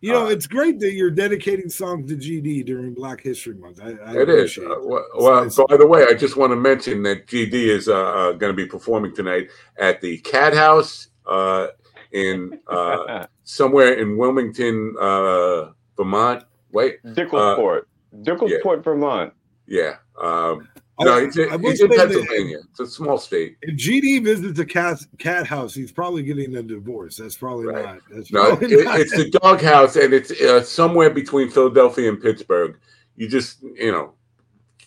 You 0.00 0.12
know, 0.12 0.26
Uh, 0.26 0.30
it's 0.30 0.46
great 0.46 0.78
that 0.80 0.92
you're 0.92 1.10
dedicating 1.10 1.68
songs 1.68 2.08
to 2.10 2.16
GD 2.16 2.66
during 2.66 2.92
Black 2.94 3.20
History 3.20 3.54
Month. 3.54 3.80
I, 3.82 3.92
I 4.04 4.18
It 4.20 4.28
is. 4.28 4.58
Uh, 4.58 4.76
well, 4.82 5.04
well, 5.16 5.66
by 5.68 5.76
the 5.76 5.86
way, 5.86 6.04
I 6.04 6.14
just 6.14 6.36
want 6.36 6.52
to 6.52 6.56
mention 6.56 7.02
that 7.04 7.26
GD 7.26 7.54
is 7.54 7.88
uh, 7.88 7.94
uh, 7.94 8.32
going 8.32 8.52
to 8.52 8.56
be 8.56 8.66
performing 8.66 9.14
tonight 9.14 9.48
at 9.78 10.00
the 10.00 10.18
Cat 10.18 10.54
House 10.54 11.08
uh, 11.26 11.68
in 12.12 12.58
uh, 12.68 13.26
somewhere 13.44 13.94
in 13.94 14.16
Wilmington, 14.16 14.94
uh, 15.00 15.70
Vermont. 15.96 16.44
Wait, 16.72 17.02
Dickelsport. 17.02 17.82
Dickelsport, 18.22 18.84
Vermont. 18.84 19.32
yeah. 19.66 19.96
Um, 20.20 20.68
I- 20.75 20.75
no, 21.00 21.24
he's 21.24 21.36
in, 21.36 21.50
I 21.50 21.56
will 21.56 21.70
he's 21.70 21.80
in 21.80 21.88
that- 21.90 21.98
Pennsylvania. 22.10 22.58
It's 22.70 22.80
a 22.80 22.86
small 22.86 23.18
state. 23.18 23.56
If 23.62 23.76
GD 23.76 24.24
visits 24.24 24.58
a 24.58 24.64
cat 24.64 24.98
cat 25.18 25.46
house, 25.46 25.74
he's 25.74 25.92
probably 25.92 26.22
getting 26.22 26.56
a 26.56 26.62
divorce. 26.62 27.16
That's 27.16 27.36
probably 27.36 27.66
Right. 27.66 27.84
not. 27.84 27.98
That's 28.10 28.32
No, 28.32 28.52
it, 28.52 28.58
probably 28.58 28.84
not. 28.84 29.00
it's 29.00 29.14
the 29.16 29.30
doghouse, 29.30 29.96
and 29.96 30.14
it's 30.14 30.30
uh, 30.40 30.62
somewhere 30.62 31.10
between 31.10 31.50
Philadelphia 31.50 32.08
and 32.08 32.20
Pittsburgh. 32.20 32.78
You 33.16 33.28
just, 33.28 33.62
you 33.62 33.92
know, 33.92 34.12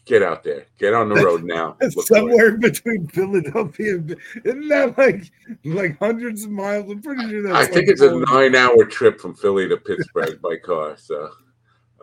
get 0.05 0.23
out 0.23 0.43
there, 0.43 0.65
get 0.79 0.93
on 0.95 1.09
the 1.09 1.15
road 1.23 1.43
now. 1.43 1.77
It's 1.81 1.95
Look 1.95 2.07
for 2.07 2.15
it. 2.15 2.19
somewhere 2.19 2.57
between 2.57 3.07
Philadelphia. 3.07 3.95
and 3.95 4.15
Isn't 4.43 4.67
that 4.69 4.97
like 4.97 5.31
like 5.65 5.99
hundreds 5.99 6.43
of 6.45 6.49
miles? 6.51 6.89
I'm 6.91 7.01
pretty 7.03 7.29
sure 7.29 7.47
I 7.53 7.61
that's. 7.63 7.73
think 7.75 7.87
it's 7.87 8.01
a 8.01 8.15
nine-hour 8.19 8.85
trip 8.85 9.19
from 9.21 9.35
Philly 9.35 9.67
to 9.69 9.77
Pittsburgh 9.77 10.41
by 10.41 10.57
car. 10.57 10.95
So, 10.97 11.29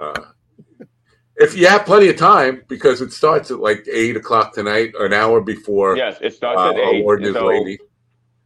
uh, 0.01 0.15
if 1.37 1.57
you 1.57 1.67
have 1.67 1.85
plenty 1.85 2.09
of 2.09 2.17
time, 2.17 2.63
because 2.69 3.01
it 3.01 3.13
starts 3.13 3.51
at 3.51 3.61
like 3.61 3.87
eight 3.93 4.17
o'clock 4.17 4.55
tonight, 4.55 4.95
an 4.99 5.13
hour 5.13 5.41
before 5.41 5.97
Yes, 5.97 6.19
it 6.21 6.35
starts 6.35 6.59
uh, 6.59 6.71
at 6.71 6.77
eight. 6.77 7.01
Award 7.01 7.21
and 7.21 7.29
and 7.29 7.37
His 7.37 7.43
so- 7.43 7.47
Lady. 7.47 7.79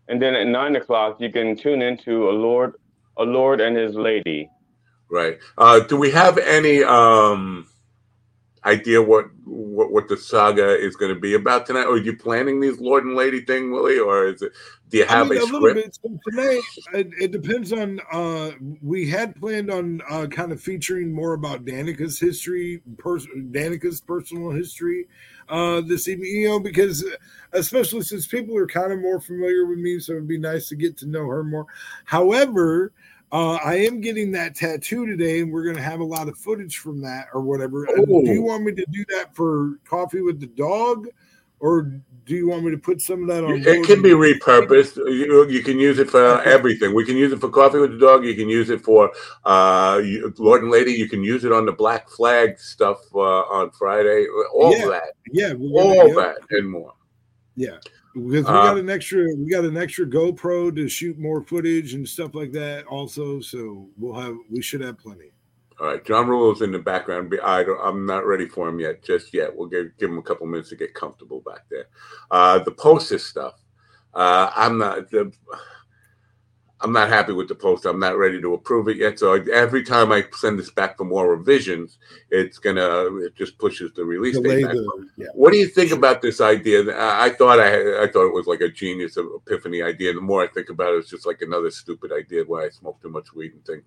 And 0.09 0.20
then 0.20 0.34
at 0.34 0.47
nine 0.49 0.74
o'clock, 0.74 1.20
you 1.20 1.30
can 1.30 1.57
tune 1.57 1.82
into 1.82 2.28
a 2.30 2.32
Lord, 2.32 2.74
a 3.16 3.22
Lord 3.22 3.61
and 3.61 3.76
His 3.76 3.95
Lady. 3.95 4.51
Right. 5.09 5.38
Uh, 5.57 5.80
do 5.80 5.97
we 5.97 6.11
have 6.11 6.36
any 6.38 6.82
um, 6.82 7.66
idea 8.64 9.02
what, 9.02 9.26
what 9.44 9.92
what 9.92 10.08
the 10.08 10.16
saga 10.16 10.76
is 10.78 10.96
going 10.96 11.14
to 11.14 11.20
be 11.20 11.34
about 11.34 11.66
tonight? 11.66 11.84
Or 11.86 11.94
are 11.94 11.98
you 11.98 12.16
planning 12.16 12.61
these 12.61 12.78
Lord 12.80 13.04
and 13.04 13.16
Lady 13.16 13.40
thing, 13.42 13.72
Willie, 13.72 13.98
or 13.98 14.26
is 14.28 14.42
it? 14.42 14.52
Do 14.90 14.98
you 14.98 15.06
I 15.08 15.14
have 15.14 15.16
mean, 15.16 15.36
a 15.36 15.40
a 15.40 15.44
little 15.44 15.68
script? 15.68 15.74
bit. 15.74 15.96
So 16.02 16.18
tonight, 16.28 16.64
it, 16.94 17.08
it 17.18 17.30
depends 17.32 17.72
on. 17.72 18.00
uh 18.12 18.52
We 18.82 19.08
had 19.08 19.34
planned 19.36 19.70
on 19.70 20.00
uh 20.08 20.26
kind 20.28 20.52
of 20.52 20.61
featuring 20.61 21.12
more 21.12 21.34
about 21.34 21.64
Danica's 21.64 22.18
history, 22.20 22.82
pers- 22.98 23.26
Danica's 23.50 24.00
personal 24.00 24.50
history, 24.50 25.08
uh 25.48 25.80
this 25.82 26.08
evening. 26.08 26.30
You 26.30 26.48
know, 26.50 26.61
because 26.61 27.04
uh, 27.04 27.16
especially 27.52 28.02
since 28.02 28.26
people 28.26 28.56
are 28.56 28.66
kind 28.66 28.92
of 28.92 29.00
more 29.00 29.20
familiar 29.20 29.66
with 29.66 29.78
me, 29.78 29.98
so 29.98 30.12
it'd 30.12 30.28
be 30.28 30.38
nice 30.38 30.68
to 30.68 30.76
get 30.76 30.96
to 30.98 31.06
know 31.06 31.26
her 31.26 31.44
more. 31.44 31.66
However. 32.04 32.92
Uh, 33.33 33.55
I 33.64 33.76
am 33.76 34.01
getting 34.01 34.33
that 34.33 34.57
tattoo 34.57 35.07
today, 35.07 35.41
and 35.41 35.53
we're 35.53 35.62
going 35.62 35.76
to 35.76 35.83
have 35.83 36.01
a 36.01 36.05
lot 36.05 36.28
of 36.28 36.37
footage 36.37 36.78
from 36.78 37.01
that 37.03 37.28
or 37.33 37.41
whatever. 37.41 37.89
Uh, 37.89 38.03
Do 38.05 38.33
you 38.33 38.43
want 38.43 38.64
me 38.64 38.72
to 38.72 38.85
do 38.91 39.05
that 39.11 39.35
for 39.37 39.78
coffee 39.85 40.20
with 40.20 40.41
the 40.41 40.49
dog, 40.49 41.07
or 41.61 41.83
do 42.26 42.35
you 42.35 42.49
want 42.49 42.64
me 42.64 42.72
to 42.72 42.76
put 42.76 43.01
some 43.01 43.22
of 43.22 43.28
that 43.28 43.45
on? 43.45 43.62
It 43.64 43.87
can 43.87 44.03
be 44.03 44.11
repurposed. 44.11 44.97
You, 44.97 45.49
you 45.49 45.62
can 45.62 45.78
use 45.78 46.01
it 46.01 46.11
for 46.11 46.43
everything. 46.43 46.93
We 46.93 47.05
can 47.05 47.16
use 47.16 47.33
it 47.33 47.41
for 47.41 47.49
coffee 47.51 47.78
with 47.78 47.93
the 47.93 47.99
dog. 47.99 48.24
You 48.24 48.35
can 48.35 48.49
use 48.49 48.68
it 48.68 48.81
for 48.81 49.12
uh, 49.45 50.01
you- 50.05 50.35
Lord 50.39 50.62
and 50.62 50.70
Lady. 50.72 50.93
You 50.93 51.09
can 51.09 51.22
use 51.22 51.45
it 51.45 51.53
on 51.53 51.66
the 51.66 51.72
Black 51.72 52.09
Flag 52.09 52.59
stuff 52.59 52.99
uh, 53.14 53.18
on 53.18 53.70
Friday. 53.70 54.26
All 54.53 54.76
Yeah. 54.76 54.89
that, 54.89 55.12
Yeah, 55.33 55.53
all 55.72 56.14
that, 56.16 56.39
and 56.51 56.68
more. 56.68 56.95
Yeah, 57.55 57.78
because 58.14 58.24
we 58.24 58.42
got 58.42 58.78
an 58.78 58.90
extra, 58.90 59.24
we 59.36 59.50
got 59.50 59.64
an 59.64 59.76
extra 59.76 60.06
GoPro 60.06 60.74
to 60.74 60.88
shoot 60.88 61.18
more 61.18 61.42
footage 61.42 61.94
and 61.94 62.08
stuff 62.08 62.34
like 62.34 62.52
that. 62.52 62.86
Also, 62.86 63.40
so 63.40 63.88
we'll 63.96 64.20
have, 64.20 64.36
we 64.50 64.62
should 64.62 64.80
have 64.80 64.98
plenty. 64.98 65.32
All 65.80 65.86
right, 65.86 66.04
John 66.04 66.26
Rullo's 66.26 66.61
in 66.61 66.72
the 66.72 66.78
background. 66.78 67.34
I 67.42 67.64
don't, 67.64 67.80
I'm 67.82 68.04
not 68.04 68.26
ready 68.26 68.46
for 68.46 68.68
him 68.68 68.80
yet, 68.80 69.02
just 69.02 69.32
yet. 69.32 69.54
We'll 69.56 69.68
give, 69.68 69.96
give 69.98 70.11
him 70.11 70.18
a 70.18 70.22
couple 70.22 70.46
minutes 70.46 70.68
to 70.70 70.76
get 70.76 70.92
comfortable 70.92 71.40
back 71.40 71.61
there. 71.70 71.86
Uh, 72.30 72.58
the 72.58 72.72
poster 72.72 73.18
stuff. 73.18 73.54
Uh, 74.12 74.50
I'm 74.54 74.76
not. 74.76 75.11
The, 75.11 75.32
I'm 76.83 76.93
not 76.93 77.09
happy 77.09 77.33
with 77.33 77.49
the 77.49 77.55
post. 77.55 77.85
I'm 77.85 78.01
not 78.01 78.16
ready 78.16 78.41
to 78.41 78.55
approve 78.55 78.89
it 78.89 78.97
yet. 78.97 79.18
So 79.18 79.35
I, 79.35 79.41
every 79.53 79.83
time 79.83 80.12
I 80.12 80.24
send 80.33 80.59
this 80.59 80.70
back 80.70 80.97
for 80.97 81.05
more 81.05 81.28
revisions, 81.28 81.99
it's 82.31 82.59
gonna 82.59 83.16
it 83.18 83.35
just 83.37 83.59
pushes 83.59 83.93
the 83.93 84.05
release 84.05 84.37
Delay 84.37 84.62
date. 84.62 84.64
back. 84.64 84.74
the, 84.74 85.09
yeah. 85.18 85.26
What 85.35 85.53
do 85.53 85.59
you 85.59 85.66
think 85.66 85.93
about 85.93 86.22
this 86.22 86.41
idea? 86.41 86.91
I, 86.97 87.26
I 87.26 87.31
thought 87.31 87.61
I 87.61 88.05
I 88.05 88.09
thought 88.09 88.28
it 88.28 88.35
was 88.35 88.47
like 88.47 88.62
a 88.62 88.70
genius 88.70 89.18
epiphany 89.18 89.83
idea. 89.83 90.14
The 90.14 90.20
more 90.20 90.43
I 90.43 90.49
think 90.49 90.70
about 90.70 90.95
it, 90.95 90.99
it's 90.99 91.11
just 91.11 91.26
like 91.26 91.43
another 91.43 91.70
stupid 91.70 92.12
idea 92.12 92.45
why 92.47 92.64
I 92.64 92.70
smoke 92.70 93.01
too 93.03 93.11
much 93.11 93.35
weed 93.35 93.53
and 93.53 93.64
think 93.64 93.85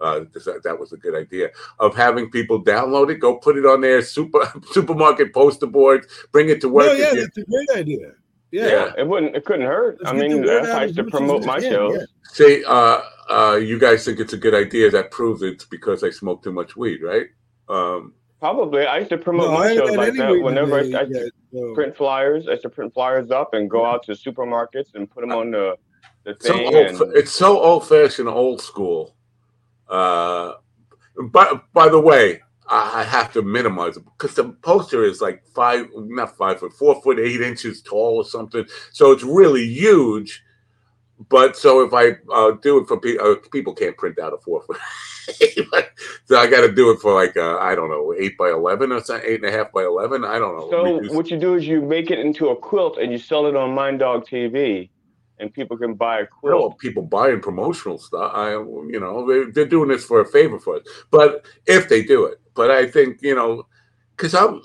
uh, 0.00 0.20
that 0.32 0.60
that 0.64 0.78
was 0.78 0.92
a 0.92 0.96
good 0.96 1.14
idea 1.14 1.50
of 1.78 1.96
having 1.96 2.30
people 2.30 2.62
download 2.62 3.10
it, 3.10 3.20
go 3.20 3.36
put 3.36 3.56
it 3.56 3.64
on 3.64 3.80
their 3.80 4.02
super 4.02 4.40
supermarket 4.70 5.32
poster 5.32 5.66
boards, 5.66 6.06
bring 6.32 6.48
it 6.50 6.60
to 6.60 6.68
work. 6.68 6.86
No, 6.86 6.92
yeah, 6.92 7.14
that's 7.14 7.38
a 7.38 7.44
great 7.44 7.70
idea. 7.74 8.12
Yeah, 8.54 8.68
Yeah. 8.68 8.92
It 8.98 9.06
wouldn't. 9.08 9.34
It 9.36 9.44
couldn't 9.44 9.66
hurt. 9.66 9.98
Let's 10.00 10.10
I 10.10 10.14
mean, 10.20 10.44
that's 10.46 10.68
how 10.68 10.78
I 10.78 10.84
as 10.84 10.96
used 10.96 10.98
to 10.98 11.04
promote 11.16 11.44
my 11.44 11.58
can, 11.60 11.70
shows. 11.72 11.94
yeah. 11.98 12.04
See, 12.38 12.64
uh, 12.64 13.00
uh, 13.28 13.56
you 13.56 13.78
guys 13.78 14.04
think 14.04 14.20
it's 14.20 14.32
a 14.32 14.36
good 14.36 14.54
idea. 14.54 14.90
That 14.90 15.10
proves 15.10 15.42
it's 15.42 15.64
because 15.64 16.04
I 16.04 16.10
smoke 16.10 16.42
too 16.44 16.52
much 16.52 16.76
weed, 16.76 17.02
right? 17.02 17.26
Um, 17.68 18.14
Probably. 18.40 18.86
I 18.86 18.98
used 18.98 19.10
to 19.10 19.18
promote 19.18 19.50
No, 19.50 19.58
my 19.58 19.66
I 19.70 19.74
shows 19.74 19.96
like 19.96 20.14
that. 20.14 20.28
any 20.30 20.42
Whenever 20.42 20.78
I, 20.78 20.82
today 20.82 20.98
I 20.98 21.02
used 21.02 21.12
to 21.14 21.30
yet, 21.66 21.74
print 21.74 21.96
flyers, 21.96 22.46
I 22.46 22.52
used 22.52 22.62
to 22.62 22.68
print 22.68 22.92
flyers 22.94 23.30
up 23.30 23.54
and 23.54 23.68
go 23.70 23.84
out 23.86 24.02
to 24.04 24.12
supermarkets 24.12 24.94
and 24.94 25.10
put 25.10 25.22
them 25.22 25.32
on 25.32 25.50
the 25.50 25.76
the 26.24 26.36
so 26.40 26.52
thing. 26.54 26.66
old, 26.66 26.86
and 27.02 27.16
it's 27.16 27.32
so 27.32 27.58
old 27.60 27.88
fashioned, 27.88 28.28
old 28.28 28.60
school. 28.60 29.16
Uh, 29.88 30.54
but 31.30 31.64
by 31.72 31.88
the 31.88 32.00
way, 32.00 32.42
I 32.68 33.00
I 33.00 33.02
have 33.04 33.32
to 33.34 33.42
minimize 33.42 33.96
it 33.96 34.04
because 34.04 34.34
the 34.34 34.50
poster 34.62 35.04
is 35.04 35.20
like 35.20 35.42
five, 35.54 35.86
not 35.94 36.36
five 36.36 36.60
foot, 36.60 36.72
four 36.72 37.00
foot 37.02 37.18
eight 37.18 37.40
inches 37.40 37.82
tall 37.82 38.16
or 38.16 38.24
something. 38.24 38.66
So 38.92 39.12
it's 39.12 39.22
really 39.22 39.66
huge. 39.66 40.42
But 41.28 41.56
so 41.56 41.80
if 41.80 41.92
I 41.94 42.16
uh, 42.32 42.52
do 42.62 42.78
it 42.78 42.88
for 42.88 42.98
people, 42.98 43.26
uh, 43.26 43.36
people 43.52 43.74
can't 43.74 43.96
print 43.96 44.18
out 44.18 44.32
a 44.32 44.38
four 44.38 44.62
foot. 44.62 44.78
so 46.26 46.36
I 46.36 46.48
got 46.48 46.62
to 46.62 46.72
do 46.72 46.90
it 46.90 47.00
for 47.00 47.14
like 47.14 47.36
uh, 47.36 47.56
I 47.58 47.74
don't 47.74 47.88
know, 47.88 48.14
eight 48.18 48.36
by 48.36 48.50
eleven 48.50 48.92
or 48.92 49.00
something, 49.00 49.28
eight 49.28 49.42
and 49.42 49.54
a 49.54 49.56
half 49.56 49.72
by 49.72 49.84
eleven. 49.84 50.24
I 50.24 50.38
don't 50.38 50.56
know. 50.56 50.70
so 50.70 50.96
Reduce- 50.96 51.12
what 51.12 51.30
you 51.30 51.38
do 51.38 51.54
is 51.54 51.66
you 51.66 51.80
make 51.80 52.10
it 52.10 52.18
into 52.18 52.48
a 52.48 52.56
quilt 52.56 52.98
and 52.98 53.12
you 53.12 53.18
sell 53.18 53.46
it 53.46 53.56
on 53.56 53.74
Mind 53.74 54.00
Dog 54.00 54.26
TV, 54.26 54.90
and 55.38 55.52
people 55.52 55.76
can 55.76 55.94
buy 55.94 56.20
a 56.20 56.26
Well, 56.42 56.72
people 56.72 57.02
buying 57.02 57.40
promotional 57.40 57.98
stuff. 57.98 58.32
I, 58.34 58.52
you 58.52 59.00
know, 59.00 59.26
they, 59.26 59.50
they're 59.50 59.66
doing 59.66 59.88
this 59.88 60.04
for 60.04 60.20
a 60.20 60.26
favor 60.26 60.58
for 60.58 60.76
us. 60.76 60.82
But 61.10 61.44
if 61.66 61.88
they 61.88 62.02
do 62.02 62.26
it, 62.26 62.40
but 62.54 62.70
I 62.70 62.86
think 62.86 63.22
you 63.22 63.34
know, 63.34 63.66
because 64.16 64.34
I'm, 64.34 64.62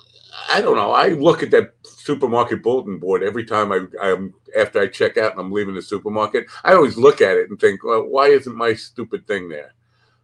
I 0.50 0.62
don't 0.62 0.76
know. 0.76 0.92
I 0.92 1.10
look 1.10 1.42
at 1.44 1.52
that 1.52 1.74
supermarket 1.84 2.62
bulletin 2.64 3.00
board 3.00 3.24
every 3.24 3.46
time 3.46 3.72
I, 3.72 3.86
I'm 4.02 4.34
after 4.58 4.80
I 4.82 4.88
check 4.88 5.18
out 5.18 5.32
and 5.32 5.40
I'm 5.42 5.52
leaving 5.52 5.76
the 5.76 5.82
supermarket. 5.82 6.46
I 6.64 6.74
always 6.74 6.98
look 6.98 7.22
at 7.22 7.38
it 7.38 7.50
and 7.50 7.60
think, 7.60 7.84
well, 7.84 8.04
why 8.04 8.28
isn't 8.28 8.56
my 8.56 8.74
stupid 8.74 9.26
thing 9.28 9.50
there? 9.50 9.74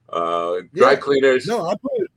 Uh, 0.09 0.61
dry 0.73 0.95
Yeah. 0.95 1.01
cleaners. 1.01 1.47
No, 1.47 1.67
I 1.67 1.75
put 1.75 2.11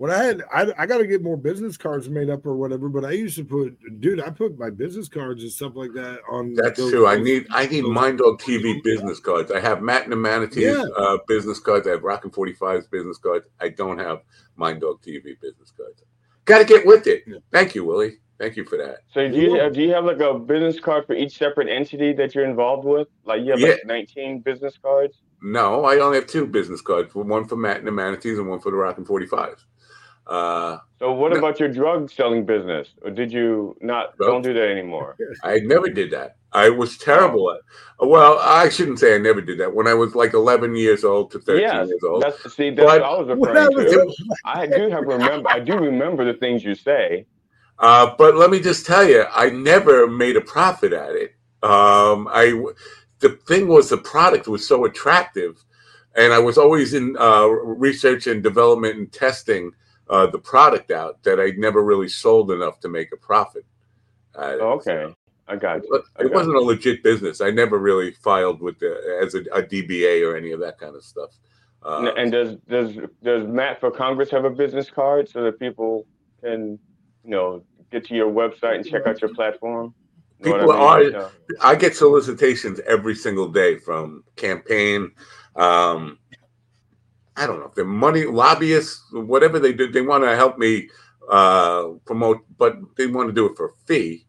when 0.00 0.10
I 0.10 0.24
had 0.24 0.42
I, 0.50 0.72
I 0.78 0.86
got 0.86 0.96
to 0.96 1.06
get 1.06 1.22
more 1.22 1.36
business 1.36 1.76
cards 1.76 2.08
made 2.08 2.30
up 2.30 2.46
or 2.46 2.54
whatever. 2.56 2.88
But 2.88 3.04
I 3.04 3.10
used 3.10 3.36
to 3.36 3.44
put, 3.44 3.76
dude, 4.00 4.18
I 4.18 4.30
put 4.30 4.58
my 4.58 4.70
business 4.70 5.10
cards 5.10 5.42
and 5.42 5.52
stuff 5.52 5.72
like 5.74 5.92
that 5.92 6.20
on. 6.26 6.54
That's 6.54 6.80
those- 6.80 6.90
true. 6.90 7.06
I 7.06 7.18
need 7.18 7.46
I 7.50 7.66
need 7.66 7.84
Mind 7.84 8.16
Dog 8.16 8.40
TV 8.40 8.82
business 8.82 9.20
cards. 9.20 9.52
I 9.52 9.60
have 9.60 9.82
Matt 9.82 10.04
and 10.04 10.12
the 10.12 10.16
Manatees 10.16 10.62
Yeah. 10.64 10.84
uh, 10.96 11.18
business 11.28 11.60
cards. 11.60 11.86
I 11.86 11.90
have 11.90 12.02
Rockin' 12.02 12.30
45's 12.30 12.86
business 12.86 13.18
cards. 13.18 13.44
I 13.60 13.68
don't 13.68 13.98
have 13.98 14.22
Mind 14.56 14.80
Dog 14.80 15.02
TV 15.02 15.38
business 15.38 15.70
cards. 15.76 16.02
Got 16.46 16.60
to 16.60 16.64
get 16.64 16.86
with 16.86 17.06
it. 17.06 17.24
Yeah. 17.26 17.36
Thank 17.52 17.74
you, 17.74 17.84
Willie. 17.84 18.20
Thank 18.38 18.56
you 18.56 18.64
for 18.64 18.78
that. 18.78 19.00
So 19.12 19.28
do 19.28 19.36
you 19.36 19.54
have, 19.56 19.74
do 19.74 19.82
you 19.82 19.92
have 19.92 20.06
like 20.06 20.20
a 20.20 20.38
business 20.38 20.80
card 20.80 21.06
for 21.06 21.12
each 21.12 21.36
separate 21.36 21.68
entity 21.68 22.14
that 22.14 22.34
you're 22.34 22.46
involved 22.46 22.86
with? 22.86 23.08
Like 23.26 23.42
you 23.42 23.50
have 23.50 23.60
like 23.60 23.84
19 23.84 24.40
business 24.40 24.78
cards? 24.80 25.18
No, 25.42 25.84
I 25.84 25.98
only 25.98 26.16
have 26.16 26.26
two 26.26 26.46
business 26.46 26.80
cards. 26.80 27.14
One 27.14 27.46
for 27.46 27.56
Matt 27.56 27.76
and 27.76 27.86
the 27.86 27.92
Manatees 27.92 28.38
and 28.38 28.48
one 28.48 28.60
for 28.60 28.70
the 28.70 28.78
Rockin' 28.78 29.04
45s. 29.04 29.58
Uh, 30.30 30.78
So 31.00 31.12
what 31.12 31.32
No. 31.32 31.38
about 31.38 31.58
your 31.58 31.68
drug 31.70 32.10
selling 32.10 32.44
business? 32.44 32.88
Or 33.02 33.10
did 33.10 33.32
you 33.32 33.74
not 33.80 34.14
No. 34.20 34.26
don't 34.28 34.42
do 34.42 34.52
that 34.52 34.68
anymore? 34.68 35.16
I 35.42 35.58
never 35.60 35.88
did 35.88 36.10
that. 36.12 36.36
I 36.52 36.68
was 36.68 36.98
terrible 36.98 37.50
at. 37.52 37.60
Well, 38.06 38.38
I 38.40 38.68
shouldn't 38.68 38.98
say 39.00 39.14
I 39.14 39.18
never 39.18 39.40
did 39.40 39.58
that. 39.58 39.74
When 39.74 39.86
I 39.86 39.94
was 39.94 40.14
like 40.14 40.34
11 40.34 40.76
years 40.76 41.02
old 41.04 41.30
to 41.32 41.38
13 41.38 41.62
Yeah, 41.62 41.84
years 41.84 42.02
old, 42.04 42.22
that's 42.22 42.54
see 42.54 42.70
that's 42.70 42.86
But- 42.86 43.00
what 43.00 43.10
I 43.10 43.18
was 43.18 43.28
referring 43.28 43.56
I 43.56 43.68
was- 43.68 43.92
to. 43.92 44.14
I 44.44 44.66
do 44.66 44.88
have 44.90 45.04
remember 45.04 45.48
I 45.48 45.58
do 45.58 45.76
remember 45.78 46.24
the 46.24 46.34
things 46.38 46.62
you 46.64 46.74
say. 46.74 47.26
Uh, 47.78 48.14
but 48.18 48.36
let 48.36 48.50
me 48.50 48.60
just 48.60 48.84
tell 48.86 49.08
you, 49.08 49.24
I 49.32 49.48
never 49.50 50.06
made 50.06 50.36
a 50.36 50.42
profit 50.42 50.92
at 50.92 51.14
it. 51.14 51.34
Um, 51.62 52.28
I 52.30 52.62
the 53.20 53.30
thing 53.48 53.68
was 53.68 53.88
the 53.88 53.96
product 53.98 54.48
was 54.48 54.66
so 54.68 54.84
attractive, 54.84 55.64
and 56.14 56.32
I 56.34 56.38
was 56.38 56.58
always 56.58 56.92
in 56.94 57.16
uh, 57.18 57.46
research 57.46 58.26
and 58.26 58.42
development 58.42 58.96
and 58.98 59.10
testing 59.10 59.72
uh, 60.10 60.26
the 60.26 60.38
product 60.38 60.90
out 60.90 61.22
that 61.22 61.40
I 61.40 61.52
never 61.56 61.82
really 61.82 62.08
sold 62.08 62.50
enough 62.50 62.80
to 62.80 62.88
make 62.88 63.12
a 63.12 63.16
profit. 63.16 63.64
Oh, 64.34 64.72
okay. 64.72 65.14
I 65.48 65.56
got 65.56 65.82
you. 65.84 66.02
I 66.16 66.22
it 66.22 66.24
got 66.24 66.32
wasn't 66.34 66.56
a 66.56 66.60
legit 66.60 67.02
business. 67.02 67.40
I 67.40 67.50
never 67.50 67.78
really 67.78 68.12
filed 68.12 68.60
with 68.60 68.78
the, 68.78 69.18
as 69.24 69.34
a, 69.34 69.40
a 69.52 69.62
DBA 69.62 70.24
or 70.28 70.36
any 70.36 70.52
of 70.52 70.60
that 70.60 70.78
kind 70.78 70.94
of 70.94 71.02
stuff. 71.02 71.30
Uh, 71.82 72.12
And- 72.16 72.30
does 72.30 72.56
does 72.68 72.96
does 73.22 73.46
Matt 73.48 73.80
for 73.80 73.90
Congress 73.90 74.30
have 74.30 74.44
a 74.44 74.50
business 74.50 74.90
card 74.90 75.28
so 75.28 75.42
that 75.44 75.58
people 75.58 76.06
can, 76.42 76.78
you 77.24 77.30
know, 77.30 77.64
get 77.90 78.04
to 78.06 78.14
your 78.14 78.30
website 78.30 78.76
and 78.76 78.86
check 78.86 79.06
out 79.06 79.20
your 79.20 79.34
platform? 79.34 79.94
You 80.38 80.52
People 80.54 80.70
I 80.72 80.76
are- 80.76 81.00
mean? 81.00 81.12
No. 81.12 81.30
I 81.60 81.74
get 81.74 81.96
solicitations 81.96 82.80
every 82.86 83.14
single 83.14 83.48
day 83.48 83.76
from 83.78 84.22
campaign. 84.36 85.10
Um, 85.56 86.18
I 87.40 87.46
don't 87.46 87.58
know 87.58 87.66
if 87.66 87.74
they're 87.74 87.84
money 87.86 88.24
lobbyists, 88.24 89.02
whatever 89.12 89.58
they 89.58 89.72
do. 89.72 89.90
They 89.90 90.02
want 90.02 90.24
to 90.24 90.36
help 90.36 90.58
me 90.58 90.90
uh, 91.30 91.88
promote, 92.04 92.44
but 92.58 92.76
they 92.96 93.06
want 93.06 93.28
to 93.30 93.32
do 93.32 93.46
it 93.46 93.56
for 93.56 93.66
a 93.70 93.72
fee. 93.86 94.26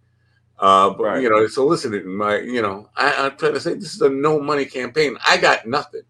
Uh, 0.57 0.91
but 0.91 1.03
Right. 1.03 1.21
you 1.21 1.29
know, 1.29 1.39
they're 1.39 1.49
soliciting 1.49 2.07
my. 2.15 2.39
You 2.39 2.61
know, 2.61 2.89
I, 2.95 3.13
I'm 3.25 3.37
trying 3.37 3.53
to 3.53 3.59
say 3.59 3.73
this 3.73 3.93
is 3.95 4.01
a 4.01 4.09
no 4.09 4.39
money 4.39 4.65
campaign. 4.65 5.17
I 5.27 5.37
got 5.37 5.67
nothing. 5.67 6.03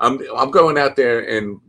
I'm 0.00 0.18
I'm 0.36 0.50
going 0.50 0.76
out 0.78 0.96
there 0.96 1.20
and 1.36 1.60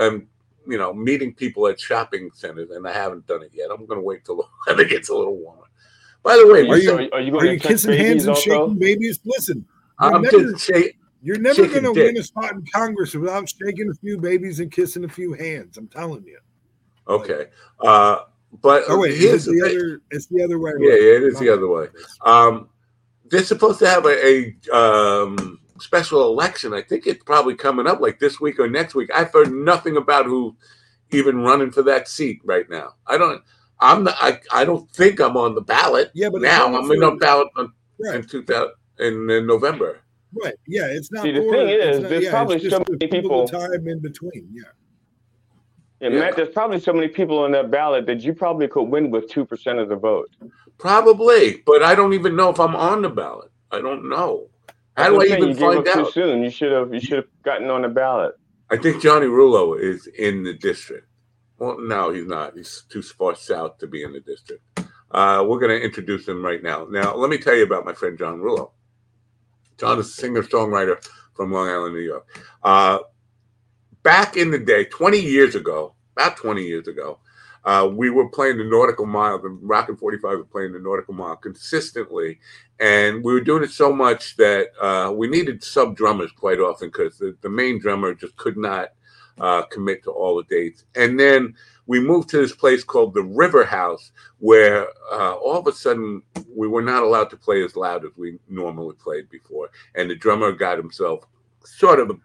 I'm 0.00 0.26
you 0.66 0.78
know 0.78 0.92
meeting 0.94 1.34
people 1.34 1.66
at 1.68 1.78
shopping 1.78 2.30
centers, 2.34 2.70
and 2.70 2.88
I 2.88 2.92
haven't 2.92 3.26
done 3.26 3.42
it 3.42 3.50
yet. 3.54 3.70
I'm 3.70 3.86
going 3.86 4.00
to 4.00 4.04
wait 4.04 4.24
till 4.24 4.48
it 4.66 4.88
gets 4.88 5.10
a 5.10 5.14
little 5.14 5.36
warmer. 5.36 5.62
By 6.24 6.36
the 6.36 6.46
way, 6.52 6.66
Are 6.66 6.72
Are 6.72 6.78
you, 6.78 7.00
you- 7.00 7.10
are 7.12 7.20
you 7.20 7.38
Are 7.38 7.46
you 7.46 7.52
to 7.52 7.58
touch 7.58 7.68
kissing 7.68 7.92
hands 7.92 8.22
and 8.24 8.30
also? 8.30 8.40
shaking 8.50 8.78
babies? 8.78 9.20
Listen, 9.24 9.64
you're 10.02 10.14
I'm 10.14 10.22
never, 10.22 10.42
just 10.52 10.66
saying. 10.66 10.90
You're 11.22 11.38
never 11.38 11.66
going 11.66 11.82
to 11.82 11.92
win 11.92 12.16
a 12.16 12.22
spot 12.22 12.52
in 12.52 12.64
Congress 12.72 13.14
without 13.14 13.48
shaking 13.48 13.90
a 13.90 13.94
few 13.94 14.18
babies 14.18 14.60
and 14.60 14.70
kissing 14.70 15.04
a 15.04 15.08
few 15.08 15.32
hands. 15.32 15.76
I'm 15.76 15.88
telling 15.88 16.24
you. 16.24 16.38
Okay. 17.08 17.46
Uh, 17.80 18.20
but 18.62 18.84
Oh 18.88 19.00
wait, 19.00 19.12
it's 19.14 19.44
the, 19.44 19.52
thing. 19.52 19.62
other. 19.64 20.00
It's 20.10 20.26
the 20.26 20.42
other 20.42 20.58
way. 20.58 20.72
Yeah, 20.78 20.94
yeah, 20.94 21.16
it 21.16 21.22
is 21.24 21.38
the 21.38 21.50
other 21.50 21.68
way. 21.68 21.86
Um, 22.24 22.68
they're 23.30 23.42
supposed 23.42 23.78
to 23.80 23.88
have 23.88 24.06
a, 24.06 24.54
a 24.70 24.76
um, 24.76 25.60
special 25.80 26.22
election. 26.22 26.72
I 26.72 26.82
think 26.82 27.06
it's 27.06 27.22
probably 27.24 27.54
coming 27.54 27.86
up 27.86 28.00
like 28.00 28.18
this 28.18 28.40
week 28.40 28.58
or 28.58 28.68
next 28.68 28.94
week. 28.94 29.10
I've 29.14 29.32
heard 29.32 29.52
nothing 29.52 29.96
about 29.96 30.26
who 30.26 30.56
even 31.10 31.40
running 31.40 31.70
for 31.70 31.82
that 31.82 32.08
seat 32.08 32.40
right 32.44 32.68
now. 32.70 32.94
I 33.06 33.18
don't. 33.18 33.42
I'm 33.80 34.04
not. 34.04 34.16
I, 34.18 34.40
I 34.52 34.64
don't 34.64 34.90
think 34.92 35.20
I'm 35.20 35.36
on 35.36 35.54
the 35.54 35.60
ballot 35.60 36.10
Yeah, 36.14 36.30
but 36.30 36.42
now. 36.42 36.66
I'm 36.66 36.90
in 36.90 37.00
the 37.00 37.12
ballot 37.12 37.48
in, 37.58 37.70
Right, 38.00 38.16
in 38.16 38.26
2000 38.26 38.70
in, 39.00 39.30
in 39.30 39.46
November. 39.46 40.00
Right. 40.34 40.54
Yeah, 40.66 40.86
it's 40.86 41.10
not. 41.10 41.22
See, 41.22 41.32
the 41.32 41.40
for- 41.42 41.52
thing 41.52 41.68
is, 41.68 42.00
not- 42.00 42.08
there's 42.10 42.24
yeah, 42.24 42.30
probably 42.30 42.56
it's 42.56 42.64
so 42.64 42.70
just 42.78 42.88
many 42.90 42.98
the 42.98 43.08
people- 43.08 43.48
time 43.48 43.88
in 43.88 43.98
between. 44.00 44.48
Yeah. 44.52 44.62
Yeah, 46.00 46.08
Yeah. 46.10 46.18
Matt, 46.20 46.36
there's 46.36 46.50
probably 46.50 46.78
so 46.80 46.92
many 46.92 47.08
people 47.08 47.38
on 47.40 47.50
that 47.52 47.70
ballot 47.70 48.06
that 48.06 48.20
you 48.20 48.32
probably 48.34 48.68
could 48.68 48.84
win 48.84 49.10
with 49.10 49.28
two 49.28 49.44
percent 49.44 49.78
of 49.78 49.88
the 49.88 49.96
vote. 49.96 50.30
Probably, 50.78 51.62
but 51.66 51.82
I 51.82 51.94
don't 51.94 52.12
even 52.12 52.36
know 52.36 52.50
if 52.50 52.60
I'm 52.60 52.76
on 52.76 53.02
the 53.02 53.08
ballot. 53.08 53.50
I 53.72 53.80
don't 53.80 54.08
know. 54.08 54.48
How 54.96 55.10
do 55.10 55.20
I 55.20 55.28
That's 55.28 55.30
the 55.30 55.36
thing, 55.36 55.36
even 55.36 55.48
you 55.48 55.54
gave 55.54 55.84
find 55.84 55.88
out? 55.88 56.06
too 56.06 56.10
soon. 56.12 56.42
You 56.42 56.50
should 56.50 56.72
have 56.72 56.94
you 56.94 57.00
should 57.00 57.16
have 57.18 57.42
gotten 57.42 57.68
on 57.70 57.82
the 57.82 57.88
ballot. 57.88 58.34
I 58.70 58.76
think 58.76 59.02
Johnny 59.02 59.26
Rullo 59.26 59.80
is 59.80 60.06
in 60.18 60.44
the 60.44 60.52
district. 60.52 61.06
Well, 61.58 61.78
no, 61.80 62.10
he's 62.10 62.26
not. 62.26 62.54
He's 62.56 62.84
too 62.88 63.02
far 63.02 63.34
south 63.34 63.78
to 63.78 63.86
be 63.88 64.02
in 64.04 64.12
the 64.12 64.20
district. 64.20 64.62
Uh, 65.10 65.44
we're 65.48 65.58
going 65.58 65.76
to 65.76 65.84
introduce 65.84 66.28
him 66.28 66.44
right 66.44 66.62
now. 66.62 66.86
Now, 66.90 67.16
let 67.16 67.30
me 67.30 67.38
tell 67.38 67.54
you 67.56 67.64
about 67.64 67.84
my 67.86 67.94
friend 67.94 68.16
John 68.18 68.38
Rullo. 68.40 68.70
John 69.78 69.98
is 69.98 70.08
a 70.08 70.12
singer 70.12 70.42
songwriter 70.42 71.02
from 71.34 71.52
Long 71.52 71.68
Island, 71.68 71.94
New 71.94 72.00
York. 72.00 72.26
Uh, 72.62 72.98
back 74.02 74.36
in 74.36 74.50
the 74.50 74.58
day, 74.58 74.84
20 74.84 75.18
years 75.18 75.54
ago, 75.54 75.94
about 76.16 76.36
20 76.36 76.62
years 76.62 76.88
ago, 76.88 77.18
uh, 77.64 77.88
we 77.92 78.10
were 78.10 78.28
playing 78.28 78.58
the 78.58 78.64
Nautical 78.64 79.06
Mile. 79.06 79.38
The 79.38 79.48
Rockin' 79.48 79.96
45 79.96 80.38
were 80.38 80.44
playing 80.44 80.72
the 80.72 80.78
Nautical 80.78 81.14
Mile 81.14 81.36
consistently. 81.36 82.38
And 82.80 83.22
we 83.22 83.32
were 83.32 83.40
doing 83.40 83.62
it 83.62 83.70
so 83.70 83.92
much 83.92 84.36
that 84.36 84.68
uh, 84.80 85.12
we 85.12 85.28
needed 85.28 85.62
sub 85.62 85.96
drummers 85.96 86.32
quite 86.32 86.60
often 86.60 86.88
because 86.88 87.18
the, 87.18 87.36
the 87.40 87.50
main 87.50 87.78
drummer 87.78 88.14
just 88.14 88.36
could 88.36 88.56
not 88.56 88.92
uh, 89.40 89.62
commit 89.62 90.02
to 90.04 90.10
all 90.10 90.36
the 90.36 90.44
dates. 90.44 90.84
And 90.94 91.18
then 91.18 91.54
we 91.86 92.00
moved 92.00 92.28
to 92.30 92.38
this 92.38 92.54
place 92.54 92.84
called 92.84 93.14
the 93.14 93.22
River 93.22 93.64
House, 93.64 94.12
where 94.38 94.86
uh, 95.10 95.34
all 95.34 95.58
of 95.58 95.66
a 95.66 95.72
sudden 95.72 96.22
we 96.54 96.68
were 96.68 96.82
not 96.82 97.02
allowed 97.02 97.30
to 97.30 97.36
play 97.36 97.64
as 97.64 97.76
loud 97.76 98.04
as 98.04 98.12
we 98.16 98.38
normally 98.48 98.94
played 98.94 99.28
before. 99.30 99.70
And 99.94 100.10
the 100.10 100.14
drummer 100.14 100.52
got 100.52 100.78
himself 100.78 101.24
sort 101.64 102.00
of 102.00 102.20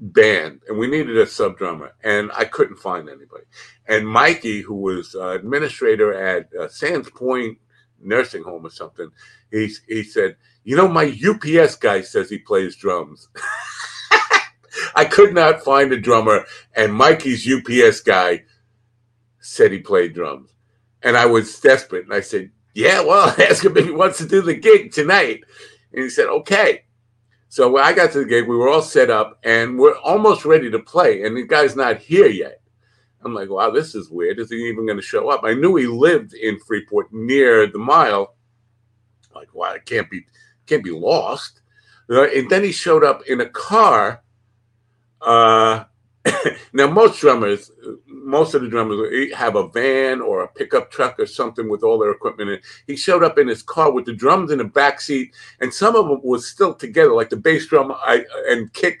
banned, 0.00 0.60
and 0.68 0.78
we 0.78 0.86
needed 0.86 1.16
a 1.16 1.26
sub 1.26 1.58
drummer, 1.58 1.92
and 2.04 2.30
I 2.36 2.44
couldn't 2.44 2.76
find 2.76 3.08
anybody. 3.08 3.44
And 3.86 4.08
Mikey, 4.08 4.62
who 4.62 4.74
was 4.74 5.14
uh, 5.14 5.30
administrator 5.30 6.14
at 6.14 6.48
uh, 6.54 6.68
Sands 6.68 7.10
Point 7.10 7.58
Nursing 8.00 8.44
Home 8.44 8.64
or 8.64 8.70
something, 8.70 9.10
he 9.50 9.72
he 9.88 10.02
said, 10.02 10.36
"You 10.64 10.76
know, 10.76 10.88
my 10.88 11.06
UPS 11.06 11.76
guy 11.76 12.02
says 12.02 12.30
he 12.30 12.38
plays 12.38 12.76
drums." 12.76 13.28
I 14.94 15.04
could 15.04 15.34
not 15.34 15.62
find 15.62 15.92
a 15.92 16.00
drummer, 16.00 16.44
and 16.74 16.92
Mikey's 16.94 17.48
UPS 17.50 18.00
guy 18.00 18.44
said 19.40 19.72
he 19.72 19.78
played 19.78 20.14
drums, 20.14 20.50
and 21.02 21.16
I 21.16 21.26
was 21.26 21.60
desperate. 21.60 22.04
And 22.04 22.14
I 22.14 22.20
said, 22.20 22.50
"Yeah, 22.74 23.00
well, 23.02 23.28
ask 23.40 23.64
him 23.64 23.76
if 23.76 23.84
he 23.86 23.90
wants 23.92 24.18
to 24.18 24.26
do 24.26 24.42
the 24.42 24.54
gig 24.54 24.92
tonight." 24.92 25.42
And 25.92 26.02
he 26.02 26.10
said, 26.10 26.28
"Okay." 26.28 26.84
So 27.50 27.70
when 27.70 27.82
I 27.84 27.94
got 27.94 28.12
to 28.12 28.18
the 28.20 28.24
gig, 28.26 28.46
we 28.46 28.56
were 28.56 28.68
all 28.68 28.82
set 28.82 29.10
up, 29.10 29.38
and 29.42 29.78
we're 29.78 29.96
almost 29.98 30.44
ready 30.44 30.70
to 30.70 30.78
play, 30.78 31.22
and 31.22 31.36
the 31.36 31.44
guy's 31.44 31.76
not 31.76 31.98
here 31.98 32.28
yet. 32.28 32.60
I'm 33.22 33.34
like, 33.34 33.50
"Wow, 33.50 33.70
this 33.70 33.94
is 33.94 34.10
weird. 34.10 34.38
Is 34.38 34.50
he 34.50 34.56
even 34.68 34.86
going 34.86 34.98
to 34.98 35.02
show 35.02 35.30
up?" 35.30 35.42
I 35.44 35.54
knew 35.54 35.76
he 35.76 35.86
lived 35.86 36.34
in 36.34 36.58
Freeport 36.60 37.12
near 37.12 37.66
the 37.66 37.78
mile. 37.78 38.36
Like, 39.34 39.54
wow, 39.54 39.72
it 39.72 39.86
can't 39.86 40.10
be 40.10 40.26
can't 40.66 40.84
be 40.84 40.90
lost. 40.90 41.62
Uh, 42.10 42.24
And 42.24 42.50
then 42.50 42.64
he 42.64 42.72
showed 42.72 43.04
up 43.04 43.22
in 43.26 43.40
a 43.40 43.48
car. 43.48 44.22
Uh, 45.20 45.84
now, 46.72 46.86
most 46.86 47.20
drummers, 47.20 47.70
most 48.06 48.54
of 48.54 48.62
the 48.62 48.68
drummers 48.68 49.32
have 49.34 49.56
a 49.56 49.68
van 49.68 50.20
or 50.20 50.42
a 50.42 50.48
pickup 50.48 50.90
truck 50.90 51.18
or 51.18 51.26
something 51.26 51.68
with 51.68 51.82
all 51.82 51.98
their 51.98 52.10
equipment 52.10 52.50
And. 52.50 52.60
He 52.86 52.96
showed 52.96 53.22
up 53.22 53.38
in 53.38 53.48
his 53.48 53.62
car 53.62 53.90
with 53.90 54.04
the 54.04 54.14
drums 54.14 54.50
in 54.50 54.58
the 54.58 54.64
back 54.64 55.00
seat, 55.00 55.34
and 55.60 55.72
some 55.72 55.96
of 55.96 56.08
them 56.08 56.20
was 56.22 56.46
still 56.46 56.74
together, 56.74 57.14
like 57.14 57.30
the 57.30 57.36
bass 57.36 57.66
drum 57.66 57.92
I, 57.92 58.24
and 58.48 58.72
kick 58.72 59.00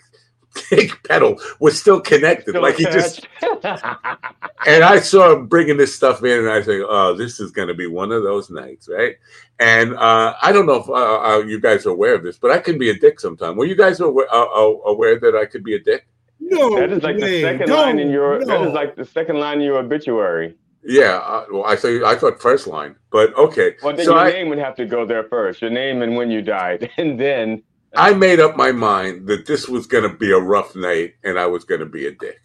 kick 0.54 1.02
pedal 1.04 1.38
was 1.60 1.78
still 1.78 2.00
connected. 2.00 2.52
Still 2.52 2.62
like 2.62 2.76
he 2.76 2.84
just 2.84 3.26
and 3.62 4.84
I 4.84 5.00
saw 5.00 5.32
him 5.32 5.46
bringing 5.46 5.76
this 5.76 5.94
stuff 5.94 6.24
in, 6.24 6.38
and 6.38 6.50
I 6.50 6.62
think, 6.62 6.84
oh, 6.88 7.14
this 7.14 7.40
is 7.40 7.50
going 7.50 7.68
to 7.68 7.74
be 7.74 7.86
one 7.86 8.12
of 8.12 8.22
those 8.22 8.50
nights, 8.50 8.88
right? 8.88 9.16
And 9.60 9.94
uh, 9.94 10.34
I 10.40 10.52
don't 10.52 10.66
know 10.66 10.76
if 10.76 10.88
uh, 10.88 10.92
uh, 10.92 11.38
you 11.46 11.60
guys 11.60 11.86
are 11.86 11.90
aware 11.90 12.14
of 12.14 12.22
this, 12.22 12.38
but 12.38 12.50
I 12.50 12.58
can 12.58 12.78
be 12.78 12.90
a 12.90 12.98
dick 12.98 13.20
sometime. 13.20 13.56
Were 13.56 13.66
you 13.66 13.76
guys 13.76 14.00
aware, 14.00 14.32
uh, 14.32 14.46
aware 14.86 15.18
that 15.20 15.36
I 15.36 15.46
could 15.46 15.64
be 15.64 15.74
a 15.74 15.80
dick? 15.80 16.06
No, 16.40 16.78
that 16.78 16.90
is 16.90 17.02
like 17.02 17.18
way. 17.18 17.42
the 17.42 17.48
second 17.48 17.68
No, 17.68 17.76
line 17.76 17.98
in 17.98 18.10
your 18.10 18.38
that 18.38 18.46
no. 18.46 18.68
is 18.68 18.72
like 18.72 18.96
the 18.96 19.04
second 19.04 19.38
line 19.38 19.58
in 19.58 19.64
your 19.64 19.78
obituary. 19.78 20.56
Yeah, 20.84 21.20
uh, 21.24 21.44
well, 21.50 21.64
I 21.64 21.76
say 21.76 22.02
I 22.02 22.14
thought 22.14 22.40
first 22.40 22.66
line, 22.66 22.96
but 23.10 23.36
okay. 23.36 23.74
Well, 23.82 23.94
then 23.94 24.06
so 24.06 24.14
your 24.14 24.20
I, 24.20 24.30
name 24.30 24.48
would 24.48 24.58
have 24.58 24.76
to 24.76 24.86
go 24.86 25.04
there 25.04 25.24
first. 25.24 25.60
Your 25.60 25.70
name 25.70 26.02
and 26.02 26.16
when 26.16 26.30
you 26.30 26.40
died, 26.40 26.90
and 26.96 27.18
then 27.18 27.62
I 27.96 28.14
made 28.14 28.40
up 28.40 28.56
my 28.56 28.72
mind 28.72 29.26
that 29.28 29.46
this 29.46 29.68
was 29.68 29.86
going 29.86 30.08
to 30.10 30.16
be 30.16 30.30
a 30.30 30.38
rough 30.38 30.74
night, 30.76 31.14
and 31.24 31.38
I 31.38 31.46
was 31.46 31.64
going 31.64 31.80
to 31.80 31.86
be 31.86 32.06
a 32.06 32.12
dick. 32.12 32.40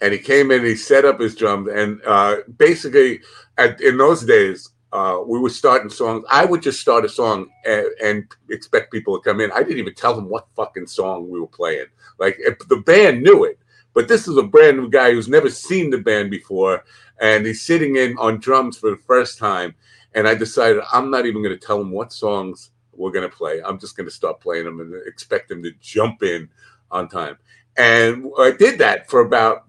And 0.00 0.12
he 0.12 0.18
came 0.18 0.50
in, 0.50 0.64
he 0.64 0.76
set 0.76 1.04
up 1.04 1.20
his 1.20 1.34
drums, 1.34 1.68
and 1.72 2.00
uh, 2.06 2.38
basically, 2.56 3.20
at, 3.56 3.80
in 3.80 3.98
those 3.98 4.24
days, 4.24 4.70
uh, 4.92 5.18
we 5.26 5.38
were 5.38 5.50
starting 5.50 5.90
songs. 5.90 6.24
I 6.30 6.44
would 6.44 6.62
just 6.62 6.80
start 6.80 7.04
a 7.04 7.08
song 7.08 7.48
and, 7.66 7.86
and, 8.02 8.24
expect 8.48 8.90
people 8.90 9.18
to 9.18 9.22
come 9.22 9.40
in. 9.40 9.52
I 9.52 9.62
didn't 9.62 9.78
even 9.78 9.94
tell 9.94 10.14
them 10.14 10.28
what 10.30 10.46
fucking 10.56 10.86
song 10.86 11.28
we 11.28 11.38
were 11.38 11.46
playing. 11.46 11.86
Like 12.18 12.38
the 12.68 12.78
band 12.78 13.22
knew 13.22 13.44
it, 13.44 13.58
but 13.94 14.08
this 14.08 14.28
is 14.28 14.36
a 14.36 14.42
brand 14.42 14.76
new 14.76 14.90
guy 14.90 15.12
who's 15.12 15.28
never 15.28 15.50
seen 15.50 15.90
the 15.90 15.98
band 15.98 16.30
before, 16.30 16.84
and 17.20 17.46
he's 17.46 17.62
sitting 17.62 17.96
in 17.96 18.16
on 18.18 18.38
drums 18.38 18.78
for 18.78 18.90
the 18.90 19.02
first 19.06 19.38
time. 19.38 19.74
And 20.14 20.26
I 20.26 20.34
decided 20.34 20.82
I'm 20.92 21.10
not 21.10 21.26
even 21.26 21.42
going 21.42 21.58
to 21.58 21.66
tell 21.66 21.80
him 21.80 21.90
what 21.90 22.12
songs 22.12 22.70
we're 22.92 23.12
going 23.12 23.28
to 23.28 23.36
play. 23.36 23.62
I'm 23.62 23.78
just 23.78 23.96
going 23.96 24.08
to 24.08 24.14
start 24.14 24.40
playing 24.40 24.64
them 24.64 24.80
and 24.80 24.94
expect 25.06 25.50
him 25.50 25.62
to 25.62 25.72
jump 25.80 26.22
in 26.22 26.48
on 26.90 27.08
time. 27.08 27.36
And 27.76 28.32
I 28.38 28.50
did 28.50 28.78
that 28.78 29.08
for 29.08 29.20
about 29.20 29.68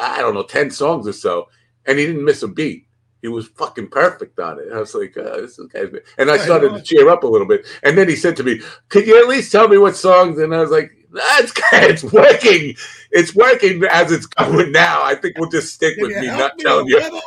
I 0.00 0.20
don't 0.20 0.34
know, 0.34 0.42
10 0.42 0.70
songs 0.70 1.06
or 1.06 1.12
so, 1.12 1.48
and 1.86 1.98
he 1.98 2.06
didn't 2.06 2.24
miss 2.24 2.42
a 2.42 2.48
beat. 2.48 2.86
He 3.20 3.28
was 3.28 3.46
fucking 3.48 3.88
perfect 3.88 4.38
on 4.40 4.58
it. 4.58 4.72
I 4.72 4.78
was 4.78 4.94
like, 4.94 5.16
oh, 5.16 5.40
this 5.40 5.58
is 5.58 5.66
guy's 5.68 5.92
and 6.18 6.30
I 6.30 6.38
started 6.38 6.74
to 6.74 6.82
cheer 6.82 7.08
up 7.08 7.22
a 7.22 7.26
little 7.26 7.46
bit. 7.46 7.66
And 7.84 7.96
then 7.96 8.08
he 8.08 8.16
said 8.16 8.36
to 8.36 8.42
me, 8.42 8.60
Could 8.88 9.06
you 9.06 9.16
at 9.16 9.28
least 9.28 9.52
tell 9.52 9.68
me 9.68 9.78
what 9.78 9.94
songs? 9.94 10.38
And 10.38 10.52
I 10.52 10.60
was 10.60 10.70
like, 10.70 10.90
That's 11.12 11.52
it's 11.72 12.04
working. 12.04 12.74
It's 13.10 13.34
working 13.34 13.84
as 13.84 14.10
it's 14.10 14.26
going 14.26 14.72
now. 14.72 15.02
I 15.02 15.14
think 15.14 15.38
we'll 15.38 15.50
just 15.50 15.74
stick 15.74 15.96
with 15.98 16.16
me 16.16 16.26
not 16.26 16.56
me 16.56 16.64
telling 16.64 16.86
you. 16.86 17.20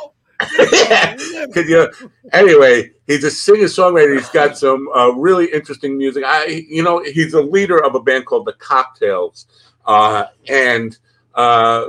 Could 1.52 1.68
you? 1.68 1.90
Anyway, 2.32 2.90
he's 3.06 3.24
a 3.24 3.30
singer 3.30 3.64
songwriter. 3.64 4.16
He's 4.16 4.28
got 4.30 4.58
some 4.58 4.88
uh, 4.88 5.10
really 5.10 5.46
interesting 5.52 5.96
music. 5.96 6.24
I, 6.26 6.64
you 6.68 6.82
know, 6.82 7.02
he's 7.02 7.34
a 7.34 7.40
leader 7.40 7.82
of 7.82 7.94
a 7.94 8.00
band 8.00 8.26
called 8.26 8.46
the 8.46 8.54
Cocktails, 8.54 9.46
uh, 9.86 10.24
and 10.48 10.96
uh, 11.34 11.86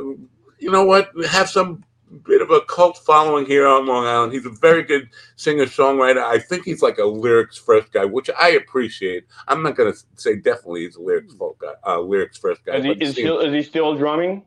you 0.60 0.72
know 0.72 0.86
what? 0.86 1.10
Have 1.30 1.50
some 1.50 1.84
bit 2.26 2.42
of 2.42 2.52
a 2.52 2.62
cult 2.62 2.98
following 2.98 3.46
here 3.46 3.68
on 3.68 3.86
Long 3.86 4.06
Island. 4.06 4.34
He's 4.34 4.46
a 4.46 4.50
very 4.50 4.84
good 4.84 5.10
singer 5.36 5.66
songwriter. 5.66 6.24
I 6.24 6.40
think 6.40 6.64
he's 6.64 6.82
like 6.82 6.98
a 6.98 7.06
lyrics 7.06 7.58
first 7.58 7.92
guy, 7.92 8.06
which 8.06 8.30
I 8.40 8.50
appreciate. 8.50 9.26
I'm 9.48 9.64
not 9.64 9.76
going 9.76 9.92
to 9.92 10.00
say 10.16 10.36
definitely 10.36 10.82
he's 10.82 10.96
a 10.96 11.02
lyrics 11.02 11.34
folk 11.34 11.60
guy, 11.60 11.74
uh, 11.86 12.00
lyrics 12.00 12.38
first 12.38 12.64
guy. 12.66 12.76
Is 12.78 12.86
he, 12.86 12.92
is, 12.92 13.12
still, 13.12 13.40
is 13.40 13.54
he 13.54 13.64
still 13.64 13.96
drumming? 13.96 14.46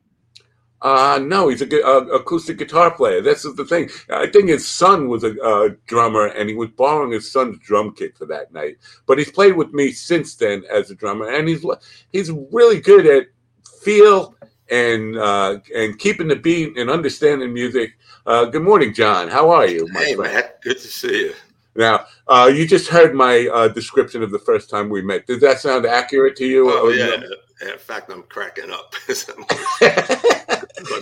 Uh, 0.83 1.21
no, 1.23 1.49
he's 1.49 1.61
a 1.61 1.67
good 1.67 1.85
uh, 1.85 2.07
acoustic 2.07 2.57
guitar 2.57 2.91
player. 2.91 3.21
This 3.21 3.45
is 3.45 3.55
the 3.55 3.67
thing. 3.67 3.91
I 4.09 4.27
think 4.27 4.49
his 4.49 4.67
son 4.67 5.09
was 5.09 5.25
a 5.25 5.39
uh, 5.43 5.71
drummer, 5.87 6.29
and 6.29 6.49
he 6.49 6.55
was 6.55 6.71
borrowing 6.71 7.13
his 7.13 7.31
son's 7.31 7.59
drum 7.59 7.95
kit 7.95 8.17
for 8.17 8.25
that 8.27 8.53
night. 8.53 8.79
But 9.07 9.19
he's 9.19 9.31
played 9.31 9.57
with 9.57 9.75
me 9.75 9.93
since 9.93 10.35
then 10.37 10.65
as 10.73 10.91
a 10.91 10.95
drummer, 10.95 11.29
and 11.29 11.47
he's 11.47 11.65
he's 12.13 12.31
really 12.51 12.81
good 12.81 13.07
at 13.07 13.27
feel 13.83 14.35
and 14.71 15.17
uh, 15.17 15.59
and 15.75 15.99
keeping 15.99 16.29
the 16.29 16.37
beat 16.37 16.77
and 16.77 16.91
understanding 16.91 17.53
music. 17.53 17.97
Uh, 18.27 18.45
good 18.47 18.63
morning, 18.63 18.95
John. 18.95 19.29
How 19.29 19.51
are 19.51 19.67
you? 19.67 19.87
hey, 19.93 20.15
friend? 20.15 20.35
Matt. 20.35 20.63
Good 20.63 20.79
to 20.79 20.89
see 20.89 21.21
you. 21.27 21.35
Now, 21.77 22.07
uh, 22.29 22.51
you 22.53 22.67
just 22.67 22.89
heard 22.89 23.15
my 23.15 23.49
uh, 23.53 23.69
description 23.69 24.23
of 24.23 24.31
the 24.31 24.39
first 24.39 24.69
time 24.69 24.89
we 24.89 25.03
met. 25.03 25.27
Did 25.27 25.41
that 25.41 25.61
sound 25.61 25.87
accurate 25.87 26.37
to 26.37 26.47
you? 26.47 26.71
Oh, 26.71 26.89
yeah. 26.89 27.17
No? 27.17 27.73
In 27.73 27.79
fact, 27.79 28.11
I'm 28.11 28.23
cracking 28.25 28.71
up 28.71 28.95
because 29.07 29.29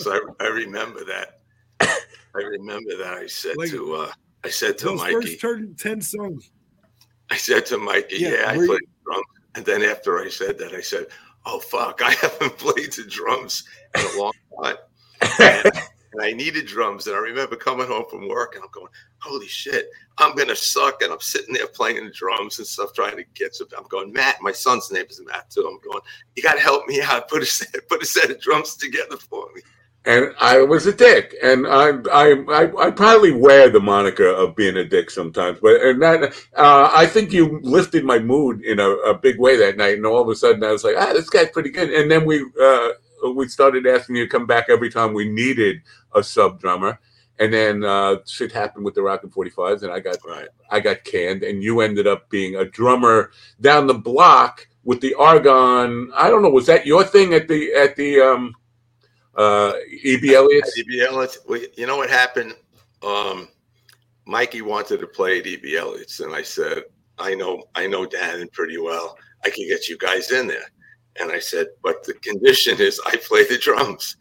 I, 0.06 0.18
I 0.40 0.46
remember 0.46 1.04
that. 1.04 1.38
I 1.80 2.42
remember 2.42 2.96
that 2.98 3.14
I 3.14 3.26
said 3.26 3.56
like, 3.56 3.70
to 3.70 3.94
uh, 3.94 4.12
I 4.44 4.50
said 4.50 4.78
to 4.78 4.86
those 4.86 5.00
Mikey. 5.00 5.14
First 5.14 5.40
turn 5.40 5.74
ten 5.76 6.00
songs. 6.00 6.50
I 7.30 7.36
said 7.36 7.66
to 7.66 7.78
Mikey, 7.78 8.16
"Yeah, 8.18 8.30
yeah 8.30 8.50
I 8.50 8.54
played 8.54 8.80
drums." 9.04 9.24
And 9.54 9.64
then 9.64 9.82
after 9.82 10.20
I 10.20 10.28
said 10.28 10.58
that, 10.58 10.72
I 10.72 10.80
said, 10.80 11.06
oh 11.46 11.60
fuck, 11.60 12.00
I 12.02 12.10
haven't 12.20 12.58
played 12.58 12.92
the 12.92 13.04
drums 13.08 13.64
in 13.94 14.04
a 14.04 14.18
long 14.20 14.32
time. 14.62 14.76
And, 15.40 15.66
and, 16.12 16.22
I 16.22 16.32
needed 16.32 16.66
drums. 16.66 17.06
And 17.06 17.16
I 17.16 17.20
remember 17.20 17.56
coming 17.56 17.86
home 17.86 18.04
from 18.10 18.28
work 18.28 18.54
and 18.54 18.64
I'm 18.64 18.70
going, 18.70 18.92
holy 19.18 19.46
shit, 19.46 19.88
I'm 20.18 20.34
gonna 20.34 20.56
suck. 20.56 21.02
And 21.02 21.12
I'm 21.12 21.20
sitting 21.20 21.54
there 21.54 21.66
playing 21.66 22.04
the 22.04 22.10
drums 22.10 22.58
and 22.58 22.66
stuff, 22.66 22.92
trying 22.94 23.16
to 23.16 23.24
get 23.34 23.54
some. 23.54 23.68
I'm 23.76 23.86
going, 23.88 24.12
Matt, 24.12 24.36
my 24.40 24.52
son's 24.52 24.90
name 24.90 25.06
is 25.08 25.20
Matt 25.24 25.50
too. 25.50 25.66
I'm 25.66 25.80
going, 25.90 26.02
you 26.36 26.42
gotta 26.42 26.60
help 26.60 26.86
me 26.86 27.00
out, 27.02 27.28
put 27.28 27.42
a 27.42 27.46
set, 27.46 27.88
put 27.88 28.02
a 28.02 28.06
set 28.06 28.30
of 28.30 28.40
drums 28.40 28.76
together 28.76 29.16
for 29.16 29.48
me 29.54 29.62
and 30.04 30.34
I 30.40 30.62
was 30.62 30.86
a 30.86 30.92
dick, 30.92 31.34
and 31.42 31.66
I, 31.66 31.90
I 32.10 32.32
I 32.48 32.86
I 32.86 32.90
probably 32.90 33.32
wear 33.32 33.68
the 33.68 33.80
moniker 33.80 34.28
of 34.28 34.56
being 34.56 34.76
a 34.76 34.84
dick 34.84 35.10
sometimes, 35.10 35.58
but 35.60 35.82
and 35.82 36.00
that 36.02 36.32
uh, 36.56 36.90
I 36.94 37.06
think 37.06 37.32
you 37.32 37.60
lifted 37.62 38.04
my 38.04 38.18
mood 38.18 38.62
in 38.62 38.80
a, 38.80 38.88
a, 38.88 39.18
big 39.18 39.38
way 39.38 39.56
that 39.56 39.76
night, 39.76 39.96
and 39.96 40.06
all 40.06 40.22
of 40.22 40.28
a 40.28 40.34
sudden 40.34 40.64
I 40.64 40.72
was 40.72 40.84
like, 40.84 40.94
ah, 40.96 41.12
this 41.12 41.28
guy's 41.28 41.50
pretty 41.50 41.70
good, 41.70 41.92
and 41.92 42.10
then 42.10 42.24
we 42.24 42.44
uh, 42.62 42.90
we 43.34 43.48
started 43.48 43.86
asking 43.86 44.16
you 44.16 44.24
to 44.24 44.30
come 44.30 44.46
back 44.46 44.66
every 44.68 44.90
time 44.90 45.12
we 45.12 45.28
needed 45.28 45.82
a 46.14 46.22
sub 46.22 46.60
drummer, 46.60 47.00
and 47.38 47.52
then 47.52 47.84
uh, 47.84 48.16
shit 48.24 48.52
happened 48.52 48.84
with 48.84 48.94
the 48.94 49.02
Rockin' 49.02 49.30
45s, 49.30 49.82
and 49.82 49.92
I 49.92 50.00
got 50.00 50.18
right. 50.24 50.48
I 50.70 50.80
got 50.80 51.04
canned, 51.04 51.42
and 51.42 51.62
you 51.62 51.80
ended 51.80 52.06
up 52.06 52.30
being 52.30 52.56
a 52.56 52.64
drummer 52.64 53.32
down 53.60 53.86
the 53.86 53.94
block 53.94 54.66
with 54.84 55.00
the 55.00 55.14
Argon. 55.14 56.10
I 56.14 56.30
don't 56.30 56.42
know, 56.42 56.48
was 56.48 56.66
that 56.66 56.86
your 56.86 57.04
thing 57.04 57.34
at 57.34 57.46
the 57.46 57.74
at 57.74 57.96
the 57.96 58.20
um 58.20 58.54
uh, 59.38 59.72
E.B. 60.02 60.34
Elliott. 60.34 60.68
E.B. 60.76 61.00
Elliott. 61.00 61.38
You 61.76 61.86
know 61.86 61.96
what 61.96 62.10
happened? 62.10 62.54
Um, 63.06 63.48
Mikey 64.26 64.62
wanted 64.62 64.98
to 65.00 65.06
play 65.06 65.38
at 65.38 65.46
E.B. 65.46 65.76
Elliott's, 65.76 66.20
and 66.20 66.34
I 66.34 66.42
said, 66.42 66.82
"I 67.18 67.34
know, 67.34 67.62
I 67.76 67.86
know 67.86 68.04
Dan 68.04 68.46
pretty 68.52 68.78
well. 68.78 69.16
I 69.44 69.50
can 69.50 69.66
get 69.68 69.88
you 69.88 69.96
guys 69.96 70.32
in 70.32 70.48
there." 70.48 70.66
And 71.20 71.30
I 71.30 71.38
said, 71.38 71.68
"But 71.82 72.04
the 72.04 72.14
condition 72.14 72.80
is 72.80 73.00
I 73.06 73.16
play 73.16 73.46
the 73.46 73.58
drums." 73.58 74.16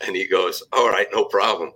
And 0.00 0.16
he 0.16 0.26
goes, 0.26 0.62
"All 0.72 0.88
right, 0.88 1.06
no 1.12 1.26
problem." 1.26 1.70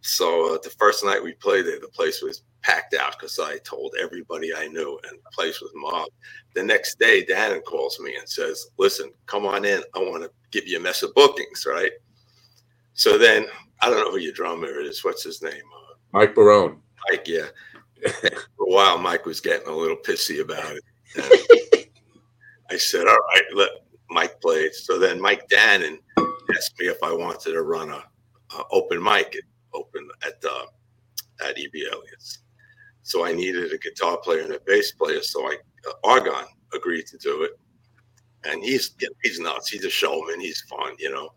So 0.00 0.54
uh, 0.54 0.58
the 0.62 0.70
first 0.70 1.04
night 1.04 1.22
we 1.22 1.34
played 1.34 1.66
there, 1.66 1.80
the 1.80 1.88
place 1.88 2.22
was 2.22 2.44
packed 2.62 2.94
out 2.94 3.12
because 3.18 3.38
I 3.38 3.58
told 3.58 3.94
everybody 4.00 4.54
I 4.54 4.68
knew, 4.68 4.98
and 5.06 5.18
the 5.18 5.30
place 5.32 5.60
was 5.60 5.70
mobbed. 5.74 6.12
The 6.54 6.62
next 6.62 6.98
day, 6.98 7.24
Dan 7.24 7.60
calls 7.60 8.00
me 8.00 8.16
and 8.16 8.26
says, 8.26 8.68
"Listen, 8.78 9.12
come 9.26 9.44
on 9.44 9.66
in. 9.66 9.82
I 9.94 9.98
want 9.98 10.22
to 10.22 10.30
give 10.50 10.66
you 10.66 10.78
a 10.78 10.80
mess 10.80 11.02
of 11.02 11.14
bookings, 11.14 11.66
right?" 11.66 11.92
So 12.98 13.16
then 13.16 13.46
I 13.80 13.88
don't 13.88 14.00
know 14.00 14.10
who 14.10 14.18
your 14.18 14.32
drummer 14.32 14.80
is. 14.80 15.04
What's 15.04 15.22
his 15.22 15.40
name? 15.40 15.52
Uh, 15.52 15.94
Mike 16.10 16.34
Barone. 16.34 16.80
Mike, 17.08 17.28
yeah. 17.28 17.46
For 18.12 18.66
a 18.66 18.72
while, 18.72 18.98
Mike 18.98 19.24
was 19.24 19.40
getting 19.40 19.68
a 19.68 19.72
little 19.72 19.96
pissy 19.96 20.40
about 20.40 20.74
it. 20.74 21.90
I 22.70 22.76
said, 22.76 23.06
"All 23.06 23.16
right, 23.16 23.44
let 23.54 23.70
Mike 24.10 24.40
play." 24.40 24.70
So 24.72 24.98
then 24.98 25.20
Mike 25.20 25.48
Dannon 25.48 25.98
asked 26.56 26.76
me 26.80 26.86
if 26.86 27.00
I 27.04 27.12
wanted 27.12 27.52
to 27.52 27.62
run 27.62 27.90
a, 27.90 28.02
a 28.56 28.64
open 28.72 29.00
mic 29.00 29.36
at 29.36 29.44
open 29.74 30.08
at 30.26 30.44
uh, 30.44 30.66
at 31.46 31.56
EB 31.56 31.92
Elliott's. 31.92 32.40
So 33.04 33.24
I 33.24 33.32
needed 33.32 33.72
a 33.72 33.78
guitar 33.78 34.18
player 34.18 34.40
and 34.40 34.54
a 34.54 34.60
bass 34.66 34.90
player. 34.90 35.22
So 35.22 35.46
I 35.46 35.56
uh, 35.88 35.92
Argon 36.02 36.46
agreed 36.74 37.06
to 37.06 37.18
do 37.18 37.44
it, 37.44 37.52
and 38.42 38.64
he's 38.64 38.96
he's 39.22 39.38
nuts. 39.38 39.68
He's 39.68 39.84
a 39.84 39.90
showman. 39.90 40.40
He's 40.40 40.62
fun, 40.62 40.96
you 40.98 41.12
know 41.12 41.30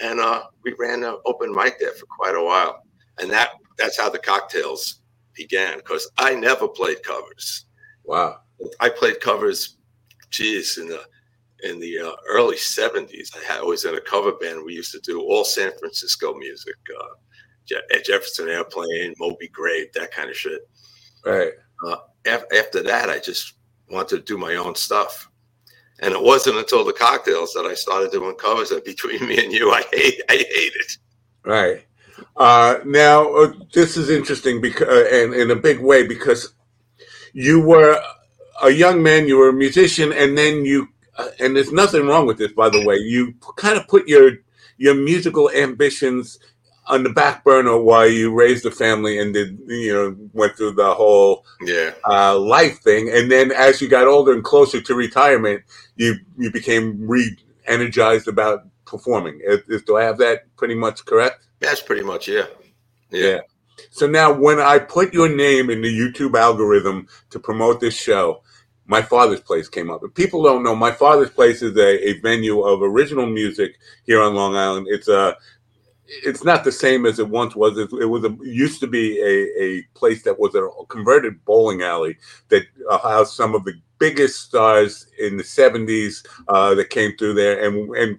and 0.00 0.20
uh, 0.20 0.44
we 0.62 0.74
ran 0.78 1.04
an 1.04 1.16
open 1.26 1.52
mic 1.52 1.78
there 1.78 1.92
for 1.92 2.06
quite 2.06 2.34
a 2.34 2.42
while, 2.42 2.82
and 3.18 3.30
that 3.30 3.50
that's 3.78 3.98
how 3.98 4.10
the 4.10 4.18
cocktails 4.18 5.00
began. 5.34 5.78
Because 5.78 6.10
I 6.18 6.34
never 6.34 6.68
played 6.68 7.02
covers. 7.02 7.66
Wow, 8.04 8.40
I 8.80 8.88
played 8.88 9.20
covers. 9.20 9.76
Geez, 10.30 10.78
in 10.78 10.88
the 10.88 11.04
in 11.62 11.78
the 11.80 11.98
uh, 11.98 12.12
early 12.28 12.56
'70s, 12.56 13.36
I, 13.36 13.52
had, 13.52 13.60
I 13.60 13.64
was 13.64 13.84
in 13.84 13.94
a 13.94 14.00
cover 14.00 14.32
band. 14.32 14.64
We 14.64 14.74
used 14.74 14.92
to 14.92 15.00
do 15.00 15.20
all 15.22 15.44
San 15.44 15.72
Francisco 15.78 16.34
music, 16.34 16.74
uh, 17.00 17.14
Je- 17.66 18.02
Jefferson 18.04 18.48
Airplane, 18.48 19.14
Moby 19.18 19.48
Grape, 19.48 19.92
that 19.92 20.12
kind 20.12 20.30
of 20.30 20.36
shit. 20.36 20.68
Right. 21.24 21.52
Uh, 21.86 21.96
af- 22.26 22.52
after 22.56 22.82
that, 22.82 23.10
I 23.10 23.18
just 23.18 23.54
wanted 23.88 24.16
to 24.16 24.22
do 24.22 24.38
my 24.38 24.56
own 24.56 24.74
stuff. 24.74 25.30
And 26.04 26.12
it 26.12 26.22
wasn't 26.22 26.58
until 26.58 26.84
the 26.84 26.92
cocktails 26.92 27.54
that 27.54 27.64
I 27.64 27.72
started 27.74 28.12
doing 28.12 28.34
covers. 28.36 28.70
And 28.70 28.84
between 28.84 29.26
me 29.26 29.42
and 29.42 29.50
you, 29.50 29.72
I 29.72 29.82
hate, 29.90 30.20
I 30.28 30.34
hate 30.34 30.72
it. 30.82 30.98
Right. 31.44 31.86
Uh, 32.36 32.78
now, 32.84 33.32
uh, 33.34 33.52
this 33.72 33.96
is 33.96 34.10
interesting 34.10 34.60
because, 34.60 34.86
uh, 34.86 35.08
and 35.10 35.32
in 35.34 35.50
a 35.50 35.56
big 35.56 35.80
way, 35.80 36.06
because 36.06 36.54
you 37.32 37.60
were 37.60 37.98
a 38.62 38.70
young 38.70 39.02
man, 39.02 39.26
you 39.26 39.38
were 39.38 39.48
a 39.48 39.52
musician, 39.52 40.12
and 40.12 40.36
then 40.36 40.64
you, 40.64 40.88
uh, 41.16 41.28
and 41.40 41.56
there's 41.56 41.72
nothing 41.72 42.06
wrong 42.06 42.26
with 42.26 42.38
this, 42.38 42.52
by 42.52 42.68
the 42.68 42.84
way. 42.84 42.96
You 42.96 43.34
kind 43.56 43.78
of 43.78 43.88
put 43.88 44.06
your 44.06 44.32
your 44.76 44.94
musical 44.94 45.50
ambitions 45.50 46.38
on 46.86 47.02
the 47.02 47.10
back 47.10 47.44
burner 47.44 47.78
while 47.78 48.06
you 48.06 48.32
raised 48.32 48.66
a 48.66 48.70
family 48.70 49.18
and 49.18 49.34
did 49.34 49.58
you 49.66 49.92
know 49.92 50.16
went 50.32 50.56
through 50.56 50.72
the 50.72 50.94
whole 50.94 51.44
yeah 51.62 51.90
uh, 52.08 52.38
life 52.38 52.80
thing 52.80 53.10
and 53.10 53.30
then 53.30 53.52
as 53.52 53.80
you 53.80 53.88
got 53.88 54.06
older 54.06 54.32
and 54.32 54.44
closer 54.44 54.80
to 54.80 54.94
retirement 54.94 55.62
you 55.96 56.14
you 56.38 56.50
became 56.50 56.96
re-energized 57.06 58.28
about 58.28 58.66
performing 58.84 59.40
is, 59.44 59.60
is, 59.68 59.82
do 59.82 59.96
i 59.96 60.02
have 60.02 60.18
that 60.18 60.42
pretty 60.56 60.74
much 60.74 61.04
correct 61.04 61.46
that's 61.60 61.80
pretty 61.80 62.02
much 62.02 62.28
yeah 62.28 62.46
yeah, 63.10 63.26
yeah. 63.26 63.40
So 63.90 64.06
now, 64.06 64.32
when 64.32 64.58
I 64.58 64.78
put 64.78 65.14
your 65.14 65.28
name 65.28 65.70
in 65.70 65.80
the 65.80 65.88
YouTube 65.88 66.38
algorithm 66.38 67.06
to 67.30 67.38
promote 67.38 67.80
this 67.80 67.94
show, 67.94 68.42
my 68.86 69.02
father's 69.02 69.40
place 69.40 69.68
came 69.68 69.90
up. 69.90 70.02
If 70.04 70.14
people 70.14 70.42
don't 70.42 70.62
know, 70.62 70.74
my 70.74 70.90
father's 70.90 71.30
place 71.30 71.62
is 71.62 71.76
a, 71.76 72.08
a 72.08 72.20
venue 72.20 72.60
of 72.60 72.82
original 72.82 73.26
music 73.26 73.76
here 74.04 74.20
on 74.20 74.34
Long 74.34 74.56
Island. 74.56 74.86
It's 74.90 75.08
a 75.08 75.36
it's 76.06 76.44
not 76.44 76.64
the 76.64 76.72
same 76.72 77.06
as 77.06 77.18
it 77.18 77.28
once 77.28 77.56
was. 77.56 77.78
It, 77.78 77.90
it 77.92 78.06
was 78.06 78.24
a 78.24 78.36
used 78.42 78.80
to 78.80 78.86
be 78.86 79.20
a, 79.20 79.62
a 79.62 79.82
place 79.94 80.22
that 80.24 80.38
was 80.38 80.54
a 80.54 80.68
converted 80.88 81.44
bowling 81.44 81.82
alley 81.82 82.16
that 82.48 82.64
uh, 82.90 82.98
housed 82.98 83.34
some 83.34 83.54
of 83.54 83.64
the 83.64 83.74
biggest 83.98 84.42
stars 84.42 85.06
in 85.18 85.36
the 85.36 85.42
'70s 85.42 86.26
uh, 86.48 86.74
that 86.74 86.90
came 86.90 87.16
through 87.16 87.34
there. 87.34 87.64
And 87.64 87.94
and 87.96 88.18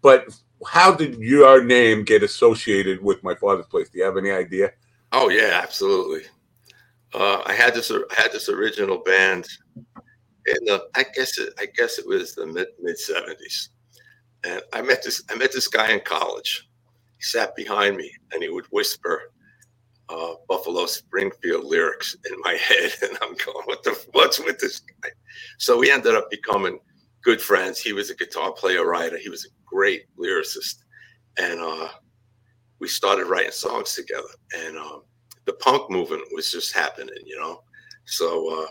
but 0.00 0.36
how 0.66 0.92
did 0.94 1.18
your 1.18 1.62
name 1.62 2.04
get 2.04 2.22
associated 2.22 3.02
with 3.02 3.22
my 3.22 3.34
father's 3.34 3.66
place? 3.66 3.88
Do 3.88 3.98
you 3.98 4.04
have 4.04 4.16
any 4.16 4.30
idea? 4.30 4.72
Oh 5.12 5.28
yeah, 5.28 5.60
absolutely. 5.62 6.22
Uh, 7.14 7.42
I 7.46 7.52
had 7.52 7.74
this 7.74 7.90
I 7.90 8.20
had 8.20 8.32
this 8.32 8.48
original 8.48 8.98
band 8.98 9.46
in 10.46 10.64
the 10.64 10.88
I 10.96 11.04
guess 11.14 11.38
it, 11.38 11.54
I 11.58 11.66
guess 11.66 11.98
it 11.98 12.06
was 12.06 12.34
the 12.34 12.46
mid 12.46 12.68
mid 12.80 12.98
seventies, 12.98 13.68
and 14.44 14.60
I 14.72 14.82
met 14.82 15.04
this 15.04 15.22
I 15.30 15.36
met 15.36 15.52
this 15.52 15.68
guy 15.68 15.92
in 15.92 16.00
college 16.00 16.68
he 17.22 17.38
sat 17.38 17.54
behind 17.54 17.96
me 17.96 18.10
and 18.32 18.42
he 18.42 18.48
would 18.48 18.66
whisper 18.66 19.32
uh, 20.08 20.34
Buffalo 20.48 20.86
Springfield 20.86 21.64
lyrics 21.64 22.16
in 22.28 22.38
my 22.40 22.52
head, 22.68 22.92
and 23.02 23.16
I'm 23.22 23.34
going, 23.44 23.64
"What 23.64 23.82
the 23.84 23.98
what's 24.12 24.40
with 24.40 24.58
this 24.58 24.80
guy?" 24.80 25.10
So 25.58 25.78
we 25.78 25.90
ended 25.90 26.14
up 26.14 26.30
becoming 26.30 26.80
good 27.22 27.40
friends. 27.40 27.78
He 27.78 27.92
was 27.92 28.10
a 28.10 28.16
guitar 28.16 28.52
player, 28.52 28.84
writer. 28.84 29.16
He 29.16 29.28
was 29.28 29.44
a 29.44 29.48
great 29.64 30.04
lyricist, 30.18 30.82
and 31.38 31.60
uh, 31.60 31.88
we 32.80 32.88
started 32.88 33.26
writing 33.26 33.52
songs 33.52 33.94
together. 33.94 34.34
And 34.58 34.76
um, 34.76 35.02
the 35.46 35.54
punk 35.54 35.90
movement 35.90 36.22
was 36.32 36.50
just 36.50 36.74
happening, 36.74 37.14
you 37.24 37.38
know. 37.38 37.62
So 38.04 38.64
uh, 38.64 38.66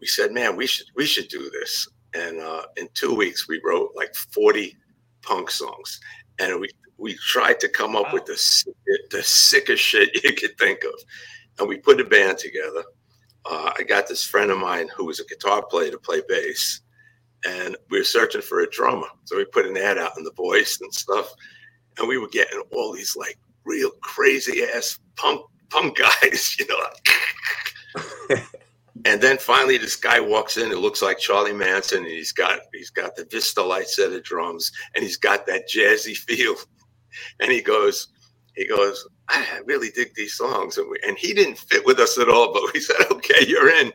we 0.00 0.06
said, 0.06 0.32
"Man, 0.32 0.56
we 0.56 0.66
should 0.66 0.86
we 0.94 1.04
should 1.04 1.28
do 1.28 1.50
this." 1.50 1.88
And 2.14 2.38
uh, 2.38 2.62
in 2.76 2.88
two 2.94 3.14
weeks, 3.14 3.48
we 3.48 3.60
wrote 3.64 3.90
like 3.96 4.14
40 4.14 4.76
punk 5.22 5.50
songs, 5.50 5.98
and 6.38 6.60
we 6.60 6.68
we 6.98 7.14
tried 7.14 7.60
to 7.60 7.68
come 7.68 7.96
up 7.96 8.06
wow. 8.06 8.14
with 8.14 8.26
the 8.26 8.74
the 9.10 9.22
sickest 9.22 9.82
shit 9.82 10.10
you 10.24 10.34
could 10.34 10.56
think 10.58 10.84
of, 10.84 10.94
and 11.58 11.68
we 11.68 11.78
put 11.78 12.00
a 12.00 12.04
band 12.04 12.38
together. 12.38 12.84
Uh, 13.44 13.72
I 13.76 13.82
got 13.82 14.06
this 14.06 14.24
friend 14.24 14.50
of 14.50 14.58
mine 14.58 14.88
who 14.96 15.06
was 15.06 15.18
a 15.18 15.26
guitar 15.26 15.64
player 15.64 15.90
to 15.90 15.98
play 15.98 16.22
bass, 16.28 16.80
and 17.44 17.76
we 17.90 17.98
were 17.98 18.04
searching 18.04 18.42
for 18.42 18.60
a 18.60 18.70
drummer. 18.70 19.08
So 19.24 19.36
we 19.36 19.44
put 19.44 19.66
an 19.66 19.76
ad 19.76 19.98
out 19.98 20.16
in 20.16 20.24
the 20.24 20.32
voice 20.32 20.78
and 20.80 20.92
stuff, 20.94 21.32
and 21.98 22.08
we 22.08 22.18
were 22.18 22.28
getting 22.28 22.62
all 22.72 22.92
these 22.92 23.16
like 23.16 23.38
real 23.64 23.90
crazy 24.02 24.62
ass 24.62 24.98
punk 25.16 25.42
punk 25.70 25.98
guys, 26.22 26.56
you 26.58 26.66
know. 26.68 28.36
and 29.04 29.20
then 29.20 29.38
finally, 29.38 29.78
this 29.78 29.96
guy 29.96 30.20
walks 30.20 30.56
in. 30.56 30.70
It 30.70 30.78
looks 30.78 31.02
like 31.02 31.18
Charlie 31.18 31.52
Manson, 31.52 31.98
and 31.98 32.06
he's 32.06 32.32
got 32.32 32.60
he's 32.72 32.90
got 32.90 33.16
the 33.16 33.24
Vistalite 33.24 33.88
set 33.88 34.12
of 34.12 34.22
drums, 34.22 34.70
and 34.94 35.02
he's 35.02 35.16
got 35.16 35.46
that 35.46 35.68
jazzy 35.68 36.16
feel 36.16 36.54
and 37.40 37.50
he 37.50 37.60
goes, 37.60 38.08
he 38.54 38.66
goes, 38.66 39.06
I 39.28 39.60
really 39.64 39.90
dig 39.90 40.14
these 40.14 40.34
songs, 40.34 40.78
and, 40.78 40.88
we, 40.90 40.98
and 41.06 41.16
he 41.16 41.32
didn't 41.32 41.58
fit 41.58 41.84
with 41.86 41.98
us 41.98 42.18
at 42.18 42.28
all. 42.28 42.52
But 42.52 42.72
we 42.74 42.80
said, 42.80 42.96
okay, 43.10 43.46
you're 43.46 43.70
in. 43.70 43.92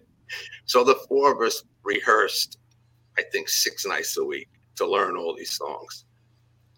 So 0.65 0.83
the 0.83 0.99
four 1.07 1.31
of 1.31 1.41
us 1.41 1.63
rehearsed, 1.83 2.57
I 3.17 3.23
think, 3.31 3.49
six 3.49 3.85
nights 3.85 4.17
a 4.17 4.23
week 4.23 4.49
to 4.75 4.87
learn 4.87 5.15
all 5.15 5.35
these 5.35 5.53
songs. 5.53 6.05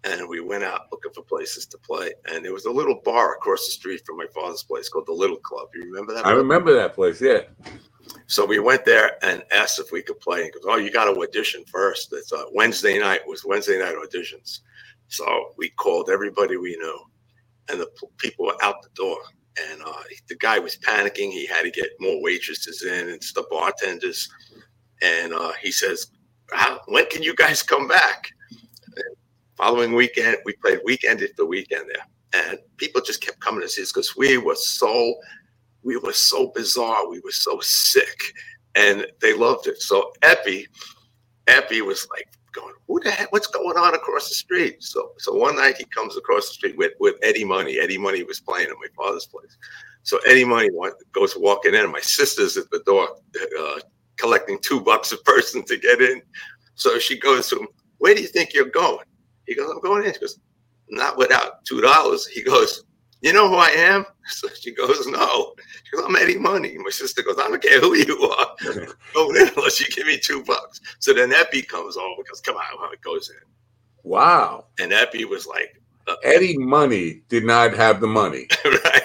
And 0.06 0.30
we 0.30 0.40
went 0.40 0.64
out 0.64 0.88
looking 0.92 1.12
for 1.14 1.24
places 1.24 1.66
to 1.68 1.78
play. 1.78 2.14
And 2.32 2.46
there 2.46 2.54
was 2.54 2.66
a 2.66 2.72
little 2.72 3.02
bar 3.04 3.34
across 3.34 3.66
the 3.66 3.72
street 3.72 4.02
from 4.06 4.18
my 4.18 4.28
father's 4.34 4.64
place 4.64 4.88
called 4.88 5.08
the 5.08 5.14
Little 5.14 5.38
Club. 5.38 5.68
You 5.76 5.84
remember 5.84 6.14
that? 6.14 6.26
I 6.26 6.32
remember 6.32 6.74
that 6.74 6.94
place, 6.94 7.20
yeah. 7.20 7.42
So 8.28 8.46
we 8.46 8.60
went 8.60 8.86
there 8.86 9.24
and 9.24 9.44
asked 9.52 9.80
if 9.80 9.92
we 9.92 10.02
could 10.02 10.20
play. 10.20 10.38
And 10.38 10.46
he 10.46 10.52
goes, 10.52 10.64
"Oh, 10.66 10.78
you 10.78 10.90
got 10.90 11.06
to 11.06 11.20
audition 11.20 11.66
first. 11.66 12.14
It's 12.14 12.32
a 12.32 12.46
Wednesday 12.54 12.98
night. 12.98 13.22
It 13.22 13.28
was 13.28 13.44
Wednesday 13.44 13.78
night 13.78 13.96
auditions." 13.96 14.62
So 15.10 15.54
we 15.58 15.72
called 15.72 16.10
everybody 16.12 16.58
we 16.58 16.78
knew, 16.78 17.00
and 17.70 17.82
the 17.82 17.90
people 18.20 18.48
were 18.48 18.64
out 18.64 18.84
the 18.84 18.90
door. 18.96 19.18
And 19.72 19.82
uh, 19.84 20.04
the 20.30 20.38
guy 20.38 20.60
was 20.60 20.78
panicking. 20.78 21.32
He 21.32 21.48
had 21.48 21.64
to 21.64 21.72
get 21.72 21.90
more 22.00 22.22
waitresses 22.24 22.84
in 22.84 23.10
and 23.10 23.22
the 23.36 23.46
bartenders. 23.52 24.30
And 25.04 25.34
uh, 25.34 25.54
he 25.62 25.72
says, 25.72 26.08
"When 26.88 27.08
can 27.08 27.24
you 27.24 27.36
guys 27.36 27.64
come 27.64 27.88
back?" 27.88 28.30
And 28.96 29.16
following 29.58 29.94
weekend, 29.94 30.38
we 30.46 30.54
played 30.64 30.82
weekend 30.86 31.22
after 31.24 31.46
weekend 31.46 31.86
there, 31.94 32.44
and 32.50 32.60
people 32.78 33.02
just 33.02 33.22
kept 33.22 33.40
coming 33.42 33.62
to 33.62 33.70
see 33.70 33.84
us 33.84 33.92
because 33.94 34.16
we 34.18 34.38
were 34.38 34.56
so, 34.56 35.16
we 35.84 35.98
were 35.98 36.14
so 36.14 36.52
bizarre. 36.56 37.10
We 37.10 37.22
were 37.22 37.32
so 37.32 37.60
sick, 37.62 38.34
and 38.76 39.08
they 39.22 39.34
loved 39.34 39.68
it. 39.68 39.82
So 39.82 40.14
Eppy, 40.24 40.66
Eppy 41.48 41.82
was 41.82 42.08
like 42.12 42.28
going, 42.54 42.74
who 42.88 43.00
the 43.00 43.12
heck, 43.12 43.32
what's 43.32 43.48
going 43.48 43.78
on 43.78 43.96
across 43.96 44.30
the 44.30 44.36
street? 44.36 44.84
So, 44.84 45.12
so 45.18 45.34
one 45.34 45.56
night 45.56 45.78
he 45.78 45.86
comes 45.86 46.18
across 46.18 46.48
the 46.48 46.54
street 46.54 46.78
with, 46.78 46.94
with 47.00 47.16
Eddie 47.22 47.46
Money. 47.46 47.80
Eddie 47.80 47.98
Money 47.98 48.24
was 48.24 48.40
playing 48.40 48.68
at 48.68 48.76
my 48.76 48.88
father's 48.96 49.26
place. 49.26 49.58
So 50.04 50.20
Eddie 50.28 50.46
Money 50.46 50.70
goes 51.12 51.36
walking 51.38 51.76
in, 51.76 51.92
my 51.92 52.00
sister's 52.00 52.58
at 52.58 52.70
the 52.72 52.80
door 52.86 53.10
uh, 53.60 53.80
collecting 54.18 54.60
two 54.62 54.82
bucks 54.82 55.12
a 55.12 55.18
person 55.18 55.64
to 55.66 55.78
get 55.78 56.02
in. 56.02 56.22
So 56.76 57.00
she 57.00 57.20
goes 57.20 57.50
to 57.50 57.60
him, 57.60 57.68
where 57.98 58.16
do 58.16 58.22
you 58.22 58.28
think 58.28 58.54
you're 58.54 58.66
going? 58.70 59.06
He 59.46 59.56
goes, 59.56 59.70
I'm 59.70 59.82
going 59.82 60.06
in. 60.06 60.14
She 60.14 60.20
goes, 60.20 60.40
not 60.90 61.18
without 61.18 61.64
two 61.66 61.82
dollars. 61.82 62.26
He 62.28 62.42
goes, 62.44 62.84
you 63.22 63.34
know 63.34 63.50
who 63.50 63.56
I 63.56 63.70
am? 63.70 64.06
So 64.32 64.48
she 64.50 64.72
goes, 64.76 65.08
no. 65.08 65.56
She 65.86 65.98
goes, 65.98 66.06
I'm 66.06 66.16
Eddie 66.16 66.38
Money. 66.38 66.78
My 66.78 66.92
sister 66.92 67.24
goes, 67.24 67.40
I 67.40 67.48
don't 67.48 67.60
care 67.60 67.80
who 67.80 67.96
you 67.96 68.16
are. 68.22 68.56
Go 69.16 69.32
in 69.32 69.50
unless 69.58 69.80
you 69.80 69.88
give 69.88 70.06
me 70.06 70.20
two 70.20 70.44
bucks. 70.44 70.82
So 71.00 71.16
then 71.16 71.32
Eppy 71.32 71.68
comes 71.68 71.98
over 71.98 72.22
because 72.22 72.40
come 72.40 72.56
on, 72.56 72.62
how 72.80 72.92
it 72.92 73.02
goes 73.02 73.32
in. 73.32 73.48
Wow. 74.04 74.68
And 74.80 74.92
Eppy 74.92 75.28
was 75.28 75.48
like, 75.48 75.82
uh, 76.08 76.14
Eddie 76.24 76.60
Money 76.60 77.24
did 77.28 77.44
not 77.44 77.74
have 77.74 78.02
the 78.02 78.06
money. 78.06 78.46
right. 78.66 79.02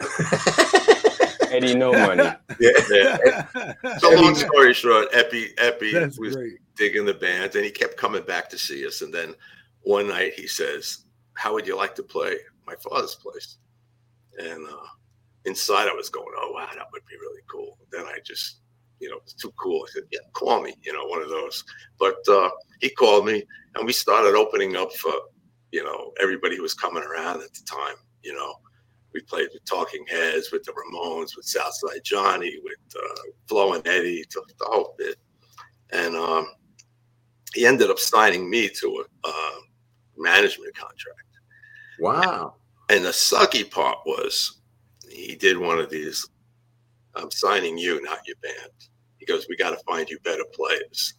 Eddie 1.52 1.76
no 1.76 1.92
money. 1.92 2.32
Yeah. 2.58 2.70
yeah. 2.90 3.74
So 3.98 4.10
long 4.10 4.34
story 4.34 4.74
short, 4.74 5.12
Eppy 5.12 5.54
Eppy 5.54 5.92
That's 5.92 6.18
was 6.18 6.34
great. 6.34 6.58
digging 6.74 7.04
the 7.04 7.14
band 7.14 7.54
and 7.54 7.64
he 7.64 7.70
kept 7.70 7.96
coming 7.96 8.24
back 8.24 8.48
to 8.50 8.58
see 8.58 8.84
us. 8.84 9.02
And 9.02 9.14
then 9.14 9.36
one 9.82 10.08
night 10.08 10.34
he 10.34 10.48
says, 10.48 11.04
How 11.34 11.52
would 11.52 11.68
you 11.68 11.76
like 11.76 11.94
to 11.94 12.02
play 12.02 12.38
my 12.66 12.74
father's 12.76 13.14
place. 13.14 13.58
And 14.38 14.66
uh, 14.66 14.86
inside 15.44 15.88
I 15.88 15.94
was 15.94 16.08
going, 16.08 16.34
oh, 16.36 16.52
wow, 16.54 16.68
that 16.74 16.86
would 16.92 17.04
be 17.06 17.16
really 17.20 17.42
cool. 17.50 17.78
Then 17.90 18.04
I 18.06 18.18
just, 18.24 18.60
you 19.00 19.10
know, 19.10 19.18
it's 19.22 19.34
too 19.34 19.52
cool. 19.58 19.84
I 19.86 19.92
said, 19.92 20.04
yeah, 20.10 20.20
call 20.32 20.62
me, 20.62 20.74
you 20.82 20.92
know, 20.92 21.04
one 21.06 21.22
of 21.22 21.28
those. 21.28 21.64
But 21.98 22.16
uh, 22.28 22.50
he 22.80 22.90
called 22.90 23.26
me 23.26 23.44
and 23.74 23.86
we 23.86 23.92
started 23.92 24.34
opening 24.34 24.76
up 24.76 24.92
for, 24.94 25.12
you 25.72 25.84
know, 25.84 26.12
everybody 26.20 26.56
who 26.56 26.62
was 26.62 26.74
coming 26.74 27.02
around 27.02 27.42
at 27.42 27.52
the 27.52 27.64
time, 27.64 27.96
you 28.22 28.34
know. 28.34 28.54
We 29.14 29.20
played 29.20 29.48
with 29.52 29.66
Talking 29.66 30.06
Heads, 30.08 30.52
with 30.52 30.64
the 30.64 30.72
Ramones, 30.72 31.36
with 31.36 31.44
Southside 31.44 32.02
Johnny, 32.02 32.56
with 32.64 32.78
uh, 32.96 33.22
Flo 33.46 33.74
and 33.74 33.86
Eddie, 33.86 34.24
the 34.32 34.42
whole 34.62 34.94
bit. 34.96 35.16
And 35.90 36.16
um, 36.16 36.46
he 37.54 37.66
ended 37.66 37.90
up 37.90 37.98
signing 37.98 38.48
me 38.48 38.70
to 38.80 39.04
a 39.24 39.28
uh, 39.28 39.60
management 40.16 40.74
contract. 40.74 41.31
Wow. 42.00 42.54
And 42.88 43.04
the 43.04 43.10
sucky 43.10 43.70
part 43.70 43.98
was 44.06 44.58
he 45.08 45.36
did 45.36 45.58
one 45.58 45.78
of 45.78 45.90
these 45.90 46.26
I'm 47.14 47.30
signing 47.30 47.76
you, 47.76 48.02
not 48.02 48.26
your 48.26 48.36
band. 48.42 48.72
He 49.18 49.26
goes, 49.26 49.46
We 49.48 49.56
gotta 49.56 49.78
find 49.86 50.08
you 50.08 50.18
better 50.20 50.44
players. 50.52 51.14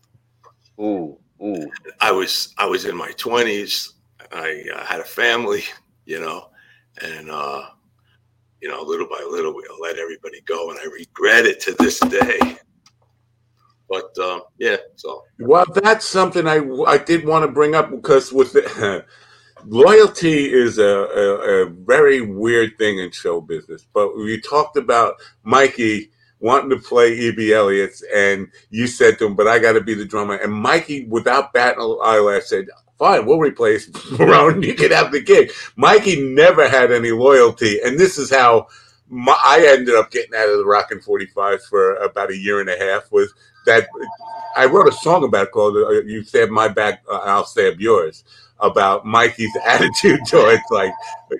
Ooh, 0.79 1.17
ooh. 1.41 1.71
I 2.01 2.11
was 2.11 2.53
I 2.57 2.65
was 2.65 2.85
in 2.85 2.95
my 2.95 3.11
twenties. 3.11 3.93
I 4.31 4.63
uh, 4.73 4.83
had 4.85 4.99
a 4.99 5.05
family, 5.05 5.63
you 6.05 6.19
know, 6.19 6.49
and 7.01 7.29
uh, 7.29 7.65
you 8.61 8.69
know, 8.69 8.81
little 8.81 9.07
by 9.07 9.25
little, 9.29 9.53
we 9.53 9.63
let 9.81 9.97
everybody 9.97 10.41
go, 10.41 10.71
and 10.71 10.79
I 10.79 10.85
regret 10.85 11.45
it 11.45 11.59
to 11.61 11.75
this 11.79 11.99
day. 11.99 12.57
But 13.89 14.17
uh, 14.19 14.39
yeah, 14.57 14.77
so 14.95 15.23
well, 15.39 15.65
that's 15.75 16.05
something 16.05 16.47
I 16.47 16.61
I 16.87 16.97
did 16.97 17.25
want 17.25 17.45
to 17.45 17.51
bring 17.51 17.75
up 17.75 17.91
because 17.91 18.33
with 18.33 18.53
the, 18.53 19.05
loyalty 19.67 20.51
is 20.51 20.77
a, 20.77 20.83
a, 20.83 21.63
a, 21.63 21.65
very 21.65 22.21
weird 22.21 22.77
thing 22.77 22.99
in 22.99 23.11
show 23.11 23.41
business. 23.41 23.85
But 23.93 24.15
we 24.15 24.39
talked 24.41 24.77
about 24.77 25.15
Mikey 25.43 26.09
wanting 26.39 26.69
to 26.69 26.77
play 26.77 27.13
E.B. 27.13 27.53
Elliott's, 27.53 28.03
and 28.13 28.47
you 28.69 28.87
said 28.87 29.17
to 29.19 29.25
him, 29.25 29.35
"But 29.35 29.47
I 29.47 29.59
got 29.59 29.73
to 29.73 29.81
be 29.81 29.93
the 29.93 30.05
drummer." 30.05 30.35
And 30.35 30.53
Mikey, 30.53 31.05
without 31.05 31.53
batting 31.53 31.81
an 31.81 31.97
eyelash, 32.03 32.45
said, 32.45 32.67
"Fine, 32.99 33.25
we'll 33.25 33.39
replace 33.39 33.89
Ron. 34.19 34.61
You 34.61 34.75
can 34.75 34.91
have 34.91 35.11
the 35.11 35.21
gig." 35.21 35.51
Mikey 35.75 36.21
never 36.21 36.67
had 36.67 36.91
any 36.91 37.11
loyalty, 37.11 37.79
and 37.83 37.99
this 37.99 38.17
is 38.17 38.29
how. 38.29 38.67
My, 39.09 39.37
I 39.45 39.63
ended 39.67 39.93
up 39.93 40.09
getting 40.09 40.33
out 40.33 40.49
of 40.49 40.57
the 40.57 40.65
Rockin' 40.65 41.01
45 41.01 41.61
for 41.65 41.97
about 41.97 42.31
a 42.31 42.37
year 42.37 42.61
and 42.61 42.69
a 42.69 42.79
half. 42.79 43.11
Was 43.11 43.31
that 43.67 43.87
I 44.55 44.65
wrote 44.65 44.87
a 44.87 44.91
song 44.91 45.23
about 45.23 45.51
called 45.51 45.77
uh, 45.77 46.01
"You 46.01 46.23
Stab 46.23 46.49
My 46.49 46.67
Back, 46.67 47.03
I'll 47.11 47.45
Stab 47.45 47.79
Yours," 47.79 48.23
about 48.63 49.05
Mikey's 49.05 49.55
attitude 49.65 50.21
towards 50.27 50.63
like, 50.71 50.93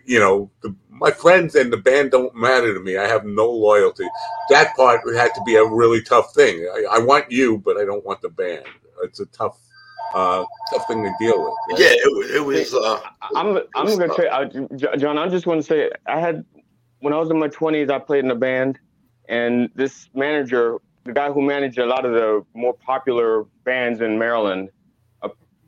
you 0.05 0.19
know, 0.19 0.51
the, 0.61 0.75
my 0.89 1.09
friends 1.11 1.55
and 1.55 1.73
the 1.73 1.77
band 1.77 2.11
don't 2.11 2.35
matter 2.35 2.73
to 2.73 2.79
me. 2.79 2.97
I 2.97 3.07
have 3.07 3.25
no 3.25 3.49
loyalty. 3.49 4.05
That 4.49 4.75
part 4.75 5.01
had 5.15 5.33
to 5.33 5.41
be 5.45 5.55
a 5.55 5.65
really 5.65 6.01
tough 6.03 6.33
thing. 6.35 6.67
I, 6.71 6.97
I 6.97 6.99
want 6.99 7.31
you, 7.31 7.57
but 7.57 7.77
I 7.77 7.85
don't 7.85 8.05
want 8.05 8.21
the 8.21 8.29
band. 8.29 8.65
It's 9.03 9.19
a 9.19 9.25
tough, 9.27 9.57
uh, 10.13 10.45
tough 10.71 10.87
thing 10.87 11.03
to 11.03 11.11
deal 11.19 11.41
with. 11.43 11.53
right? 11.71 11.79
Yeah, 11.79 11.93
it, 11.95 12.15
was- 12.15 12.31
it 12.31 12.45
was. 12.45 12.73
Uh, 12.75 12.99
I'm 13.35 13.57
I'm 13.75 13.85
was 13.85 13.95
gonna 13.97 14.07
tough. 14.09 14.17
say, 14.17 14.27
uh, 14.27 14.97
John. 14.97 15.17
I'm 15.17 15.31
just 15.31 15.45
going 15.45 15.59
to 15.59 15.65
say, 15.65 15.89
I 16.07 16.19
had 16.19 16.45
when 16.99 17.11
I 17.13 17.17
was 17.17 17.29
in 17.31 17.39
my 17.39 17.49
20s, 17.49 17.89
I 17.91 17.99
played 17.99 18.23
in 18.23 18.31
a 18.31 18.35
band, 18.35 18.79
and 19.27 19.69
this 19.75 20.09
manager, 20.13 20.77
the 21.03 21.11
guy 21.11 21.31
who 21.31 21.41
managed 21.41 21.79
a 21.79 21.85
lot 21.85 22.05
of 22.05 22.13
the 22.13 22.45
more 22.53 22.73
popular 22.73 23.43
bands 23.65 23.99
in 23.99 24.17
Maryland, 24.17 24.69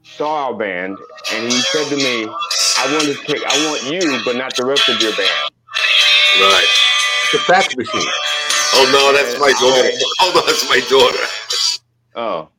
saw 0.06 0.48
our 0.48 0.56
band, 0.56 1.00
and 1.34 1.52
he 1.52 1.64
said 1.64 1.90
to 1.90 1.98
me, 1.98 2.38
"I 2.78 2.94
want 2.94 3.06
to 3.08 3.16
take, 3.26 3.44
I 3.48 3.58
want 3.68 3.84
you, 3.84 4.22
but 4.26 4.38
not 4.38 4.56
the 4.56 4.66
rest 4.66 4.90
of 4.90 5.02
your 5.02 5.16
band." 5.16 5.52
right. 6.38 6.68
It's 7.24 7.34
a 7.36 7.40
fax 7.40 7.76
machine. 7.76 8.14
Oh 8.74 8.90
no, 8.92 9.14
that's 9.14 9.40
my 9.40 9.54
daughter. 9.54 9.90
Okay. 9.98 10.06
Hold 10.20 10.38
on, 10.38 10.48
that's 10.48 10.70
my 10.70 10.82
daughter. 10.90 11.28
Oh. 12.16 12.50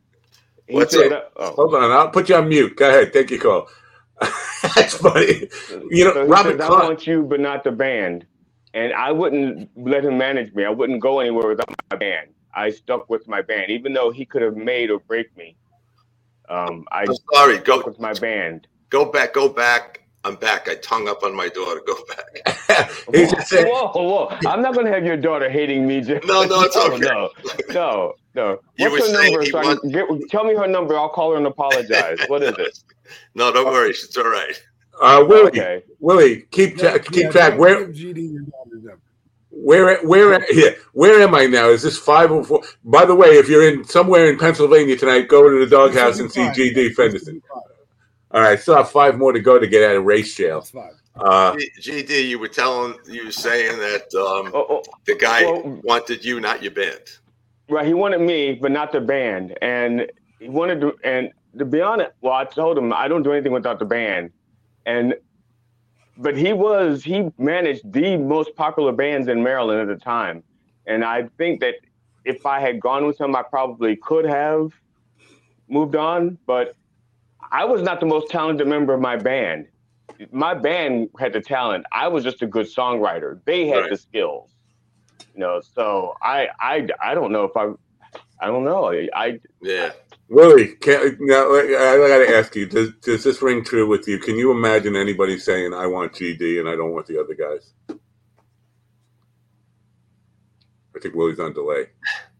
He 0.68 0.80
What's 0.80 0.92
said, 0.92 1.12
up? 1.12 1.32
uh, 1.38 1.52
oh. 1.56 1.56
Hold 1.56 1.74
on, 1.76 1.90
I'll 1.92 2.10
put 2.10 2.28
you 2.28 2.36
on 2.36 2.48
mute. 2.48 2.76
Go 2.76 2.88
ahead, 2.88 3.12
take 3.12 3.30
your 3.30 3.40
call. 3.40 3.68
That's 4.76 4.94
funny. 4.98 5.48
You 5.90 6.06
know, 6.06 6.14
So 6.14 6.26
he 6.26 6.36
Robert 6.36 6.36
says, 6.36 6.60
I 6.60 6.70
want 6.70 7.06
you, 7.06 7.22
but 7.24 7.40
not 7.40 7.64
the 7.64 7.72
band. 7.72 8.26
And 8.74 8.92
I 8.94 9.12
wouldn't 9.12 9.70
let 9.76 10.04
him 10.04 10.18
manage 10.18 10.54
me. 10.54 10.64
I 10.64 10.70
wouldn't 10.70 11.00
go 11.00 11.20
anywhere 11.20 11.48
without 11.48 11.74
my 11.90 11.98
band. 11.98 12.28
I 12.54 12.70
stuck 12.70 13.10
with 13.10 13.28
my 13.28 13.42
band, 13.42 13.70
even 13.70 13.92
though 13.94 14.10
he 14.12 14.26
could 14.26 14.42
have 14.42 14.56
made 14.56 14.90
or 14.90 15.00
break 15.00 15.36
me. 15.36 15.56
Um, 16.48 16.86
I 16.92 17.02
I'm 17.02 17.14
sorry. 17.34 17.58
Go 17.58 17.82
with 17.84 17.98
my 18.00 18.12
band. 18.14 18.66
go 18.90 19.04
back. 19.10 19.34
Go 19.34 19.48
back. 19.48 20.00
I'm 20.24 20.34
back. 20.34 20.68
I 20.68 20.74
tongue 20.76 21.06
up 21.08 21.22
on 21.22 21.36
my 21.36 21.48
daughter. 21.48 21.80
Go 21.86 21.96
back. 22.08 22.90
He's 23.14 23.30
just 23.30 23.48
saying, 23.48 23.68
whoa, 23.68 23.92
whoa! 23.92 24.36
I'm 24.44 24.60
not 24.60 24.74
going 24.74 24.86
to 24.86 24.92
have 24.92 25.04
your 25.04 25.16
daughter 25.16 25.48
hating 25.48 25.86
me. 25.86 26.00
Jim. 26.00 26.20
No, 26.24 26.42
no, 26.44 26.62
it's 26.62 26.76
okay. 26.76 26.98
No, 26.98 27.30
no, 27.70 28.14
no. 28.34 28.58
You 28.76 28.90
What's 28.90 29.08
were 29.08 29.16
her 29.16 29.22
number? 29.24 29.42
he 29.42 29.50
So 29.50 29.58
I 29.58 29.76
can 29.76 29.90
get, 29.90 30.06
tell 30.30 30.42
me 30.44 30.54
her 30.56 30.66
number. 30.66 30.98
I'll 30.98 31.08
call 31.10 31.30
her 31.30 31.36
and 31.36 31.46
apologize. 31.46 32.18
What 32.28 32.42
is 32.42 32.54
it? 32.58 32.78
No, 33.36 33.52
don't 33.52 33.66
worry. 33.66 33.90
It's 33.90 34.16
all 34.16 34.24
right. 34.24 34.60
uh, 35.00 35.24
Willie, 35.28 35.46
Okay. 35.48 35.84
Willie, 36.00 36.42
keep 36.50 36.76
tra- 36.76 36.98
keep 36.98 37.14
Yeah, 37.26 37.30
track. 37.30 37.56
Where 37.56 37.86
give 37.86 37.94
GD 38.16 38.32
your 38.32 38.42
daughter's 38.42 38.82
number. 38.82 39.00
Where 39.58 39.98
where 40.06 40.44
yeah, 40.52 40.70
where 40.92 41.20
am 41.22 41.34
I 41.34 41.46
now? 41.46 41.70
Is 41.70 41.82
this 41.82 41.98
five 41.98 42.30
or 42.30 42.44
four? 42.44 42.62
By 42.84 43.06
the 43.06 43.14
way, 43.14 43.28
if 43.28 43.48
you're 43.48 43.66
in 43.66 43.84
somewhere 43.84 44.28
in 44.28 44.38
Pennsylvania 44.38 44.96
tonight, 44.96 45.28
go 45.28 45.48
to 45.48 45.64
the 45.64 45.70
doghouse 45.70 46.18
and 46.18 46.30
see 46.30 46.46
This 46.48 46.58
will 46.58 46.64
be 46.64 46.70
GD 46.70 46.94
fine. 46.94 47.12
This 47.12 47.22
will 47.24 47.32
Fenderson. 47.32 47.42
All 48.32 48.42
right, 48.42 48.60
still 48.60 48.76
have 48.76 48.90
five 48.90 49.16
more 49.16 49.32
to 49.32 49.40
go 49.40 49.58
to 49.58 49.66
get 49.66 49.88
out 49.88 49.96
of 49.96 50.04
race 50.04 50.34
jail. 50.34 50.60
That's. 50.60 50.74
Uh, 51.18 51.56
GD, 51.80 52.28
you 52.28 52.38
were 52.38 52.48
telling, 52.48 52.94
you 53.06 53.24
were 53.24 53.32
saying 53.32 53.78
that 53.78 54.02
um, 54.14 54.52
Oh, 54.54 54.66
oh, 54.68 54.82
the 55.06 55.14
guy 55.14 55.44
Well- 55.44 55.80
wanted 55.82 56.22
you, 56.22 56.40
not 56.40 56.62
your 56.62 56.72
band. 56.72 57.00
Right, 57.70 57.86
he 57.86 57.94
wanted 57.94 58.20
me, 58.20 58.54
but 58.54 58.70
not 58.70 58.92
the 58.92 59.00
band, 59.00 59.56
and 59.62 60.06
he 60.38 60.48
wanted 60.48 60.80
to. 60.82 60.94
And 61.02 61.30
to 61.58 61.64
be 61.64 61.80
honest, 61.80 62.12
well, 62.20 62.34
I 62.34 62.44
told 62.44 62.78
him 62.78 62.92
I 62.92 63.08
don't 63.08 63.22
do 63.22 63.32
anything 63.32 63.52
without 63.52 63.78
the 63.78 63.86
band, 63.86 64.30
and 64.84 65.14
but 66.16 66.36
he 66.36 66.52
was 66.52 67.04
he 67.04 67.30
managed 67.38 67.92
the 67.92 68.16
most 68.16 68.54
popular 68.56 68.92
bands 68.92 69.28
in 69.28 69.42
Maryland 69.42 69.80
at 69.80 69.88
the 69.88 70.02
time, 70.02 70.44
and 70.86 71.04
I 71.04 71.28
think 71.38 71.60
that 71.60 71.74
if 72.24 72.44
I 72.46 72.60
had 72.60 72.80
gone 72.80 73.06
with 73.06 73.20
him, 73.20 73.36
I 73.36 73.42
probably 73.42 73.96
could 73.96 74.24
have 74.26 74.72
moved 75.68 75.96
on, 75.96 76.38
but 76.46 76.74
I 77.52 77.64
was 77.64 77.82
not 77.82 78.00
the 78.00 78.06
most 78.06 78.30
talented 78.30 78.66
member 78.66 78.94
of 78.94 79.00
my 79.00 79.16
band. 79.16 79.68
My 80.32 80.54
band 80.54 81.10
had 81.18 81.32
the 81.32 81.40
talent. 81.40 81.86
I 81.92 82.08
was 82.08 82.24
just 82.24 82.42
a 82.42 82.46
good 82.46 82.66
songwriter. 82.66 83.40
They 83.44 83.66
had 83.68 83.82
Right. 83.82 83.90
the 83.90 83.96
skills. 83.96 84.54
You 85.34 85.40
know, 85.40 85.60
so 85.60 86.14
I 86.22 86.48
I 86.60 86.88
I 87.02 87.14
don't 87.14 87.32
know 87.32 87.44
if 87.44 87.56
I 87.56 87.72
I 88.40 88.46
don't 88.46 88.64
know. 88.64 88.86
I 89.14 89.40
Yeah. 89.60 89.92
Willie, 90.28 90.74
can, 90.76 91.16
now 91.20 91.52
I, 91.52 91.60
I 91.60 92.08
got 92.08 92.26
to 92.26 92.36
ask 92.36 92.56
you: 92.56 92.66
does, 92.66 92.92
does 93.02 93.22
this 93.22 93.40
ring 93.42 93.64
true 93.64 93.86
with 93.86 94.08
you? 94.08 94.18
Can 94.18 94.36
you 94.36 94.50
imagine 94.50 94.96
anybody 94.96 95.38
saying, 95.38 95.72
"I 95.72 95.86
want 95.86 96.12
GD 96.12 96.58
and 96.58 96.68
I 96.68 96.74
don't 96.74 96.92
want 96.92 97.06
the 97.06 97.20
other 97.20 97.34
guys"? 97.34 97.72
I 100.96 100.98
think 101.00 101.14
Willie's 101.14 101.38
on 101.38 101.52
delay. 101.52 101.86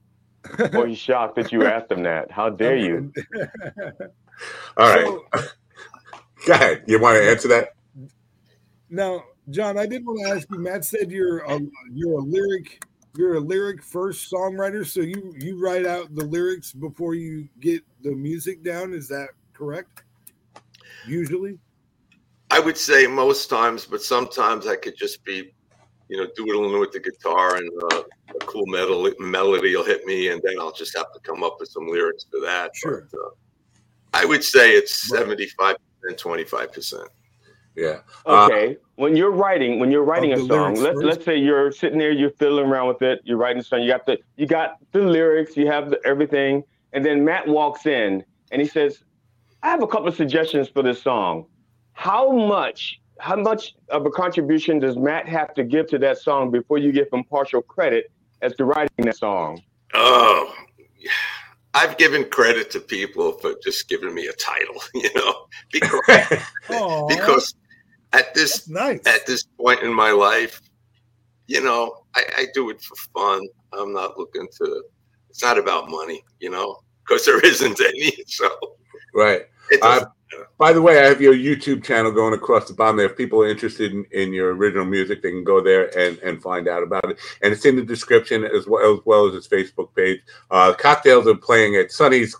boy, 0.73 0.87
he's 0.87 0.99
shocked 0.99 1.37
that 1.37 1.53
you 1.53 1.65
asked 1.65 1.93
him 1.93 2.03
that. 2.05 2.31
How 2.31 2.51
dare 2.51 2.77
you? 2.77 3.13
All 4.77 4.95
right, 4.95 5.05
So, 5.05 5.25
go 6.47 6.53
ahead. 6.55 6.85
You 6.87 7.01
want 7.01 7.17
to 7.17 7.31
answer 7.31 7.49
that? 7.49 7.75
now, 8.91 9.25
John, 9.51 9.79
I 9.79 9.87
did 9.87 10.05
want 10.05 10.21
to 10.27 10.35
ask 10.35 10.49
you. 10.51 10.59
Matt 10.59 10.85
said 10.85 11.11
you're 11.11 11.39
a 11.41 11.61
you're 11.93 12.19
a 12.19 12.23
lyric 12.23 12.85
you're 13.17 13.37
a 13.37 13.41
lyric 13.41 13.83
first 13.83 14.31
songwriter, 14.31 14.87
so 14.87 15.01
you 15.01 15.35
you 15.39 15.63
write 15.63 15.87
out 15.87 16.15
the 16.15 16.25
lyrics 16.25 16.73
before 16.73 17.15
you 17.15 17.49
get 17.61 17.83
the 18.03 18.13
music 18.15 18.63
down. 18.63 18.93
Is 18.93 19.09
that 19.09 19.29
correct? 19.53 20.05
Usually, 21.07 21.59
I 22.51 22.61
would 22.61 22.77
say 22.77 23.07
most 23.07 23.49
times, 23.49 23.85
but 23.85 24.03
sometimes 24.03 24.67
I 24.67 24.77
could 24.77 24.97
just 24.97 25.25
be, 25.25 25.55
you 26.09 26.17
know, 26.17 26.27
doodling 26.37 26.79
with 26.79 26.93
the 26.93 27.01
guitar 27.01 27.57
and 27.57 27.71
uh, 27.93 28.03
a 28.41 28.45
cool 28.47 28.67
metal 28.67 29.11
melody 29.19 29.75
will 29.75 29.85
hit 29.85 30.05
me, 30.05 30.29
and 30.29 30.41
then 30.45 30.55
I'll 30.61 30.73
just 30.73 30.97
have 30.97 31.13
to 31.13 31.21
come 31.21 31.43
up 31.43 31.57
with 31.61 31.69
some 31.69 31.89
lyrics 31.89 32.27
for 32.31 32.41
that. 32.41 32.75
Sure. 32.75 33.09
But, 33.11 33.19
uh, 33.19 33.31
I 34.15 34.25
would 34.25 34.43
say 34.43 34.73
it's 34.73 35.11
Right. 35.11 35.21
75 35.21 35.77
and 36.05 36.17
25%. 36.17 37.07
Yeah. 37.77 38.01
Uh, 38.25 38.49
Okay, 38.51 38.77
when 38.97 39.17
you're 39.17 39.31
writing, 39.31 39.79
when 39.79 39.91
you're 39.91 40.05
writing 40.05 40.33
a 40.33 40.39
song, 40.39 40.75
let's 40.77 40.99
let's 40.99 41.25
say 41.25 41.37
you're 41.37 41.71
sitting 41.71 41.99
there, 41.99 42.11
you're 42.11 42.31
fiddling 42.31 42.67
around 42.67 42.89
with 42.89 43.03
it, 43.03 43.21
you're 43.25 43.37
writing 43.37 43.61
a 43.61 43.65
song, 43.65 43.83
you 43.83 43.89
got 43.89 44.07
the 44.07 44.19
you 44.37 44.47
got 44.47 44.79
the 44.93 45.01
lyrics, 45.01 45.57
you 45.57 45.67
have 45.67 45.91
the, 45.91 46.01
everything, 46.05 46.65
and 46.93 47.05
then 47.05 47.25
Matt 47.25 47.47
walks 47.47 47.87
in 47.87 48.25
and 48.51 48.63
he 48.63 48.67
says, 48.67 49.05
"I 49.63 49.71
have 49.71 49.83
a 49.83 49.87
couple 49.87 50.09
of 50.09 50.17
suggestions 50.17 50.69
for 50.69 50.83
this 50.83 51.03
song. 51.03 51.47
How 51.93 52.33
much?" 52.33 53.01
How 53.19 53.35
much 53.35 53.75
of 53.89 54.05
a 54.05 54.11
contribution 54.11 54.79
does 54.79 54.99
Matt 54.99 55.27
have 55.27 55.55
to 55.55 55.65
give 55.65 55.87
to 55.87 55.99
that 56.01 56.19
song 56.19 56.51
before 56.51 56.77
you 56.77 56.93
give 56.93 57.09
him 57.11 57.25
partial 57.25 57.63
credit 57.63 58.13
as 58.43 58.55
to 58.57 58.67
writing 58.67 59.07
that 59.07 59.17
song? 59.17 59.63
Oh, 59.95 60.55
I've 61.77 61.99
given 61.99 62.25
credit 62.31 62.71
to 62.71 62.81
people 62.81 63.33
for 63.33 63.55
just 63.63 63.89
giving 63.89 64.15
me 64.15 64.27
a 64.27 64.33
title, 64.33 64.83
you 64.95 65.11
know, 65.15 65.47
because, 65.71 66.43
oh, 66.71 67.07
because 67.09 67.55
at 68.13 68.35
this 68.35 68.65
that's 68.65 68.69
nice. 68.69 69.07
at 69.07 69.27
this 69.27 69.45
point 69.59 69.83
in 69.83 69.93
my 69.93 70.11
life, 70.11 70.61
you 71.47 71.63
know, 71.63 72.05
I, 72.15 72.25
I 72.39 72.47
do 72.55 72.71
it 72.71 72.81
for 72.81 72.97
fun. 73.15 73.47
I'm 73.73 73.93
not 73.93 74.19
looking 74.19 74.49
to. 74.59 74.85
It's 75.31 75.43
not 75.43 75.59
about 75.59 75.91
money, 75.91 76.25
you 76.41 76.51
know, 76.51 76.81
because 77.07 77.25
there 77.25 77.41
isn't 77.45 77.81
any. 77.81 78.13
So 78.27 78.49
right. 79.15 79.43
Uh, 79.83 80.05
By 80.59 80.73
the 80.73 80.83
way, 80.83 81.01
I 81.01 81.05
have 81.05 81.21
your 81.21 81.35
YouTube 81.35 81.85
channel 81.85 82.11
going 82.11 82.35
across 82.35 82.69
the 82.69 82.75
bottom 82.75 82.97
there. 82.97 83.07
If 83.07 83.17
people 83.17 83.43
are 83.43 83.49
interested 83.49 83.93
in, 83.93 84.05
in 84.13 84.33
your 84.33 84.55
original 84.55 84.85
music, 84.85 85.23
they 85.23 85.31
can 85.31 85.45
go 85.45 85.61
there 85.63 85.97
and, 85.99 86.19
and 86.19 86.43
find 86.43 86.69
out 86.69 86.83
about 86.83 87.11
it. 87.11 87.19
And 87.43 87.53
it's 87.53 87.65
in 87.65 87.77
the 87.77 87.83
description 87.83 88.45
as 88.45 88.67
well 88.67 88.95
as, 88.95 89.01
well 89.05 89.27
as 89.27 89.35
its 89.35 89.49
Facebook 89.49 89.95
page. 89.95 90.21
Uh, 90.51 90.75
cocktails 90.75 91.27
are 91.27 91.37
playing 91.37 91.77
at 91.77 91.93
Sunny's 91.93 92.37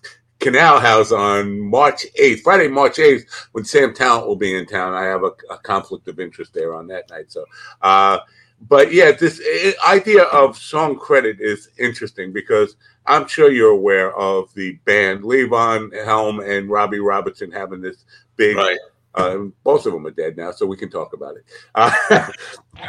Canal 0.47 0.79
House 0.79 1.11
on 1.11 1.59
March 1.59 2.07
8th, 2.21 2.43
Friday, 2.43 2.69
March 2.69 2.99
8th, 2.99 3.49
when 3.51 3.65
Sam 3.65 3.93
Tallent 3.93 4.29
will 4.29 4.37
be 4.37 4.55
in 4.55 4.65
town. 4.65 4.95
I 4.95 5.03
have 5.03 5.25
a, 5.25 5.33
a 5.51 5.59
conflict 5.59 6.07
of 6.07 6.21
interest 6.21 6.55
there 6.55 6.73
on 6.73 6.87
that 6.87 7.11
night. 7.11 7.33
So, 7.33 7.45
uh, 7.83 8.21
but 8.69 8.93
yeah, 8.93 9.11
this 9.11 9.43
idea 9.85 10.23
of 10.27 10.57
song 10.57 11.01
credit 11.01 11.41
is 11.41 11.71
interesting 11.79 12.33
because 12.33 12.77
I'm 13.07 13.27
sure 13.27 13.51
you're 13.51 13.73
aware 13.73 14.17
of 14.17 14.55
the 14.55 14.75
band 14.85 15.25
Levon 15.25 15.93
Helm 16.05 16.39
and 16.39 16.71
Robbie 16.71 17.01
Robertson 17.01 17.51
having 17.51 17.81
this 17.81 18.05
big. 18.37 18.57
right. 18.57 18.79
Uh, 19.17 19.47
both 19.65 19.85
of 19.87 19.95
them 19.95 20.07
are 20.07 20.13
dead 20.13 20.37
now, 20.37 20.53
so 20.53 20.65
we 20.65 20.77
can 20.77 20.91
talk 20.91 21.13
about 21.13 21.35
it. 21.37 21.45
Uh, 21.75 22.31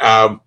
um, 0.00 0.40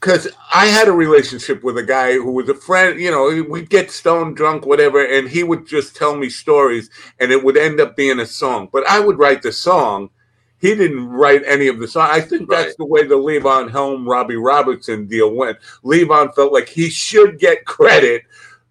because 0.00 0.28
I 0.54 0.66
had 0.66 0.88
a 0.88 0.92
relationship 0.92 1.62
with 1.62 1.76
a 1.76 1.82
guy 1.82 2.14
who 2.14 2.32
was 2.32 2.48
a 2.48 2.54
friend. 2.54 2.98
You 2.98 3.10
know, 3.10 3.44
we'd 3.48 3.68
get 3.68 3.90
stone 3.90 4.34
drunk, 4.34 4.64
whatever, 4.66 5.04
and 5.04 5.28
he 5.28 5.42
would 5.42 5.66
just 5.66 5.94
tell 5.94 6.16
me 6.16 6.30
stories, 6.30 6.88
and 7.18 7.30
it 7.30 7.44
would 7.44 7.56
end 7.56 7.80
up 7.80 7.96
being 7.96 8.20
a 8.20 8.26
song. 8.26 8.68
But 8.72 8.86
I 8.88 8.98
would 9.00 9.18
write 9.18 9.42
the 9.42 9.52
song. 9.52 10.10
He 10.58 10.74
didn't 10.74 11.08
write 11.08 11.42
any 11.46 11.68
of 11.68 11.78
the 11.78 11.88
song. 11.88 12.08
I 12.10 12.20
think 12.20 12.48
that's 12.50 12.68
Right. 12.68 12.76
the 12.78 12.84
way 12.86 13.04
the 13.06 13.14
Levon 13.16 13.70
Helm 13.70 14.06
Robbie 14.08 14.36
Robertson 14.36 15.06
deal 15.06 15.34
went. 15.34 15.58
Levon 15.84 16.34
felt 16.34 16.52
like 16.52 16.68
he 16.68 16.90
should 16.90 17.38
get 17.38 17.64
credit 17.66 18.22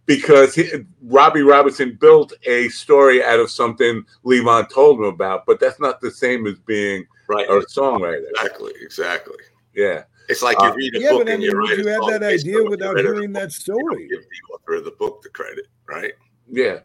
because 0.06 0.54
he, 0.56 0.70
Robbie 1.04 1.42
Robertson 1.42 1.98
built 2.00 2.34
a 2.46 2.70
story 2.70 3.24
out 3.24 3.40
of 3.40 3.50
something 3.52 4.04
Levon 4.26 4.70
told 4.70 5.00
him 5.00 5.06
about, 5.06 5.46
but 5.48 5.60
that's 5.60 5.80
not 5.80 6.00
the 6.02 6.12
same 6.12 6.46
as 6.48 6.58
being 6.60 7.06
Right. 7.28 7.48
a 7.48 7.54
songwriter. 7.70 8.28
Exactly. 8.32 8.74
Exactly. 8.82 9.38
Yeah. 9.76 10.04
It's 10.30 10.42
like 10.44 10.58
Uh, 10.60 10.66
you 10.68 10.74
read 10.76 10.96
a 10.96 11.00
yeah, 11.02 11.10
book 11.12 11.20
but 11.26 11.30
I 11.30 11.34
and 11.34 11.42
mean, 11.42 11.50
you 11.52 11.58
would 11.58 11.70
write 11.70 11.78
you 11.80 11.88
a 11.88 11.92
have 11.92 12.22
that 12.22 12.24
idea 12.24 12.64
without 12.64 12.96
read 12.96 13.06
in 13.06 13.12
a 13.12 13.14
hearing 13.16 13.34
book. 13.34 13.42
that 13.42 13.48
You 13.50 13.50
story? 13.50 14.08
give 14.08 14.22
the 14.22 14.54
author 14.54 14.74
of 14.76 14.86
the 14.86 14.92
book 14.92 15.22
the 15.24 15.30
credit, 15.30 15.66
right? 15.88 16.14
Yeah, 16.52 16.80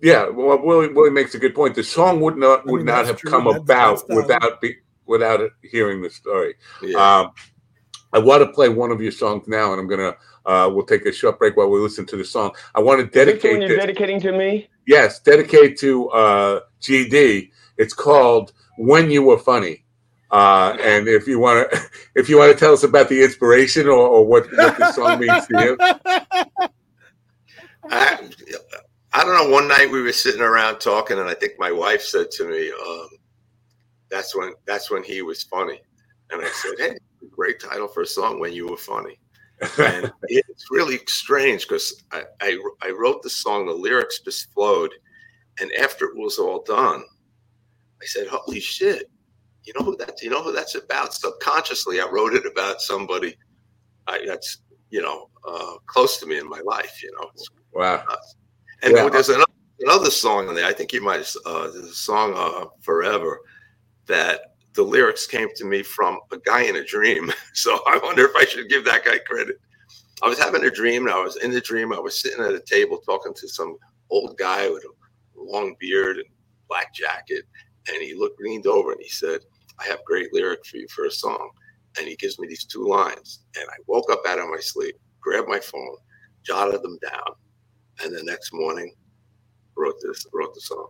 yeah. 0.00 0.28
Well, 0.28 0.58
Willie, 0.64 0.88
Willie 0.92 1.10
makes 1.10 1.34
a 1.34 1.38
good 1.38 1.54
point. 1.54 1.74
The 1.74 1.84
song 1.84 2.20
would 2.20 2.36
not 2.36 2.60
I 2.66 2.70
would 2.72 2.78
mean, 2.78 2.86
not 2.86 3.06
have 3.06 3.18
true. 3.18 3.30
come 3.30 3.44
That's- 3.44 3.62
about 3.62 4.08
that's 4.08 4.16
without 4.16 4.60
be, 4.60 4.76
without 5.06 5.40
hearing 5.62 6.00
the 6.02 6.10
story. 6.10 6.54
Yeah. 6.82 6.96
Um, 7.20 7.32
I 8.12 8.18
want 8.18 8.42
to 8.42 8.48
play 8.52 8.68
one 8.70 8.90
of 8.92 9.00
your 9.02 9.12
songs 9.12 9.46
now, 9.46 9.72
and 9.72 9.80
I'm 9.80 9.86
gonna. 9.88 10.16
Uh, 10.46 10.70
we'll 10.72 10.86
take 10.86 11.04
a 11.06 11.12
short 11.12 11.38
break 11.40 11.56
while 11.56 11.68
we 11.68 11.78
listen 11.80 12.06
to 12.06 12.16
the 12.16 12.24
song. 12.24 12.52
I 12.74 12.80
want 12.80 13.00
to 13.00 13.04
Is 13.06 13.10
this 13.12 13.24
dedicate 13.26 13.50
one 13.52 13.60
you're 13.62 13.70
this. 13.70 13.78
dedicating 13.84 14.20
to 14.20 14.32
me? 14.32 14.68
yes, 14.86 15.18
dedicate 15.20 15.76
to 15.80 16.08
uh, 16.10 16.60
GD. 16.80 17.50
It's 17.78 17.92
called 17.92 18.52
"When 18.78 19.10
You 19.10 19.22
Were 19.24 19.38
Funny." 19.38 19.84
Uh, 20.30 20.76
and 20.80 21.08
if 21.08 21.26
you 21.26 21.38
want 21.38 21.70
to, 21.70 21.80
if 22.14 22.28
you 22.28 22.38
want 22.38 22.52
to 22.52 22.58
tell 22.58 22.72
us 22.72 22.82
about 22.82 23.08
the 23.08 23.22
inspiration 23.22 23.86
or, 23.86 24.06
or 24.08 24.26
what, 24.26 24.50
what 24.52 24.76
the 24.78 24.92
song 24.92 25.20
means 25.20 25.46
to 25.46 25.64
you, 25.64 25.76
I, 27.90 28.28
I 29.12 29.24
don't 29.24 29.34
know. 29.34 29.54
One 29.54 29.68
night 29.68 29.90
we 29.90 30.02
were 30.02 30.12
sitting 30.12 30.40
around 30.40 30.80
talking, 30.80 31.18
and 31.18 31.28
I 31.28 31.34
think 31.34 31.52
my 31.58 31.70
wife 31.70 32.02
said 32.02 32.30
to 32.32 32.48
me, 32.48 32.70
um, 32.70 33.08
"That's 34.10 34.34
when 34.34 34.52
that's 34.66 34.90
when 34.90 35.04
he 35.04 35.22
was 35.22 35.42
funny." 35.44 35.80
And 36.30 36.42
I 36.42 36.48
said, 36.48 36.72
"Hey, 36.78 36.96
great 37.30 37.60
title 37.60 37.88
for 37.88 38.02
a 38.02 38.06
song 38.06 38.40
when 38.40 38.52
you 38.52 38.68
were 38.68 38.76
funny." 38.76 39.18
and 39.78 40.12
it's 40.24 40.70
really 40.70 40.98
strange 41.06 41.62
because 41.62 42.02
I, 42.12 42.24
I 42.40 42.58
I 42.82 42.90
wrote 42.90 43.22
the 43.22 43.30
song, 43.30 43.66
the 43.66 43.72
lyrics 43.72 44.20
just 44.20 44.52
flowed, 44.52 44.92
and 45.60 45.70
after 45.80 46.06
it 46.06 46.16
was 46.16 46.38
all 46.38 46.62
done, 46.62 47.04
I 48.02 48.06
said, 48.06 48.26
"Holy 48.26 48.60
shit! 48.60 49.10
You 49.66 49.72
know 49.78 49.84
who 49.84 49.96
that? 49.96 50.22
You 50.22 50.30
know 50.30 50.42
who 50.42 50.52
that's 50.52 50.74
about?" 50.74 51.12
Subconsciously, 51.14 52.00
I 52.00 52.06
wrote 52.06 52.34
it 52.34 52.46
about 52.46 52.80
somebody 52.80 53.36
I, 54.06 54.24
that's 54.26 54.58
you 54.90 55.02
know 55.02 55.28
uh, 55.46 55.74
close 55.86 56.18
to 56.18 56.26
me 56.26 56.38
in 56.38 56.48
my 56.48 56.60
life. 56.60 57.02
You 57.02 57.12
know, 57.20 57.30
wow. 57.72 58.04
and 58.82 58.94
Yeah. 58.94 59.08
there's 59.08 59.28
another, 59.28 59.44
another 59.80 60.10
song 60.10 60.48
in 60.48 60.54
there. 60.54 60.66
I 60.66 60.72
think 60.72 60.92
you 60.92 61.02
might. 61.02 61.20
Uh, 61.44 61.62
there's 61.70 61.90
a 61.90 61.94
song 61.94 62.32
uh, 62.36 62.66
"Forever" 62.80 63.40
that 64.06 64.54
the 64.74 64.82
lyrics 64.82 65.26
came 65.26 65.48
to 65.56 65.64
me 65.64 65.82
from 65.82 66.18
a 66.32 66.38
guy 66.38 66.62
in 66.62 66.76
a 66.76 66.84
dream. 66.84 67.32
So 67.54 67.80
I 67.86 67.98
wonder 68.02 68.26
if 68.26 68.36
I 68.36 68.44
should 68.44 68.68
give 68.68 68.84
that 68.84 69.02
guy 69.06 69.16
credit. 69.26 69.56
I 70.22 70.28
was 70.28 70.38
having 70.38 70.64
a 70.64 70.70
dream, 70.70 71.06
and 71.06 71.14
I 71.14 71.22
was 71.22 71.36
in 71.36 71.50
the 71.50 71.60
dream. 71.60 71.90
I 71.92 71.98
was 71.98 72.20
sitting 72.20 72.44
at 72.44 72.52
a 72.52 72.60
table 72.60 72.98
talking 72.98 73.32
to 73.32 73.48
some 73.48 73.78
old 74.10 74.36
guy 74.36 74.68
with 74.68 74.84
a 74.84 74.92
long 75.42 75.74
beard 75.80 76.18
and 76.18 76.26
black 76.68 76.92
jacket, 76.94 77.44
and 77.88 78.02
he 78.02 78.14
looked 78.14 78.40
leaned 78.42 78.66
over 78.66 78.92
and 78.92 79.00
he 79.00 79.08
said, 79.08 79.40
"I 79.78 79.84
have 79.86 80.04
great 80.04 80.32
lyric 80.32 80.64
for 80.66 80.76
you 80.78 80.86
for 80.88 81.06
a 81.06 81.10
song." 81.10 81.50
And 81.98 82.06
he 82.06 82.16
gives 82.16 82.38
me 82.38 82.46
these 82.46 82.64
two 82.64 82.86
lines, 82.86 83.44
and 83.58 83.64
I 83.70 83.76
woke 83.86 84.10
up 84.10 84.20
out 84.28 84.38
of 84.38 84.48
my 84.48 84.60
sleep, 84.60 84.96
grabbed 85.20 85.48
my 85.48 85.60
phone, 85.60 85.96
jotted 86.42 86.82
them 86.82 86.98
down, 87.02 87.34
and 88.02 88.14
the 88.14 88.22
next 88.24 88.52
morning 88.52 88.92
wrote 89.76 89.96
this 90.02 90.26
wrote 90.32 90.54
the 90.54 90.60
song. 90.60 90.88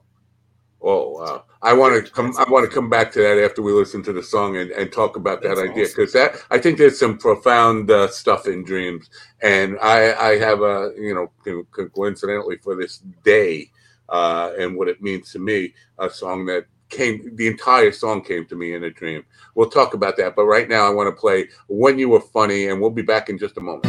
Oh 0.83 1.11
wow! 1.11 1.45
I 1.63 1.73
want 1.73 2.05
to 2.05 2.13
come. 2.13 2.35
I 2.39 2.49
want 2.51 2.69
to 2.69 2.75
come 2.75 2.91
back 2.91 3.11
to 3.13 3.21
that 3.21 3.43
after 3.43 3.63
we 3.63 3.73
listen 3.73 4.03
to 4.05 4.13
the 4.13 4.23
song 4.23 4.59
and, 4.59 4.71
and 4.73 4.93
talk 4.93 5.17
about 5.17 5.43
that 5.43 5.57
That's 5.57 5.61
idea 5.71 5.85
awesome. 5.85 5.95
because 5.97 6.13
that 6.13 6.43
I 6.51 6.59
think 6.59 6.77
there's 6.77 6.99
some 6.99 7.17
profound 7.17 7.91
uh, 7.91 8.09
stuff 8.09 8.47
in 8.47 8.63
dreams, 8.63 9.09
and 9.43 9.79
I 9.81 10.13
I 10.33 10.39
have 10.39 10.61
a 10.61 10.93
you 10.99 11.15
know 11.15 11.33
co- 11.45 11.67
co- 11.71 11.89
coincidentally 11.89 12.59
for 12.59 12.77
this 12.77 12.99
day 13.25 13.71
uh, 14.11 14.53
and 14.59 14.77
what 14.77 14.89
it 14.89 15.01
means 15.03 15.33
to 15.33 15.39
me 15.39 15.73
a 15.99 16.11
song 16.11 16.45
that 16.47 16.67
came 16.89 17.35
the 17.37 17.47
entire 17.47 17.93
song 17.93 18.23
came 18.23 18.47
to 18.47 18.57
me 18.57 18.75
in 18.75 18.85
a 18.85 18.91
dream. 18.91 19.25
We'll 19.55 19.71
talk 19.71 19.95
about 19.95 20.17
that, 20.19 20.37
but 20.37 20.45
right 20.45 20.69
now 20.69 20.87
I 20.87 20.91
want 20.91 21.09
to 21.09 21.21
play 21.21 21.49
"When 21.69 21.99
You 21.99 22.09
Were 22.11 22.21
Funny," 22.21 22.67
and 22.69 22.81
we'll 22.81 22.91
be 22.91 23.03
back 23.03 23.29
in 23.29 23.39
just 23.39 23.57
a 23.57 23.61
moment. 23.61 23.85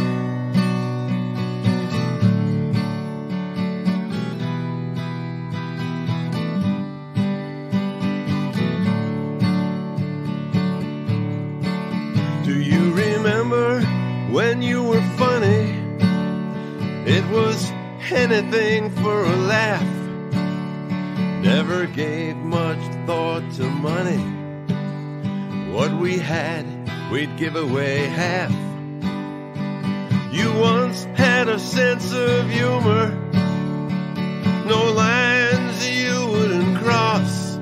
Do 12.44 12.60
you 12.60 12.92
remember 12.92 13.82
when 14.32 14.62
you 14.62 14.82
were 14.82 15.02
funny? 15.16 15.76
It 17.06 17.24
was 17.30 17.70
anything 18.10 18.90
for 18.90 19.24
a 19.24 19.36
laugh. 19.36 19.82
Never 21.42 21.86
gave 21.86 22.36
to 23.58 23.64
money. 23.64 24.22
What 25.72 25.90
we 25.90 26.16
had, 26.16 26.64
we'd 27.10 27.36
give 27.36 27.56
away 27.56 28.06
half. 28.06 28.52
You 30.32 30.52
once 30.60 31.02
had 31.16 31.48
a 31.48 31.58
sense 31.58 32.12
of 32.12 32.48
humor. 32.48 33.10
No 34.64 34.92
lines 34.92 35.90
you 35.90 36.28
wouldn't 36.28 36.78
cross. 36.78 37.58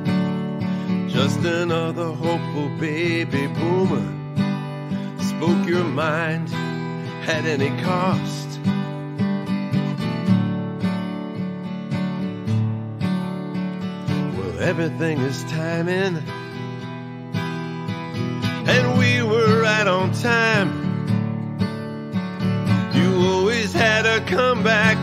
Just 1.09 1.39
another 1.39 2.13
hopeful 2.13 2.69
baby 2.79 3.47
boomer 3.47 4.07
spoke 5.19 5.67
your 5.67 5.85
mind 5.85 6.51
at 7.27 7.47
any 7.47 7.71
cost. 7.83 8.36
Everything 14.67 15.19
is 15.21 15.45
timing, 15.45 16.17
and 18.67 18.99
we 18.99 19.23
were 19.23 19.63
right 19.63 19.87
on 19.87 20.11
time. 20.11 20.73
You 22.93 23.15
always 23.29 23.73
had 23.73 24.07
a 24.07 24.19
comeback. 24.27 24.97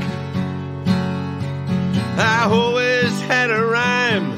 I 2.19 2.49
always 2.52 3.22
had 3.22 3.52
a 3.52 3.64
rhyme. 3.64 4.34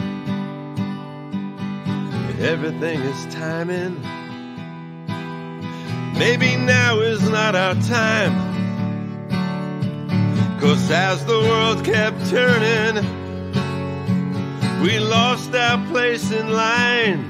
Everything 2.40 3.00
is 3.02 3.34
timing. 3.34 4.00
Maybe 6.20 6.56
now 6.56 7.00
is 7.00 7.28
not 7.28 7.56
our 7.56 7.74
time. 7.82 8.54
Cause 10.60 10.92
as 10.92 11.26
the 11.26 11.40
world 11.40 11.84
kept 11.84 12.30
turning, 12.30 13.15
we 14.86 15.00
lost 15.00 15.52
our 15.56 15.84
place 15.88 16.32
in 16.32 16.54
line. 16.54 17.28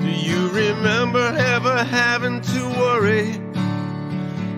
Do 0.00 0.10
you 0.10 0.48
remember 0.48 1.32
ever 1.38 1.84
having 1.84 2.40
to 2.40 2.68
worry? 2.70 3.40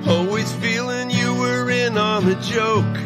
Always 0.07 0.51
feeling 0.55 1.11
you 1.11 1.35
were 1.35 1.71
in 1.71 1.99
on 1.99 2.25
the 2.25 2.37
joke. 2.37 2.97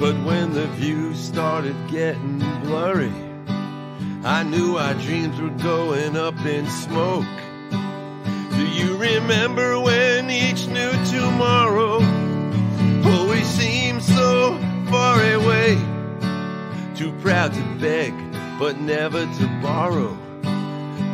But 0.00 0.16
when 0.24 0.54
the 0.54 0.68
view 0.68 1.14
started 1.14 1.76
getting 1.88 2.38
blurry, 2.62 3.12
I 4.24 4.44
knew 4.44 4.78
our 4.78 4.94
dreams 4.94 5.38
were 5.38 5.58
going 5.62 6.16
up 6.16 6.40
in 6.46 6.66
smoke. 6.70 7.36
Do 8.56 8.66
you 8.66 8.96
remember 8.96 9.78
when 9.78 10.30
each 10.30 10.68
new 10.68 10.92
tomorrow 11.04 12.09
seemed 13.50 14.02
so 14.02 14.58
far 14.90 15.16
away? 15.34 15.76
Too 16.94 17.12
proud 17.20 17.52
to 17.54 17.62
beg, 17.80 18.12
but 18.58 18.78
never 18.80 19.24
to 19.24 19.60
borrow. 19.62 20.16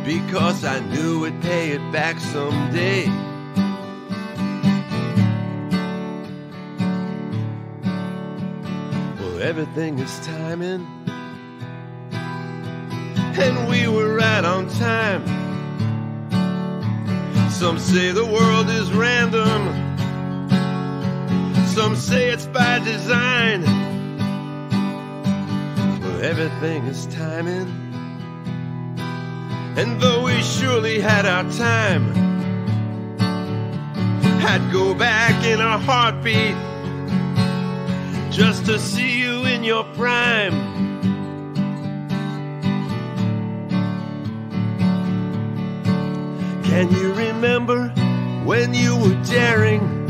Because 0.05 0.63
I 0.63 0.79
knew 0.79 1.25
I'd 1.25 1.41
pay 1.41 1.71
it 1.71 1.91
back 1.91 2.19
someday. 2.19 3.07
Well, 9.19 9.41
everything 9.41 9.99
is 9.99 10.19
timing 10.25 10.87
and 13.39 13.69
we 13.69 13.87
were 13.87 14.15
right 14.15 14.43
on 14.43 14.67
time. 14.67 15.23
Some 17.51 17.77
say 17.77 18.11
the 18.11 18.25
world 18.25 18.69
is 18.69 18.91
random, 18.91 19.86
some 21.77 21.95
say 21.95 22.31
it's 22.31 22.47
by 22.47 22.79
design. 22.79 23.61
Well, 26.01 26.23
everything 26.23 26.85
is 26.85 27.05
timing, 27.05 27.67
and 29.77 30.01
though 30.01 30.23
we 30.23 30.41
surely 30.41 30.99
had 30.99 31.27
our 31.27 31.43
time, 31.51 32.03
I'd 34.41 34.71
go 34.73 34.95
back 34.95 35.45
in 35.45 35.59
a 35.61 35.77
heartbeat 35.77 36.55
just 38.33 38.65
to 38.65 38.79
see 38.79 39.19
you 39.21 39.45
in 39.45 39.63
your 39.63 39.83
prime. 39.93 40.55
Can 46.63 46.89
you 46.91 47.13
remember 47.13 47.89
when 48.45 48.73
you 48.73 48.97
were 48.97 49.23
daring, 49.25 50.07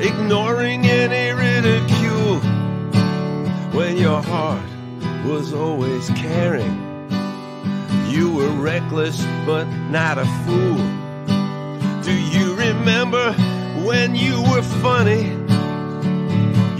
ignoring 0.00 0.86
any 0.86 1.32
ridicule, 1.32 2.40
when 3.72 3.98
your 3.98 4.22
heart 4.22 4.64
was 5.26 5.52
always 5.52 6.08
caring? 6.10 6.86
You 8.08 8.32
were 8.32 8.50
reckless 8.50 9.24
but 9.44 9.64
not 9.90 10.18
a 10.18 10.24
fool. 10.44 10.76
Do 12.02 12.12
you 12.12 12.54
remember 12.56 13.32
when 13.84 14.14
you 14.14 14.42
were 14.50 14.62
funny? 14.62 15.24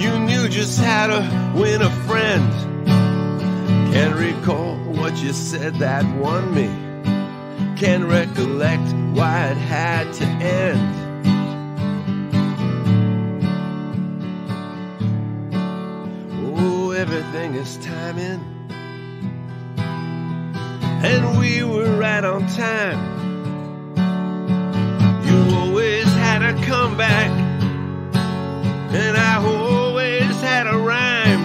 You 0.02 0.18
knew 0.18 0.48
just 0.48 0.80
how 0.80 1.08
to 1.08 1.52
win 1.54 1.82
a 1.82 1.90
friend. 2.06 2.52
Can't 3.92 4.16
recall 4.16 4.76
what 4.76 5.16
you 5.22 5.32
said 5.32 5.74
that 5.76 6.04
won 6.16 6.54
me. 6.54 6.68
Can't 7.76 8.04
recollect 8.04 8.92
why 9.14 9.48
it 9.48 9.56
had 9.56 10.12
to 10.14 10.24
end. 10.24 10.99
Everything 17.20 17.54
is 17.54 17.76
timing. 17.78 18.40
And 21.04 21.38
we 21.38 21.62
were 21.62 21.98
right 21.98 22.24
on 22.24 22.46
time. 22.46 22.98
You 25.26 25.56
always 25.58 26.06
had 26.06 26.42
a 26.42 26.54
comeback. 26.64 27.30
And 28.94 29.16
I 29.18 29.36
always 29.44 30.40
had 30.40 30.66
a 30.66 30.78
rhyme. 30.78 31.44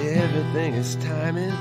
Everything 0.00 0.74
is 0.74 0.96
timing. 0.96 1.52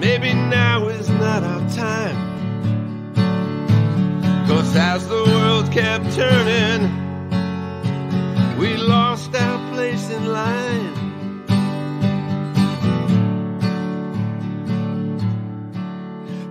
Maybe 0.00 0.32
now 0.32 0.88
is 0.88 1.10
not 1.10 1.42
our 1.42 1.68
time. 1.70 2.16
Cause 4.46 4.74
as 4.76 5.06
the 5.08 5.24
world 5.24 5.70
kept 5.70 6.10
turning, 6.14 7.07
we 8.58 8.76
lost 8.76 9.34
our 9.36 9.72
place 9.72 10.10
in 10.10 10.26
line. 10.26 10.94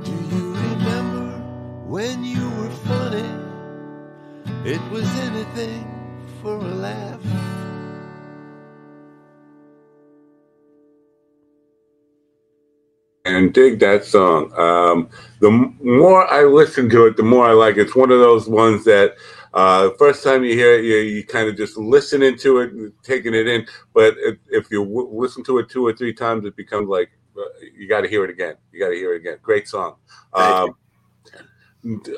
Do 0.03 0.11
you 0.31 0.53
remember 0.53 1.37
when 1.85 2.23
you 2.23 2.49
were 2.59 2.69
funny? 2.87 3.29
It 4.63 4.81
was 4.89 5.07
anything 5.19 5.85
for 6.41 6.55
a 6.55 6.75
laugh. 6.87 7.21
and 13.25 13.53
dig 13.53 13.79
that 13.79 14.05
song. 14.05 14.51
Um, 14.57 15.09
the 15.41 15.51
more 15.81 16.25
I 16.31 16.43
listen 16.45 16.89
to 16.89 17.05
it, 17.05 17.17
the 17.17 17.23
more 17.23 17.45
I 17.45 17.51
like 17.51 17.75
it. 17.75 17.81
It's 17.81 17.95
one 17.95 18.11
of 18.11 18.19
those 18.19 18.47
ones 18.47 18.85
that 18.85 19.15
uh, 19.57 19.89
the 19.89 19.95
first 19.97 20.23
time 20.23 20.43
you 20.43 20.53
hear 20.53 20.73
it, 20.73 20.85
you, 20.85 20.97
you 20.97 21.25
kind 21.25 21.49
of 21.49 21.57
just 21.57 21.77
listening 21.77 22.37
to 22.37 22.59
it, 22.59 22.73
and 22.73 22.93
taking 23.01 23.33
it 23.33 23.47
in. 23.47 23.65
But 23.91 24.13
if, 24.19 24.37
if 24.49 24.69
you 24.69 24.83
w- 24.83 25.09
listen 25.11 25.43
to 25.45 25.57
it 25.57 25.67
two 25.67 25.83
or 25.87 25.93
three 25.93 26.13
times, 26.13 26.45
it 26.45 26.55
becomes 26.55 26.87
like 26.87 27.09
uh, 27.35 27.41
you 27.75 27.89
got 27.89 28.01
to 28.01 28.07
hear 28.07 28.23
it 28.23 28.29
again. 28.29 28.55
You 28.71 28.79
got 28.79 28.89
to 28.89 28.95
hear 28.95 29.13
it 29.15 29.17
again. 29.17 29.39
Great 29.41 29.67
song. 29.67 29.95
Um, 30.33 30.75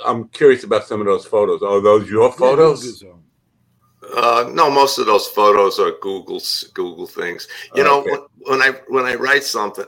I'm 0.06 0.28
curious 0.28 0.66
about 0.66 0.86
some 0.86 0.99
of 0.99 1.06
those 1.07 1.26
photos. 1.26 1.64
Are 1.64 1.80
those 1.80 2.10
your 2.10 2.30
photos? 2.34 3.06
Uh, 4.18 4.49
no, 4.52 4.70
most 4.70 4.98
of 4.98 5.06
those 5.06 5.28
photos 5.28 5.80
are 5.80 5.94
Google's 6.02 6.70
Google 6.74 7.07
things. 7.07 7.48
You 7.74 7.86
know, 7.86 7.99
Okay. 7.99 8.11
when, 8.11 8.22
when 8.40 8.61
I 8.61 8.74
when 8.90 9.06
I 9.06 9.16
write 9.16 9.45
something, 9.45 9.86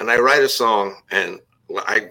and 0.00 0.10
I 0.10 0.18
write 0.18 0.42
a 0.42 0.48
song, 0.48 0.96
and 1.12 1.38
I 1.76 2.10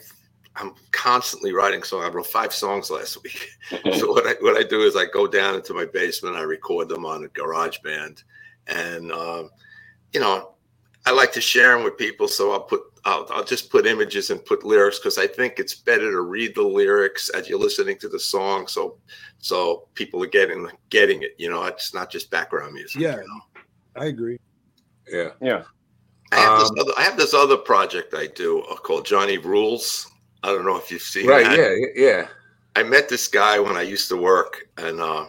I'm 0.58 0.74
constantly 0.92 1.54
writing 1.54 1.84
songs. 1.84 2.06
I 2.06 2.10
wrote 2.10 2.28
five 2.28 2.54
songs 2.54 2.90
last 2.90 3.18
week. 3.24 3.50
so 3.98 4.12
what 4.12 4.26
I 4.26 4.34
what 4.42 4.58
I 4.58 4.64
do 4.64 4.82
is 4.82 4.96
I 4.96 5.06
go 5.06 5.28
down 5.28 5.56
into 5.56 5.74
my 5.74 5.86
basement, 5.86 6.36
I 6.36 6.42
record 6.42 6.90
them 6.90 7.06
on 7.06 7.24
a 7.24 7.28
Garage 7.30 7.80
Band, 7.80 8.24
and 8.68 9.12
um, 9.12 9.50
you 10.14 10.20
know, 10.20 10.56
I 11.06 11.12
like 11.12 11.32
to 11.34 11.42
share 11.42 11.76
them 11.76 11.84
with 11.84 11.98
people. 11.98 12.28
So 12.28 12.52
I'll 12.52 12.62
put 12.64 12.82
I'll, 13.06 13.28
I'll 13.30 13.44
just 13.44 13.70
put 13.70 13.86
images 13.86 14.32
and 14.32 14.44
put 14.44 14.64
lyrics 14.64 14.98
because 14.98 15.18
I 15.18 15.28
think 15.28 15.60
it's 15.60 15.76
better 15.76 16.12
to 16.12 16.22
read 16.22 16.56
the 16.56 16.64
lyrics 16.64 17.30
as 17.30 17.48
you're 17.48 17.60
listening 17.60 17.98
to 18.00 18.10
the 18.10 18.20
song. 18.20 18.68
So 18.68 18.98
so 19.38 19.88
people 19.94 20.24
are 20.24 20.28
getting 20.28 20.68
getting 20.90 21.22
it. 21.22 21.36
You 21.38 21.50
know, 21.50 21.64
it's 21.66 21.94
not 21.94 22.12
just 22.12 22.32
background 22.32 22.74
music. 22.74 23.02
Yeah, 23.02 23.22
I 23.96 24.06
agree. 24.06 24.40
Yeah. 25.08 25.30
Yeah. 25.42 25.64
I 26.32 26.38
have, 26.38 26.52
Um, 26.54 26.60
this 26.60 26.72
other, 26.80 26.92
I 26.98 27.04
have 27.04 27.18
this 27.18 27.34
other 27.34 27.58
project 27.58 28.14
I 28.14 28.28
do 28.28 28.62
uh, 28.62 28.76
called 28.76 29.06
Johnny 29.06 29.38
Rules. 29.38 30.08
I 30.46 30.50
don't 30.50 30.64
know 30.66 30.78
if 30.78 30.92
you've 30.92 31.02
seen 31.02 31.28
Right. 31.28 31.44
that. 31.46 31.92
Yeah. 31.96 32.06
Yeah. 32.06 32.28
I 32.76 32.84
met 32.84 33.10
this 33.10 33.28
guy 33.28 33.58
when 33.60 33.76
I 33.76 33.82
used 33.82 34.10
to 34.10 34.18
work, 34.18 34.68
and 34.78 35.00
uh, 35.02 35.26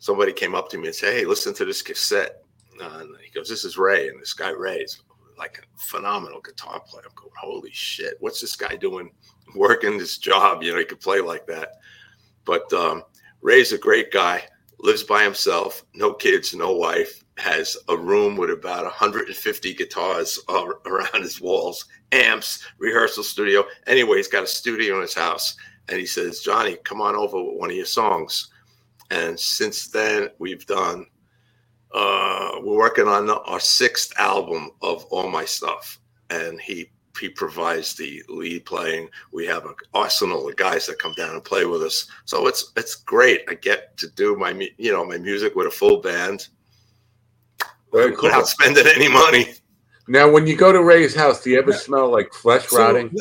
somebody 0.00 0.32
came 0.32 0.54
up 0.54 0.68
to 0.70 0.78
me 0.78 0.88
and 0.88 0.94
said, 0.94 1.14
"Hey, 1.14 1.24
listen 1.24 1.54
to 1.54 1.64
this 1.64 1.82
cassette." 1.82 2.42
And 2.80 3.08
he 3.24 3.30
goes, 3.30 3.48
"This 3.48 3.64
is 3.64 3.78
Ray," 3.78 4.08
and 4.08 4.20
this 4.20 4.32
guy 4.34 4.50
Ray 4.50 4.78
is 4.80 5.00
like 5.38 5.58
a 5.58 5.80
phenomenal 5.90 6.40
guitar 6.40 6.80
player. 6.80 7.04
I'm 7.06 7.14
going, 7.14 7.32
"Holy 7.40 7.70
shit! 7.72 8.14
What's 8.20 8.40
this 8.40 8.56
guy 8.56 8.76
doing? 8.76 9.10
Working 9.54 9.96
this 9.98 10.18
job? 10.18 10.62
You 10.62 10.72
know, 10.72 10.78
he 10.78 10.84
could 10.84 11.00
play 11.00 11.20
like 11.20 11.46
that." 11.46 11.76
But 12.44 12.70
um, 12.72 13.04
Ray's 13.40 13.72
a 13.72 13.78
great 13.78 14.10
guy. 14.10 14.46
Lives 14.82 15.02
by 15.02 15.22
himself, 15.22 15.84
no 15.94 16.12
kids, 16.14 16.54
no 16.54 16.72
wife. 16.72 17.22
Has 17.36 17.76
a 17.88 17.96
room 17.96 18.36
with 18.36 18.50
about 18.50 18.84
150 18.84 19.74
guitars 19.74 20.38
around 20.48 21.22
his 21.22 21.40
walls, 21.40 21.84
amps, 22.12 22.64
rehearsal 22.78 23.22
studio. 23.22 23.64
Anyway, 23.86 24.16
he's 24.16 24.28
got 24.28 24.44
a 24.44 24.46
studio 24.46 24.96
in 24.96 25.02
his 25.02 25.14
house 25.14 25.56
and 25.88 25.98
he 25.98 26.06
says, 26.06 26.40
Johnny, 26.40 26.76
come 26.84 27.00
on 27.00 27.16
over 27.16 27.42
with 27.42 27.58
one 27.58 27.70
of 27.70 27.76
your 27.76 27.86
songs. 27.86 28.48
And 29.10 29.38
since 29.38 29.88
then, 29.88 30.30
we've 30.38 30.64
done, 30.66 31.06
uh, 31.92 32.52
we're 32.62 32.76
working 32.76 33.08
on 33.08 33.28
our 33.28 33.60
sixth 33.60 34.12
album 34.18 34.70
of 34.82 35.04
all 35.06 35.28
my 35.28 35.44
stuff. 35.44 35.98
And 36.30 36.60
he 36.60 36.90
he 37.18 37.28
provides 37.28 37.94
the 37.94 38.22
lead 38.28 38.64
playing. 38.64 39.08
We 39.32 39.46
have 39.46 39.66
an 39.66 39.74
arsenal 39.92 40.48
of 40.48 40.56
guys 40.56 40.86
that 40.86 40.98
come 40.98 41.12
down 41.14 41.34
and 41.34 41.44
play 41.44 41.66
with 41.66 41.82
us. 41.82 42.06
So 42.24 42.46
it's 42.46 42.72
it's 42.76 42.94
great. 42.94 43.42
I 43.48 43.54
get 43.54 43.96
to 43.98 44.08
do 44.08 44.36
my 44.36 44.70
you 44.78 44.92
know 44.92 45.04
my 45.04 45.18
music 45.18 45.54
with 45.54 45.66
a 45.66 45.70
full 45.70 45.98
band 45.98 46.48
Very 47.92 48.12
cool. 48.12 48.24
without 48.24 48.48
spending 48.48 48.86
any 48.86 49.08
money. 49.08 49.54
Now, 50.10 50.28
when 50.28 50.44
you 50.44 50.56
go 50.56 50.72
to 50.72 50.82
Ray's 50.82 51.14
house, 51.14 51.40
do 51.40 51.50
you 51.50 51.58
ever 51.60 51.72
smell 51.72 52.10
like 52.10 52.34
flesh 52.34 52.66
So, 52.66 52.78
rotting? 52.78 53.14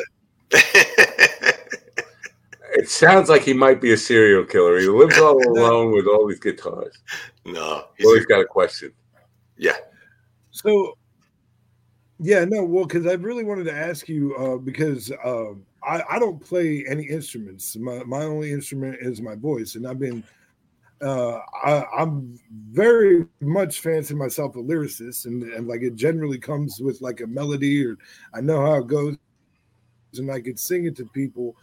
It 2.72 2.90
sounds 2.90 3.30
like 3.30 3.44
he 3.44 3.54
might 3.54 3.80
be 3.80 3.92
a 3.94 3.98
serial 3.98 4.44
killer. 4.44 4.80
He 4.80 4.88
lives 4.88 5.20
all 5.20 5.38
alone 5.56 5.92
with 5.92 6.08
all 6.08 6.28
these 6.28 6.40
guitars. 6.40 6.98
no, 7.46 7.84
Well, 8.04 8.16
he's 8.16 8.26
got 8.26 8.42
a 8.42 8.46
question. 8.46 8.92
yeah. 9.56 9.76
So, 10.50 10.98
yeah, 12.18 12.44
no, 12.46 12.64
well, 12.64 12.86
because 12.86 13.06
I 13.06 13.14
really 13.14 13.44
wanted 13.44 13.66
to 13.66 13.74
ask 13.74 14.10
you 14.10 14.36
uh, 14.36 14.58
because 14.58 15.12
um, 15.24 15.64
I, 15.84 16.02
I 16.10 16.18
don't 16.18 16.44
play 16.44 16.86
any 16.90 17.04
instruments. 17.04 17.76
My, 17.76 18.02
my 18.04 18.24
only 18.24 18.52
instrument 18.52 18.98
is 19.00 19.22
my 19.22 19.36
voice, 19.36 19.76
and 19.76 19.86
I've 19.86 20.00
been 20.00 20.24
uh, 21.02 21.40
I, 21.64 21.84
I'm 21.98 22.38
very 22.72 23.26
much 23.40 23.80
fancy 23.80 24.14
myself 24.14 24.56
a 24.56 24.60
lyricist, 24.60 25.26
and, 25.26 25.44
and 25.44 25.68
like 25.68 25.82
it 25.82 25.96
generally 25.96 26.38
comes 26.40 26.80
with 26.82 27.02
like 27.02 27.22
a 27.22 27.28
melody, 27.28 27.86
or 27.86 27.98
I 28.34 28.42
know 28.42 28.62
how 28.66 28.76
it 28.76 28.88
goes, 28.88 29.16
and 30.18 30.32
I 30.32 30.42
could 30.42 30.60
sing 30.60 30.86
it 30.86 30.96
to 30.98 31.06
people. 31.06 31.56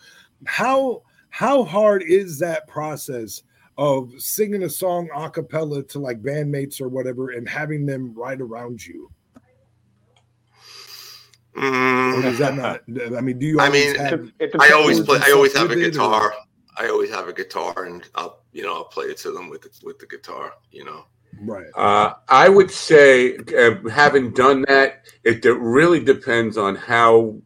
How 0.46 1.02
how 1.30 1.64
hard 1.64 2.02
is 2.02 2.38
that 2.38 2.66
process 2.66 3.42
of 3.78 4.10
singing 4.16 4.62
a 4.62 4.70
song 4.70 5.08
a 5.14 5.28
cappella 5.28 5.82
to 5.82 5.98
like 5.98 6.22
bandmates 6.22 6.80
or 6.80 6.88
whatever, 6.88 7.30
and 7.30 7.48
having 7.48 7.84
them 7.84 8.14
right 8.14 8.40
around 8.40 8.84
you? 8.84 9.10
Or 11.56 11.62
Mm, 11.62 12.24
is 12.26 12.38
that 12.38 12.54
not? 12.54 12.82
I 13.16 13.20
mean, 13.22 13.38
do 13.38 13.46
you? 13.46 13.60
I 13.60 13.66
always 13.66 13.96
mean, 13.96 14.04
have 14.04 14.32
I 14.60 14.72
always 14.72 15.00
play. 15.00 15.20
I 15.22 15.32
always 15.32 15.54
have 15.56 15.66
a 15.66 15.68
with 15.70 15.78
it, 15.78 15.86
or- 15.88 15.90
guitar. 15.90 16.34
I 16.78 16.88
always 16.88 17.10
have 17.10 17.26
a 17.28 17.32
guitar, 17.32 17.84
and 17.86 18.06
I'll 18.14 18.42
you 18.56 18.62
know 18.64 18.74
I'll 18.74 18.84
play 18.96 19.06
it 19.06 19.18
to 19.18 19.30
them 19.32 19.46
with 19.50 19.62
the, 19.62 19.70
with 19.86 19.98
the 19.98 20.06
guitar. 20.06 20.54
You 20.72 20.84
know. 20.86 21.04
Right. 21.42 21.66
Uh, 21.74 22.14
I 22.28 22.48
would 22.48 22.70
say, 22.70 23.36
uh, 23.36 23.88
having 23.90 24.32
done 24.32 24.64
that, 24.68 25.02
it 25.22 25.42
de- 25.42 25.52
really 25.52 26.02
depends 26.02 26.56
on 26.56 26.76
how 26.76 27.36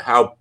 how 0.00 0.36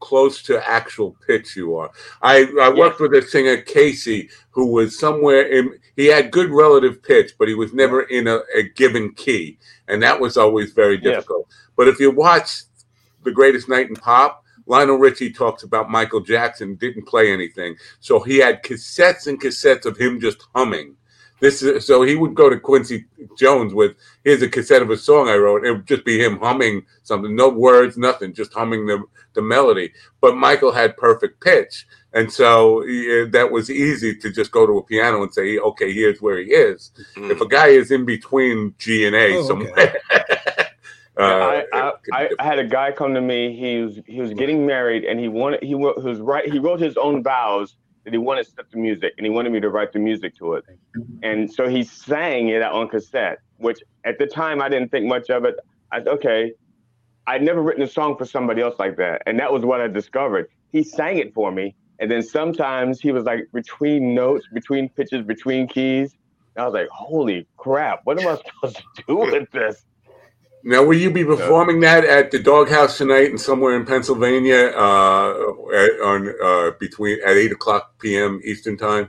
close 0.00 0.42
to 0.44 0.66
actual 0.66 1.16
pitch 1.26 1.56
you 1.56 1.74
are. 1.76 1.90
I, 2.22 2.46
I 2.60 2.68
worked 2.70 3.00
with 3.00 3.12
a 3.14 3.20
singer, 3.20 3.58
Casey, 3.58 4.30
who 4.50 4.66
was 4.72 4.98
somewhere 4.98 5.42
in. 5.42 5.78
He 5.96 6.06
had 6.06 6.30
good 6.30 6.50
relative 6.50 7.02
pitch, 7.02 7.32
but 7.38 7.48
he 7.48 7.54
was 7.54 7.74
never 7.74 8.02
in 8.02 8.26
a, 8.28 8.38
a 8.56 8.62
given 8.76 9.12
key, 9.14 9.58
and 9.88 10.02
that 10.02 10.18
was 10.18 10.36
always 10.38 10.72
very 10.72 10.94
Yeah. 11.02 11.16
difficult. 11.16 11.48
But 11.76 11.88
if 11.88 12.00
you 12.00 12.10
watch 12.10 12.62
The 13.24 13.32
Greatest 13.32 13.68
Night 13.68 13.88
in 13.88 13.96
Pop, 13.96 14.44
Lionel 14.68 14.98
Richie 14.98 15.32
talks 15.32 15.62
about 15.62 15.90
Michael 15.90 16.20
Jackson 16.20 16.76
didn't 16.76 17.06
play 17.06 17.32
anything, 17.32 17.74
so 18.00 18.20
he 18.20 18.36
had 18.36 18.62
cassettes 18.62 19.26
and 19.26 19.40
cassettes 19.40 19.86
of 19.86 19.96
him 19.96 20.20
just 20.20 20.46
humming. 20.54 20.94
This 21.40 21.62
is 21.62 21.86
so 21.86 22.02
he 22.02 22.16
would 22.16 22.34
go 22.34 22.50
to 22.50 22.58
Quincy 22.58 23.06
Jones 23.38 23.72
with 23.72 23.96
here's 24.24 24.42
a 24.42 24.48
cassette 24.48 24.82
of 24.82 24.90
a 24.90 24.96
song 24.96 25.28
I 25.28 25.36
wrote. 25.36 25.64
It 25.64 25.72
would 25.72 25.86
just 25.86 26.04
be 26.04 26.22
him 26.22 26.38
humming 26.38 26.84
something, 27.04 27.34
no 27.34 27.48
words, 27.48 27.96
nothing, 27.96 28.34
just 28.34 28.52
humming 28.52 28.86
the 28.86 29.02
the 29.34 29.42
melody. 29.42 29.92
But 30.20 30.36
Michael 30.36 30.72
had 30.72 30.96
perfect 30.96 31.40
pitch, 31.40 31.86
and 32.12 32.30
so 32.30 32.84
yeah, 32.84 33.24
that 33.30 33.50
was 33.50 33.70
easy 33.70 34.16
to 34.16 34.30
just 34.30 34.50
go 34.50 34.66
to 34.66 34.78
a 34.78 34.82
piano 34.82 35.22
and 35.22 35.32
say, 35.32 35.58
okay, 35.58 35.92
here's 35.92 36.20
where 36.20 36.38
he 36.38 36.50
is. 36.50 36.90
Mm. 37.16 37.30
If 37.30 37.40
a 37.40 37.48
guy 37.48 37.68
is 37.68 37.90
in 37.92 38.04
between 38.04 38.74
G 38.78 39.06
and 39.06 39.14
A 39.14 39.36
Oh, 39.36 39.62
okay. 39.62 39.94
uh, 41.18 41.62
I, 41.72 41.92
I, 42.12 42.28
I, 42.38 42.44
had 42.44 42.58
a 42.58 42.66
guy 42.66 42.92
come 42.92 43.14
to 43.14 43.20
me. 43.20 43.56
He 43.56 43.80
was 43.80 44.00
he 44.06 44.20
was 44.20 44.32
getting 44.34 44.66
married, 44.66 45.04
and 45.04 45.18
he 45.18 45.28
wanted 45.28 45.62
he, 45.62 45.74
wa- 45.74 45.98
he 46.00 46.06
was 46.06 46.20
right. 46.20 46.50
He 46.50 46.58
wrote 46.58 46.80
his 46.80 46.96
own 46.96 47.22
vows 47.22 47.76
that 48.08 48.14
he 48.14 48.18
wanted 48.18 48.46
to 48.46 48.50
set 48.52 48.70
the 48.70 48.78
music 48.78 49.12
and 49.18 49.26
he 49.26 49.30
wanted 49.30 49.52
me 49.52 49.60
to 49.60 49.68
write 49.68 49.92
the 49.92 49.98
music 49.98 50.34
to 50.34 50.54
it. 50.54 50.64
And 51.22 51.52
so 51.52 51.68
he 51.68 51.84
sang 51.84 52.48
it 52.48 52.62
on 52.62 52.88
cassette, 52.88 53.38
which 53.58 53.80
at 54.04 54.18
the 54.18 54.26
time 54.26 54.62
I 54.62 54.70
didn't 54.70 54.90
think 54.90 55.04
much 55.04 55.28
of 55.28 55.44
it. 55.44 55.56
I 55.92 55.98
said, 55.98 56.08
okay, 56.08 56.52
I'd 57.26 57.42
never 57.42 57.60
written 57.60 57.82
a 57.82 57.86
song 57.86 58.16
for 58.16 58.24
somebody 58.24 58.62
else 58.62 58.76
like 58.78 58.96
that. 58.96 59.22
And 59.26 59.38
that 59.38 59.52
was 59.52 59.62
what 59.62 59.82
I 59.82 59.88
discovered. 59.88 60.48
He 60.72 60.82
sang 60.82 61.18
it 61.18 61.34
for 61.34 61.52
me. 61.52 61.74
And 61.98 62.10
then 62.10 62.22
sometimes 62.22 62.98
he 62.98 63.12
was 63.12 63.24
like 63.24 63.48
between 63.52 64.14
notes, 64.14 64.46
between 64.54 64.88
pitches, 64.88 65.26
between 65.26 65.68
keys. 65.68 66.16
I 66.56 66.64
was 66.64 66.72
like, 66.72 66.88
holy 66.88 67.46
crap, 67.58 68.00
what 68.04 68.18
am 68.18 68.26
I 68.26 68.36
supposed 68.36 68.76
to 68.76 69.02
do 69.06 69.16
with 69.18 69.50
this? 69.50 69.84
Now, 70.64 70.82
will 70.84 70.96
you 70.98 71.10
be 71.10 71.24
performing 71.24 71.80
that 71.80 72.04
at 72.04 72.30
the 72.30 72.38
Doghouse 72.38 72.98
tonight 72.98 73.30
and 73.30 73.40
somewhere 73.40 73.76
in 73.76 73.86
Pennsylvania 73.86 74.72
uh, 74.76 75.30
at, 75.74 75.90
on 76.00 76.34
uh, 76.42 76.70
between 76.80 77.18
at 77.24 77.36
eight 77.36 77.52
o'clock 77.52 77.98
p.m. 78.00 78.40
Eastern 78.44 78.76
time? 78.76 79.08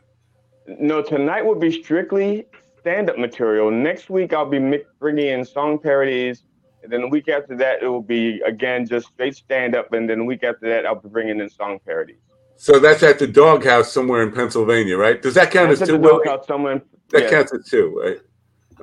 No, 0.67 1.01
tonight 1.01 1.43
will 1.43 1.55
be 1.55 1.71
strictly 1.83 2.45
stand-up 2.79 3.17
material. 3.17 3.71
Next 3.71 4.09
week, 4.09 4.31
I'll 4.33 4.45
be 4.49 4.83
bringing 4.99 5.27
in 5.27 5.43
song 5.43 5.79
parodies, 5.79 6.43
and 6.83 6.91
then 6.93 7.01
the 7.01 7.07
week 7.07 7.27
after 7.27 7.57
that, 7.57 7.81
it 7.81 7.87
will 7.87 8.01
be 8.01 8.39
again 8.45 8.85
just 8.85 9.07
straight 9.07 9.35
stand-up, 9.35 9.91
and 9.93 10.07
then 10.09 10.19
the 10.19 10.25
week 10.25 10.43
after 10.43 10.69
that, 10.69 10.85
I'll 10.85 11.01
be 11.01 11.09
bringing 11.09 11.39
in 11.39 11.49
song 11.49 11.79
parodies. 11.83 12.19
So 12.57 12.77
that's 12.77 13.01
at 13.03 13.17
the 13.19 13.27
Doghouse 13.27 13.91
somewhere 13.91 14.21
in 14.21 14.31
Pennsylvania, 14.31 14.97
right? 14.97 15.19
Does 15.21 15.33
that 15.33 15.49
count 15.49 15.69
That's 15.69 15.81
as 15.81 15.89
at 15.89 15.93
two? 15.93 16.01
the 16.01 16.07
Doghouse 16.09 16.45
somewhere. 16.45 16.73
in- 16.73 16.81
That 17.09 17.23
yeah. 17.23 17.29
counts 17.29 17.53
as 17.53 17.65
two, 17.65 17.97
right? 17.99 18.17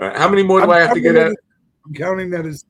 All 0.00 0.08
right. 0.08 0.16
How 0.16 0.28
many 0.28 0.42
more 0.42 0.60
do 0.60 0.64
I'm 0.64 0.70
I 0.70 0.80
have 0.80 0.94
to 0.94 1.00
get 1.00 1.14
counting 1.14 1.32
at? 1.32 1.38
It- 1.86 1.88
I'm 1.88 1.94
counting 1.94 2.30
that 2.30 2.46
as 2.46 2.64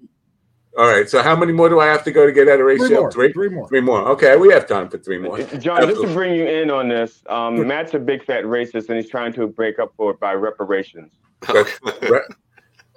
All 0.78 0.86
right. 0.88 1.08
So 1.08 1.22
how 1.22 1.34
many 1.34 1.52
more 1.52 1.68
do 1.68 1.80
I 1.80 1.86
have 1.86 2.04
to 2.04 2.12
go 2.12 2.26
to 2.26 2.32
get 2.32 2.48
at 2.48 2.54
a 2.60 2.62
three 2.62 2.78
ratio? 2.78 3.00
more. 3.00 3.12
Three. 3.12 3.32
Three 3.32 3.48
more. 3.48 3.68
Three 3.68 3.80
more. 3.80 4.06
Okay, 4.10 4.36
we 4.36 4.52
have 4.52 4.66
time 4.66 4.88
for 4.90 4.98
three 4.98 5.18
more. 5.18 5.38
John, 5.58 5.80
just 5.88 6.02
to 6.02 6.12
bring 6.12 6.34
you 6.34 6.46
in 6.46 6.70
on 6.70 6.88
this, 6.88 7.22
um, 7.28 7.66
Matt's 7.66 7.94
a 7.94 7.98
big 7.98 8.24
fat 8.24 8.44
racist, 8.44 8.88
and 8.90 8.98
he's 9.00 9.08
trying 9.10 9.32
to 9.34 9.46
break 9.46 9.78
up 9.78 9.94
for 9.96 10.10
it 10.12 10.20
by 10.20 10.34
reparations. 10.34 11.12
That's- 11.40 11.78
re- 12.10 12.20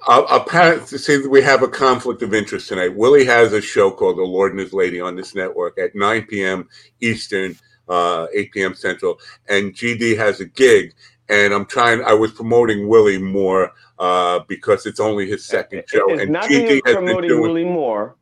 uh, 0.08 0.26
apparently, 0.30 0.98
see, 0.98 1.18
that 1.18 1.30
we 1.30 1.42
have 1.42 1.62
a 1.64 1.68
conflict 1.68 2.22
of 2.22 2.34
interest 2.34 2.68
tonight. 2.70 2.96
Willie 2.96 3.26
has 3.26 3.54
a 3.54 3.62
show 3.62 3.92
called 3.92 4.18
The 4.18 4.24
Lord 4.24 4.52
and 4.52 4.60
His 4.60 4.74
Lady 4.74 5.00
on 5.02 5.16
this 5.16 5.34
network 5.36 5.78
at 5.80 5.96
9 5.96 6.24
p.m. 6.26 6.68
Eastern, 7.02 7.56
uh, 7.88 8.28
8 8.34 8.52
p.m. 8.52 8.76
Central, 8.76 9.20
and 9.48 9.74
GD 9.74 10.18
has 10.18 10.40
a 10.42 10.46
gig. 10.46 10.94
And 11.30 11.54
I'm 11.54 11.66
trying. 11.66 12.04
I 12.04 12.14
was 12.14 12.32
promoting 12.32 12.88
Willie 12.88 13.20
more 13.20 13.72
uh, 14.00 14.40
because 14.48 14.86
it's 14.86 15.00
only 15.00 15.28
his 15.28 15.46
second 15.46 15.84
show, 15.88 16.10
It's 16.10 16.24
and 16.24 16.32
not 16.32 16.50
that 16.50 16.52
has 16.52 16.82
been 16.82 16.96
promoting 16.96 17.30
doing. 17.30 17.42
Willie 17.42 17.66
Moore. 17.66 18.16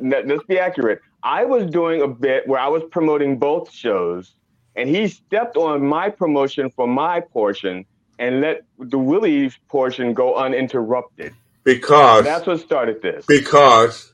Let- 0.00 0.26
Let's 0.26 0.44
be 0.44 0.58
accurate. 0.58 1.00
I 1.22 1.44
was 1.44 1.66
doing 1.70 2.02
a 2.02 2.08
bit 2.08 2.46
where 2.48 2.60
I 2.60 2.68
was 2.68 2.82
promoting 2.90 3.38
both 3.38 3.70
shows, 3.72 4.34
and 4.76 4.88
he 4.88 5.06
stepped 5.08 5.56
on 5.56 5.86
my 5.86 6.10
promotion 6.10 6.70
for 6.70 6.86
my 6.88 7.20
portion 7.20 7.84
and 8.18 8.40
let 8.40 8.62
the 8.78 8.98
Willie's 8.98 9.56
portion 9.68 10.12
go 10.14 10.34
uninterrupted. 10.36 11.32
because 11.64 12.24
That's 12.24 12.46
what 12.46 12.58
started 12.60 13.00
this. 13.02 13.24
because 13.26 14.12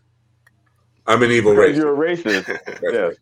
I'm 1.07 1.23
an 1.23 1.31
evil 1.31 1.55
Because 1.55 1.77
racist. 1.77 1.77
you're 1.77 2.05
a 2.05 2.17
racist. 2.17 2.83
yes. 2.93 3.15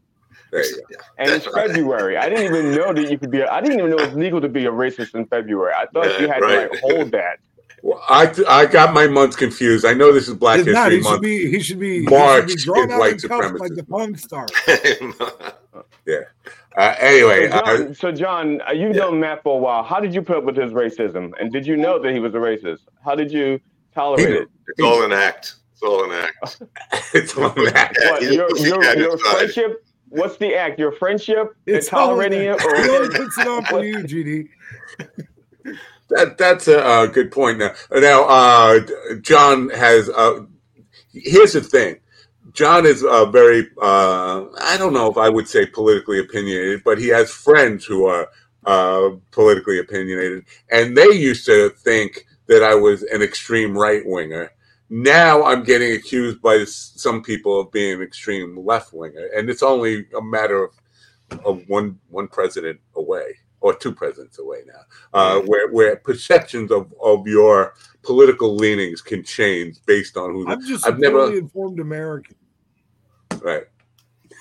There 0.53 0.65
you 0.65 0.83
go. 0.91 0.97
And 1.19 1.31
it's 1.31 1.47
February. 1.47 2.17
I 2.19 2.29
didn't 2.29 2.45
even 2.45 2.73
know 2.75 2.93
that 2.93 3.11
you 3.11 3.19
could 3.19 3.31
be. 3.31 3.41
A, 3.41 3.51
I 3.51 3.61
didn't 3.61 3.79
even 3.79 3.91
know 3.91 3.97
it 3.99 4.07
was 4.09 4.15
legal 4.17 4.41
to 4.41 4.49
be 4.49 4.67
a 4.67 4.71
racist 4.71 5.15
in 5.15 5.25
February. 5.27 5.73
I 5.75 5.87
thought 5.87 6.21
you 6.21 6.29
had 6.29 6.41
to 6.41 6.47
like 6.47 6.81
hold 6.83 7.11
that. 7.13 7.39
Well, 7.83 8.01
I 8.09 8.33
I 8.49 8.67
got 8.67 8.95
my 8.95 9.07
months 9.09 9.35
confused. 9.35 9.85
I 9.85 9.95
know 9.95 10.13
this 10.13 10.29
is 10.29 10.35
Black 10.35 10.61
It's 10.61 10.69
not. 10.69 10.93
History 10.93 10.99
He 10.99 11.03
should 11.03 11.11
Month. 11.11 11.23
be. 11.23 11.51
He 11.51 11.61
should 11.61 11.79
be. 11.81 12.03
March 12.03 12.45
he 12.53 12.59
should 12.59 12.59
be 12.59 12.65
drawn 12.65 12.85
is 12.89 12.93
out 12.93 13.01
white 13.01 13.13
and 13.13 13.23
cuffed 13.31 13.59
like 13.61 13.75
the 13.75 13.83
Punk 13.85 14.19
Star. 14.19 14.47
Yeah. 16.05 16.17
Uh, 16.77 16.95
anyway, 16.99 17.49
So 17.49 17.61
John, 17.61 17.69
I- 17.89 17.93
so 17.93 18.13
John 18.13 18.61
uh, 18.69 18.73
you've 18.73 18.97
known 18.97 19.21
Matt 19.21 19.43
for 19.45 19.57
a 19.57 19.61
while. 19.61 19.83
How 19.85 20.01
did 20.01 20.13
you 20.15 20.21
put 20.21 20.37
up 20.39 20.45
with 20.45 20.57
his 20.57 20.73
racism? 20.73 21.33
And 21.41 21.53
did 21.53 21.65
you 21.67 21.77
know 21.77 21.99
that 22.01 22.13
he 22.13 22.19
was 22.19 22.35
a 22.35 22.39
racist? 22.39 22.81
How 23.05 23.15
did 23.15 23.31
you 23.31 23.61
tolerate 23.95 24.29
it? 24.31 24.49
It's 24.69 24.83
all 24.83 25.03
an 25.05 25.13
act. 25.13 25.55
It's 25.73 25.83
all 25.83 26.05
an 26.05 26.11
act. 26.13 26.63
it's 27.15 27.37
all 27.37 27.51
an 27.57 27.73
act. 27.77 27.99
What, 28.03 28.23
your 28.23 28.57
your, 28.59 28.83
your 28.99 29.19
friendship? 29.19 29.85
What's 30.13 30.37
the 30.37 30.55
act? 30.55 30.79
Your 30.79 30.93
friendship 30.93 31.57
and 31.67 31.77
It's 31.77 31.89
tolerating 31.89 32.43
it, 32.43 32.63
or 32.63 32.77
He 32.83 32.91
only 32.91 33.17
puts 33.17 33.39
it 33.39 33.49
on 33.49 33.65
for 33.65 33.83
you, 33.83 33.97
GD. 33.99 34.49
That 36.11 36.37
that's 36.37 36.69
a, 36.69 36.85
uh 36.85 37.07
good 37.07 37.33
point. 37.33 37.59
Now, 37.59 37.73
now 37.91 38.25
uh, 38.29 38.81
John 39.23 39.71
has. 39.71 40.11
Uh, 40.11 40.41
here's 41.15 41.55
the 41.55 41.63
thing. 41.63 41.99
John 42.53 42.85
is 42.85 43.03
uh, 43.03 43.25
very. 43.31 43.69
Uh, 43.81 44.45
I 44.61 44.77
don't 44.77 44.93
know 44.93 45.11
if 45.11 45.17
I 45.17 45.31
would 45.31 45.49
say 45.49 45.65
politically 45.65 46.19
opinionated, 46.21 46.83
but 46.85 46.99
he 46.99 47.09
has 47.09 47.31
friends 47.31 47.87
who 47.87 48.05
are 48.05 48.29
uh, 48.67 49.11
politically 49.31 49.79
opinionated, 49.79 50.45
and 50.71 50.95
they 50.95 51.09
used 51.13 51.47
to 51.47 51.71
think 51.71 52.27
that 52.49 52.63
I 52.63 52.75
was 52.75 53.03
an 53.05 53.23
extreme 53.23 53.79
right 53.79 54.03
winger. 54.05 54.53
Now 54.95 55.43
I'm 55.45 55.65
getting 55.65 55.93
accused 55.93 56.43
by 56.43 56.65
some 56.65 57.23
people 57.23 57.59
of 57.59 57.73
being 57.73 57.95
an 57.95 58.03
extreme 58.03 58.63
left 58.63 58.93
winger, 58.93 59.27
and 59.35 59.49
it's 59.49 59.63
only 59.63 60.05
a 60.15 60.21
matter 60.21 60.65
of, 60.65 60.75
of 61.47 61.67
one 61.67 61.99
one 62.11 62.29
president 62.29 62.79
away 62.95 63.39
or 63.63 63.75
two 63.75 63.95
presidents 63.95 64.39
away 64.39 64.65
now, 64.67 64.83
uh, 65.15 65.41
where 65.47 65.73
where 65.73 65.97
perceptions 65.97 66.71
of, 66.71 66.93
of 67.03 67.27
your 67.27 67.73
political 68.03 68.55
leanings 68.55 69.01
can 69.01 69.25
change 69.25 69.79
based 69.87 70.19
on 70.19 70.31
who. 70.31 70.47
I'm 70.47 70.61
just 70.61 70.87
I've 70.87 70.99
a 70.99 71.01
never 71.01 71.25
fully 71.25 71.39
informed 71.39 71.81
American. 71.81 72.37
right. 73.41 73.65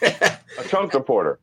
a 0.02 0.64
Trump 0.66 0.92
supporter? 0.92 1.40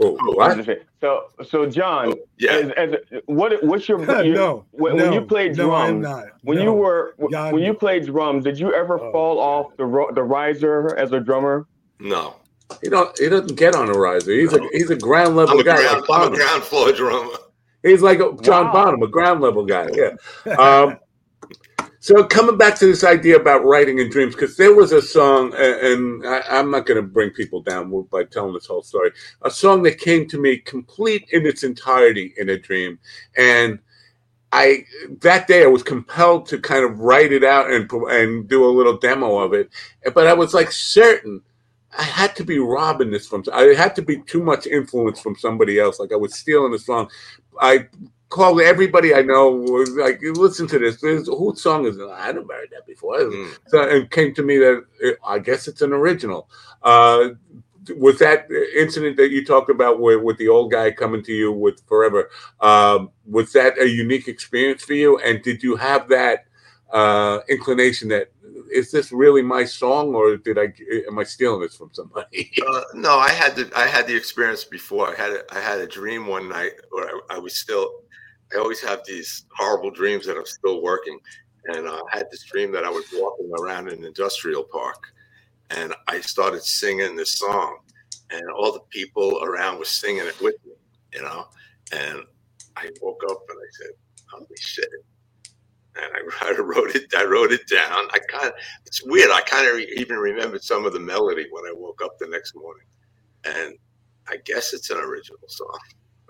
Oh, 0.00 0.18
what? 0.34 0.68
So, 1.00 1.24
so 1.48 1.64
John, 1.66 2.14
Yeah. 2.38 2.52
as, 2.52 2.70
as, 2.72 3.20
what 3.26 3.62
what's 3.62 3.88
your, 3.88 4.00
your 4.24 4.34
No, 4.34 4.64
when, 4.72 4.96
when 4.96 5.12
you 5.12 5.20
no, 5.20 5.26
played 5.26 5.56
no, 5.56 5.72
I 5.72 5.86
drums? 5.86 5.90
am 5.90 6.00
not. 6.12 6.24
When 6.42 6.58
you 6.60 6.72
were 6.72 7.14
God, 7.30 7.52
when 7.54 7.62
you 7.62 7.72
played 7.74 8.06
drums, 8.06 8.44
did 8.44 8.58
you 8.58 8.72
ever 8.74 8.98
Oh, 9.00 9.12
fall 9.12 9.36
God. 9.36 9.42
off 9.42 9.76
the 9.76 9.84
ro- 9.86 10.12
the 10.12 10.22
riser 10.24 10.96
as 10.96 11.12
a 11.12 11.20
drummer? 11.20 11.66
No. 12.00 12.34
He 12.82 12.88
don't. 12.88 13.16
He 13.18 13.28
doesn't 13.28 13.56
get 13.56 13.74
on 13.74 13.88
a 13.88 13.92
riser. 13.92 14.32
He's 14.32 14.52
a 14.52 14.60
he's 14.72 14.90
a 14.90 14.96
ground 14.96 15.36
level 15.36 15.54
I'm 15.54 15.60
a, 15.60 15.64
guy. 15.64 15.76
ground, 15.76 16.04
like 16.08 16.20
I'm 16.26 16.32
a 16.32 16.36
ground 16.36 16.62
floor 16.64 16.92
drummer. 16.92 17.36
He's 17.82 18.02
like 18.02 18.18
a 18.18 18.34
John 18.42 18.66
Wow. 18.66 18.72
Bonham, 18.72 19.02
a 19.02 19.08
ground 19.08 19.40
level 19.40 19.64
guy. 19.64 19.88
Yeah. 19.94 20.10
Um, 20.58 20.98
so 22.08 22.24
coming 22.24 22.56
back 22.56 22.74
to 22.78 22.86
this 22.86 23.04
idea 23.04 23.36
about 23.36 23.66
writing 23.66 23.98
in 23.98 24.08
dreams, 24.08 24.34
because 24.34 24.56
there 24.56 24.74
was 24.74 24.92
a 24.92 25.02
song, 25.02 25.52
and 25.54 26.26
I, 26.26 26.40
I'm 26.48 26.70
not 26.70 26.86
going 26.86 26.96
to 26.96 27.06
bring 27.06 27.28
people 27.28 27.60
down 27.60 27.92
by 28.10 28.24
telling 28.24 28.54
this 28.54 28.64
whole 28.64 28.82
story. 28.82 29.10
A 29.42 29.50
song 29.50 29.82
that 29.82 29.98
came 29.98 30.26
to 30.28 30.40
me 30.40 30.56
complete 30.56 31.28
in 31.32 31.44
its 31.44 31.64
entirety 31.64 32.32
in 32.38 32.48
a 32.48 32.58
dream, 32.58 32.98
and 33.36 33.78
I 34.52 34.86
that 35.20 35.48
day 35.48 35.64
I 35.64 35.66
was 35.66 35.82
compelled 35.82 36.46
to 36.46 36.58
kind 36.58 36.82
of 36.82 36.98
write 36.98 37.30
it 37.30 37.44
out 37.44 37.70
and 37.70 37.90
and 37.92 38.48
do 38.48 38.64
a 38.64 38.72
little 38.72 38.96
demo 38.96 39.36
of 39.36 39.52
it, 39.52 39.68
but 40.14 40.26
I 40.26 40.32
was 40.32 40.54
like 40.54 40.72
certain 40.72 41.42
I 41.98 42.04
had 42.04 42.34
to 42.36 42.44
be 42.44 42.58
robbing 42.58 43.10
this 43.10 43.28
from. 43.28 43.44
I 43.52 43.74
had 43.74 43.94
to 43.96 44.02
be 44.02 44.22
too 44.22 44.42
much 44.42 44.66
influence 44.66 45.20
from 45.20 45.36
somebody 45.36 45.78
else. 45.78 46.00
Like 46.00 46.12
I 46.12 46.16
was 46.16 46.34
stealing 46.34 46.72
the 46.72 46.78
song. 46.78 47.10
I 47.60 47.86
called 48.28 48.60
everybody 48.60 49.14
I 49.14 49.22
know. 49.22 49.50
Was 49.50 49.90
like, 49.90 50.20
listen 50.22 50.66
to 50.68 50.78
this. 50.78 51.00
whose 51.00 51.62
song 51.62 51.86
is 51.86 51.96
it? 51.96 52.04
I 52.04 52.32
never 52.32 52.52
heard 52.52 52.70
that 52.72 52.86
before. 52.86 53.18
Mm. 53.18 53.58
So 53.68 53.82
it 53.82 54.10
came 54.10 54.34
to 54.34 54.42
me 54.42 54.58
that 54.58 54.84
it, 55.00 55.18
I 55.26 55.38
guess 55.38 55.68
it's 55.68 55.82
an 55.82 55.92
original. 55.92 56.48
Uh, 56.82 57.30
was 57.96 58.18
that 58.18 58.50
incident 58.76 59.16
that 59.16 59.30
you 59.30 59.44
talked 59.44 59.70
about 59.70 59.98
with, 60.00 60.22
with 60.22 60.36
the 60.36 60.48
old 60.48 60.70
guy 60.70 60.90
coming 60.90 61.22
to 61.24 61.32
you 61.32 61.52
with 61.52 61.80
forever? 61.86 62.30
Um, 62.60 63.10
was 63.26 63.52
that 63.52 63.78
a 63.78 63.88
unique 63.88 64.28
experience 64.28 64.84
for 64.84 64.92
you? 64.92 65.18
And 65.18 65.42
did 65.42 65.62
you 65.62 65.76
have 65.76 66.08
that 66.08 66.44
uh, 66.92 67.40
inclination 67.48 68.08
that 68.08 68.30
is 68.70 68.90
this 68.90 69.12
really 69.12 69.42
my 69.42 69.64
song, 69.64 70.14
or 70.14 70.36
did 70.36 70.58
I 70.58 70.72
am 71.06 71.18
I 71.18 71.24
stealing 71.24 71.60
this 71.60 71.76
from 71.76 71.90
somebody? 71.92 72.50
Uh, 72.68 72.82
no, 72.92 73.16
I 73.18 73.30
had 73.30 73.56
the 73.56 73.70
I 73.74 73.86
had 73.86 74.06
the 74.06 74.14
experience 74.14 74.64
before. 74.64 75.08
I 75.08 75.14
had 75.14 75.30
a, 75.30 75.54
I 75.54 75.60
had 75.60 75.78
a 75.78 75.86
dream 75.86 76.26
one 76.26 76.48
night 76.48 76.72
where 76.90 77.08
I, 77.08 77.36
I 77.36 77.38
was 77.38 77.56
still. 77.56 78.02
I 78.54 78.58
always 78.58 78.80
have 78.80 79.04
these 79.06 79.44
horrible 79.56 79.90
dreams 79.90 80.26
that 80.26 80.36
I'm 80.36 80.46
still 80.46 80.82
working, 80.82 81.18
and 81.66 81.86
uh, 81.86 82.02
I 82.12 82.18
had 82.18 82.26
this 82.30 82.44
dream 82.44 82.72
that 82.72 82.84
I 82.84 82.90
was 82.90 83.04
walking 83.12 83.50
around 83.58 83.88
an 83.88 84.04
industrial 84.04 84.64
park, 84.64 85.02
and 85.70 85.94
I 86.06 86.20
started 86.20 86.62
singing 86.62 87.16
this 87.16 87.34
song, 87.34 87.78
and 88.30 88.42
all 88.50 88.72
the 88.72 88.80
people 88.90 89.42
around 89.42 89.78
were 89.78 89.84
singing 89.84 90.26
it 90.26 90.40
with 90.40 90.54
me, 90.64 90.72
you 91.14 91.22
know, 91.22 91.46
and 91.92 92.22
I 92.76 92.88
woke 93.02 93.22
up 93.30 93.42
and 93.48 93.58
I 93.58 93.70
said, 93.72 93.90
"Holy 94.30 94.46
shit!" 94.58 94.88
And 95.96 96.32
I, 96.40 96.48
I 96.54 96.58
wrote 96.58 96.94
it. 96.94 97.12
I 97.16 97.24
wrote 97.24 97.52
it 97.52 97.68
down. 97.68 98.08
I 98.12 98.18
kind 98.28 98.46
of. 98.48 98.54
It's 98.86 99.04
weird. 99.04 99.30
I 99.30 99.40
kind 99.42 99.66
of 99.68 99.74
re- 99.76 99.94
even 99.96 100.16
remembered 100.16 100.62
some 100.62 100.86
of 100.86 100.92
the 100.92 101.00
melody 101.00 101.46
when 101.50 101.64
I 101.66 101.72
woke 101.74 102.00
up 102.02 102.18
the 102.18 102.28
next 102.28 102.54
morning, 102.54 102.86
and 103.44 103.74
I 104.28 104.36
guess 104.44 104.72
it's 104.72 104.90
an 104.90 104.98
original 104.98 105.38
song. 105.48 105.78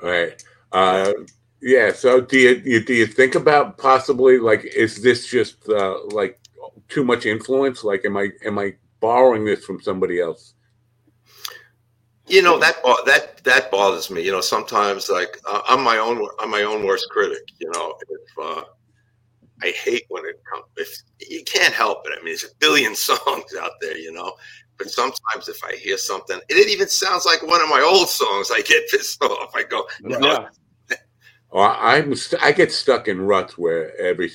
Right. 0.03 0.43
Uh, 0.73 1.13
yeah. 1.61 1.93
So 1.93 2.21
do 2.21 2.39
you, 2.39 2.63
you 2.65 2.85
do 2.85 2.95
you 2.95 3.07
think 3.07 3.35
about 3.35 3.79
possibly 3.79 4.39
like 4.39 4.65
is 4.65 5.03
this 5.03 5.27
just 5.27 5.69
uh, 5.69 6.05
like 6.07 6.39
too 6.89 7.05
much 7.05 7.27
influence? 7.27 7.85
Like 7.85 8.05
am 8.05 8.17
I 8.17 8.31
am 8.45 8.59
I 8.59 8.75
borrowing 9.01 9.45
this 9.45 9.65
from 9.65 9.81
somebody 9.81 10.21
else? 10.21 10.55
You 12.27 12.43
know 12.43 12.59
that 12.59 12.77
that 13.07 13.43
that 13.45 13.71
bothers 13.71 14.11
me. 14.11 14.23
You 14.23 14.33
know, 14.33 14.41
sometimes 14.41 15.09
like 15.09 15.39
uh, 15.49 15.63
I'm 15.67 15.83
my 15.83 15.99
own 15.99 16.27
I'm 16.39 16.51
my 16.51 16.63
own 16.63 16.87
worst 16.87 17.09
critic. 17.11 17.43
You 17.59 17.71
know, 17.73 17.95
if 18.09 18.39
uh, 18.39 18.65
I 19.63 19.71
hate 19.71 20.05
when 20.09 20.25
it 20.27 20.41
comes, 20.51 20.65
if 20.77 21.03
you 21.31 21.43
can't 21.45 21.75
help 21.75 22.07
it. 22.07 22.13
I 22.13 22.17
mean, 22.17 22.27
there's 22.27 22.45
a 22.45 22.55
billion 22.61 22.95
songs 22.95 23.55
out 23.61 23.73
there. 23.81 23.97
You 23.97 24.13
know, 24.13 24.35
but 24.77 24.91
sometimes 24.91 25.49
if 25.49 25.63
I 25.65 25.75
hear 25.77 25.99
something, 25.99 26.39
it 26.49 26.69
even 26.69 26.89
sounds 26.89 27.25
like 27.27 27.43
one 27.43 27.63
of 27.63 27.69
my 27.69 27.81
old 27.81 28.09
songs. 28.09 28.51
I 28.53 28.61
get 28.61 28.89
pissed 28.91 29.23
off. 29.25 29.51
I 29.55 29.65
go, 29.65 29.89
no, 30.03 30.19
Yeah. 30.21 30.49
Or 31.51 31.69
I'm 31.71 32.15
st- 32.15 32.43
I 32.43 32.53
get 32.53 32.73
stuck 32.73 33.09
in 33.09 33.21
ruts 33.23 33.57
where 33.57 33.97
every 33.99 34.31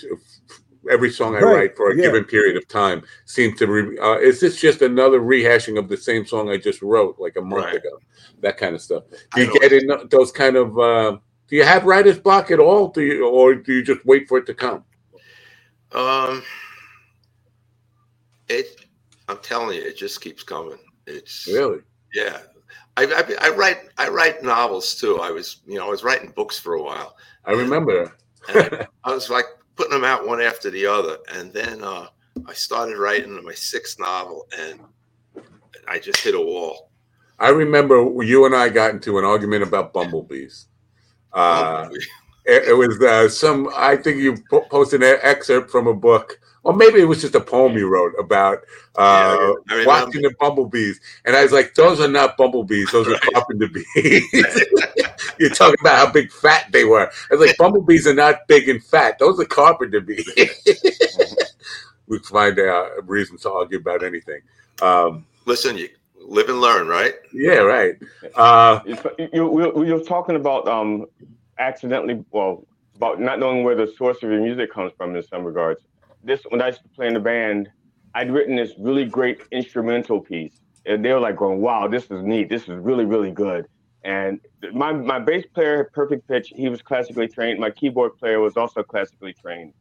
every 0.89 1.11
song 1.11 1.35
I 1.35 1.39
Right, 1.39 1.55
write 1.55 1.77
for 1.77 1.91
a 1.91 1.95
yeah. 1.95 2.03
given 2.03 2.23
period 2.25 2.57
of 2.57 2.67
time 2.67 3.03
seems 3.25 3.57
to. 3.59 3.67
Re- 3.67 3.97
uh, 3.99 4.17
is 4.17 4.39
this 4.39 4.59
just 4.59 4.81
another 4.81 5.19
rehashing 5.19 5.77
of 5.77 5.87
the 5.89 5.97
same 5.97 6.25
song 6.25 6.49
I 6.49 6.57
just 6.57 6.81
wrote 6.81 7.17
like 7.19 7.35
a 7.37 7.41
month 7.41 7.65
Right. 7.65 7.75
ago? 7.75 7.99
That 8.41 8.57
kind 8.57 8.75
of 8.75 8.81
stuff. 8.81 9.03
Do 9.35 9.41
you 9.43 9.59
get 9.59 9.71
in 9.73 9.89
those 10.09 10.31
kind 10.31 10.55
of? 10.55 10.77
Uh, 10.77 11.17
do 11.47 11.55
you 11.55 11.63
have 11.63 11.85
writer's 11.85 12.17
block 12.19 12.49
at 12.51 12.59
all? 12.59 12.87
Do 12.87 13.01
you, 13.01 13.27
or 13.27 13.53
do 13.53 13.73
you 13.73 13.83
just 13.83 14.03
wait 14.05 14.27
for 14.27 14.39
it 14.39 14.45
to 14.47 14.53
come? 14.55 14.83
Um, 15.91 16.41
it. 18.49 18.85
I'm 19.29 19.37
telling 19.37 19.77
you, 19.77 19.83
it 19.83 19.95
just 19.97 20.19
keeps 20.21 20.41
coming. 20.43 20.79
It's 21.05 21.47
Really? 21.47 21.79
yeah. 22.13 22.39
I, 22.95 23.05
I, 23.05 23.47
I 23.47 23.49
write 23.49 23.79
I 23.97 24.09
write 24.09 24.43
novels 24.43 24.95
too. 24.95 25.19
I 25.19 25.31
was 25.31 25.61
you 25.65 25.75
know 25.75 25.87
I 25.87 25.89
was 25.89 26.03
writing 26.03 26.31
books 26.31 26.59
for 26.59 26.75
a 26.75 26.83
while. 26.83 27.15
I 27.45 27.51
remember. 27.51 28.15
And 28.49 28.87
I 29.03 29.13
was 29.13 29.29
like 29.29 29.45
putting 29.75 29.93
them 29.93 30.03
out 30.03 30.27
one 30.27 30.41
after 30.41 30.69
the 30.69 30.85
other, 30.85 31.17
and 31.33 31.51
then 31.53 31.83
uh, 31.83 32.07
I 32.45 32.53
started 32.53 32.97
writing 32.97 33.41
my 33.43 33.53
sixth 33.53 33.99
novel, 33.99 34.47
and 34.57 34.79
I 35.87 35.99
just 35.99 36.21
hit 36.21 36.35
a 36.35 36.41
wall. 36.41 36.89
I 37.39 37.49
remember 37.49 38.23
you 38.23 38.45
and 38.45 38.55
I 38.55 38.69
got 38.69 38.91
into 38.91 39.17
an 39.17 39.25
argument 39.25 39.63
about 39.63 39.93
bumblebees. 39.93 40.67
Uh, 41.31 41.89
it, 42.45 42.69
it 42.69 42.73
was 42.73 42.99
uh, 43.01 43.27
some. 43.29 43.69
I 43.75 43.95
think 43.95 44.17
you 44.17 44.37
po- 44.49 44.67
posted 44.69 45.01
an 45.03 45.17
excerpt 45.21 45.71
from 45.71 45.87
a 45.87 45.93
book, 45.93 46.39
or 46.63 46.73
maybe 46.73 46.99
it 46.99 47.05
was 47.05 47.21
just 47.21 47.35
a 47.35 47.41
poem 47.41 47.77
you 47.77 47.87
wrote 47.87 48.13
about 48.17 48.59
uh, 48.97 49.35
I 49.37 49.55
remember. 49.69 49.85
watching 49.87 50.21
the 50.21 50.33
bumblebees. 50.39 50.99
And 51.25 51.35
I 51.35 51.43
was 51.43 51.51
like, 51.51 51.75
"Those 51.75 51.99
are 51.99 52.07
not 52.07 52.37
bumblebees; 52.37 52.91
those 52.91 53.07
are 53.07 53.19
carpenter 53.33 53.67
bees." 53.67 54.23
You're 55.39 55.49
talking 55.49 55.77
about 55.81 55.97
how 55.97 56.11
big 56.11 56.31
fat 56.31 56.71
they 56.71 56.85
were. 56.85 57.09
I 57.31 57.35
was 57.35 57.47
like, 57.47 57.57
"Bumblebees 57.57 58.07
are 58.07 58.13
not 58.13 58.47
big 58.47 58.69
and 58.69 58.83
fat; 58.83 59.19
those 59.19 59.39
are 59.39 59.45
carpenter 59.45 59.99
bees." 60.01 60.29
we 62.07 62.19
find 62.19 62.57
uh, 62.59 63.01
reasons 63.03 63.41
to 63.41 63.51
argue 63.51 63.79
about 63.79 64.03
anything. 64.03 64.41
Um, 64.81 65.25
Listen, 65.45 65.77
you 65.77 65.89
live 66.25 66.47
and 66.49 66.61
learn, 66.61 66.87
right? 66.87 67.15
yeah, 67.33 67.57
right. 67.57 67.95
Uh, 68.35 68.79
You, 68.85 68.97
you, 69.33 69.47
we, 69.47 69.91
we 69.91 70.03
talking 70.03 70.35
about 70.37 70.67
um, 70.67 71.07
accidentally, 71.59 72.23
well, 72.31 72.65
about 72.95 73.19
not 73.19 73.39
knowing 73.39 73.63
where 73.63 73.75
the 73.75 73.91
source 73.97 74.17
of 74.23 74.31
your 74.31 74.41
music 74.41 74.71
comes 74.71 74.93
from 74.97 75.15
in 75.15 75.23
some 75.23 75.43
regards. 75.43 75.81
This, 76.23 76.41
when 76.49 76.61
I 76.61 76.67
used 76.67 76.81
to 76.83 76.89
play 76.89 77.07
in 77.07 77.13
the 77.13 77.19
band, 77.19 77.69
I'd 78.15 78.31
written 78.31 78.55
this 78.55 78.73
really 78.77 79.05
great 79.05 79.41
instrumental 79.51 80.21
piece, 80.21 80.61
and 80.85 81.03
they 81.03 81.11
were 81.11 81.19
like 81.19 81.35
going, 81.35 81.61
"Wow, 81.61 81.87
this 81.87 82.05
is 82.05 82.23
neat. 82.23 82.49
This 82.49 82.63
is 82.63 82.77
really, 82.77 83.05
really 83.05 83.31
good." 83.31 83.67
And 84.03 84.39
my 84.73 84.93
my 84.93 85.19
bass 85.19 85.45
player 85.53 85.77
had 85.77 85.91
perfect 85.93 86.27
pitch. 86.27 86.53
He 86.55 86.69
was 86.69 86.81
classically 86.81 87.27
trained. 87.27 87.59
My 87.59 87.71
keyboard 87.71 88.17
player 88.17 88.39
was 88.39 88.55
also 88.57 88.83
classically 88.83 89.33
trained, 89.33 89.73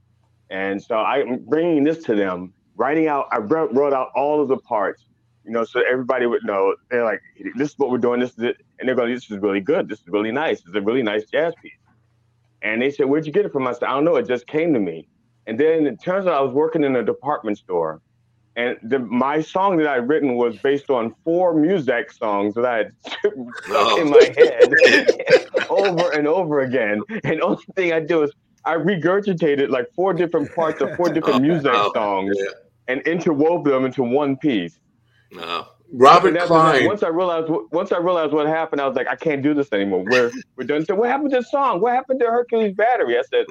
and 0.51 0.83
so 0.83 0.97
I'm 0.97 1.45
bringing 1.45 1.85
this 1.85 2.03
to 2.05 2.15
them, 2.15 2.53
writing 2.77 3.07
out. 3.09 3.27
I 3.31 3.39
wrote, 3.39 3.73
wrote 3.73 3.93
out 3.93 4.09
all 4.15 4.41
of 4.41 4.49
the 4.49 4.59
parts, 4.59 5.05
you 5.45 5.53
know, 5.53 5.65
so 5.65 5.81
everybody 5.81 6.27
would 6.27 6.45
know. 6.45 6.75
They're 6.91 7.05
like, 7.05 7.21
"This 7.57 7.71
is 7.71 7.79
what 7.79 7.91
we're 7.91 7.99
doing. 7.99 8.21
This 8.21 8.31
is 8.31 8.45
it," 8.45 8.57
and 8.79 8.89
they're 8.89 8.97
going, 8.97 9.13
"This 9.13 9.31
is 9.31 9.39
really 9.39 9.61
good. 9.61 9.89
This 9.89 10.01
is 10.01 10.09
really 10.09 10.33
nice. 10.33 10.61
It's 10.67 10.75
a 10.75 10.81
really 10.81 11.03
nice 11.03 11.25
jazz 11.27 11.55
piece." 11.63 11.73
And 12.63 12.81
they 12.81 12.91
said, 12.91 13.07
"Where'd 13.07 13.27
you 13.27 13.33
get 13.33 13.45
it 13.45 13.53
from?" 13.53 13.67
I 13.67 13.73
said, 13.73 13.85
"I 13.85 13.93
don't 13.95 14.05
know. 14.05 14.17
It 14.17 14.27
just 14.27 14.47
came 14.47 14.73
to 14.73 14.81
me." 14.81 15.09
And 15.47 15.59
then 15.59 15.87
it 15.87 16.01
turns 16.03 16.27
out 16.27 16.35
I 16.35 16.41
was 16.41 16.53
working 16.55 16.85
in 16.85 16.95
a 16.97 17.03
department 17.05 17.59
store, 17.59 18.01
and 18.55 18.77
the, 18.83 18.99
my 18.99 19.41
song 19.41 19.77
that 19.79 19.87
I'd 19.87 20.09
written 20.09 20.37
was 20.37 20.57
based 20.59 20.91
on 20.91 21.15
four 21.25 21.55
music 21.55 22.13
songs 22.13 22.55
that 22.55 22.65
I 22.67 22.77
had 22.79 22.93
stuck 23.07 23.33
oh. 23.71 24.01
in 24.01 24.11
my 24.11 24.31
head 24.37 25.67
over 25.71 26.11
and 26.13 26.29
over 26.29 26.61
again. 26.61 27.01
And 27.25 27.39
the 27.39 27.41
only 27.41 27.65
thing 27.75 27.93
I 27.93 28.01
do 28.01 28.23
is 28.23 28.33
I 28.65 28.75
regurgitated 28.75 29.71
like 29.71 29.87
four 29.95 30.13
different 30.13 30.55
parts 30.55 30.81
of 30.83 30.95
four 30.97 31.09
different 31.13 31.43
music 31.43 31.73
Oh, 31.75 31.93
songs 31.95 32.37
yeah. 32.39 32.51
and 32.89 33.03
interwove 33.05 33.65
them 33.65 33.85
into 33.87 34.03
one 34.03 34.37
piece. 34.37 34.79
No. 35.33 35.67
Robert 35.95 36.29
And 36.29 36.37
after 36.39 36.55
that, 36.55 36.61
Klein. 36.61 36.87
once 36.87 37.03
I 37.03 37.09
realized 37.09 37.49
what- 37.49 37.73
once 37.73 37.91
I 37.93 37.99
realized 37.99 38.33
what 38.33 38.47
happened, 38.47 38.81
I 38.81 38.87
was 38.87 38.97
like, 38.97 39.09
I 39.09 39.17
can't 39.17 39.43
do 39.43 39.55
this 39.55 39.73
anymore. 39.73 40.05
We're 40.09 40.31
we're 40.57 40.65
done. 40.67 40.85
So 40.85 40.95
what 40.95 41.09
happened 41.09 41.31
to 41.33 41.39
the 41.39 41.43
song? 41.45 41.81
What 41.81 41.93
happened 41.95 42.21
to 42.21 42.27
Hercules 42.27 42.75
Battery? 42.75 43.19
I 43.19 43.23
said, 43.23 43.47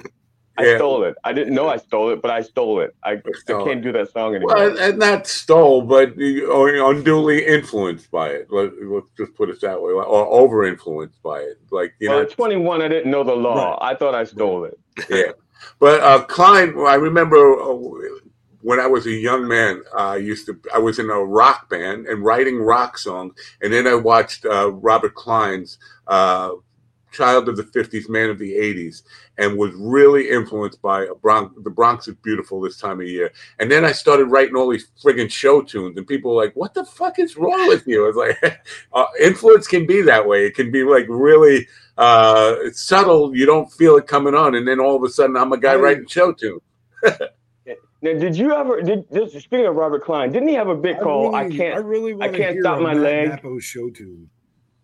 I 0.57 0.65
Yeah. 0.65 0.77
stole 0.77 1.03
it. 1.05 1.15
I 1.23 1.33
didn't 1.33 1.55
know 1.55 1.67
I 1.69 1.77
stole 1.77 2.09
it, 2.11 2.21
but 2.21 2.31
I 2.31 2.41
stole 2.41 2.81
it. 2.81 2.95
I, 3.03 3.13
I 3.13 3.19
stole 3.39 3.65
can't 3.65 3.81
do 3.81 3.91
that 3.93 4.11
song 4.11 4.35
anymore. 4.35 4.55
Well, 4.55 4.79
and 4.79 4.99
not 4.99 5.27
stole, 5.27 5.81
but 5.81 6.13
unduly 6.17 7.45
influenced 7.45 8.11
by 8.11 8.29
it. 8.29 8.47
Let, 8.51 8.71
let's 8.83 9.07
just 9.17 9.33
put 9.35 9.49
it 9.49 9.61
that 9.61 9.81
way, 9.81 9.91
or 9.91 10.03
over 10.27 10.65
influenced 10.65 11.21
by 11.23 11.39
it. 11.39 11.57
Like 11.71 11.93
you 11.99 12.09
well, 12.09 12.19
know, 12.19 12.23
at 12.23 12.31
21, 12.31 12.81
I 12.81 12.87
didn't 12.87 13.09
know 13.09 13.23
the 13.23 13.33
law. 13.35 13.77
I 13.81 13.95
thought 13.95 14.13
I 14.15 14.23
stole 14.25 14.65
it. 14.65 14.79
yeah. 15.09 15.31
But 15.79 16.01
uh, 16.01 16.23
Klein, 16.25 16.75
I 16.87 16.95
remember 16.95 17.37
uh, 17.59 17.75
when 18.61 18.79
I 18.79 18.87
was 18.87 19.05
a 19.07 19.11
young 19.11 19.47
man, 19.47 19.81
I 19.97 20.17
used 20.17 20.45
to. 20.47 20.59
I 20.73 20.79
was 20.79 20.99
in 20.99 21.09
a 21.09 21.23
rock 21.23 21.69
band 21.69 22.07
and 22.07 22.23
writing 22.23 22.57
rock 22.59 22.97
songs, 22.97 23.33
and 23.61 23.71
then 23.73 23.87
I 23.87 23.95
watched 23.95 24.45
uh, 24.45 24.71
Robert 24.71 25.15
Klein's 25.15 25.77
uh, 26.07 26.51
"Child 27.11 27.49
of 27.49 27.57
the 27.57 27.63
'50s, 27.63 28.09
Man 28.09 28.29
of 28.29 28.39
the 28.39 28.53
'80s," 28.53 29.03
and 29.37 29.57
was 29.57 29.73
really 29.75 30.29
influenced 30.29 30.81
by 30.81 31.05
a 31.05 31.15
Bronx. 31.15 31.53
The 31.63 31.69
Bronx 31.69 32.07
is 32.07 32.15
beautiful 32.15 32.61
this 32.61 32.77
time 32.77 32.99
of 33.01 33.07
year, 33.07 33.31
and 33.59 33.69
then 33.71 33.85
I 33.85 33.91
started 33.91 34.25
writing 34.25 34.55
all 34.55 34.69
these 34.69 34.87
friggin' 35.03 35.31
show 35.31 35.61
tunes, 35.61 35.97
and 35.97 36.07
people 36.07 36.35
were 36.35 36.43
like, 36.43 36.55
"What 36.55 36.73
the 36.73 36.85
fuck 36.85 37.19
is 37.19 37.37
wrong 37.37 37.67
with 37.67 37.85
you?" 37.87 38.03
I 38.05 38.07
was 38.07 38.15
like, 38.15 38.61
uh, 38.93 39.05
"Influence 39.19 39.67
can 39.67 39.85
be 39.85 40.01
that 40.03 40.27
way. 40.27 40.45
It 40.45 40.55
can 40.55 40.71
be 40.71 40.83
like 40.83 41.05
really." 41.09 41.67
uh 41.97 42.55
subtle 42.71 43.35
you 43.35 43.45
don't 43.45 43.69
feel 43.73 43.97
it 43.97 44.07
coming 44.07 44.33
on 44.33 44.55
and 44.55 44.65
then 44.65 44.79
all 44.79 44.95
of 44.95 45.03
a 45.03 45.09
sudden 45.09 45.35
i'm 45.35 45.51
a 45.51 45.57
guy 45.57 45.75
Right. 45.75 45.81
writing 45.83 46.07
show 46.07 46.31
tunes 46.31 46.61
Now, 48.01 48.13
did 48.13 48.35
you 48.35 48.51
ever? 48.53 48.81
Did 48.81 49.05
just 49.13 49.33
speaking 49.45 49.67
of 49.67 49.75
Robert 49.75 50.03
Klein? 50.03 50.31
Didn't 50.31 50.47
he 50.47 50.55
have 50.55 50.69
a 50.69 50.75
bit 50.75 50.99
called 50.99 51.35
"I 51.35 51.43
really- 51.43 51.57
Can't"? 51.57 51.75
I 51.75 51.77
really 51.79 52.13
want 52.15 52.33
can't 52.35 52.53
hear 52.53 52.61
stop 52.63 52.79
my 52.81 52.93
Matt 52.95 53.03
leg. 53.03 53.29
Napo 53.29 53.59
show 53.59 53.89
tune. 53.91 54.27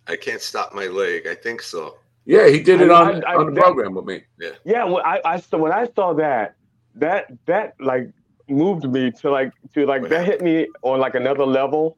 I 0.06 0.16
can't 0.18 0.42
stop 0.42 0.76
my 0.76 0.86
leg. 0.86 1.26
I 1.26 1.34
think 1.34 1.64
so. 1.64 1.98
Yeah 2.28 2.48
he 2.48 2.60
did 2.62 2.82
it 2.82 2.92
I- 2.92 3.02
on, 3.12 3.24
I- 3.24 3.32
I- 3.32 3.36
on 3.36 3.46
the 3.48 3.52
that- 3.54 3.64
program 3.64 3.96
with 3.96 4.06
me 4.06 4.22
Yeah, 4.40 4.50
Yeah. 4.66 4.84
when 4.86 5.04
I, 5.04 5.22
I 5.26 5.38
saw 5.40 5.58
when 5.58 5.72
I 5.72 5.88
saw 5.96 6.14
that, 6.16 6.56
that 6.96 7.32
that 7.46 7.74
like 7.80 8.10
moved 8.50 8.86
me 8.90 9.12
to 9.12 9.32
like 9.32 9.52
to 9.74 9.86
like 9.86 10.08
that 10.10 10.26
hit 10.26 10.42
me 10.42 10.68
on 10.84 11.00
like 11.00 11.16
another 11.16 11.46
level, 11.46 11.98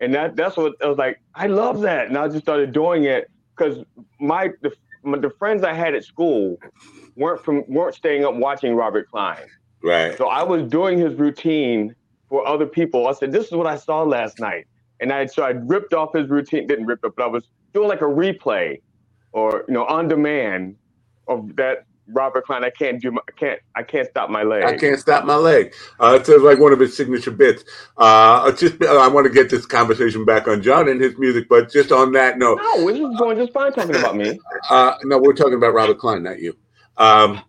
and 0.00 0.12
that 0.14 0.36
that's 0.36 0.56
what 0.56 0.74
I 0.82 0.86
was 0.86 0.98
like. 0.98 1.20
I 1.34 1.46
love 1.46 1.80
that, 1.82 2.08
and 2.08 2.16
I 2.16 2.26
just 2.28 2.42
started 2.44 2.72
doing 2.72 3.04
it 3.04 3.30
because 3.56 3.78
my 4.20 4.50
the, 4.62 4.72
my 5.02 5.18
the 5.18 5.30
friends 5.30 5.62
I 5.64 5.72
had 5.72 5.94
at 5.94 6.04
school 6.04 6.58
weren't 7.16 7.44
from 7.44 7.64
weren't 7.68 7.94
staying 7.94 8.24
up 8.24 8.34
watching 8.34 8.74
Robert 8.74 9.10
Klein, 9.10 9.46
right 9.82 10.16
so 10.16 10.28
I 10.28 10.42
was 10.42 10.62
doing 10.68 10.98
his 10.98 11.14
routine 11.14 11.94
for 12.28 12.46
other 12.46 12.66
people. 12.66 13.06
I 13.08 13.12
said, 13.12 13.32
"This 13.32 13.46
is 13.46 13.52
what 13.52 13.66
I 13.66 13.76
saw 13.76 14.02
last 14.02 14.38
night," 14.40 14.66
and 15.00 15.12
I 15.12 15.26
so 15.26 15.42
I 15.42 15.50
ripped 15.50 15.94
off 15.94 16.12
his 16.14 16.28
routine. 16.28 16.66
Didn't 16.66 16.86
rip 16.86 17.04
it, 17.04 17.12
but 17.16 17.22
I 17.24 17.28
was 17.28 17.44
doing 17.74 17.88
like 17.88 18.02
a 18.02 18.12
replay, 18.22 18.80
or 19.32 19.64
you 19.68 19.74
know, 19.74 19.84
on 19.86 20.08
demand 20.08 20.76
of 21.28 21.54
that 21.56 21.84
Robert 22.10 22.46
Klein. 22.46 22.64
I 22.64 22.70
can't 22.70 23.00
do. 23.02 23.10
My, 23.10 23.20
I 23.28 23.32
can't. 23.32 23.60
I 23.76 23.82
can't 23.82 24.08
stop 24.08 24.30
my 24.30 24.42
leg. 24.42 24.64
i 24.64 24.76
can't 24.76 24.98
stop 24.98 25.24
my 25.24 25.34
leg 25.36 25.74
uh 26.00 26.16
it's 26.18 26.28
like 26.28 26.58
one 26.58 26.72
of 26.72 26.80
his 26.80 26.96
signature 26.96 27.30
bits 27.30 27.64
uh 27.98 28.50
just 28.52 28.82
i 28.84 29.06
want 29.06 29.26
to 29.26 29.32
get 29.32 29.50
this 29.50 29.66
conversation 29.66 30.24
back 30.24 30.48
on 30.48 30.62
john 30.62 30.88
and 30.88 31.00
his 31.00 31.16
music 31.18 31.46
but 31.48 31.70
just 31.70 31.92
on 31.92 32.12
that 32.12 32.38
note 32.38 32.58
No, 32.58 32.84
we're 32.84 32.96
just 32.96 33.18
going 33.18 33.36
just 33.36 33.52
fine 33.52 33.72
talking 33.72 33.94
about 33.94 34.16
me. 34.16 34.38
uh 34.70 34.94
no 35.04 35.18
we're 35.18 35.34
talking 35.34 35.54
about 35.54 35.74
robert 35.74 35.98
klein 35.98 36.22
not 36.22 36.40
you 36.40 36.56
um 36.96 37.40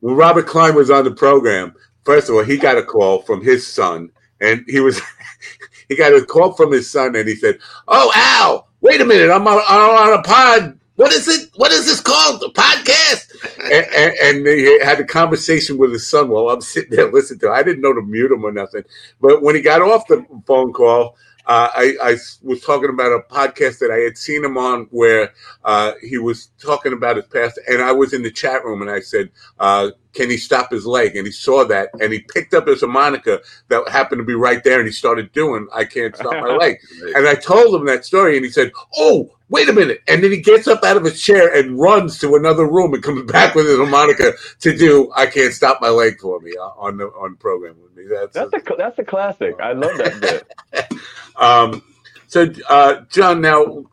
when 0.00 0.14
robert 0.16 0.46
klein 0.46 0.74
was 0.74 0.90
on 0.90 1.04
the 1.04 1.10
program 1.12 1.72
first 2.04 2.28
of 2.28 2.34
all 2.34 2.44
he 2.44 2.56
got 2.56 2.76
a 2.76 2.82
call 2.82 3.22
from 3.22 3.42
his 3.42 3.66
son 3.66 4.10
and 4.40 4.64
he 4.66 4.80
was 4.80 5.00
he 5.88 5.96
got 5.96 6.12
a 6.12 6.24
call 6.26 6.52
from 6.52 6.72
his 6.72 6.90
son 6.90 7.14
and 7.16 7.28
he 7.28 7.36
said 7.36 7.58
oh 7.88 8.12
al 8.14 8.68
wait 8.80 9.00
a 9.00 9.04
minute 9.04 9.30
i'm 9.30 9.46
on, 9.46 9.62
I'm 9.68 10.12
on 10.12 10.18
a 10.18 10.22
pod 10.22 10.78
what 10.96 11.12
is 11.12 11.28
it? 11.28 11.50
What 11.56 11.72
is 11.72 11.86
this 11.86 12.00
called? 12.00 12.42
A 12.42 12.48
podcast? 12.48 13.30
And, 13.64 13.86
and, 13.94 14.14
and 14.22 14.46
he 14.46 14.78
had 14.80 15.00
a 15.00 15.04
conversation 15.04 15.76
with 15.78 15.92
his 15.92 16.06
son 16.06 16.28
while 16.28 16.48
i'm 16.48 16.60
sitting 16.60 16.90
there 16.90 17.10
listening 17.10 17.40
to 17.40 17.50
i 17.50 17.62
didn't 17.62 17.82
know 17.82 17.92
to 17.92 18.02
mute 18.02 18.32
him 18.32 18.44
or 18.44 18.52
nothing. 18.52 18.82
But 19.20 19.42
when 19.42 19.54
he 19.54 19.60
got 19.60 19.82
off 19.82 20.06
the 20.06 20.24
phone 20.46 20.72
call 20.72 21.16
uh, 21.46 21.68
I, 21.74 21.96
I 22.02 22.16
was 22.42 22.62
talking 22.62 22.88
about 22.90 23.12
a 23.12 23.20
podcast 23.30 23.78
that 23.80 23.90
I 23.90 23.98
had 23.98 24.16
seen 24.16 24.44
him 24.44 24.56
on 24.56 24.86
where 24.90 25.34
uh, 25.64 25.92
he 26.00 26.16
was 26.18 26.48
talking 26.58 26.94
about 26.94 27.16
his 27.16 27.26
past, 27.26 27.60
and 27.68 27.82
I 27.82 27.92
was 27.92 28.14
in 28.14 28.22
the 28.22 28.30
chat 28.30 28.64
room 28.64 28.80
and 28.80 28.90
I 28.90 29.00
said, 29.00 29.30
uh, 29.58 29.90
"Can 30.14 30.30
he 30.30 30.36
stop 30.36 30.70
his 30.70 30.86
leg?" 30.86 31.16
And 31.16 31.26
he 31.26 31.32
saw 31.32 31.64
that, 31.66 31.90
and 32.00 32.12
he 32.12 32.20
picked 32.20 32.54
up 32.54 32.66
his 32.66 32.80
harmonica 32.80 33.40
that 33.68 33.88
happened 33.88 34.20
to 34.20 34.24
be 34.24 34.34
right 34.34 34.62
there, 34.64 34.78
and 34.78 34.86
he 34.86 34.92
started 34.92 35.32
doing 35.32 35.68
"I 35.74 35.84
Can't 35.84 36.16
Stop 36.16 36.32
My 36.34 36.56
Leg." 36.60 36.78
and 37.14 37.26
I 37.26 37.34
told 37.34 37.74
him 37.74 37.86
that 37.86 38.04
story, 38.04 38.36
and 38.36 38.44
he 38.44 38.50
said, 38.50 38.72
"Oh, 38.96 39.30
wait 39.48 39.68
a 39.68 39.72
minute!" 39.72 40.02
And 40.08 40.22
then 40.24 40.30
he 40.30 40.40
gets 40.40 40.68
up 40.68 40.84
out 40.84 40.96
of 40.96 41.04
his 41.04 41.20
chair 41.20 41.54
and 41.54 41.78
runs 41.78 42.18
to 42.20 42.36
another 42.36 42.66
room 42.66 42.94
and 42.94 43.02
comes 43.02 43.30
back 43.32 43.54
with 43.54 43.66
his 43.66 43.78
harmonica 43.78 44.32
to 44.60 44.76
do 44.76 45.12
"I 45.16 45.26
Can't 45.26 45.52
Stop 45.52 45.80
My 45.80 45.90
Leg" 45.90 46.20
for 46.20 46.40
me 46.40 46.52
on 46.52 46.96
the 46.96 47.06
on 47.08 47.36
program 47.36 47.76
with 47.82 47.96
me. 47.96 48.04
That's 48.08 48.34
That's 48.34 48.52
a 48.54 48.76
that's 48.76 48.98
a 48.98 49.04
classic. 49.04 49.56
I 49.60 49.72
love 49.72 49.96
that 49.98 50.20
bit. 50.20 50.98
um, 51.36 51.82
so, 52.28 52.48
uh, 52.68 53.02
John, 53.10 53.40
now 53.40 53.84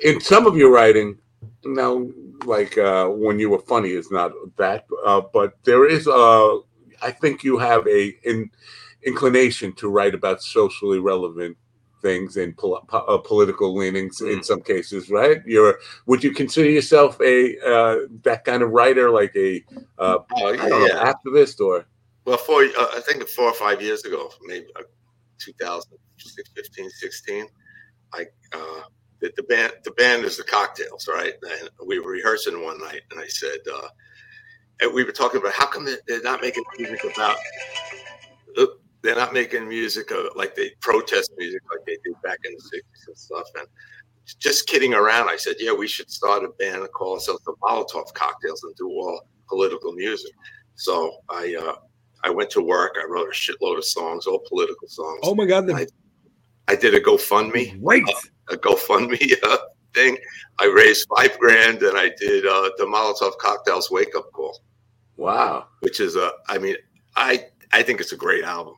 in 0.00 0.20
some 0.20 0.46
of 0.46 0.56
your 0.56 0.72
writing, 0.72 1.18
now 1.64 2.08
like 2.44 2.78
uh, 2.78 3.06
when 3.08 3.38
you 3.38 3.50
were 3.50 3.60
funny 3.60 3.90
is 3.90 4.10
not 4.10 4.32
that, 4.56 4.86
uh, 5.04 5.22
but 5.32 5.54
there 5.64 5.86
is, 5.86 6.06
uh, 6.06 6.56
I 7.02 7.10
think 7.10 7.44
you 7.44 7.58
have 7.58 7.86
a 7.86 8.14
in, 8.24 8.50
inclination 9.02 9.72
to 9.74 9.88
write 9.88 10.14
about 10.14 10.42
socially 10.42 10.98
relevant 10.98 11.56
things 12.00 12.36
and 12.36 12.56
pol- 12.56 12.84
po- 12.86 12.98
uh, 12.98 13.18
political 13.18 13.74
leanings 13.74 14.20
in 14.20 14.42
some 14.42 14.60
cases, 14.62 15.10
right? 15.10 15.42
You're 15.46 15.78
would 16.06 16.22
you 16.22 16.32
consider 16.32 16.70
yourself 16.70 17.20
a 17.20 17.58
uh, 17.58 18.06
that 18.22 18.44
kind 18.44 18.62
of 18.62 18.70
writer, 18.70 19.10
like 19.10 19.34
a 19.36 19.64
know, 20.68 20.86
yeah. 20.86 21.12
activist 21.12 21.60
or? 21.60 21.86
Well, 22.24 22.36
four, 22.36 22.62
uh, 22.62 22.88
I 22.94 23.00
think 23.00 23.26
four 23.28 23.46
or 23.46 23.54
five 23.54 23.80
years 23.80 24.04
ago, 24.04 24.30
maybe 24.44 24.66
uh, 24.76 24.82
2015, 25.38 26.90
16, 26.90 27.46
I, 28.12 28.26
uh, 29.24 29.28
the, 29.36 29.42
band, 29.44 29.72
the 29.84 29.90
band 29.92 30.24
is 30.24 30.36
the 30.36 30.44
cocktails, 30.44 31.08
right? 31.08 31.34
And 31.60 31.70
we 31.86 31.98
were 32.00 32.12
rehearsing 32.12 32.62
one 32.62 32.78
night 32.78 33.02
and 33.10 33.20
I 33.20 33.26
said, 33.28 33.58
uh, 33.72 33.88
and 34.80 34.94
we 34.94 35.04
were 35.04 35.12
talking 35.12 35.40
about 35.40 35.52
how 35.54 35.66
come 35.66 35.84
they- 35.84 35.96
they're 36.06 36.22
not 36.22 36.40
making 36.40 36.64
music 36.78 37.04
about, 37.12 37.36
they're 39.02 39.16
not 39.16 39.32
making 39.32 39.68
music 39.68 40.10
uh, 40.12 40.28
like 40.34 40.54
they 40.54 40.70
protest 40.80 41.32
music 41.38 41.62
like 41.70 41.84
they 41.86 41.98
did 42.04 42.20
back 42.22 42.38
in 42.44 42.52
the 42.52 42.58
60s 42.78 43.06
and 43.08 43.16
stuff. 43.16 43.46
And 43.56 43.66
just 44.38 44.66
kidding 44.66 44.94
around, 44.94 45.28
I 45.28 45.36
said, 45.36 45.56
yeah, 45.58 45.72
we 45.72 45.86
should 45.86 46.10
start 46.10 46.44
a 46.44 46.48
band 46.58 46.82
and 46.82 46.92
call 46.92 47.14
ourselves 47.14 47.42
the 47.44 47.54
Molotov 47.62 48.12
Cocktails 48.14 48.62
and 48.64 48.74
do 48.76 48.88
all 48.88 49.20
political 49.48 49.92
music. 49.92 50.32
So 50.74 51.18
I, 51.28 51.56
uh, 51.60 51.74
I 52.24 52.30
went 52.30 52.50
to 52.50 52.60
work. 52.60 52.96
I 53.00 53.06
wrote 53.06 53.28
a 53.28 53.32
shitload 53.32 53.78
of 53.78 53.84
songs, 53.84 54.26
all 54.26 54.40
political 54.48 54.88
songs. 54.88 55.20
Oh 55.22 55.34
my 55.34 55.46
God, 55.46 55.66
the 55.66 55.74
I, 55.74 55.86
I 56.68 56.76
did 56.76 56.94
a 56.94 57.00
GoFundMe, 57.00 57.78
Wait. 57.80 58.04
a 58.50 58.56
GoFundMe 58.56 59.32
uh, 59.42 59.58
thing. 59.94 60.16
I 60.60 60.66
raised 60.66 61.06
five 61.16 61.38
grand, 61.38 61.82
and 61.82 61.96
I 61.96 62.10
did 62.18 62.44
uh, 62.46 62.70
the 62.78 62.84
Molotov 62.84 63.36
Cocktails 63.38 63.90
Wake 63.90 64.14
Up 64.16 64.30
Call, 64.32 64.60
Wow. 65.16 65.66
which 65.80 65.98
is 66.00 66.14
a. 66.16 66.32
I 66.48 66.58
mean, 66.58 66.76
I 67.16 67.46
I 67.72 67.82
think 67.82 68.00
it's 68.00 68.12
a 68.12 68.16
great 68.16 68.44
album. 68.44 68.74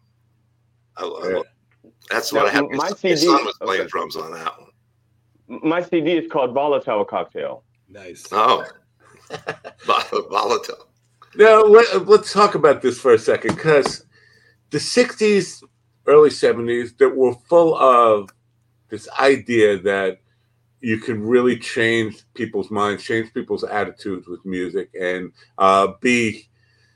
I, 0.96 1.04
I 1.04 1.28
Yeah. 1.28 1.34
love- 1.36 1.46
that's 2.10 2.32
what 2.32 2.46
I 2.46 2.50
have. 2.50 2.64
my 2.70 2.76
My 2.76 2.90
CD 2.90 3.16
son 3.16 3.44
was 3.44 3.56
playing 3.60 3.82
okay. 3.82 3.90
drums 3.90 4.16
on 4.16 4.32
that 4.32 4.52
one. 4.60 5.60
My 5.62 5.80
CD 5.82 6.12
is 6.12 6.30
called 6.30 6.52
Volatile 6.54 7.04
Cocktail. 7.04 7.62
Nice. 7.88 8.26
Oh, 8.32 8.64
Vol- 9.84 10.28
volatile. 10.28 10.86
Now 11.36 11.62
let, 11.62 12.06
let's 12.08 12.32
talk 12.32 12.56
about 12.56 12.82
this 12.82 12.98
for 13.00 13.14
a 13.14 13.18
second, 13.18 13.54
because 13.56 14.04
the 14.70 14.78
'60s, 14.78 15.62
early 16.06 16.30
'70s, 16.30 16.96
that 16.98 17.14
were 17.14 17.34
full 17.48 17.76
of 17.76 18.30
this 18.88 19.08
idea 19.18 19.78
that 19.78 20.20
you 20.80 20.98
can 20.98 21.22
really 21.22 21.58
change 21.58 22.22
people's 22.34 22.70
minds, 22.70 23.04
change 23.04 23.32
people's 23.34 23.64
attitudes 23.64 24.26
with 24.26 24.44
music, 24.44 24.90
and 24.98 25.32
uh, 25.58 25.88
be 26.00 26.48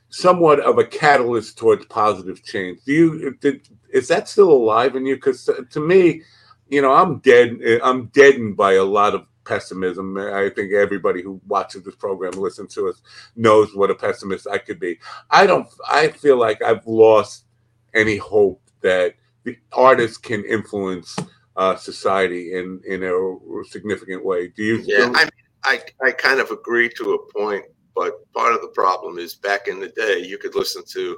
somewhat 0.09 0.59
of 0.59 0.77
a 0.77 0.85
catalyst 0.85 1.57
towards 1.57 1.85
positive 1.85 2.43
change. 2.43 2.79
Do 2.85 2.93
you 2.93 3.37
did, 3.41 3.67
is 3.91 4.07
that 4.07 4.27
still 4.27 4.51
alive 4.51 4.95
in 4.95 5.05
you? 5.05 5.15
Because 5.15 5.49
to 5.69 5.79
me, 5.79 6.21
you 6.69 6.81
know, 6.81 6.93
I'm 6.93 7.19
dead. 7.19 7.59
I'm 7.83 8.07
deadened 8.07 8.57
by 8.57 8.73
a 8.73 8.83
lot 8.83 9.13
of 9.13 9.25
pessimism. 9.45 10.17
I 10.17 10.49
think 10.49 10.73
everybody 10.73 11.21
who 11.21 11.39
watches 11.47 11.83
this 11.83 11.95
program, 11.95 12.33
listens 12.33 12.73
to 12.75 12.89
us, 12.89 13.01
knows 13.35 13.75
what 13.75 13.91
a 13.91 13.95
pessimist 13.95 14.47
I 14.47 14.57
could 14.57 14.79
be. 14.79 14.99
I 15.29 15.45
don't. 15.45 15.67
I 15.87 16.09
feel 16.09 16.37
like 16.37 16.61
I've 16.61 16.85
lost 16.87 17.45
any 17.93 18.17
hope 18.17 18.61
that 18.85 19.15
the 19.43 19.57
artists 19.73 20.17
can 20.17 20.43
influence 20.45 21.15
uh, 21.57 21.75
society 21.75 22.53
in 22.53 22.81
in 22.87 23.03
a 23.03 23.63
significant 23.69 24.23
way. 24.23 24.47
Do 24.49 24.63
you? 24.63 24.83
Yeah, 24.85 25.11
I, 25.15 25.29
I 25.63 25.81
I 26.07 26.11
kind 26.11 26.39
of 26.39 26.51
agree 26.51 26.89
to 26.97 27.13
a 27.13 27.31
point, 27.33 27.65
but 27.95 28.11
part 28.33 28.53
of 28.53 28.61
the 28.61 28.69
problem 28.69 29.17
is 29.17 29.35
back 29.35 29.67
in 29.67 29.79
the 29.79 29.89
day, 29.89 30.19
you 30.19 30.37
could 30.37 30.55
listen 30.55 30.83
to 30.93 31.17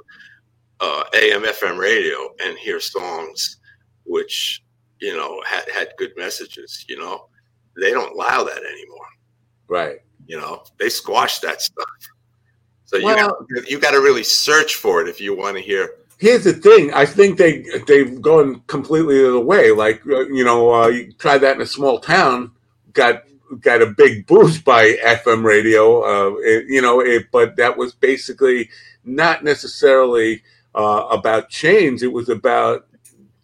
uh, 0.80 1.04
AM 1.14 1.42
FM 1.42 1.78
radio 1.78 2.18
and 2.44 2.56
hear 2.58 2.80
songs 2.80 3.56
which 4.04 4.62
you 5.00 5.14
know 5.16 5.42
had 5.46 5.68
had 5.68 5.88
good 5.98 6.12
messages. 6.16 6.84
You 6.88 6.98
know, 6.98 7.28
they 7.80 7.90
don't 7.90 8.14
allow 8.14 8.44
that 8.44 8.62
anymore. 8.74 9.06
right. 9.68 9.98
You 10.26 10.38
know, 10.38 10.62
they 10.78 10.90
squash 10.90 11.38
that 11.40 11.62
stuff. 11.62 11.88
So 12.84 12.96
you 12.98 13.04
Well- 13.04 13.46
got, 13.54 13.70
you 13.70 13.78
got 13.78 13.92
to 13.92 14.00
really 14.00 14.22
search 14.24 14.74
for 14.76 15.00
it 15.02 15.08
if 15.08 15.20
you 15.22 15.34
want 15.34 15.56
to 15.56 15.62
hear. 15.62 15.84
Here's 16.18 16.44
the 16.44 16.52
thing. 16.52 16.92
I 16.92 17.06
think 17.06 17.38
they 17.38 17.64
they've 17.86 18.20
gone 18.20 18.60
completely 18.66 19.18
the 19.20 19.28
other 19.30 19.40
way. 19.40 19.70
Like 19.72 20.02
uh, 20.06 20.26
you 20.28 20.44
know, 20.44 20.74
uh, 20.74 20.88
you 20.88 21.12
try 21.12 21.38
that 21.38 21.56
in 21.56 21.62
a 21.62 21.66
small 21.66 22.00
town, 22.00 22.50
got 22.92 23.22
got 23.60 23.82
a 23.82 23.86
big 23.86 24.26
boost 24.26 24.64
by 24.64 24.94
FM 25.04 25.44
radio. 25.44 26.02
Uh, 26.02 26.34
it, 26.40 26.66
you 26.68 26.82
know, 26.82 27.00
it, 27.00 27.26
but 27.32 27.56
that 27.56 27.76
was 27.76 27.94
basically 27.94 28.68
not 29.04 29.44
necessarily 29.44 30.42
uh, 30.74 31.06
about 31.10 31.48
change. 31.50 32.02
It 32.02 32.12
was 32.12 32.28
about 32.28 32.86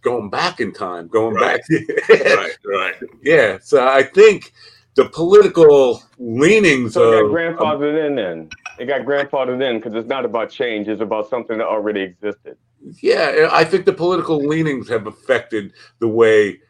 going 0.03 0.29
back 0.29 0.61
in 0.61 0.73
time, 0.73 1.09
going 1.09 1.35
Right. 1.37 1.61
back. 1.69 1.89
right, 2.11 2.59
right. 2.67 2.95
yeah. 3.23 3.59
So 3.63 3.87
I 3.87 4.03
think 4.03 4.53
the 4.97 5.07
political 5.07 6.03
leanings 6.19 6.95
So 6.95 7.13
of 7.27 7.33
got 7.33 7.37
grandfathered 7.59 8.07
in 8.07 8.15
then. 8.17 8.51
It 8.79 8.87
got 8.87 9.03
grandfathered 9.03 9.63
in 9.63 9.79
because 9.79 9.95
it's 9.95 10.09
not 10.09 10.25
about 10.25 10.51
change, 10.51 10.89
it's 10.89 11.01
about 11.03 11.29
something 11.29 11.59
that 11.59 11.67
already 11.67 12.01
existed. 12.03 12.57
Yeah, 13.01 13.49
I 13.53 13.65
think 13.65 13.87
the 13.87 13.93
political 13.93 14.39
leanings 14.39 14.89
have 14.89 15.07
affected 15.07 15.73
the 16.01 16.09
way 16.09 16.61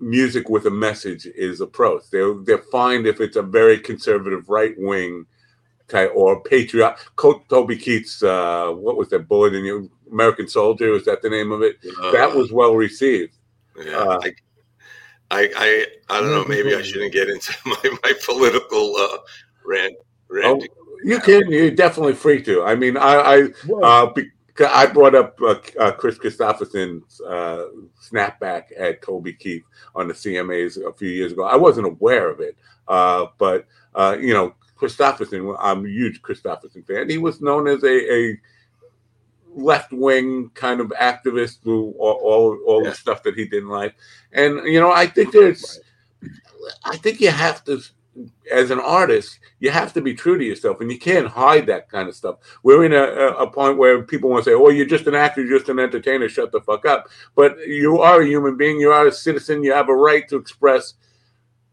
music 0.00 0.48
with 0.48 0.66
a 0.66 0.70
message 0.70 1.26
is 1.26 1.60
approached. 1.60 2.10
They're 2.10 2.34
they're 2.34 2.58
fine 2.72 3.06
if 3.06 3.20
it's 3.20 3.36
a 3.36 3.42
very 3.42 3.78
conservative 3.78 4.48
right 4.48 4.74
wing 4.76 5.26
type 5.88 6.10
or 6.14 6.42
patriot. 6.42 6.96
Co- 7.16 7.44
Toby 7.48 7.76
Keith's 7.76 8.22
uh, 8.22 8.72
what 8.72 8.96
was 8.96 9.08
that 9.10 9.28
bullet 9.28 9.54
in 9.54 9.64
your 9.64 9.84
American 10.10 10.48
Soldier? 10.48 10.90
Was 10.90 11.04
that 11.04 11.22
the 11.22 11.30
name 11.30 11.52
of 11.52 11.62
it? 11.62 11.76
that 12.12 12.30
Uh, 12.30 12.36
was 12.36 12.50
well 12.50 12.74
received. 12.74 13.36
Yeah, 13.78 13.98
Uh, 13.98 14.20
I, 14.22 14.34
I, 15.30 15.50
I, 15.56 15.86
I 16.10 16.20
don't 16.20 16.30
know. 16.30 16.44
Maybe 16.44 16.74
I 16.74 16.82
shouldn't 16.82 17.12
get 17.12 17.28
into 17.30 17.54
my, 17.66 17.96
my 18.02 18.12
political 18.24 18.96
uh, 18.96 19.18
rant. 19.64 19.94
Oh, 19.98 20.34
rant. 20.34 20.62
You 21.04 21.18
can. 21.20 21.50
You're 21.50 21.70
definitely 21.70 22.14
free 22.14 22.42
to. 22.42 22.62
I 22.64 22.74
mean, 22.74 22.96
I, 22.96 23.14
I 23.14 23.42
Uh, 23.82 24.06
because 24.54 24.70
I 24.72 24.86
brought 24.86 25.14
up 25.14 25.38
uh, 25.40 25.54
uh, 25.80 25.92
Kris 25.92 26.18
Kristofferson's 26.18 27.20
uh, 27.22 27.68
snapback 28.02 28.64
at 28.78 29.00
Toby 29.02 29.32
Keith 29.32 29.64
on 29.94 30.08
the 30.08 30.14
CMAs 30.14 30.76
a 30.86 30.92
few 30.92 31.08
years 31.08 31.32
ago. 31.32 31.44
I 31.44 31.56
wasn't 31.56 31.86
aware 31.86 32.28
of 32.28 32.40
it, 32.40 32.56
uh, 32.86 33.26
but 33.38 33.66
uh, 33.94 34.16
you 34.20 34.34
know, 34.34 34.54
Kristofferson. 34.78 35.56
I'm 35.58 35.86
a 35.86 35.88
huge 35.88 36.20
Kristofferson 36.22 36.86
fan. 36.86 37.08
He 37.08 37.18
was 37.18 37.40
known 37.40 37.66
as 37.66 37.82
a, 37.82 38.14
a 38.14 38.38
left 39.54 39.92
wing 39.92 40.50
kind 40.54 40.80
of 40.80 40.88
activist 41.00 41.62
through 41.62 41.94
all 41.98 42.20
all, 42.22 42.58
all 42.66 42.82
Yeah. 42.84 42.90
the 42.90 42.96
stuff 42.96 43.22
that 43.22 43.34
he 43.34 43.46
didn't 43.46 43.70
like, 43.70 43.94
and 44.32 44.66
you 44.66 44.80
know, 44.80 44.92
I 44.92 45.06
think 45.06 45.32
there's, 45.32 45.80
I 46.84 46.96
think 46.98 47.20
you 47.20 47.30
have 47.30 47.64
to. 47.64 47.80
As 48.50 48.70
an 48.70 48.78
artist, 48.80 49.38
you 49.60 49.70
have 49.70 49.92
to 49.94 50.02
be 50.02 50.12
true 50.12 50.36
to 50.36 50.44
yourself, 50.44 50.80
and 50.80 50.90
you 50.92 50.98
can't 50.98 51.26
hide 51.26 51.66
that 51.66 51.88
kind 51.88 52.08
of 52.10 52.14
stuff 52.14 52.36
we're 52.62 52.84
in 52.84 52.92
a, 52.92 53.02
a 53.02 53.28
a 53.44 53.50
point 53.50 53.78
where 53.78 54.02
people 54.02 54.28
want 54.28 54.44
to 54.44 54.50
say, 54.50 54.54
"Oh, 54.54 54.68
you're 54.68 54.84
just 54.86 55.06
an 55.06 55.14
actor, 55.14 55.42
you're 55.42 55.58
just 55.58 55.70
an 55.70 55.78
entertainer. 55.78 56.28
Shut 56.28 56.52
the 56.52 56.60
fuck 56.60 56.84
up." 56.84 57.08
But 57.34 57.56
you 57.66 58.00
are 58.00 58.20
a 58.20 58.26
human 58.26 58.56
being. 58.58 58.78
You 58.78 58.92
are 58.92 59.06
a 59.06 59.12
citizen. 59.12 59.62
You 59.64 59.72
have 59.72 59.88
a 59.88 59.94
right 59.94 60.28
to 60.28 60.36
express 60.36 60.94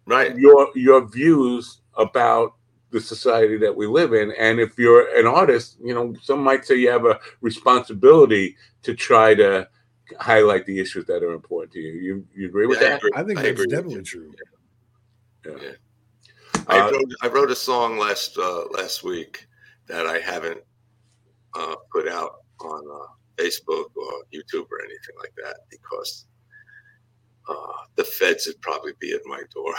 Right. 0.05 0.35
your 0.37 0.69
your 0.75 1.07
views 1.07 1.81
about 1.95 2.55
the 2.91 2.99
society 3.01 3.57
that 3.57 3.75
we 3.75 3.85
live 3.85 4.13
in. 4.13 4.31
And 4.31 4.59
if 4.59 4.77
you're 4.79 5.13
an 5.15 5.27
artist, 5.27 5.77
you 5.83 5.93
know, 5.93 6.15
some 6.23 6.41
might 6.43 6.65
say 6.65 6.75
you 6.75 6.89
have 6.89 7.05
a 7.05 7.19
responsibility 7.41 8.55
to 8.83 8.95
try 8.95 9.35
to 9.35 9.67
highlight 10.19 10.65
the 10.65 10.79
issues 10.79 11.05
that 11.05 11.21
are 11.21 11.33
important 11.33 11.73
to 11.73 11.79
you. 11.79 11.93
You 11.93 12.27
you 12.33 12.47
agree 12.47 12.65
with 12.65 12.79
Yeah, 12.81 12.87
I 12.87 12.89
that? 12.91 12.97
agree. 12.99 13.11
I 13.15 13.23
think 13.23 13.39
I 13.39 13.41
that's 13.43 13.51
agree 13.51 13.65
with 13.65 13.71
definitely 13.75 13.95
you. 13.97 14.03
true. 14.03 14.33
Yeah. 15.45 15.71
I 16.67 16.79
Uh, 16.79 16.91
wrote, 16.91 17.11
I 17.21 17.27
wrote 17.27 17.51
a 17.51 17.55
song 17.55 17.97
last 17.97 18.37
uh, 18.37 18.65
last 18.71 19.03
week 19.03 19.47
that 19.87 20.05
I 20.05 20.19
haven't 20.19 20.61
uh, 21.55 21.75
put 21.91 22.07
out 22.07 22.41
on 22.61 22.83
uh, 22.91 23.07
Facebook 23.37 23.87
or 23.95 24.23
YouTube 24.33 24.67
or 24.71 24.81
anything 24.83 25.15
like 25.19 25.33
that 25.43 25.57
because 25.69 26.25
uh, 27.49 27.85
the 27.95 28.03
feds 28.03 28.47
would 28.47 28.61
probably 28.61 28.93
be 28.99 29.13
at 29.13 29.21
my 29.25 29.41
door. 29.53 29.73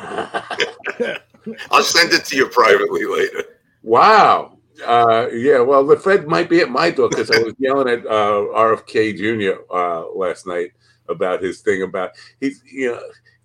I'll 1.70 1.82
send 1.82 2.12
it 2.12 2.24
to 2.26 2.36
you 2.36 2.48
privately 2.48 3.04
later. 3.04 3.44
Wow. 3.82 4.58
Uh, 4.86 5.28
yeah, 5.32 5.60
well, 5.60 5.86
the 5.86 5.96
Fed 5.96 6.26
might 6.26 6.48
be 6.48 6.60
at 6.60 6.70
my 6.70 6.90
door 6.90 7.08
because 7.08 7.30
I 7.30 7.38
was 7.38 7.54
yelling 7.58 7.88
at 7.88 8.06
uh, 8.06 8.46
RFK 8.54 9.16
Jr. 9.16 9.62
Uh, 9.72 10.10
last 10.14 10.46
night 10.46 10.70
about 11.08 11.42
his 11.42 11.60
thing 11.60 11.82
about 11.82 12.10
he's 12.40 12.62
you 12.64 12.92
know 12.92 13.02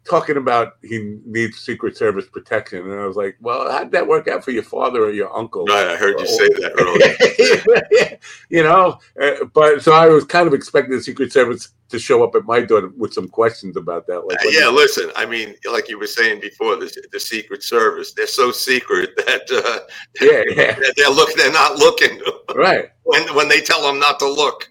talking 0.07 0.37
about 0.37 0.73
he 0.83 1.19
needs 1.25 1.59
Secret 1.59 1.97
Service 1.97 2.25
protection, 2.27 2.89
and 2.89 2.99
I 2.99 3.05
was 3.05 3.15
like, 3.15 3.37
well, 3.41 3.71
how'd 3.71 3.91
that 3.91 4.07
work 4.07 4.27
out 4.27 4.43
for 4.43 4.51
your 4.51 4.63
father 4.63 5.03
or 5.03 5.11
your 5.11 5.35
uncle? 5.35 5.65
Right, 5.65 5.87
I 5.87 5.95
heard 5.95 6.19
you 6.19 6.27
say 6.27 6.47
that 6.47 6.73
earlier. 6.79 8.19
you 8.49 8.63
know, 8.63 8.97
uh, 9.21 9.45
but 9.53 9.83
so 9.83 9.93
I 9.93 10.07
was 10.07 10.25
kind 10.25 10.47
of 10.47 10.53
expecting 10.53 10.95
the 10.95 11.03
Secret 11.03 11.31
Service 11.31 11.73
to 11.89 11.99
show 11.99 12.23
up 12.23 12.35
at 12.35 12.45
my 12.45 12.61
door 12.61 12.91
with 12.97 13.13
some 13.13 13.27
questions 13.27 13.77
about 13.77 14.07
that. 14.07 14.25
Like, 14.27 14.39
uh, 14.39 14.49
yeah, 14.49 14.67
listen, 14.67 15.09
I 15.15 15.25
mean, 15.25 15.55
like 15.71 15.89
you 15.89 15.97
were 15.97 16.07
saying 16.07 16.41
before, 16.41 16.75
the, 16.75 16.91
the 17.11 17.19
Secret 17.19 17.63
Service, 17.63 18.13
they're 18.13 18.27
so 18.27 18.51
secret 18.51 19.15
that 19.17 19.49
uh, 19.51 19.79
yeah, 20.21 20.43
yeah. 20.55 20.91
they're 20.95 21.09
look, 21.09 21.33
they're 21.35 21.51
not 21.51 21.77
looking. 21.77 22.19
Right. 22.55 22.89
when 23.03 23.23
when 23.35 23.47
they 23.47 23.61
tell 23.61 23.81
them 23.81 23.99
not 23.99 24.19
to 24.19 24.27
look. 24.27 24.69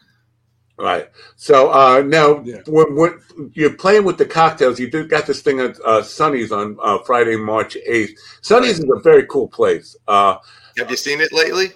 Right. 0.78 1.08
So 1.36 1.70
uh, 1.72 2.02
now, 2.02 2.42
yeah. 2.42 2.58
when, 2.66 2.94
when, 2.96 3.18
you're 3.54 3.72
playing 3.72 4.04
with 4.04 4.18
the 4.18 4.26
cocktails, 4.26 4.78
you 4.78 4.90
do 4.90 5.06
got 5.06 5.26
this 5.26 5.40
thing 5.40 5.60
at 5.60 5.80
uh, 5.80 6.02
Sonny's 6.02 6.52
on 6.52 6.76
uh, 6.82 6.98
Friday, 6.98 7.36
March 7.36 7.78
8th. 7.88 8.10
Sonny's 8.42 8.78
right. 8.78 8.84
is 8.84 8.90
a 8.98 9.00
very 9.00 9.26
cool 9.26 9.48
place. 9.48 9.96
Uh, 10.06 10.36
have 10.76 10.90
you 10.90 10.96
seen 10.96 11.20
it 11.20 11.32
lately? 11.32 11.68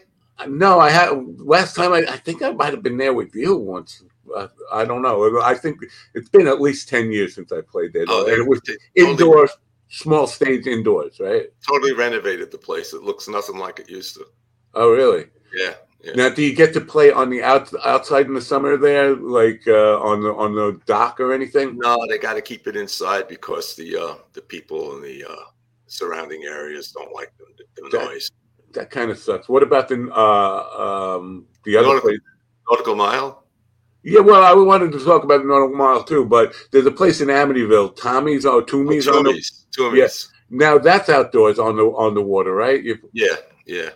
No, 0.46 0.80
I 0.80 0.90
had. 0.90 1.10
Last 1.38 1.76
time, 1.76 1.92
I, 1.92 1.98
I 1.98 2.16
think 2.16 2.42
I 2.42 2.50
might 2.50 2.72
have 2.72 2.82
been 2.82 2.96
there 2.96 3.14
with 3.14 3.34
you 3.34 3.56
once. 3.56 4.02
Uh, 4.34 4.48
I 4.72 4.84
don't 4.84 5.02
know. 5.02 5.40
I 5.40 5.54
think 5.54 5.78
it's 6.14 6.28
been 6.28 6.46
at 6.46 6.60
least 6.60 6.88
10 6.88 7.10
years 7.10 7.34
since 7.34 7.52
I 7.52 7.60
played 7.62 7.92
there. 7.92 8.04
Oh, 8.08 8.26
and 8.26 8.38
it 8.38 8.46
was 8.46 8.60
indoor, 8.94 9.48
small 9.88 10.26
stage 10.26 10.66
indoors, 10.66 11.20
right? 11.20 11.46
Totally 11.66 11.92
renovated 11.92 12.50
the 12.50 12.58
place. 12.58 12.92
It 12.92 13.02
looks 13.02 13.28
nothing 13.28 13.58
like 13.58 13.80
it 13.80 13.90
used 13.90 14.14
to. 14.16 14.26
Oh, 14.74 14.90
really? 14.90 15.26
Yeah. 15.54 15.74
Yeah. 16.02 16.12
Now, 16.14 16.28
do 16.30 16.42
you 16.42 16.54
get 16.54 16.72
to 16.74 16.80
play 16.80 17.12
on 17.12 17.28
the 17.28 17.42
out, 17.42 17.70
outside 17.84 18.26
in 18.26 18.34
the 18.34 18.40
summer 18.40 18.78
there, 18.78 19.14
like 19.14 19.62
uh, 19.66 19.98
on 20.00 20.22
the 20.22 20.32
on 20.32 20.54
the 20.54 20.80
dock 20.86 21.20
or 21.20 21.34
anything? 21.34 21.76
No, 21.76 22.06
they 22.08 22.16
got 22.16 22.34
to 22.34 22.40
keep 22.40 22.66
it 22.66 22.74
inside 22.74 23.28
because 23.28 23.76
the 23.76 23.96
uh, 23.96 24.14
the 24.32 24.40
people 24.40 24.96
in 24.96 25.02
the 25.02 25.24
uh, 25.30 25.44
surrounding 25.88 26.44
areas 26.44 26.92
don't 26.92 27.12
like 27.12 27.32
the, 27.36 27.64
the 27.76 27.98
that, 27.98 28.04
noise. 28.06 28.30
That 28.72 28.90
kind 28.90 29.10
of 29.10 29.18
sucks. 29.18 29.48
What 29.48 29.62
about 29.62 29.88
the 29.88 30.10
uh, 30.10 31.16
um, 31.18 31.44
the 31.64 31.76
other 31.76 31.88
nautical, 31.88 32.08
place? 32.08 32.20
Nautical 32.70 32.94
Mile. 32.94 33.44
Yeah, 34.02 34.20
well, 34.20 34.42
I 34.42 34.54
wanted 34.54 34.92
to 34.92 35.04
talk 35.04 35.24
about 35.24 35.42
the 35.42 35.48
Nautical 35.48 35.76
Mile 35.76 36.02
too, 36.02 36.24
but 36.24 36.54
there's 36.70 36.86
a 36.86 36.90
place 36.90 37.20
in 37.20 37.28
Amityville, 37.28 38.00
Tommy's 38.00 38.46
or 38.46 38.62
Toomey's. 38.62 39.06
Oh, 39.06 39.22
Toomey's. 39.22 39.66
Yes. 39.76 40.32
Now 40.48 40.78
that's 40.78 41.10
outdoors 41.10 41.58
on 41.58 41.76
the 41.76 41.84
on 41.84 42.14
the 42.14 42.22
water, 42.22 42.54
right? 42.54 42.82
You, 42.82 42.98
yeah, 43.12 43.36
yeah 43.66 43.90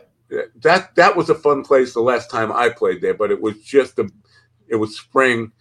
that 0.63 0.95
that 0.95 1.17
was 1.17 1.31
a 1.31 1.35
fun 1.35 1.63
place 1.63 1.95
the 1.95 2.01
last 2.01 2.31
time 2.31 2.53
I 2.53 2.69
played 2.69 3.01
there, 3.01 3.15
but 3.15 3.31
it 3.31 3.41
was 3.41 3.63
just 3.63 3.99
a 3.99 4.09
it 4.69 4.77
was 4.77 4.99
spring. 4.99 5.53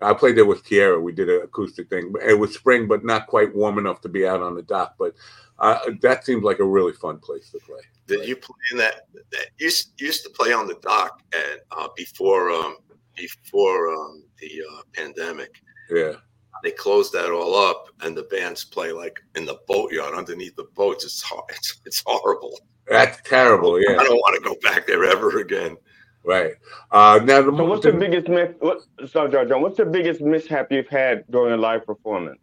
I 0.00 0.14
played 0.14 0.36
there 0.36 0.46
with 0.46 0.64
Kiera. 0.64 1.02
We 1.02 1.12
did 1.12 1.28
an 1.28 1.42
acoustic 1.42 1.90
thing. 1.90 2.12
It 2.24 2.38
was 2.38 2.54
spring, 2.54 2.86
but 2.86 3.04
not 3.04 3.26
quite 3.26 3.54
warm 3.54 3.78
enough 3.78 4.00
to 4.02 4.08
be 4.08 4.26
out 4.26 4.40
on 4.40 4.54
the 4.54 4.62
dock. 4.62 4.94
But 4.98 5.14
uh, 5.58 5.78
that 6.02 6.24
seems 6.24 6.44
like 6.44 6.60
a 6.60 6.64
really 6.64 6.92
fun 6.92 7.18
place 7.18 7.50
to 7.50 7.58
play. 7.58 7.80
Did 8.06 8.26
you 8.28 8.36
play 8.36 8.56
in 8.72 8.78
that? 8.78 9.06
That 9.14 9.46
used 9.58 10.00
used 10.00 10.22
to 10.24 10.30
play 10.30 10.52
on 10.52 10.66
the 10.66 10.78
dock 10.82 11.22
and 11.34 11.60
uh, 11.72 11.88
before 11.96 12.50
um, 12.50 12.76
before 13.16 13.92
um, 13.92 14.24
the 14.38 14.62
uh, 14.70 14.82
pandemic. 14.94 15.60
Yeah. 15.90 16.14
They 16.62 16.72
closed 16.72 17.12
that 17.12 17.30
all 17.30 17.54
up, 17.54 17.88
and 18.00 18.16
the 18.16 18.24
bands 18.24 18.64
play 18.64 18.90
like 18.90 19.20
in 19.36 19.46
the 19.46 19.58
boatyard 19.68 20.14
underneath 20.14 20.56
the 20.56 20.68
boats. 20.74 21.04
It's 21.04 21.24
it's, 21.50 21.80
it's 21.84 22.02
horrible. 22.04 22.58
That's 22.90 23.20
terrible. 23.22 23.80
Yeah, 23.80 23.98
I 23.98 24.04
don't 24.04 24.16
want 24.16 24.42
to 24.42 24.48
go 24.48 24.56
back 24.62 24.86
there 24.86 25.04
ever 25.04 25.38
again. 25.40 25.76
Right. 26.24 26.52
Uh, 26.90 27.20
now, 27.24 27.42
the 27.42 27.56
so 27.56 27.64
what's 27.64 27.84
the, 27.84 27.92
the 27.92 27.98
biggest 27.98 28.28
myth? 28.28 28.54
What, 28.58 28.80
sorry, 29.06 29.30
John. 29.30 29.62
What's 29.62 29.76
the 29.76 29.86
biggest 29.86 30.20
mishap 30.20 30.70
you've 30.70 30.88
had 30.88 31.24
during 31.30 31.54
a 31.54 31.56
live 31.56 31.86
performance? 31.86 32.38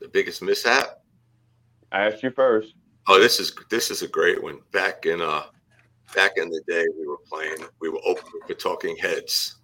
The 0.00 0.08
biggest 0.08 0.42
mishap? 0.42 1.02
I 1.90 2.06
asked 2.06 2.22
you 2.22 2.30
first. 2.30 2.74
Oh, 3.08 3.20
this 3.20 3.40
is 3.40 3.52
this 3.70 3.90
is 3.90 4.02
a 4.02 4.08
great 4.08 4.42
one. 4.42 4.60
Back 4.72 5.06
in 5.06 5.20
uh, 5.20 5.44
back 6.14 6.32
in 6.36 6.48
the 6.48 6.62
day, 6.66 6.84
we 6.98 7.06
were 7.06 7.18
playing. 7.28 7.56
We 7.80 7.88
were 7.88 8.00
opening 8.06 8.40
for 8.46 8.54
Talking 8.54 8.96
Heads, 8.96 9.56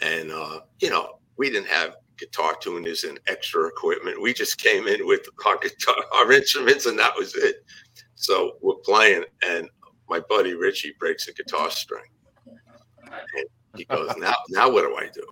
and 0.00 0.30
uh, 0.30 0.60
you 0.80 0.90
know, 0.90 1.18
we 1.36 1.50
didn't 1.50 1.68
have 1.68 1.96
guitar 2.16 2.54
tuners 2.60 3.04
and 3.04 3.18
extra 3.26 3.66
equipment. 3.66 4.22
We 4.22 4.32
just 4.32 4.58
came 4.58 4.86
in 4.86 5.06
with 5.06 5.26
our 5.44 5.58
guitar, 5.58 5.96
our 6.14 6.30
instruments, 6.32 6.86
and 6.86 6.98
that 6.98 7.14
was 7.16 7.34
it. 7.34 7.64
So 8.22 8.52
we're 8.62 8.76
playing, 8.84 9.24
and 9.44 9.68
my 10.08 10.20
buddy 10.20 10.54
Richie 10.54 10.94
breaks 11.00 11.26
a 11.26 11.32
guitar 11.32 11.72
string. 11.72 12.04
And 13.04 13.46
he 13.76 13.84
goes, 13.84 14.14
"Now, 14.18 14.34
now 14.48 14.70
what 14.70 14.82
do 14.82 14.94
I 14.96 15.08
do?" 15.12 15.26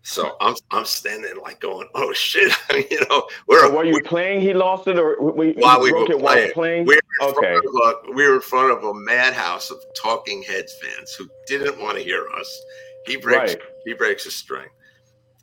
So 0.00 0.36
I'm 0.40 0.54
I'm 0.70 0.86
standing 0.86 1.38
like 1.42 1.60
going, 1.60 1.86
"Oh 1.94 2.10
shit!" 2.14 2.50
you 2.90 3.06
know, 3.10 3.28
we're 3.46 3.60
so 3.60 3.74
while 3.74 3.84
you 3.84 4.02
playing, 4.02 4.40
he 4.40 4.54
lost 4.54 4.88
it, 4.88 4.98
or 4.98 5.20
we, 5.20 5.52
while 5.52 5.82
we 5.82 5.92
were 5.92 6.06
playing. 6.06 6.52
playing? 6.52 6.86
We 6.86 6.98
were 7.20 7.28
okay, 7.28 7.56
a, 7.56 8.12
we 8.14 8.26
were 8.26 8.36
in 8.36 8.40
front 8.40 8.72
of 8.72 8.84
a 8.84 8.94
madhouse 8.94 9.70
of 9.70 9.76
Talking 9.94 10.42
Heads 10.42 10.74
fans 10.82 11.12
who 11.12 11.28
didn't 11.46 11.78
want 11.78 11.98
to 11.98 12.02
hear 12.02 12.26
us. 12.38 12.62
He 13.04 13.16
breaks 13.16 13.52
right. 13.52 13.62
he 13.84 13.92
breaks 13.92 14.24
a 14.24 14.30
string, 14.30 14.68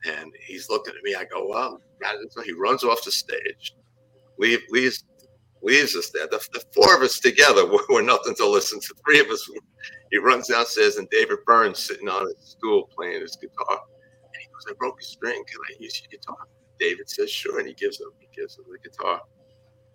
and 0.07 0.33
he's 0.43 0.67
looking 0.67 0.95
at 0.97 1.03
me. 1.03 1.13
I 1.13 1.25
go, 1.25 1.47
"Well," 1.47 1.79
he 2.43 2.53
runs 2.53 2.83
off 2.83 3.03
the 3.03 3.11
stage, 3.11 3.75
leave 4.39 4.61
leaves 4.71 5.03
leaves 5.65 5.95
us 5.95 6.11
there. 6.11 6.27
The, 6.27 6.39
the 6.53 6.63
four 6.73 6.95
of 6.95 7.01
us 7.01 7.19
together 7.19 7.65
were, 7.65 7.83
were, 7.89 8.01
nothing 8.01 8.35
to 8.35 8.47
listen 8.47 8.79
to. 8.79 8.95
Three 9.05 9.19
of 9.19 9.27
us, 9.27 9.49
he 10.11 10.17
runs 10.17 10.47
downstairs 10.47 10.97
and 10.97 11.09
David 11.09 11.39
Byrne's 11.45 11.79
sitting 11.79 12.07
on 12.07 12.27
his 12.27 12.35
stool 12.39 12.89
playing 12.95 13.21
his 13.21 13.35
guitar. 13.35 13.67
And 13.71 14.41
he 14.41 14.47
goes, 14.47 14.65
I 14.69 14.73
broke 14.77 15.01
a 15.01 15.03
string. 15.03 15.43
Can 15.47 15.59
I 15.69 15.75
use 15.79 16.01
your 16.01 16.09
guitar? 16.19 16.37
David 16.79 17.09
says, 17.09 17.31
sure. 17.31 17.59
And 17.59 17.67
he 17.67 17.73
gives 17.73 17.99
him, 17.99 18.09
he 18.19 18.27
gives 18.35 18.57
him 18.57 18.65
the 18.71 18.77
guitar. 18.87 19.21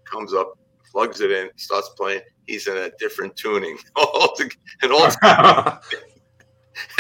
Comes 0.05 0.35
up, 0.35 0.53
plugs 0.91 1.21
it 1.21 1.31
in, 1.31 1.51
starts 1.57 1.91
playing. 1.91 2.23
He's 2.47 2.67
in 2.67 2.77
a 2.77 2.91
different 2.99 3.37
tuning. 3.37 3.79
all 3.97 4.35
to, 4.37 4.51
and 4.83 4.93
all. 4.93 5.05
and 5.05 5.15
wow. 5.23 5.79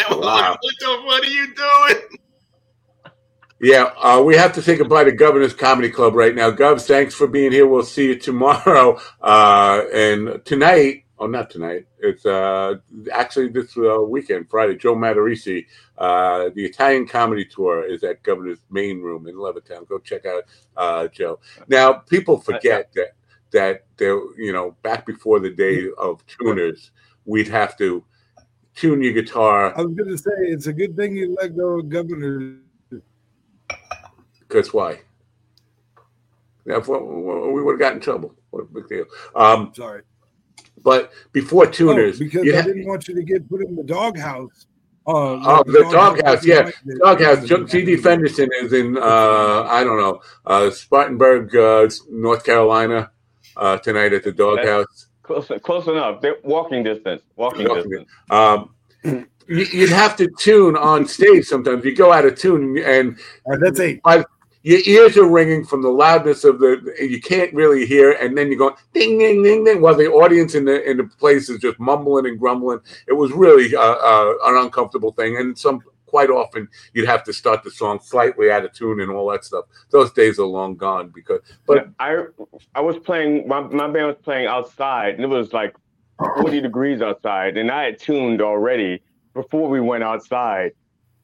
like, 0.08 0.62
what, 0.62 0.74
the, 0.78 1.02
what 1.04 1.24
are 1.24 1.30
you 1.30 1.54
doing? 1.54 2.18
Yeah, 3.62 3.92
uh, 3.98 4.22
we 4.24 4.36
have 4.36 4.54
to 4.54 4.62
say 4.62 4.74
goodbye 4.76 5.04
to 5.04 5.12
Governor's 5.12 5.52
Comedy 5.52 5.90
Club 5.90 6.14
right 6.14 6.34
now. 6.34 6.50
Govs, 6.50 6.86
thanks 6.86 7.14
for 7.14 7.26
being 7.26 7.52
here. 7.52 7.66
We'll 7.66 7.82
see 7.82 8.06
you 8.08 8.18
tomorrow. 8.18 8.98
Uh, 9.20 9.84
and 9.92 10.42
tonight, 10.46 11.04
oh, 11.18 11.26
not 11.26 11.50
tonight, 11.50 11.86
it's 11.98 12.24
uh, 12.24 12.76
actually 13.12 13.48
this 13.48 13.76
uh, 13.76 14.00
weekend, 14.00 14.48
Friday, 14.48 14.76
Joe 14.76 14.96
Matarese, 14.96 15.66
uh, 15.98 16.48
the 16.54 16.64
Italian 16.64 17.06
Comedy 17.06 17.44
Tour 17.44 17.84
is 17.84 18.02
at 18.02 18.22
Governor's 18.22 18.60
Main 18.70 19.02
Room 19.02 19.26
in 19.26 19.34
Levittown. 19.34 19.86
Go 19.86 19.98
check 19.98 20.24
out 20.24 20.44
uh, 20.76 21.08
Joe. 21.08 21.38
Now, 21.68 21.92
people 21.92 22.40
forget 22.40 22.90
that, 22.94 23.12
that 23.50 23.84
there, 23.98 24.18
you 24.38 24.52
know, 24.54 24.74
back 24.82 25.04
before 25.04 25.38
the 25.38 25.50
day 25.50 25.86
of 25.98 26.24
tuners, 26.26 26.92
we'd 27.26 27.48
have 27.48 27.76
to 27.76 28.02
tune 28.74 29.02
your 29.02 29.12
guitar. 29.12 29.78
I 29.78 29.82
was 29.82 29.94
going 29.94 30.10
to 30.10 30.18
say, 30.18 30.32
it's 30.38 30.66
a 30.66 30.72
good 30.72 30.96
thing 30.96 31.14
you 31.14 31.36
let 31.38 31.54
go 31.56 31.78
of 31.78 31.90
Governor 31.90 32.60
because 34.40 34.72
why? 34.72 35.00
If 36.66 36.88
we 36.88 37.62
would 37.62 37.72
have 37.72 37.78
gotten 37.78 37.98
in 37.98 38.02
trouble. 38.02 38.34
What 38.50 38.62
a 38.62 38.64
big 38.64 38.88
deal. 38.88 39.04
Um, 39.34 39.72
Sorry. 39.74 40.02
But 40.82 41.12
before 41.32 41.66
oh, 41.66 41.70
tuners, 41.70 42.16
oh, 42.16 42.24
because 42.24 42.42
I 42.42 42.62
didn't 42.62 42.86
want 42.86 43.06
you 43.08 43.14
to 43.14 43.22
get 43.22 43.48
put 43.48 43.62
in 43.62 43.76
the 43.76 43.82
doghouse. 43.82 44.66
Uh, 45.06 45.12
oh, 45.12 45.62
the, 45.66 45.88
doghouse, 45.90 46.44
yeah, 46.44 46.70
doghouse. 47.02 47.46
G.D. 47.70 47.96
Fenderson 47.96 48.48
is 48.60 48.72
in, 48.72 48.96
uh, 48.96 49.66
I 49.68 49.82
don't 49.82 49.98
know, 49.98 50.20
uh, 50.46 50.70
Spartanburg, 50.70 51.54
uh, 51.56 51.88
North 52.10 52.44
Carolina, 52.44 53.10
uh, 53.56 53.78
tonight 53.78 54.12
at 54.12 54.24
the 54.24 54.32
doghouse. 54.32 55.08
Close, 55.22 55.50
close 55.62 55.86
enough. 55.86 56.20
They're 56.20 56.36
walking 56.44 56.82
distance. 56.82 57.22
Walking, 57.36 57.68
walking 57.68 57.90
distance. 57.90 58.10
Um, 58.30 59.26
you'd 59.50 59.90
have 59.90 60.16
to 60.16 60.28
tune 60.38 60.76
on 60.76 61.06
stage 61.06 61.44
sometimes. 61.44 61.84
You 61.84 61.94
go 61.94 62.12
out 62.12 62.24
of 62.24 62.38
tune, 62.38 62.78
and 62.78 63.18
that's 63.60 63.80
eight 63.80 64.00
your 64.62 64.80
ears 64.84 65.16
are 65.16 65.28
ringing 65.28 65.64
from 65.64 65.82
the 65.82 65.88
loudness 65.88 66.44
of 66.44 66.58
the 66.58 66.94
you 67.00 67.20
can't 67.20 67.52
really 67.54 67.86
hear 67.86 68.12
and 68.12 68.36
then 68.36 68.48
you're 68.48 68.58
going 68.58 68.74
ding 68.92 69.18
ding 69.18 69.42
ding 69.42 69.64
ding 69.64 69.80
while 69.80 69.94
the 69.94 70.06
audience 70.06 70.54
in 70.54 70.64
the 70.64 70.88
in 70.88 70.98
the 70.98 71.04
place 71.04 71.48
is 71.48 71.60
just 71.60 71.78
mumbling 71.80 72.26
and 72.26 72.38
grumbling. 72.38 72.80
It 73.06 73.14
was 73.14 73.32
really 73.32 73.74
uh, 73.74 73.80
uh, 73.80 74.34
an 74.44 74.64
uncomfortable 74.64 75.12
thing 75.12 75.36
and 75.38 75.56
some 75.56 75.80
quite 76.06 76.28
often 76.28 76.68
you'd 76.92 77.06
have 77.06 77.22
to 77.22 77.32
start 77.32 77.62
the 77.62 77.70
song 77.70 78.00
slightly 78.02 78.50
out 78.50 78.64
of 78.64 78.72
tune 78.72 79.00
and 79.00 79.10
all 79.10 79.30
that 79.30 79.44
stuff. 79.44 79.64
Those 79.90 80.12
days 80.12 80.38
are 80.38 80.46
long 80.46 80.74
gone 80.76 81.08
because 81.08 81.40
but 81.66 81.88
i 81.98 82.24
i 82.74 82.80
was 82.80 82.98
playing 82.98 83.48
my, 83.48 83.60
my 83.60 83.88
band 83.88 84.08
was 84.08 84.16
playing 84.22 84.46
outside 84.46 85.14
and 85.14 85.24
it 85.24 85.28
was 85.28 85.52
like 85.52 85.74
40 86.18 86.60
degrees 86.60 87.00
outside 87.00 87.56
and 87.56 87.70
i 87.70 87.84
had 87.84 87.98
tuned 87.98 88.42
already 88.42 89.00
before 89.34 89.68
we 89.68 89.80
went 89.80 90.02
outside 90.04 90.72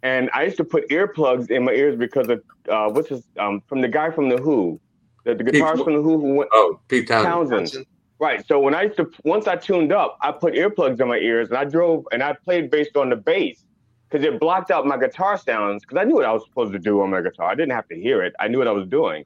and 0.03 0.31
I 0.33 0.45
used 0.45 0.57
to 0.59 0.65
put 0.65 0.89
earplugs 0.89 1.51
in 1.51 1.65
my 1.65 1.73
ears 1.73 1.97
because 1.97 2.29
of 2.29 2.43
uh, 2.69 2.89
what's 2.91 3.09
his 3.09 3.25
um 3.39 3.63
from 3.67 3.81
the 3.81 3.89
guy 3.89 4.11
from 4.11 4.29
the 4.29 4.37
Who, 4.37 4.81
the, 5.25 5.35
the 5.35 5.45
guitarist 5.45 5.85
from 5.85 5.95
the 5.95 6.03
Who 6.03 6.21
who 6.21 6.35
went 6.35 6.51
Oh, 6.53 6.81
Pete 6.89 7.09
Townshend. 7.09 7.51
Townshend. 7.51 7.87
Right. 8.19 8.47
So 8.47 8.59
when 8.61 8.75
I 8.75 8.83
used 8.83 8.97
to 8.97 9.11
once 9.25 9.47
I 9.47 9.57
tuned 9.57 9.93
up, 9.93 10.17
I 10.23 10.33
put 10.33 10.55
earplugs 10.55 11.01
in 11.01 11.09
my 11.09 11.19
ears 11.19 11.49
and 11.49 11.59
I 11.59 11.65
drove 11.65 12.07
and 12.13 12.23
I 12.23 12.33
played 12.33 12.71
based 12.71 12.97
on 12.97 13.11
the 13.11 13.17
bass 13.17 13.65
because 14.09 14.25
it 14.25 14.39
blocked 14.39 14.71
out 14.71 14.87
my 14.87 14.97
guitar 14.97 15.37
sounds 15.37 15.83
because 15.85 16.01
I 16.01 16.05
knew 16.05 16.15
what 16.15 16.25
I 16.25 16.33
was 16.33 16.45
supposed 16.45 16.73
to 16.73 16.79
do 16.79 17.01
on 17.03 17.11
my 17.11 17.21
guitar. 17.21 17.51
I 17.51 17.55
didn't 17.55 17.73
have 17.73 17.89
to 17.89 17.97
hear 17.97 18.23
it. 18.23 18.35
I 18.39 18.49
knew 18.49 18.59
what 18.59 18.69
I 18.69 18.73
was 18.73 18.87
doing, 18.87 19.25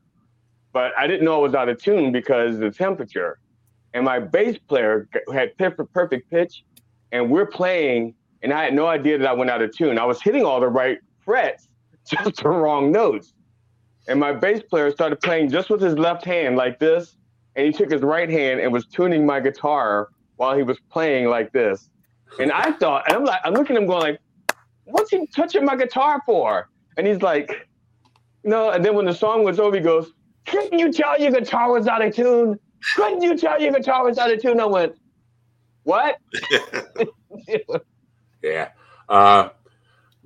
but 0.72 0.92
I 0.98 1.06
didn't 1.06 1.24
know 1.24 1.34
I 1.34 1.38
was 1.38 1.54
out 1.54 1.68
of 1.68 1.80
tune 1.80 2.10
because 2.12 2.54
of 2.54 2.60
the 2.60 2.70
temperature. 2.70 3.38
And 3.92 4.04
my 4.04 4.20
bass 4.20 4.56
player 4.56 5.08
had 5.32 5.56
perfect 5.58 5.92
perfect 5.92 6.30
pitch, 6.30 6.64
and 7.12 7.28
we're 7.28 7.46
playing, 7.46 8.14
and 8.42 8.52
I 8.52 8.64
had 8.64 8.74
no 8.74 8.86
idea 8.86 9.18
that 9.18 9.26
I 9.26 9.32
went 9.32 9.50
out 9.50 9.62
of 9.62 9.76
tune. 9.76 9.98
I 9.98 10.04
was 10.04 10.20
hitting 10.22 10.44
all 10.44 10.60
the 10.60 10.68
right 10.68 10.98
frets, 11.24 11.68
just 12.06 12.42
the 12.42 12.48
wrong 12.48 12.90
notes. 12.90 13.34
And 14.08 14.18
my 14.18 14.32
bass 14.32 14.62
player 14.62 14.90
started 14.90 15.20
playing 15.20 15.50
just 15.50 15.70
with 15.70 15.80
his 15.80 15.98
left 15.98 16.24
hand 16.24 16.56
like 16.56 16.78
this, 16.78 17.16
and 17.54 17.66
he 17.66 17.72
took 17.72 17.90
his 17.90 18.02
right 18.02 18.30
hand 18.30 18.60
and 18.60 18.72
was 18.72 18.86
tuning 18.86 19.26
my 19.26 19.40
guitar 19.40 20.08
while 20.36 20.56
he 20.56 20.62
was 20.62 20.78
playing 20.90 21.26
like 21.28 21.52
this. 21.52 21.90
And 22.38 22.50
I 22.50 22.72
thought, 22.72 23.06
and 23.08 23.16
I'm 23.16 23.24
like, 23.24 23.40
I'm 23.44 23.52
looking 23.52 23.76
at 23.76 23.82
him 23.82 23.88
going 23.88 24.00
like, 24.00 24.20
what's 24.84 25.10
he 25.10 25.26
touching 25.28 25.64
my 25.64 25.76
guitar 25.76 26.22
for? 26.24 26.68
And 26.96 27.06
he's 27.06 27.20
like, 27.22 27.68
no. 28.44 28.70
And 28.70 28.84
then 28.84 28.94
when 28.94 29.04
the 29.04 29.14
song 29.14 29.44
was 29.44 29.58
over, 29.58 29.76
he 29.76 29.82
goes, 29.82 30.12
couldn't 30.46 30.78
you 30.78 30.92
tell 30.92 31.20
your 31.20 31.32
guitar 31.32 31.70
was 31.72 31.86
out 31.86 32.04
of 32.04 32.14
tune? 32.14 32.58
Couldn't 32.96 33.22
you 33.22 33.36
tell 33.36 33.60
your 33.60 33.72
guitar 33.72 34.04
was 34.04 34.18
out 34.18 34.32
of 34.32 34.40
tune? 34.40 34.58
I 34.60 34.64
went, 34.64 34.94
what? 35.82 36.16
Yeah. 38.42 38.70
Uh, 39.08 39.50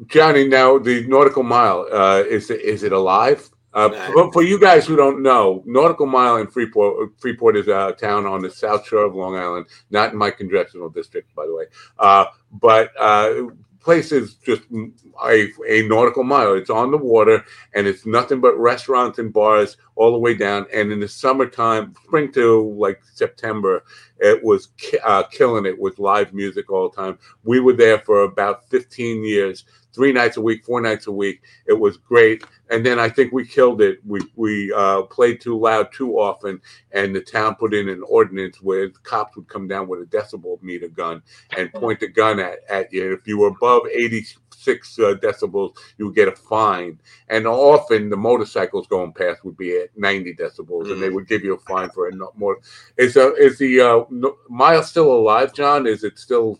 Johnny, 0.06 0.46
now 0.46 0.78
the 0.78 1.06
Nautical 1.06 1.42
Mile, 1.42 1.86
uh, 1.92 2.22
is, 2.28 2.50
it, 2.50 2.60
is 2.60 2.82
it 2.82 2.92
alive? 2.92 3.48
Uh, 3.72 3.90
for, 4.12 4.32
for 4.32 4.42
you 4.42 4.58
guys 4.58 4.86
who 4.86 4.94
don't 4.94 5.20
know, 5.20 5.62
Nautical 5.66 6.06
Mile 6.06 6.36
in 6.36 6.46
Freeport, 6.46 7.10
Freeport 7.18 7.56
is 7.56 7.66
a 7.66 7.94
town 7.98 8.24
on 8.24 8.40
the 8.40 8.50
south 8.50 8.86
shore 8.86 9.04
of 9.04 9.16
Long 9.16 9.36
Island, 9.36 9.66
not 9.90 10.12
in 10.12 10.18
my 10.18 10.30
congressional 10.30 10.88
district, 10.88 11.34
by 11.34 11.44
the 11.44 11.54
way. 11.54 11.64
Uh, 11.98 12.26
but 12.52 12.92
uh, 12.98 13.46
place 13.84 14.10
is 14.10 14.34
just 14.34 14.62
a, 14.72 15.82
nautical 15.86 16.24
mile. 16.24 16.54
It's 16.54 16.70
on 16.70 16.90
the 16.90 16.96
water, 16.96 17.44
and 17.74 17.86
it's 17.86 18.06
nothing 18.06 18.40
but 18.40 18.58
restaurants 18.58 19.18
and 19.18 19.32
bars 19.32 19.76
all 19.94 20.12
the 20.12 20.18
way 20.18 20.34
down. 20.34 20.66
And 20.72 20.90
in 20.90 21.00
the 21.00 21.08
summertime, 21.08 21.94
spring 22.04 22.32
to 22.32 22.74
like 22.76 23.02
September, 23.12 23.84
it 24.18 24.42
was 24.42 24.68
uh, 25.04 25.24
killing 25.24 25.66
it 25.66 25.78
with 25.78 25.98
live 25.98 26.32
music 26.32 26.70
all 26.70 26.88
the 26.88 26.96
time. 26.96 27.18
We 27.44 27.60
were 27.60 27.74
there 27.74 27.98
for 27.98 28.22
about 28.22 28.68
15 28.70 29.22
years, 29.24 29.64
three 29.94 30.12
nights 30.12 30.36
a 30.36 30.40
week, 30.40 30.64
four 30.64 30.80
nights 30.80 31.06
a 31.06 31.12
week. 31.12 31.42
It 31.66 31.72
was 31.72 31.96
great. 31.96 32.44
And 32.70 32.84
then 32.84 32.98
I 32.98 33.08
think 33.08 33.32
we 33.32 33.46
killed 33.46 33.80
it. 33.80 33.98
We 34.04 34.20
we 34.34 34.72
uh, 34.72 35.02
played 35.02 35.40
too 35.40 35.58
loud 35.58 35.92
too 35.92 36.18
often, 36.18 36.60
and 36.92 37.14
the 37.14 37.20
town 37.20 37.54
put 37.54 37.74
in 37.74 37.88
an 37.88 38.02
ordinance 38.08 38.60
where 38.60 38.88
the 38.88 38.98
cops 39.02 39.36
would 39.36 39.48
come 39.48 39.68
down 39.68 39.86
with 39.86 40.00
a 40.00 40.06
decibel 40.06 40.62
meter 40.62 40.88
gun 40.88 41.22
and 41.56 41.72
point 41.72 42.00
the 42.00 42.08
gun 42.08 42.40
at, 42.40 42.58
at 42.68 42.92
you. 42.92 43.12
If 43.12 43.26
you 43.26 43.38
were 43.38 43.48
above 43.48 43.82
86 43.92 44.98
uh, 44.98 45.14
decibels, 45.22 45.76
you 45.98 46.06
would 46.06 46.14
get 46.14 46.28
a 46.28 46.32
fine. 46.32 46.98
And 47.28 47.46
often 47.46 48.08
the 48.08 48.16
motorcycles 48.16 48.86
going 48.86 49.12
past 49.12 49.44
would 49.44 49.56
be 49.56 49.78
at 49.78 49.96
90 49.96 50.34
decibels, 50.34 50.90
and 50.90 51.02
they 51.02 51.10
would 51.10 51.28
give 51.28 51.44
you 51.44 51.54
a 51.54 51.60
fine 51.60 51.90
for 51.90 52.08
a 52.08 52.12
more. 52.34 52.58
Is 52.96 53.16
uh, 53.16 53.34
is 53.34 53.58
the 53.58 53.80
uh, 53.80 54.04
no, 54.10 54.36
mile 54.48 54.82
still 54.82 55.12
alive, 55.12 55.52
John? 55.54 55.86
Is 55.86 56.02
it 56.02 56.18
still, 56.18 56.58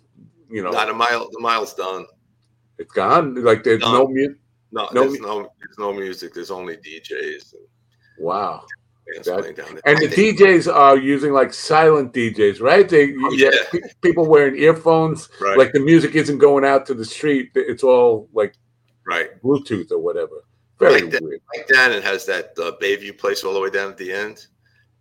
you 0.51 0.63
know, 0.63 0.71
Not 0.71 0.91
a 0.91 0.95
mile. 0.95 1.29
The 1.31 1.41
mile's 1.41 1.75
done. 1.75 2.07
It's 2.79 2.93
gone? 2.93 3.43
Like 3.43 3.65
there's 3.65 3.81
no, 3.81 4.05
No. 4.05 4.09
music. 4.09 4.37
No, 4.73 4.89
No 4.93 5.05
there's 5.09 5.21
no, 5.21 5.43
there's 5.61 5.79
no 5.79 5.93
music. 5.93 6.35
There's 6.35 6.51
only 6.51 6.77
DJs 6.77 7.53
and 7.55 7.63
Wow. 8.19 8.65
That- 9.25 9.41
playing 9.41 9.55
down 9.55 9.67
there. 9.75 9.83
And 9.85 9.99
the 9.99 10.09
DJs 10.09 10.73
are 10.73 10.97
using 10.97 11.33
like 11.33 11.53
silent 11.53 12.13
DJs, 12.15 12.61
right? 12.63 12.89
They 12.89 13.15
yeah. 13.33 13.51
people 14.01 14.27
wearing 14.27 14.57
earphones, 14.57 15.29
Right. 15.41 15.59
like 15.59 15.73
the 15.73 15.81
music 15.81 16.15
isn't 16.15 16.39
going 16.39 16.65
out 16.65 16.87
to 16.87 16.95
the 16.95 17.05
street. 17.05 17.51
It's 17.55 17.83
all 17.85 18.29
like 18.33 18.55
right. 19.07 19.41
Bluetooth 19.43 19.91
or 19.93 19.99
whatever. 19.99 20.45
Very 20.81 21.03
Mike, 21.03 21.11
Dan- 21.13 21.25
weird. 21.25 21.41
Mike 21.55 21.69
Dannon 21.69 22.03
has 22.03 22.25
that 22.27 22.53
uh, 22.59 22.73
Bayview 22.83 23.17
place 23.19 23.45
all 23.45 23.53
the 23.53 23.61
way 23.61 23.71
down 23.71 23.91
at 23.91 23.97
the 23.99 24.11
end, 24.11 24.47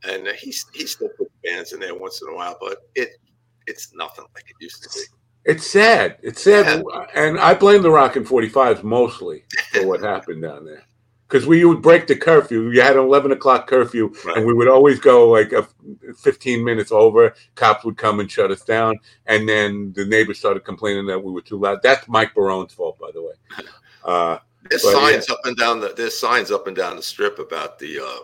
and 0.04 0.28
uh, 0.28 0.34
he's 0.34 0.66
he 0.74 0.86
still 0.86 1.10
puts 1.18 1.32
bands 1.44 1.72
in 1.74 1.80
there 1.80 1.96
once 1.96 2.22
in 2.22 2.28
a 2.28 2.36
while, 2.36 2.58
but 2.60 2.80
it 2.96 3.10
it's 3.68 3.94
nothing 3.96 4.26
like 4.36 4.44
it 4.50 4.56
used 4.60 4.84
to 4.84 4.90
be. 5.00 5.06
It's 5.46 5.68
sad. 5.70 6.18
It's 6.22 6.42
sad, 6.42 6.84
and 7.16 7.40
I 7.40 7.54
blame 7.54 7.82
the 7.82 7.92
Rockin' 7.92 8.24
45s 8.26 8.84
mostly 8.84 9.44
for 9.74 9.86
what 9.86 10.02
happened 10.02 10.42
down 10.42 10.66
there. 10.66 10.84
Because 11.28 11.48
we 11.48 11.66
would 11.66 11.82
break 11.82 12.06
the 12.08 12.16
curfew. 12.16 12.70
You 12.70 12.82
had 12.82 12.96
an 12.96 13.04
11 13.04 13.32
o'clock 13.32 13.68
curfew, 13.68 14.14
and 14.36 14.46
we 14.46 14.54
would 14.54 14.68
always 14.68 15.00
go 15.00 15.28
like 15.30 15.52
a 15.52 15.68
15 16.18 16.64
minutes 16.64 16.92
over. 16.92 17.34
Cops 17.56 17.84
would 17.84 17.98
come 17.98 18.20
and 18.20 18.32
shut 18.32 18.52
us 18.52 18.62
down, 18.62 19.00
and 19.26 19.50
then 19.50 19.92
the 19.96 20.06
neighbors 20.06 20.40
started 20.40 20.64
complaining 20.64 21.08
that 21.08 21.20
we 21.20 21.32
were 21.32 21.42
too 21.42 21.60
loud. 21.60 21.80
That's 21.82 22.08
Mike 22.08 22.34
Barone's 22.36 22.74
fault, 22.74 23.00
by 23.00 23.10
the 23.14 23.22
way. 23.22 23.34
Uh, 24.06 24.38
There's 24.70 24.84
but, 24.84 24.90
yeah. 24.90 25.12
signs 25.12 25.30
up 25.30 25.40
and 25.46 25.56
down 25.56 25.80
the 25.80 25.94
there's 25.96 26.18
signs 26.18 26.52
up 26.52 26.68
and 26.68 26.76
down 26.76 26.98
the 26.98 27.02
strip 27.02 27.40
about 27.40 27.80
the 27.80 28.02
uh, 28.02 28.20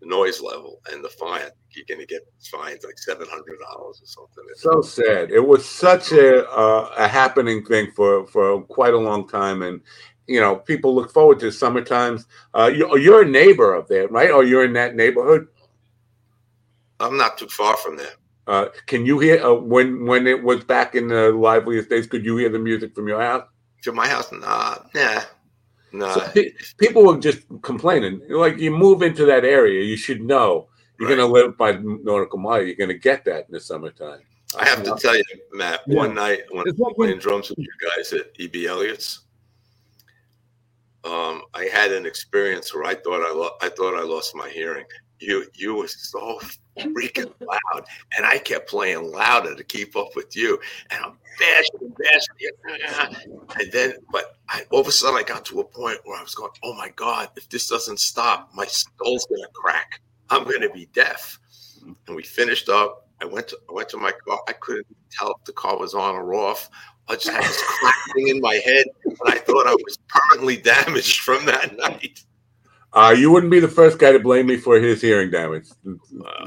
the 0.00 0.06
noise 0.06 0.40
level 0.40 0.80
and 0.90 1.04
the 1.04 1.08
fine. 1.08 1.50
You're 1.74 1.84
going 1.88 2.00
to 2.00 2.06
get 2.06 2.22
fines 2.50 2.84
like 2.84 2.98
seven 2.98 3.26
hundred 3.28 3.58
dollars 3.60 4.00
or 4.02 4.06
something. 4.06 4.44
so 4.56 4.82
sad. 4.82 5.30
It 5.30 5.46
was 5.46 5.68
such 5.68 6.12
a 6.12 6.48
uh, 6.48 6.92
a 6.96 7.08
happening 7.08 7.64
thing 7.64 7.90
for 7.92 8.26
for 8.26 8.62
quite 8.62 8.94
a 8.94 8.98
long 8.98 9.28
time, 9.28 9.62
and 9.62 9.80
you 10.26 10.40
know 10.40 10.56
people 10.56 10.94
look 10.94 11.12
forward 11.12 11.40
to 11.40 11.50
summer 11.52 11.82
times. 11.82 12.26
Uh, 12.54 12.70
you, 12.74 12.96
you're 12.98 13.22
a 13.22 13.28
neighbor 13.28 13.74
of 13.74 13.88
there, 13.88 14.08
right? 14.08 14.30
Or 14.30 14.44
you're 14.44 14.64
in 14.64 14.72
that 14.74 14.94
neighborhood. 14.94 15.48
I'm 17.00 17.16
not 17.16 17.38
too 17.38 17.48
far 17.48 17.76
from 17.78 17.96
there. 17.96 18.12
Uh, 18.46 18.66
can 18.86 19.06
you 19.06 19.18
hear 19.18 19.44
uh, 19.44 19.54
when 19.54 20.06
when 20.06 20.26
it 20.26 20.42
was 20.42 20.64
back 20.64 20.94
in 20.94 21.08
the 21.08 21.30
liveliest 21.30 21.88
days? 21.88 22.06
Could 22.06 22.24
you 22.24 22.36
hear 22.36 22.48
the 22.48 22.58
music 22.58 22.94
from 22.94 23.06
your 23.08 23.20
house? 23.20 23.46
To 23.82 23.92
my 23.92 24.08
house, 24.08 24.30
nah, 24.32 24.78
nah, 24.94 25.22
nah. 25.92 26.14
So 26.14 26.20
pe- 26.34 26.52
people 26.76 27.06
were 27.06 27.18
just 27.18 27.42
complaining. 27.62 28.20
Like 28.28 28.58
you 28.58 28.70
move 28.70 29.02
into 29.02 29.24
that 29.26 29.44
area, 29.44 29.84
you 29.84 29.96
should 29.96 30.20
know 30.20 30.69
you're 31.00 31.08
going 31.08 31.18
to 31.18 31.26
live 31.26 31.56
by 31.56 31.72
nautical 31.82 32.38
mile. 32.38 32.62
You're 32.62 32.76
going 32.76 32.88
to 32.88 32.98
get 32.98 33.24
that 33.24 33.46
in 33.48 33.52
the 33.52 33.60
summertime. 33.60 34.20
I 34.58 34.68
have 34.68 34.82
to 34.82 34.94
tell 34.96 35.16
you, 35.16 35.24
Matt. 35.52 35.80
Yeah. 35.86 35.96
One 35.96 36.14
night 36.14 36.42
when 36.50 36.68
I 36.68 36.72
was 36.76 36.94
playing 36.94 37.18
drums 37.18 37.48
with 37.48 37.58
you 37.58 37.68
guys 37.96 38.12
at 38.12 38.32
EB 38.38 38.66
Elliott's, 38.66 39.20
um, 41.04 41.42
I 41.54 41.64
had 41.72 41.92
an 41.92 42.04
experience 42.04 42.74
where 42.74 42.84
I 42.84 42.94
thought 42.94 43.22
I 43.22 43.32
lo- 43.32 43.56
I 43.62 43.70
thought 43.70 43.94
I 43.94 44.02
lost 44.02 44.34
my 44.34 44.50
hearing. 44.50 44.84
You 45.20 45.46
you 45.54 45.74
were 45.74 45.88
so 45.88 46.38
freaking 46.78 47.32
loud, 47.40 47.86
and 48.16 48.26
I 48.26 48.38
kept 48.38 48.68
playing 48.68 49.10
louder 49.10 49.54
to 49.54 49.64
keep 49.64 49.96
up 49.96 50.14
with 50.16 50.36
you, 50.36 50.60
and 50.90 51.04
I'm 51.04 51.18
bashing 51.38 51.80
and 51.80 51.96
bashing, 51.96 53.24
and 53.60 53.72
then 53.72 53.94
but 54.12 54.36
I, 54.48 54.64
all 54.70 54.80
of 54.80 54.88
a 54.88 54.92
sudden 54.92 55.18
I 55.18 55.22
got 55.22 55.44
to 55.46 55.60
a 55.60 55.64
point 55.64 55.98
where 56.04 56.18
I 56.18 56.22
was 56.22 56.34
going, 56.34 56.50
oh 56.62 56.74
my 56.74 56.90
god, 56.96 57.30
if 57.36 57.48
this 57.48 57.68
doesn't 57.68 58.00
stop, 58.00 58.50
my 58.54 58.66
skull's 58.66 59.26
gonna 59.26 59.48
crack. 59.54 60.00
I'm 60.30 60.44
gonna 60.44 60.70
be 60.70 60.86
deaf. 60.92 61.38
And 62.06 62.16
we 62.16 62.22
finished 62.22 62.68
up. 62.68 63.08
I 63.20 63.24
went 63.26 63.48
to 63.48 63.58
I 63.68 63.72
went 63.72 63.88
to 63.90 63.96
my 63.96 64.12
car. 64.26 64.40
I 64.48 64.52
couldn't 64.54 64.86
tell 65.10 65.30
if 65.32 65.44
the 65.44 65.52
car 65.52 65.78
was 65.78 65.94
on 65.94 66.14
or 66.14 66.34
off. 66.34 66.70
I 67.08 67.14
just 67.14 67.28
had 67.28 67.42
this 67.42 67.62
cracking 67.64 68.28
in 68.28 68.40
my 68.40 68.54
head, 68.64 68.86
and 69.04 69.16
I 69.26 69.38
thought 69.38 69.66
I 69.66 69.72
was 69.74 69.98
permanently 70.08 70.56
damaged 70.58 71.20
from 71.20 71.44
that 71.46 71.76
night. 71.76 72.22
Uh, 72.92 73.14
you 73.16 73.30
wouldn't 73.30 73.50
be 73.50 73.60
the 73.60 73.68
first 73.68 73.98
guy 73.98 74.12
to 74.12 74.18
blame 74.18 74.46
me 74.46 74.56
for 74.56 74.78
his 74.80 75.00
hearing 75.00 75.30
damage. 75.30 75.66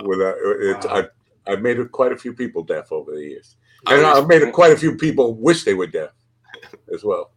Without, 0.05 0.35
it's, 0.43 0.85
I've, 0.85 1.09
I've 1.47 1.61
made 1.61 1.77
quite 1.91 2.11
a 2.11 2.17
few 2.17 2.33
people 2.33 2.63
deaf 2.63 2.91
over 2.91 3.11
the 3.13 3.21
years, 3.21 3.55
I 3.85 3.95
and 3.95 4.03
was- 4.03 4.17
I've 4.19 4.27
made 4.27 4.51
quite 4.53 4.71
a 4.71 4.77
few 4.77 4.95
people 4.95 5.35
wish 5.35 5.63
they 5.63 5.73
were 5.73 5.87
deaf 5.87 6.11
as 6.93 7.03
well. 7.03 7.31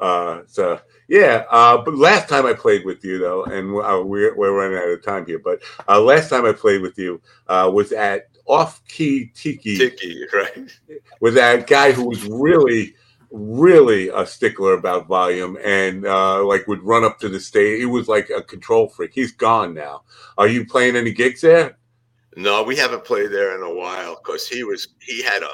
Uh, 0.00 0.42
so 0.46 0.80
yeah, 1.08 1.44
uh, 1.50 1.78
but 1.78 1.94
last 1.94 2.28
time 2.28 2.46
I 2.46 2.52
played 2.52 2.84
with 2.84 3.04
you 3.04 3.18
though, 3.18 3.44
and 3.44 3.74
uh, 3.76 4.02
we're 4.04 4.36
we're 4.36 4.52
running 4.56 4.78
out 4.78 4.88
of 4.88 5.02
time 5.02 5.26
here, 5.26 5.38
but 5.38 5.60
uh, 5.88 6.00
last 6.00 6.30
time 6.30 6.44
I 6.44 6.52
played 6.52 6.82
with 6.82 6.98
you 6.98 7.20
uh, 7.48 7.70
was 7.72 7.92
at 7.92 8.28
Off 8.46 8.84
Key 8.86 9.30
Tiki, 9.34 9.78
Tiki, 9.78 10.24
right? 10.32 10.70
with 11.20 11.34
that 11.34 11.66
guy 11.66 11.92
who 11.92 12.04
was 12.04 12.24
really 12.24 12.94
really 13.30 14.08
a 14.08 14.24
stickler 14.24 14.72
about 14.72 15.06
volume 15.06 15.58
and 15.62 16.06
uh 16.06 16.42
like 16.42 16.66
would 16.66 16.82
run 16.82 17.04
up 17.04 17.18
to 17.18 17.28
the 17.28 17.38
stage 17.38 17.78
he 17.78 17.84
was 17.84 18.08
like 18.08 18.30
a 18.30 18.42
control 18.42 18.88
freak. 18.88 19.12
He's 19.12 19.32
gone 19.32 19.74
now. 19.74 20.02
Are 20.38 20.48
you 20.48 20.64
playing 20.64 20.96
any 20.96 21.12
gigs 21.12 21.42
there? 21.42 21.76
No, 22.36 22.62
we 22.62 22.74
haven't 22.76 23.04
played 23.04 23.30
there 23.30 23.54
in 23.54 23.62
a 23.62 23.74
while 23.74 24.16
because 24.22 24.48
he 24.48 24.64
was 24.64 24.88
he 25.02 25.22
had 25.22 25.42
a 25.42 25.50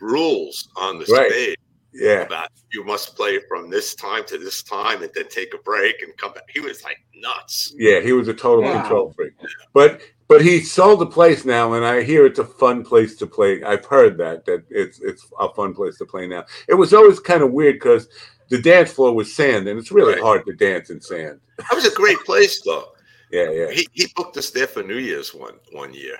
rules 0.00 0.68
on 0.76 0.98
the 0.98 1.04
Right. 1.06 1.30
stage 1.30 1.56
yeah 1.94 2.22
about 2.22 2.48
you 2.72 2.84
must 2.84 3.14
play 3.16 3.38
from 3.48 3.70
this 3.70 3.94
time 3.94 4.24
to 4.26 4.36
this 4.38 4.62
time 4.62 5.02
and 5.02 5.10
then 5.14 5.28
take 5.28 5.54
a 5.54 5.58
break 5.58 6.02
and 6.02 6.16
come 6.16 6.32
back. 6.32 6.42
He 6.52 6.60
was 6.60 6.82
like 6.82 6.98
nuts. 7.14 7.72
yeah 7.76 8.00
he 8.00 8.12
was 8.12 8.28
a 8.28 8.34
total 8.34 8.64
Wow. 8.64 8.80
control 8.80 9.12
freak 9.14 9.32
but 9.72 10.00
but 10.26 10.42
he 10.42 10.60
sold 10.60 11.00
the 11.00 11.06
place 11.06 11.44
now 11.44 11.74
and 11.74 11.84
i 11.84 12.02
hear 12.02 12.26
it's 12.26 12.38
a 12.40 12.44
fun 12.44 12.84
place 12.84 13.14
to 13.16 13.26
play 13.26 13.62
i've 13.62 13.84
heard 13.84 14.16
that 14.18 14.44
that 14.46 14.64
it's 14.70 15.00
it's 15.00 15.24
a 15.38 15.48
fun 15.54 15.72
place 15.74 15.96
to 15.98 16.04
play 16.06 16.26
now 16.26 16.44
it 16.68 16.74
was 16.74 16.92
always 16.92 17.20
kind 17.20 17.42
of 17.42 17.52
weird 17.52 17.76
because 17.76 18.08
the 18.50 18.60
dance 18.60 18.92
floor 18.92 19.14
was 19.14 19.34
sand, 19.34 19.66
and 19.68 19.78
it's 19.78 19.90
really 19.90 20.12
Right. 20.14 20.22
hard 20.22 20.44
to 20.44 20.52
dance 20.52 20.90
in 20.90 21.00
sand. 21.00 21.40
That 21.56 21.72
was 21.74 21.86
a 21.86 21.94
great 21.94 22.18
place, 22.26 22.60
though. 22.62 22.88
Yeah, 23.30 23.50
yeah. 23.50 23.70
He, 23.70 23.88
he 23.92 24.06
booked 24.14 24.36
us 24.36 24.50
there 24.50 24.66
for 24.66 24.82
New 24.82 24.98
Year's 24.98 25.32
one 25.34 25.54
one 25.72 25.94
year, 25.94 26.18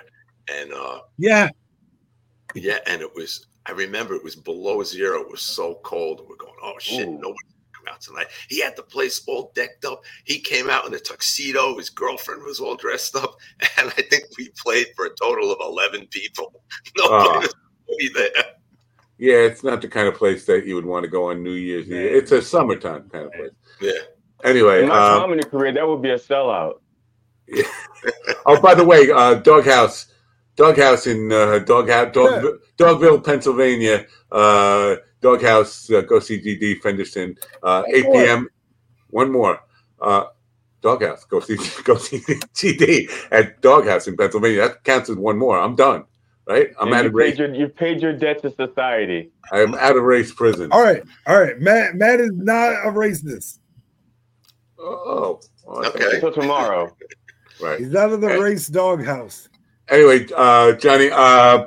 and 0.51 0.73
uh, 0.73 1.01
Yeah. 1.19 1.49
yeah, 2.55 2.79
and 2.87 3.01
it 3.01 3.13
was. 3.15 3.45
I 3.67 3.71
remember 3.71 4.13
it 4.15 4.23
was 4.23 4.35
below 4.35 4.83
zero. 4.83 5.21
It 5.21 5.31
was 5.31 5.41
so 5.41 5.79
cold, 5.83 6.25
we're 6.29 6.35
going, 6.35 6.53
"Oh 6.61 6.73
shit, 6.79 7.07
Ooh. 7.07 7.11
nobody's 7.13 7.53
gonna 7.53 7.73
come 7.73 7.93
out 7.93 8.01
tonight." 8.01 8.27
He 8.47 8.61
had 8.61 8.75
the 8.75 8.83
place 8.83 9.23
all 9.27 9.51
decked 9.55 9.85
up. 9.85 10.01
He 10.25 10.39
came 10.39 10.69
out 10.69 10.85
in 10.85 10.93
a 10.93 10.99
tuxedo. 10.99 11.77
His 11.77 11.89
girlfriend 11.89 12.43
was 12.43 12.59
all 12.59 12.75
dressed 12.75 13.15
up, 13.15 13.35
and 13.77 13.89
I 13.97 14.01
think 14.03 14.25
we 14.37 14.49
played 14.61 14.87
for 14.95 15.05
a 15.05 15.15
total 15.15 15.51
of 15.51 15.57
eleven 15.61 16.05
people. 16.07 16.63
Nobody 16.97 17.29
Ah. 17.29 17.39
was 17.39 17.53
really 17.89 18.13
there. 18.13 18.43
Yeah, 19.17 19.35
it's 19.35 19.63
not 19.63 19.81
the 19.81 19.87
kind 19.87 20.07
of 20.09 20.15
place 20.15 20.45
that 20.45 20.65
you 20.65 20.75
would 20.75 20.85
want 20.85 21.03
to 21.05 21.09
go 21.09 21.29
on 21.31 21.41
New 21.41 21.53
Year's 21.53 21.85
Eve. 21.87 21.93
It's 21.95 22.31
a 22.33 22.41
summertime 22.41 23.09
kind 23.09 23.25
of 23.25 23.31
place. 23.31 23.51
Yeah. 23.79 23.91
Anyway, 24.43 24.83
In 24.83 24.89
my 24.89 25.13
um, 25.13 25.19
comedy 25.21 25.43
career, 25.43 25.71
that 25.71 25.87
would 25.87 26.01
be 26.01 26.09
a 26.11 26.17
sellout. 26.19 26.79
oh, 28.45 28.59
by 28.61 28.75
the 28.75 28.83
way, 28.83 29.09
uh, 29.11 29.35
Doghouse, 29.35 30.07
Doghouse 30.55 31.07
in 31.07 31.31
uh, 31.31 31.59
Doghouse, 31.59 32.13
Dog, 32.13 32.45
Dogville, 32.77 33.23
Pennsylvania. 33.23 34.05
Uh, 34.31 34.95
Doghouse, 35.21 35.89
uh, 35.91 36.01
go 36.01 36.19
see 36.19 36.39
GD 36.41 36.81
Fenderson. 36.81 37.35
Uh, 37.63 37.83
8 37.87 38.03
p.m. 38.11 38.49
One 39.09 39.31
more. 39.31 39.59
Uh, 39.99 40.25
Doghouse, 40.81 41.25
go 41.25 41.39
see 41.39 41.57
go 41.83 41.95
see 41.97 42.19
GD 42.19 43.09
at 43.31 43.61
Doghouse 43.61 44.07
in 44.07 44.15
Pennsylvania. 44.15 44.61
That 44.61 44.83
counts 44.83 45.09
as 45.09 45.15
one 45.15 45.37
more. 45.37 45.57
I'm 45.59 45.75
done. 45.75 46.05
Right? 46.47 46.69
I'm 46.79 46.89
And 46.89 46.95
out 46.95 47.01
you 47.03 47.07
of 47.09 47.13
race. 47.15 47.31
paid 47.31 47.39
your 47.39 47.55
you 47.55 47.67
paid 47.69 48.01
your 48.01 48.13
debt 48.13 48.41
to 48.43 48.51
society. 48.53 49.31
I'm 49.51 49.73
out 49.75 49.97
of 49.97 50.03
race 50.03 50.31
prison. 50.31 50.71
All 50.71 50.83
right. 50.83 51.01
All 51.25 51.39
right. 51.41 51.59
Matt 51.59 51.95
Matt 51.95 52.19
is 52.19 52.31
not 52.33 52.71
a 52.85 52.91
racist. 52.91 53.59
Oh, 54.79 55.39
Okay. 55.67 56.15
Until 56.15 56.31
tomorrow. 56.31 56.95
right. 57.59 57.79
He's 57.79 57.95
out 57.95 58.11
of 58.11 58.21
the 58.21 58.27
race 58.39 58.67
doghouse. 58.67 59.49
Anyway, 59.89 60.27
uh, 60.35 60.73
Johnny, 60.73 61.09
uh, 61.11 61.65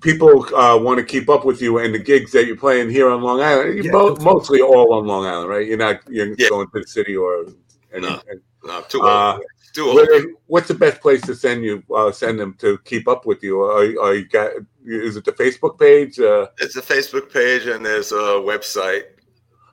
people 0.00 0.44
uh, 0.54 0.78
want 0.78 0.98
to 0.98 1.04
keep 1.04 1.28
up 1.28 1.44
with 1.44 1.60
you 1.60 1.78
and 1.78 1.94
the 1.94 1.98
gigs 1.98 2.32
that 2.32 2.46
you're 2.46 2.56
playing 2.56 2.90
here 2.90 3.08
on 3.10 3.20
Long 3.22 3.40
Island. 3.40 3.74
You're 3.76 3.84
Yeah. 3.86 3.92
mo- 3.92 4.16
mostly 4.20 4.60
all 4.62 4.92
on 4.94 5.06
Long 5.06 5.26
Island, 5.26 5.48
right? 5.50 5.66
You're 5.66 5.76
not 5.76 6.00
you're 6.08 6.34
Yeah. 6.38 6.48
going 6.48 6.68
to 6.74 6.80
the 6.80 6.86
city 6.86 7.16
or 7.16 7.46
any. 7.92 8.06
No. 8.06 8.20
No, 8.64 8.80
too 8.88 9.00
Uh, 9.02 9.34
old. 9.34 9.42
too 9.74 9.84
old. 9.86 9.94
where- 9.96 10.24
what's 10.46 10.68
the 10.68 10.74
best 10.74 11.00
place 11.00 11.20
to 11.22 11.34
send 11.34 11.62
you? 11.64 11.82
Uh, 11.94 12.10
send 12.10 12.38
them 12.40 12.54
to 12.58 12.78
keep 12.84 13.06
up 13.08 13.24
with 13.26 13.42
you. 13.42 13.60
Are, 13.62 13.84
are 14.02 14.14
you 14.14 14.24
got? 14.26 14.52
Is 14.86 15.16
it 15.16 15.24
the 15.24 15.32
Facebook 15.32 15.78
page? 15.78 16.18
Uh, 16.18 16.46
It's 16.58 16.76
a 16.76 16.82
Facebook 16.82 17.30
page 17.32 17.66
and 17.66 17.84
there's 17.84 18.10
a 18.12 18.40
website. 18.42 19.04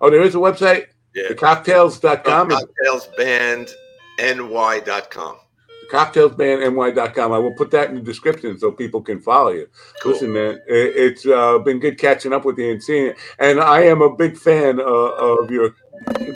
oh, 0.02 0.10
there 0.10 0.22
is 0.22 0.36
a 0.36 0.40
website. 0.40 0.88
Yeah. 1.16 1.30
The 1.30 1.36
cocktails.com. 1.36 2.52
is 2.52 2.66
Cocktailsbandny.com. 4.18 5.38
cocktailsbandny.com. 5.91 7.32
I 7.32 7.38
will 7.38 7.53
put 7.53 7.72
that 7.72 7.90
in 7.90 7.95
the 7.95 8.02
description 8.02 8.57
so 8.57 8.72
people 8.72 9.02
can 9.02 9.20
follow 9.20 9.52
you. 9.52 9.68
Cool. 10.02 10.14
Listen, 10.14 10.34
man, 10.34 10.60
it, 10.68 10.95
it's 10.95 11.26
uh, 11.26 11.60
been 11.60 11.80
good 11.80 11.98
catching 11.98 12.34
up 12.34 12.45
with 12.45 12.57
you 12.57 12.72
and 12.72 12.84
seeing 12.84 13.07
it. 13.07 13.18
And 13.40 13.60
I 13.60 13.82
am 13.82 14.02
a 14.02 14.16
big 14.16 14.38
fan 14.38 14.80
uh, 14.80 14.84
of 14.84 15.52
your 15.52 15.76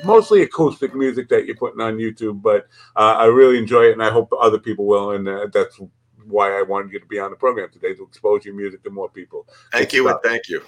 mostly 0.03 0.41
acoustic 0.41 0.95
music 0.95 1.29
that 1.29 1.45
you're 1.45 1.55
putting 1.55 1.81
on 1.81 1.97
YouTube, 1.97 2.41
but 2.41 2.67
uh, 2.95 3.15
I 3.17 3.25
really 3.25 3.57
enjoy 3.57 3.83
it, 3.83 3.93
and 3.93 4.03
I 4.03 4.09
hope 4.09 4.31
other 4.39 4.59
people 4.59 4.85
will. 4.85 5.11
And 5.11 5.27
uh, 5.27 5.47
that's 5.53 5.79
why 6.25 6.57
I 6.57 6.61
wanted 6.61 6.93
you 6.93 6.99
to 6.99 7.05
be 7.05 7.19
on 7.19 7.31
the 7.31 7.37
program 7.37 7.69
today 7.71 7.93
to 7.95 8.03
expose 8.03 8.45
your 8.45 8.55
music 8.55 8.83
to 8.83 8.89
more 8.89 9.09
people. 9.09 9.47
Thank 9.71 9.89
Good 9.89 9.97
you 9.97 10.09
and 10.09 10.19
thank 10.23 10.47
you. 10.47 10.63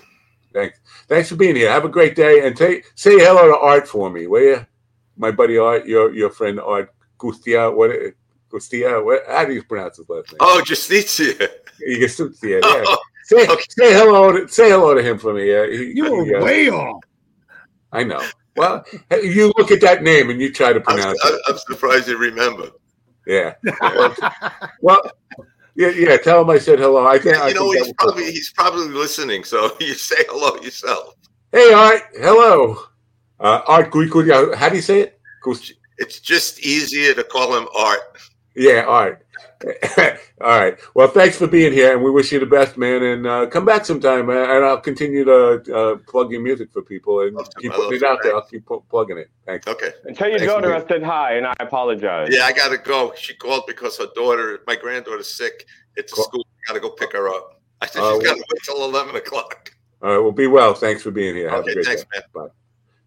Thanks. 0.53 0.80
Thanks 1.08 1.30
for 1.30 1.36
being 1.36 1.56
here. 1.56 1.72
Have 1.72 1.86
a 1.86 1.90
great 1.90 2.16
day, 2.16 2.45
and 2.45 2.58
say 2.58 2.84
say 2.95 3.18
hello 3.18 3.48
to 3.48 3.58
Art 3.58 3.88
for 3.88 4.10
me, 4.10 4.28
will 4.28 4.41
you? 4.41 4.66
My 5.16 5.32
buddy 5.32 5.58
Art, 5.58 5.86
your 5.86 6.14
your 6.14 6.30
friend 6.30 6.60
Art 6.60 6.94
Gustia. 7.18 7.74
What? 7.74 7.91
Gustia? 8.52 9.02
How 9.28 9.45
do 9.45 9.53
you 9.53 9.64
pronounce 9.64 9.98
his 9.98 10.10
last 10.10 10.32
name? 10.32 10.38
Oh, 10.41 10.61
Justicia. 10.65 11.34
Gustia. 11.88 12.32
Yeah. 12.44 12.60
Oh, 12.64 12.98
Say, 13.23 13.48
okay. 13.48 13.64
say 13.69 13.94
hello 13.94 14.32
to 14.34 14.48
say 14.48 14.69
hello 14.69 14.94
to 14.94 15.02
him 15.02 15.18
for 15.18 15.34
me. 15.34 15.49
Yeah, 15.52 15.65
he- 15.68 15.94
You 15.95 16.11
were 16.11 16.26
he, 16.26 16.36
uh, 16.36 16.44
way 16.44 16.69
off. 16.69 17.02
I 17.94 18.03
know. 18.03 18.22
Well, 18.57 18.84
you 19.23 19.53
look 19.57 19.72
at 19.72 19.80
that 19.82 20.03
name 20.03 20.30
and 20.30 20.41
you 20.41 20.52
try 20.52 20.73
to 20.73 20.82
pronounce 20.82 21.18
I'm, 21.23 21.34
it. 21.34 21.41
I'm 21.48 21.57
surprised 21.57 22.07
you 22.10 22.18
remember. 22.18 22.69
Yeah. 23.26 23.53
Well, 23.82 24.15
well, 24.82 25.02
yeah, 25.76 25.90
yeah. 25.90 26.18
Tell 26.18 26.41
him 26.41 26.49
I 26.49 26.57
said 26.57 26.80
hello. 26.80 27.07
I 27.07 27.18
think 27.18 27.38
I 27.38 27.49
you 27.49 27.53
know, 27.53 27.72
think 27.72 27.86
he's 27.86 27.94
probably 27.94 28.23
cool. 28.23 28.32
he's 28.34 28.52
probably 28.52 28.88
listening, 28.90 29.44
so 29.45 29.76
you 29.80 29.94
say 29.94 30.18
hello 30.30 30.61
yourself. 30.61 31.15
Hey, 31.53 31.72
Art. 31.72 32.02
Hello. 32.15 32.84
Uh, 33.40 33.61
Art 33.68 33.91
Guikuya. 33.91 34.53
How 34.56 34.68
do 34.69 34.76
you 34.76 34.82
say 34.82 34.99
it? 35.02 35.19
It's 35.98 36.19
just 36.19 36.60
easier 36.60 37.14
to 37.14 37.23
call 37.23 37.56
him 37.56 37.68
Art. 37.78 38.02
Yeah, 38.56 38.82
all 38.88 39.10
right. 39.10 39.18
all 40.41 40.60
right. 40.60 40.78
Well, 40.94 41.07
thanks 41.07 41.38
for 41.38 41.48
being 41.48 41.72
here, 41.72 41.94
and 41.94 42.03
we 42.03 42.11
wish 42.11 42.32
you 42.32 42.40
the 42.40 42.45
best, 42.45 42.78
man. 42.78 43.02
And 43.03 43.26
uh, 43.28 43.45
come 43.48 43.64
back 43.64 43.86
sometime, 43.86 44.26
man, 44.28 44.49
and 44.49 44.65
I'll 44.65 44.80
continue 44.82 45.23
to 45.23 45.76
uh, 45.76 45.95
plug 46.07 46.32
your 46.32 46.41
music 46.41 46.72
for 46.73 46.82
people 46.82 47.22
and 47.22 47.36
Love 47.36 47.48
keep 47.60 47.72
putting 47.72 47.94
it 47.95 47.99
to. 47.99 48.07
out 48.07 48.19
there. 48.23 48.36
I'll 48.36 48.41
keep 48.45 48.65
pu- 48.65 48.84
plugging 48.90 49.18
it. 49.18 49.30
Thanks. 49.45 49.68
Okay. 49.68 49.91
And 50.06 50.18
tell 50.18 50.28
your 50.30 50.40
Thanks 50.40 50.53
for 50.53 50.61
daughter 50.61 50.76
I 50.76 50.88
said 50.88 51.03
hi 51.03 51.34
and 51.38 51.48
I 51.48 51.53
apologize. 51.60 52.30
Yeah, 52.32 52.44
I 52.45 52.52
gotta 52.52 52.78
go. 52.78 53.14
She 53.15 53.36
called 53.36 53.64
because 53.68 53.98
her 53.99 54.07
daughter, 54.15 54.60
my 54.68 54.76
granddaughter's 54.76 55.34
sick. 55.34 55.65
It's 55.95 56.11
a 56.11 56.15
Cool. 56.15 56.23
school. 56.26 56.48
I 56.48 56.73
gotta 56.73 56.80
go 56.82 56.90
pick 56.90 57.14
her 57.14 57.30
up. 57.30 57.61
I 57.82 57.88
said 57.88 58.02
Uh, 58.03 58.14
she's 58.15 58.23
gotta 58.23 58.40
wait 58.52 58.61
till 58.65 58.84
eleven 58.84 59.15
o'clock. 59.15 59.72
All 60.02 60.10
right. 60.10 60.18
Well, 60.19 60.32
be 60.34 60.48
well. 60.48 60.73
Thanks 60.73 61.03
for 61.03 61.11
being 61.11 61.36
here. 61.36 61.49
Have 61.49 61.60
a 61.60 61.61
Okay, 61.64 61.73
great 61.76 61.86
thanks, 61.86 62.02
day. 62.03 62.07
man. 62.15 62.23
Bye. 62.34 62.53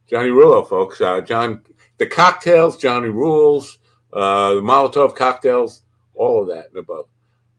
Johnny 0.08 0.30
Rullo, 0.30 0.66
folks. 0.68 1.00
Uh, 1.00 1.20
John, 1.20 1.62
the 1.98 2.06
cocktails, 2.06 2.76
Johnny 2.76 3.08
Rules, 3.08 3.78
uh, 4.14 4.54
the 4.54 4.60
Molotov 4.60 5.14
cocktails, 5.16 5.82
all 6.14 6.42
of 6.42 6.48
that 6.48 6.68
and 6.68 6.78
above. 6.78 7.06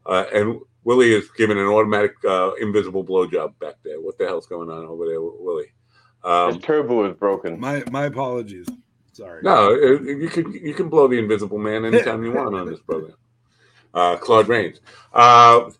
Uh, 0.04 0.24
and 0.32 0.60
Willie 0.84 1.12
is 1.12 1.28
giving 1.36 1.58
an 1.58 1.66
automatic 1.66 2.12
uh, 2.24 2.52
invisible 2.54 3.04
blowjob 3.04 3.58
back 3.58 3.74
there. 3.84 4.00
What 4.00 4.18
the 4.18 4.26
hell's 4.26 4.46
going 4.46 4.70
on 4.70 4.84
over 4.86 5.06
there, 5.06 5.20
Willie? 5.20 5.72
Um, 6.24 6.54
His 6.54 6.62
turbo 6.62 7.10
is 7.10 7.16
broken. 7.16 7.60
My 7.60 7.84
my 7.90 8.06
apologies. 8.06 8.66
Sorry. 9.12 9.42
no, 9.42 9.68
uh, 9.72 10.02
you 10.02 10.28
can 10.28 10.52
you 10.52 10.74
can 10.74 10.88
blow 10.88 11.08
the 11.08 11.18
invisible 11.18 11.58
man 11.58 11.84
anytime 11.84 12.22
you 12.24 12.32
want 12.32 12.54
on 12.54 12.66
this 12.70 12.80
program. 12.80 13.14
Uh, 13.94 14.14
Claude 14.14 14.46
Rains. 14.46 14.78
Uh, 15.14 15.70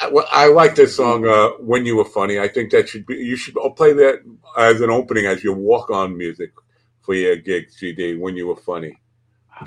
I, 0.00 0.12
I 0.30 0.46
like 0.46 0.76
this 0.76 0.94
song. 0.94 1.26
Uh, 1.26 1.48
when 1.58 1.84
you 1.84 1.96
were 1.96 2.04
funny, 2.04 2.38
I 2.38 2.46
think 2.46 2.70
that 2.70 2.88
should 2.88 3.04
be. 3.04 3.16
You 3.16 3.34
should 3.34 3.58
I'll 3.58 3.70
play 3.70 3.92
that 3.94 4.22
as 4.56 4.80
an 4.80 4.90
opening 4.90 5.26
as 5.26 5.42
your 5.42 5.56
walk-on 5.56 6.16
music 6.16 6.52
for 7.02 7.14
your 7.14 7.34
gigs, 7.34 7.76
GD. 7.80 8.20
When 8.20 8.36
you 8.36 8.46
were 8.46 8.54
funny. 8.54 9.00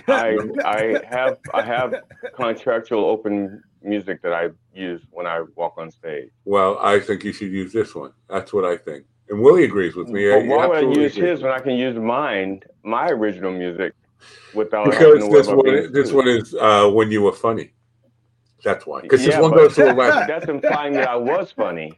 I 0.07 0.38
I 0.65 1.01
have 1.09 1.38
I 1.53 1.61
have 1.61 1.95
contractual 2.35 3.05
open 3.05 3.64
music 3.81 4.22
that 4.22 4.34
I 4.34 4.49
use 4.73 5.01
when 5.11 5.27
I 5.27 5.43
walk 5.55 5.76
on 5.77 5.91
stage. 5.91 6.30
Well, 6.45 6.77
I 6.80 6.99
think 6.99 7.23
you 7.23 7.34
should 7.34 7.51
use 7.51 7.73
this 7.73 7.95
one. 7.95 8.14
That's 8.30 8.53
what 8.53 8.65
I 8.65 8.77
think. 8.77 9.05
And 9.30 9.41
Willie 9.41 9.65
agrees 9.65 9.95
with 9.95 10.07
me. 10.07 10.30
But 10.30 10.45
why 10.45 10.68
would 10.68 10.76
I 10.76 10.80
absolutely 10.80 11.03
use 11.03 11.18
agrees. 11.18 11.31
his 11.31 11.41
when 11.41 11.51
I 11.51 11.59
can 11.59 11.76
use 11.76 11.97
mine, 11.97 12.61
my 12.84 13.07
original 13.09 13.51
music, 13.51 13.93
without 14.53 14.85
Because 14.85 14.99
having 14.99 15.19
to 15.22 15.27
worry 15.27 15.41
this 15.41 15.47
one, 15.47 15.93
this 15.93 16.11
one 16.11 16.27
is 16.27 16.55
uh, 16.55 16.89
when 16.89 17.11
you 17.11 17.22
were 17.22 17.34
funny. 17.34 17.72
That's 18.64 18.85
why. 18.85 19.01
Because 19.01 19.23
this 19.23 19.38
one 19.38 19.51
goes 19.51 19.76
to 19.76 19.89
a 19.89 19.93
record. 19.95 20.27
That's 20.27 20.47
implying 20.47 20.93
that 20.93 21.07
I 21.07 21.15
was 21.15 21.51
funny. 21.51 21.93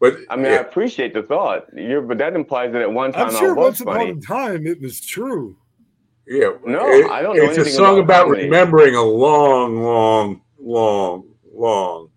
But 0.00 0.16
I 0.30 0.36
mean, 0.36 0.46
I 0.46 0.56
appreciate 0.56 1.12
the 1.12 1.22
thought, 1.22 1.66
You're, 1.74 2.00
but 2.00 2.16
that 2.18 2.34
implies 2.34 2.72
that 2.72 2.80
at 2.80 2.90
one 2.90 3.12
time 3.12 3.28
I'm 3.28 3.36
I 3.36 3.38
sure 3.38 3.54
was 3.54 3.64
once 3.64 3.80
funny. 3.80 4.10
upon 4.10 4.18
a 4.18 4.20
time 4.22 4.66
it 4.66 4.80
was 4.80 5.00
true. 5.00 5.58
Yeah. 6.30 6.50
No, 6.64 6.88
It- 6.88 7.10
I 7.10 7.20
don't 7.22 7.36
know 7.36 7.42
It's 7.44 7.58
a 7.58 7.64
song 7.66 7.98
about 7.98 8.26
about 8.26 8.36
remembering 8.38 8.94
a 8.94 9.02
long, 9.02 9.82
long, 9.82 10.40
long, 10.58 11.24
long, 11.52 12.08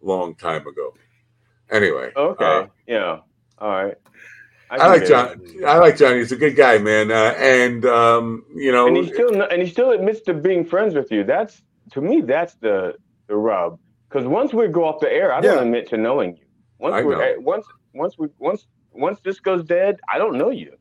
long 0.00 0.34
time 0.36 0.66
ago. 0.66 0.94
Anyway, 1.70 2.12
Okay, 2.16 2.44
uh, 2.44 2.66
yeah, 2.86 3.18
all 3.58 3.68
right. 3.84 3.94
I 4.70 4.78
can 4.78 4.88
like 4.90 5.06
John. 5.06 5.40
it. 5.44 5.64
I 5.64 5.78
like 5.78 5.96
Johnny. 5.98 6.18
He's 6.18 6.32
a 6.32 6.36
good 6.36 6.56
guy, 6.56 6.78
man. 6.78 7.10
Uh, 7.10 7.34
and 7.38 7.84
um, 7.84 8.44
you 8.54 8.72
know, 8.72 8.86
and 8.86 8.96
he 8.96 9.06
still 9.06 9.42
and 9.42 9.60
he 9.60 9.68
still 9.68 9.90
admits 9.90 10.20
to 10.22 10.34
being 10.34 10.64
friends 10.64 10.94
with 10.94 11.10
you. 11.12 11.24
That's 11.24 11.62
to 11.92 12.00
me, 12.00 12.22
that's 12.22 12.54
the 12.54 12.94
the 13.26 13.36
rub. 13.36 13.78
Because 14.08 14.26
once 14.26 14.52
we 14.54 14.68
go 14.68 14.84
off 14.84 15.00
the 15.00 15.10
air, 15.12 15.32
I 15.32 15.40
don't 15.42 15.56
Yeah. 15.56 15.62
admit 15.62 15.88
to 15.88 15.96
knowing 15.98 16.36
you. 16.36 16.44
Once 16.78 16.94
I 16.94 17.02
we 17.02 17.14
know. 17.14 17.34
once 17.40 17.66
once 17.94 18.18
we 18.18 18.28
once 18.38 18.66
once 18.92 19.20
this 19.20 19.40
goes 19.40 19.64
dead, 19.64 19.98
I 20.12 20.18
don't 20.18 20.36
know 20.38 20.50
you. 20.50 20.72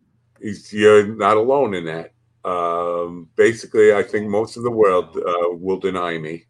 he's, 0.41 0.71
you're 0.73 1.05
not 1.07 1.38
alone 1.38 1.73
in 1.73 1.85
that. 1.85 2.11
Um, 2.43 3.30
basically, 3.35 3.93
I 3.93 4.03
think 4.03 4.27
most 4.30 4.57
of 4.57 4.63
the 4.63 4.72
world 4.72 5.15
uh, 5.18 5.49
will 5.51 5.77
deny 5.80 6.18
me. 6.18 6.45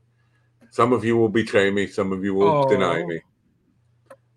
Some 0.69 0.93
of 0.93 1.03
you 1.03 1.17
will 1.17 1.29
betray 1.29 1.69
me. 1.69 1.87
Some 1.87 2.11
of 2.13 2.23
you 2.23 2.33
will 2.33 2.63
Oh. 2.65 2.69
deny 2.69 3.03
me. 3.05 3.19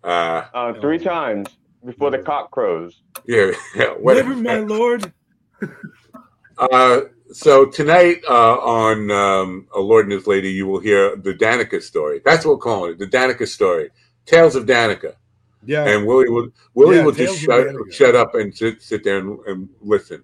Uh, 0.03 0.43
Uh, 0.53 0.73
three 0.81 0.99
times 0.99 1.47
before 1.85 2.11
the 2.11 2.19
cock 2.19 2.51
crows. 2.51 3.01
yeah, 3.25 3.51
yeah. 3.75 3.83
Never, 3.85 3.99
whatever. 3.99 4.35
my 4.35 4.59
lord. 4.59 5.11
Uh, 6.57 7.01
so 7.33 7.65
tonight 7.65 8.21
uh, 8.29 8.55
on 8.59 9.11
um, 9.11 9.67
A 9.75 9.79
Lord 9.81 10.05
and 10.05 10.13
His 10.13 10.25
Lady, 10.25 10.49
you 10.51 10.65
will 10.67 10.79
hear 10.79 11.15
the 11.17 11.33
Danica 11.33 11.81
story. 11.81 12.21
That's 12.23 12.45
what 12.45 12.53
we're 12.53 12.57
calling 12.59 12.91
it, 12.93 12.99
the 12.99 13.07
Danica 13.07 13.45
story. 13.45 13.89
Tales 14.25 14.55
of 14.55 14.65
Danica. 14.65 15.15
Yeah. 15.65 15.85
And 15.85 16.05
Willie 16.07 16.29
would 16.29 16.53
Willie 16.73 16.97
Yeah, 16.97 17.05
would 17.05 17.15
just 17.17 17.45
Tales 17.45 17.67
of 17.67 17.75
shut 17.89 17.93
shut 17.93 18.15
up 18.15 18.35
and 18.35 18.55
sit 18.55 18.81
sit 18.81 19.03
there 19.03 19.17
and, 19.17 19.37
and 19.47 19.69
listen. 19.81 20.23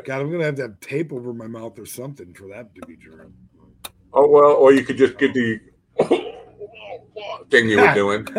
God, 0.00 0.20
I'm 0.20 0.30
gonna 0.30 0.44
have 0.44 0.56
to 0.56 0.62
have 0.62 0.80
tape 0.80 1.12
over 1.12 1.34
my 1.34 1.46
mouth 1.46 1.78
or 1.78 1.86
something 1.86 2.32
for 2.34 2.48
that 2.48 2.74
to 2.74 2.86
be 2.86 2.96
true. 2.96 3.32
Oh 4.14 4.28
well, 4.28 4.52
or 4.52 4.72
you 4.72 4.84
could 4.84 4.96
just 4.96 5.18
get 5.18 5.34
the 5.34 5.60
thing 7.50 7.68
you 7.68 7.80
were 7.80 7.94
doing. 7.94 8.26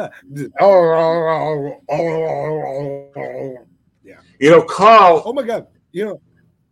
yeah. 4.04 4.20
You 4.40 4.50
know, 4.50 4.64
Carl. 4.64 5.22
Oh 5.26 5.34
my 5.34 5.44
God! 5.44 5.68
You 5.92 6.06
know, 6.06 6.22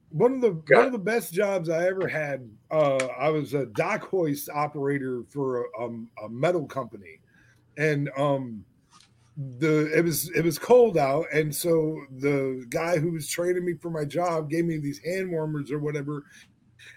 one 0.10 0.34
of 0.34 0.42
the 0.42 0.76
one 0.76 0.86
of 0.86 0.92
the 0.92 1.00
best 1.00 1.34
jobs 1.34 1.70
I 1.70 1.88
ever 1.88 2.08
had. 2.08 2.50
Uh, 2.70 3.08
I 3.20 3.30
was 3.30 3.54
a 3.54 3.66
dock 3.68 4.04
hoist 4.04 4.50
operator 4.50 5.24
for 5.30 5.62
a, 5.64 5.84
um, 5.84 6.10
a 6.24 6.30
metal 6.30 6.66
company, 6.66 7.20
and 7.78 8.10
um, 8.18 8.64
the 9.60 9.92
it 9.98 10.04
was 10.04 10.30
it 10.32 10.44
was 10.44 10.60
cold 10.60 10.98
out, 10.98 11.26
and 11.34 11.54
so 11.54 11.98
the 12.20 12.66
guy 12.70 12.98
who 12.98 13.12
was 13.12 13.28
training 13.28 13.66
me 13.66 13.74
for 13.74 13.90
my 13.90 14.06
job 14.06 14.50
gave 14.50 14.66
me 14.66 14.78
these 14.78 15.00
hand 15.00 15.32
warmers 15.32 15.72
or 15.72 15.80
whatever. 15.80 16.26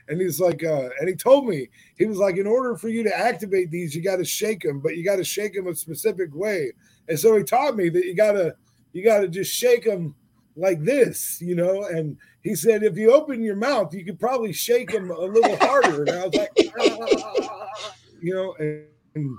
And 0.08 0.20
he's 0.20 0.40
like, 0.40 0.64
uh, 0.64 0.88
and 0.98 1.08
he 1.08 1.14
told 1.14 1.46
me, 1.46 1.68
he 1.98 2.06
was 2.06 2.18
like, 2.18 2.36
in 2.36 2.46
order 2.46 2.76
for 2.76 2.88
you 2.88 3.02
to 3.02 3.18
activate 3.18 3.70
these, 3.70 3.94
you 3.94 4.02
got 4.02 4.16
to 4.16 4.24
shake 4.24 4.62
them, 4.62 4.80
but 4.80 4.96
you 4.96 5.04
got 5.04 5.16
to 5.16 5.24
shake 5.24 5.54
them 5.54 5.66
a 5.66 5.74
specific 5.74 6.34
way. 6.34 6.72
And 7.08 7.18
so 7.18 7.36
he 7.36 7.44
taught 7.44 7.76
me 7.76 7.90
that 7.90 8.04
you 8.04 8.14
got 8.14 8.32
to, 8.32 8.54
you 8.92 9.04
got 9.04 9.20
to 9.20 9.28
just 9.28 9.54
shake 9.54 9.84
them 9.84 10.14
like 10.56 10.82
this, 10.82 11.38
you 11.40 11.54
know. 11.54 11.84
And 11.84 12.16
he 12.42 12.54
said, 12.54 12.82
if 12.82 12.96
you 12.96 13.12
open 13.12 13.42
your 13.42 13.56
mouth, 13.56 13.92
you 13.94 14.04
could 14.04 14.18
probably 14.18 14.52
shake 14.52 14.90
them 14.90 15.10
a 15.10 15.18
little 15.18 15.56
harder. 15.56 16.02
And 16.04 16.10
I 16.10 16.26
was 16.26 16.34
like, 16.34 16.50
you 18.22 18.34
know, 18.34 18.54
and, 18.58 18.86
and 19.14 19.38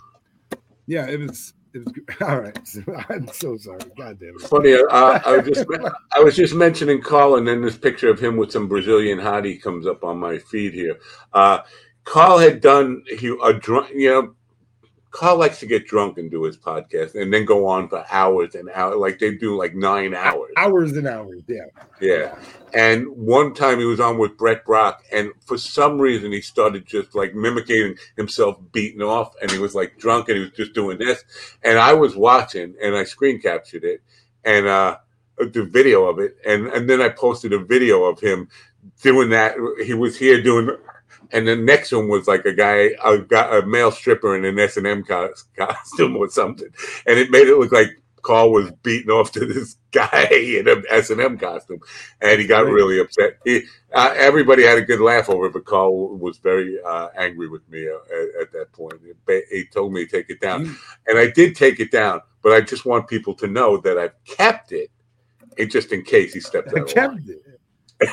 yeah, 0.85 1.07
it 1.07 1.19
was, 1.19 1.53
was 1.79 1.93
all 2.21 2.39
right. 2.39 2.57
I'm 3.09 3.27
so 3.27 3.57
sorry. 3.57 3.79
God 3.97 4.19
damn 4.19 4.35
it. 4.35 4.41
Funny, 4.41 4.73
uh, 4.73 5.19
I 5.25 5.37
was 5.37 5.47
just 5.47 5.65
I 6.13 6.19
was 6.19 6.35
just 6.35 6.53
mentioning 6.53 7.01
Carl, 7.01 7.35
and 7.35 7.47
then 7.47 7.61
this 7.61 7.77
picture 7.77 8.09
of 8.09 8.19
him 8.19 8.37
with 8.37 8.51
some 8.51 8.67
Brazilian 8.67 9.19
hottie 9.19 9.61
comes 9.61 9.87
up 9.87 10.03
on 10.03 10.17
my 10.17 10.37
feed 10.37 10.73
here. 10.73 10.97
Uh, 11.33 11.59
Carl 12.03 12.37
had 12.37 12.61
done 12.61 13.03
he 13.07 13.35
a 13.43 13.53
drunk, 13.53 13.91
you 13.93 14.09
know. 14.09 14.35
Carl 15.15 15.37
likes 15.37 15.61
to 15.61 15.65
get 15.65 15.87
drunk 15.87 16.17
and 16.17 16.29
do 16.29 16.43
his 16.43 16.57
podcast, 16.57 17.15
and 17.15 17.33
then 17.33 17.45
go 17.45 17.67
on 17.67 17.87
for 17.87 18.05
hours 18.11 18.53
and 18.53 18.69
hours. 18.71 18.97
Like 18.97 19.17
they 19.17 19.33
do, 19.33 19.55
like 19.55 19.73
nine 19.73 20.13
hours. 20.13 20.51
Hours 20.57 20.91
and 20.97 21.07
hours. 21.07 21.41
Yeah. 21.47 21.65
Yeah. 22.01 22.35
And 22.73 23.07
one 23.07 23.53
time 23.53 23.79
he 23.79 23.85
was 23.85 24.01
on 24.01 24.17
with 24.17 24.37
Brett 24.37 24.65
Brock, 24.65 25.05
and 25.13 25.31
for 25.45 25.57
some 25.57 25.99
reason 25.99 26.33
he 26.33 26.41
started 26.41 26.85
just 26.85 27.15
like 27.15 27.33
mimicking 27.33 27.95
himself 28.17 28.57
beating 28.73 29.01
off, 29.01 29.33
and 29.41 29.49
he 29.49 29.57
was 29.57 29.73
like 29.73 29.97
drunk 29.97 30.27
and 30.27 30.37
he 30.37 30.43
was 30.43 30.51
just 30.51 30.73
doing 30.73 30.97
this. 30.97 31.23
And 31.63 31.79
I 31.79 31.93
was 31.93 32.17
watching 32.17 32.75
and 32.83 32.93
I 32.93 33.05
screen 33.05 33.39
captured 33.39 33.85
it 33.85 34.01
and 34.43 34.67
uh 34.67 34.97
the 35.37 35.63
video 35.63 36.07
of 36.07 36.19
it, 36.19 36.35
and 36.45 36.67
and 36.67 36.89
then 36.89 37.01
I 37.01 37.07
posted 37.07 37.53
a 37.53 37.59
video 37.59 38.03
of 38.03 38.19
him 38.19 38.49
doing 39.01 39.29
that. 39.29 39.55
He 39.85 39.93
was 39.93 40.17
here 40.17 40.41
doing 40.41 40.75
and 41.31 41.47
the 41.47 41.55
next 41.55 41.91
one 41.91 42.07
was 42.07 42.27
like 42.27 42.45
a 42.45 42.53
guy, 42.53 42.91
a, 43.03 43.17
guy, 43.19 43.57
a 43.57 43.65
male 43.65 43.91
stripper 43.91 44.35
in 44.35 44.45
an 44.45 44.59
S 44.59 44.77
and 44.77 44.87
M 44.87 45.03
costume 45.03 46.17
or 46.17 46.29
something, 46.29 46.69
and 47.05 47.19
it 47.19 47.31
made 47.31 47.47
it 47.47 47.57
look 47.57 47.71
like 47.71 47.89
Carl 48.25 48.51
was 48.51 48.71
beating 48.81 49.11
off 49.11 49.31
to 49.33 49.45
this 49.45 49.77
guy 49.91 50.27
in 50.31 50.67
an 50.67 50.83
S 50.89 51.11
and 51.11 51.21
M 51.21 51.37
costume, 51.37 51.79
and 52.21 52.41
he 52.41 52.47
got 52.47 52.65
really 52.65 52.99
upset. 52.99 53.37
He, 53.45 53.61
uh, 53.93 54.13
everybody 54.17 54.63
had 54.63 54.79
a 54.79 54.81
good 54.81 54.99
laugh 54.99 55.29
over 55.29 55.45
it, 55.45 55.53
but 55.53 55.65
Carl 55.65 56.17
was 56.17 56.39
very 56.39 56.77
uh, 56.83 57.09
angry 57.15 57.47
with 57.47 57.67
me 57.69 57.87
uh, 57.87 57.93
at, 57.93 58.41
at, 58.41 58.51
that 58.51 58.71
point. 58.73 58.99
He 59.51 59.65
told 59.65 59.93
me 59.93 60.05
to 60.05 60.11
take 60.11 60.29
it 60.29 60.41
down, 60.41 60.75
and 61.07 61.19
I 61.19 61.29
did 61.29 61.55
take 61.55 61.79
it 61.79 61.91
down. 61.91 62.21
But 62.41 62.53
I 62.53 62.61
just 62.61 62.85
want 62.85 63.07
people 63.07 63.35
to 63.35 63.47
know 63.47 63.77
that 63.77 63.97
I've 63.97 64.23
kept 64.25 64.71
it, 64.71 64.89
just 65.69 65.91
in 65.91 66.03
case 66.03 66.33
he 66.33 66.39
stepped 66.39 66.69
out. 66.69 66.89
I 66.89 66.93
kept 66.93 67.29
it. 67.29 67.44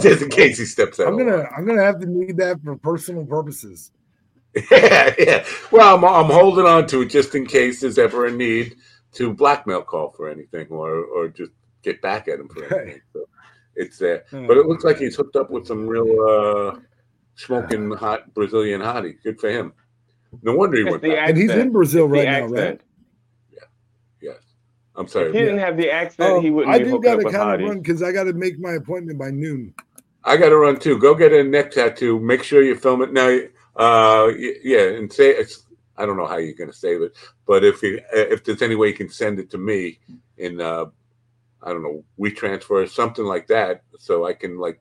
just 0.00 0.22
in 0.22 0.30
case 0.30 0.58
he 0.58 0.64
steps 0.64 0.98
out. 0.98 1.08
I'm 1.08 1.16
gonna 1.16 1.48
I'm 1.56 1.64
gonna 1.64 1.82
have 1.84 2.00
to 2.00 2.06
need 2.06 2.36
that 2.38 2.60
for 2.62 2.76
personal 2.76 3.24
purposes. 3.24 3.92
yeah, 4.70 5.14
yeah. 5.16 5.44
Well, 5.70 5.96
I'm, 5.96 6.04
I'm 6.04 6.30
holding 6.30 6.66
on 6.66 6.86
to 6.88 7.02
it 7.02 7.06
just 7.06 7.34
in 7.36 7.46
case 7.46 7.80
there's 7.80 7.98
ever 7.98 8.26
a 8.26 8.32
need 8.32 8.74
to 9.12 9.32
blackmail 9.32 9.82
call 9.82 10.10
for 10.10 10.28
anything 10.28 10.66
or 10.70 11.04
or 11.04 11.28
just 11.28 11.52
get 11.82 12.02
back 12.02 12.26
at 12.26 12.40
him 12.40 12.48
for 12.48 12.64
anything. 12.64 13.00
So 13.12 13.28
it's 13.76 13.98
there. 13.98 14.24
But 14.32 14.56
it 14.56 14.66
looks 14.66 14.82
like 14.82 14.98
he's 14.98 15.14
hooked 15.14 15.36
up 15.36 15.50
with 15.50 15.66
some 15.66 15.86
real 15.86 16.10
uh, 16.28 16.80
smoking 17.36 17.90
hot 17.96 18.32
Brazilian 18.34 18.80
hottie. 18.80 19.22
Good 19.22 19.40
for 19.40 19.50
him. 19.50 19.72
No 20.42 20.54
wonder 20.54 20.78
he 20.78 20.84
went. 20.84 21.04
And 21.04 21.36
he's 21.36 21.50
in 21.50 21.70
Brazil 21.70 22.08
right 22.08 22.24
now, 22.24 22.46
right? 22.46 22.80
I'm 24.96 25.08
sorry. 25.08 25.28
If 25.28 25.34
he 25.34 25.40
didn't 25.40 25.58
have 25.58 25.76
the 25.76 25.90
accent, 25.90 26.32
Um, 26.32 26.42
he 26.42 26.50
wouldn't. 26.50 26.74
I 26.74 26.78
be 26.78 26.84
do 26.84 27.00
got 27.00 27.14
up 27.14 27.20
to 27.20 27.24
with 27.26 27.34
kind 27.34 27.62
of 27.62 27.68
run 27.68 27.80
because 27.80 28.02
I 28.02 28.12
got 28.12 28.24
to 28.24 28.32
make 28.32 28.58
my 28.58 28.72
appointment 28.72 29.18
by 29.18 29.30
noon. 29.30 29.74
I 30.24 30.36
got 30.36 30.50
to 30.50 30.56
run 30.56 30.78
too. 30.78 30.98
Go 30.98 31.14
get 31.14 31.32
a 31.32 31.42
neck 31.42 31.70
tattoo. 31.70 32.20
Make 32.20 32.42
sure 32.42 32.62
you 32.62 32.76
film 32.76 33.02
it 33.02 33.12
now. 33.12 33.38
Uh, 33.76 34.32
yeah, 34.62 34.82
and 34.82 35.12
say 35.12 35.30
it's. 35.30 35.64
I 35.96 36.06
don't 36.06 36.16
know 36.16 36.26
how 36.26 36.38
you're 36.38 36.54
going 36.54 36.70
to 36.70 36.76
save 36.76 37.02
it, 37.02 37.14
but 37.46 37.62
if 37.62 37.82
you 37.82 38.00
if 38.12 38.42
there's 38.44 38.62
any 38.62 38.74
way 38.74 38.88
you 38.88 38.94
can 38.94 39.10
send 39.10 39.38
it 39.38 39.50
to 39.50 39.58
me 39.58 39.98
in, 40.38 40.60
uh, 40.60 40.86
I 41.62 41.72
don't 41.72 41.82
know, 41.82 42.04
WeTransfer 42.18 42.88
something 42.88 43.24
like 43.24 43.46
that, 43.48 43.82
so 43.98 44.24
I 44.26 44.32
can 44.32 44.58
like 44.58 44.80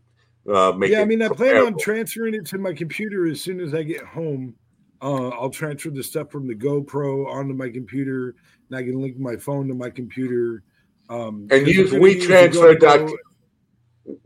uh, 0.49 0.71
make. 0.71 0.91
yeah, 0.91 0.99
it 0.99 1.03
I 1.03 1.05
mean, 1.05 1.21
I 1.21 1.27
plan 1.27 1.57
on 1.57 1.77
transferring 1.77 2.35
it 2.35 2.45
to 2.47 2.57
my 2.57 2.73
computer 2.73 3.27
as 3.27 3.41
soon 3.41 3.59
as 3.59 3.73
I 3.73 3.83
get 3.83 4.01
home. 4.03 4.55
Uh, 5.01 5.29
I'll 5.29 5.49
transfer 5.49 5.89
the 5.89 6.03
stuff 6.03 6.29
from 6.29 6.47
the 6.47 6.55
GoPro 6.55 7.27
onto 7.27 7.53
my 7.53 7.69
computer, 7.69 8.35
and 8.69 8.77
I 8.77 8.83
can 8.83 9.01
link 9.01 9.17
my 9.17 9.35
phone 9.35 9.67
to 9.67 9.73
my 9.73 9.89
computer. 9.89 10.63
Um, 11.09 11.47
and 11.51 11.67
use 11.67 11.91
I'm 11.91 11.99
gonna 11.99 12.11
use 12.11 12.27
the 12.27 12.33
WeTransfer 12.33 12.79
dot 12.79 12.99
GoPro- 12.99 13.15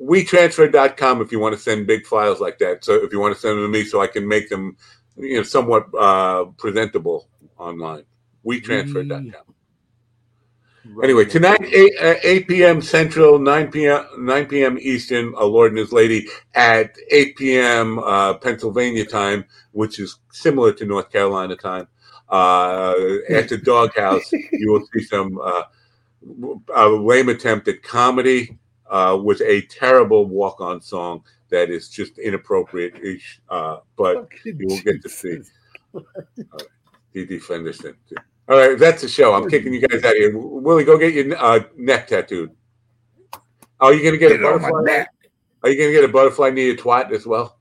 WeTransfer.com 0.01 1.21
if 1.21 1.31
you 1.31 1.39
want 1.39 1.55
to 1.55 1.61
send 1.61 1.87
big 1.87 2.05
files 2.05 2.39
like 2.39 2.57
that. 2.59 2.83
So 2.83 2.93
if 2.95 3.11
you 3.11 3.19
want 3.19 3.33
to 3.35 3.39
send 3.39 3.57
them 3.57 3.65
to 3.65 3.69
me, 3.69 3.85
so 3.85 4.01
I 4.01 4.07
can 4.07 4.27
make 4.27 4.49
them, 4.49 4.77
you 5.17 5.37
know, 5.37 5.43
somewhat 5.43 5.87
uh, 5.97 6.45
presentable 6.57 7.27
online. 7.57 8.03
WeTransfer.com. 8.45 9.53
Anyway, 11.01 11.23
tonight, 11.23 11.61
8, 11.61 11.93
uh, 12.01 12.15
8 12.23 12.47
p.m. 12.49 12.81
Central, 12.81 13.39
9 13.39 13.71
p.m. 13.71 14.05
9 14.17 14.45
p.m. 14.47 14.77
Eastern, 14.81 15.33
a 15.37 15.45
Lord 15.45 15.71
and 15.71 15.79
His 15.79 15.93
Lady 15.93 16.27
at 16.55 16.93
8 17.09 17.37
p.m. 17.37 17.99
Uh, 17.99 18.33
Pennsylvania 18.33 19.05
time, 19.05 19.45
which 19.71 19.97
is 19.99 20.19
similar 20.31 20.73
to 20.73 20.85
North 20.85 21.09
Carolina 21.09 21.55
time. 21.55 21.87
Uh, 22.33 22.95
at 23.29 23.47
the 23.47 23.57
Doghouse, 23.57 24.31
you 24.31 24.71
will 24.71 24.83
see 24.91 25.03
some 25.03 25.39
uh, 25.39 25.63
a 26.75 26.87
lame 26.89 27.29
attempt 27.29 27.67
at 27.67 27.83
comedy 27.83 28.57
uh, 28.89 29.19
with 29.23 29.39
a 29.41 29.61
terrible 29.67 30.25
walk-on 30.25 30.81
song 30.81 31.23
that 31.49 31.69
is 31.69 31.89
just 31.89 32.17
inappropriate. 32.17 32.95
Uh, 33.49 33.77
but 33.95 34.27
you 34.43 34.65
will 34.67 34.79
get 34.79 35.03
to 35.03 35.09
see. 35.09 35.41
All 35.93 36.01
right. 36.17 36.67
GD 37.13 37.39
Fenderson. 37.43 37.95
All 38.49 38.57
right, 38.57 38.79
that's 38.79 39.03
the 39.03 39.07
show. 39.07 39.35
I'm 39.35 39.47
kicking 39.47 39.71
you 39.71 39.87
guys 39.87 40.03
out 40.03 40.11
of 40.11 40.17
here. 40.17 40.35
Willie, 40.35 40.83
go 40.83 40.97
get 40.97 41.13
your 41.13 41.37
uh, 41.37 41.59
neck 41.77 42.07
tattooed. 42.07 42.49
Oh, 43.79 43.91
you 43.91 44.03
gonna 44.03 44.17
get, 44.17 44.29
Get 44.29 44.41
a 44.41 44.47
it 44.47 44.53
on 44.53 44.61
my 44.61 44.71
butterfly? 44.71 44.91
neck. 44.91 45.09
Are 45.61 45.69
you 45.69 45.77
gonna 45.77 45.91
get 45.91 46.03
a 46.03 46.11
butterfly 46.11 46.49
near 46.49 46.67
your 46.67 46.77
twat 46.77 47.11
as 47.11 47.27
well? 47.27 47.59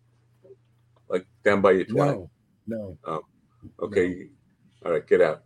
Like 1.08 1.26
down 1.44 1.60
by 1.60 1.72
your 1.72 1.84
twat? 1.84 1.94
No, 1.94 2.30
no. 2.66 2.98
Oh, 3.04 3.20
okay. 3.80 4.28
All 4.84 4.92
right, 4.92 5.06
get 5.06 5.20
out. 5.20 5.42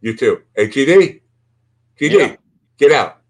You 0.00 0.16
too. 0.16 0.42
Hey, 0.54 0.68
GD, 0.68 1.20
GD, 1.98 2.18
Yeah. 2.18 2.36
get 2.78 2.92
out. 2.92 3.20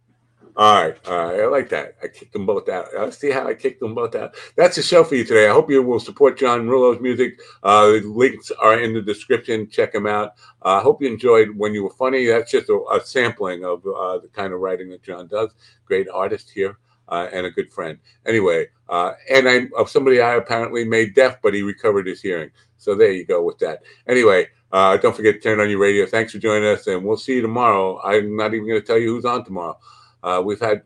All 0.56 0.80
right, 0.84 0.96
all 1.08 1.16
right. 1.26 1.40
I 1.40 1.46
like 1.46 1.68
that. 1.70 1.96
I 2.00 2.06
kicked 2.06 2.32
them 2.32 2.46
both 2.46 2.68
out. 2.68 2.86
I 2.96 3.10
see 3.10 3.30
how 3.30 3.48
I 3.48 3.54
kicked 3.54 3.80
them 3.80 3.92
both 3.92 4.14
out. 4.14 4.36
That's 4.56 4.76
the 4.76 4.82
show 4.82 5.02
for 5.02 5.16
you 5.16 5.24
today. 5.24 5.48
I 5.48 5.52
hope 5.52 5.68
you 5.68 5.82
will 5.82 5.98
support 5.98 6.38
John 6.38 6.68
Rullo's 6.68 7.00
music. 7.00 7.40
Uh, 7.64 7.86
the 7.92 8.02
links 8.06 8.52
are 8.52 8.78
in 8.78 8.94
the 8.94 9.02
description. 9.02 9.68
Check 9.68 9.92
them 9.92 10.06
out. 10.06 10.34
Uh, 10.64 10.76
I 10.76 10.80
hope 10.80 11.02
you 11.02 11.08
enjoyed 11.08 11.50
When 11.56 11.74
You 11.74 11.82
Were 11.82 11.90
Funny. 11.90 12.26
That's 12.26 12.52
just 12.52 12.68
a, 12.68 12.80
a 12.92 13.00
sampling 13.04 13.64
of 13.64 13.84
uh, 13.84 14.18
the 14.18 14.28
kind 14.32 14.52
of 14.52 14.60
writing 14.60 14.90
that 14.90 15.02
John 15.02 15.26
does. 15.26 15.50
Great 15.86 16.08
artist 16.08 16.50
here. 16.50 16.78
Uh, 17.08 17.28
and 17.34 17.44
a 17.44 17.50
good 17.50 17.70
friend. 17.70 17.98
Anyway, 18.24 18.66
uh, 18.88 19.12
and 19.28 19.46
I 19.46 19.66
of 19.76 19.90
somebody 19.90 20.22
I 20.22 20.36
apparently 20.36 20.86
made 20.86 21.14
deaf, 21.14 21.36
but 21.42 21.52
he 21.52 21.60
recovered 21.62 22.06
his 22.06 22.22
hearing. 22.22 22.50
So 22.78 22.94
there 22.94 23.12
you 23.12 23.26
go 23.26 23.42
with 23.42 23.58
that. 23.58 23.82
Anyway, 24.08 24.46
uh, 24.74 24.96
don't 24.96 25.14
forget 25.14 25.36
to 25.36 25.40
turn 25.40 25.60
on 25.60 25.70
your 25.70 25.78
radio. 25.78 26.04
Thanks 26.04 26.32
for 26.32 26.38
joining 26.38 26.68
us, 26.68 26.88
and 26.88 27.04
we'll 27.04 27.16
see 27.16 27.36
you 27.36 27.42
tomorrow. 27.42 28.00
I'm 28.02 28.34
not 28.34 28.54
even 28.54 28.66
going 28.66 28.80
to 28.80 28.86
tell 28.86 28.98
you 28.98 29.14
who's 29.14 29.24
on 29.24 29.44
tomorrow. 29.44 29.78
Uh, 30.20 30.42
we've 30.44 30.60
had 30.60 30.82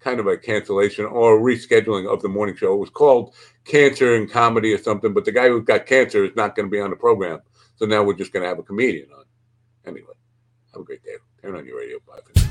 kind 0.00 0.18
of 0.18 0.26
a 0.26 0.36
cancellation 0.36 1.04
or 1.04 1.38
rescheduling 1.38 2.12
of 2.12 2.20
the 2.20 2.28
morning 2.28 2.56
show. 2.56 2.74
It 2.74 2.78
was 2.78 2.90
called 2.90 3.32
Cancer 3.64 4.16
and 4.16 4.28
Comedy 4.28 4.72
or 4.72 4.78
something, 4.78 5.14
but 5.14 5.24
the 5.24 5.30
guy 5.30 5.46
who 5.46 5.62
got 5.62 5.86
cancer 5.86 6.24
is 6.24 6.34
not 6.34 6.56
going 6.56 6.66
to 6.66 6.70
be 6.70 6.80
on 6.80 6.90
the 6.90 6.96
program. 6.96 7.38
So 7.76 7.86
now 7.86 8.02
we're 8.02 8.14
just 8.14 8.32
going 8.32 8.42
to 8.42 8.48
have 8.48 8.58
a 8.58 8.64
comedian 8.64 9.12
on. 9.16 9.24
Anyway, 9.86 10.12
have 10.72 10.82
a 10.82 10.84
great 10.84 11.04
day. 11.04 11.12
Turn 11.40 11.54
on 11.54 11.64
your 11.64 11.78
radio. 11.78 11.98
Bye 12.08 12.49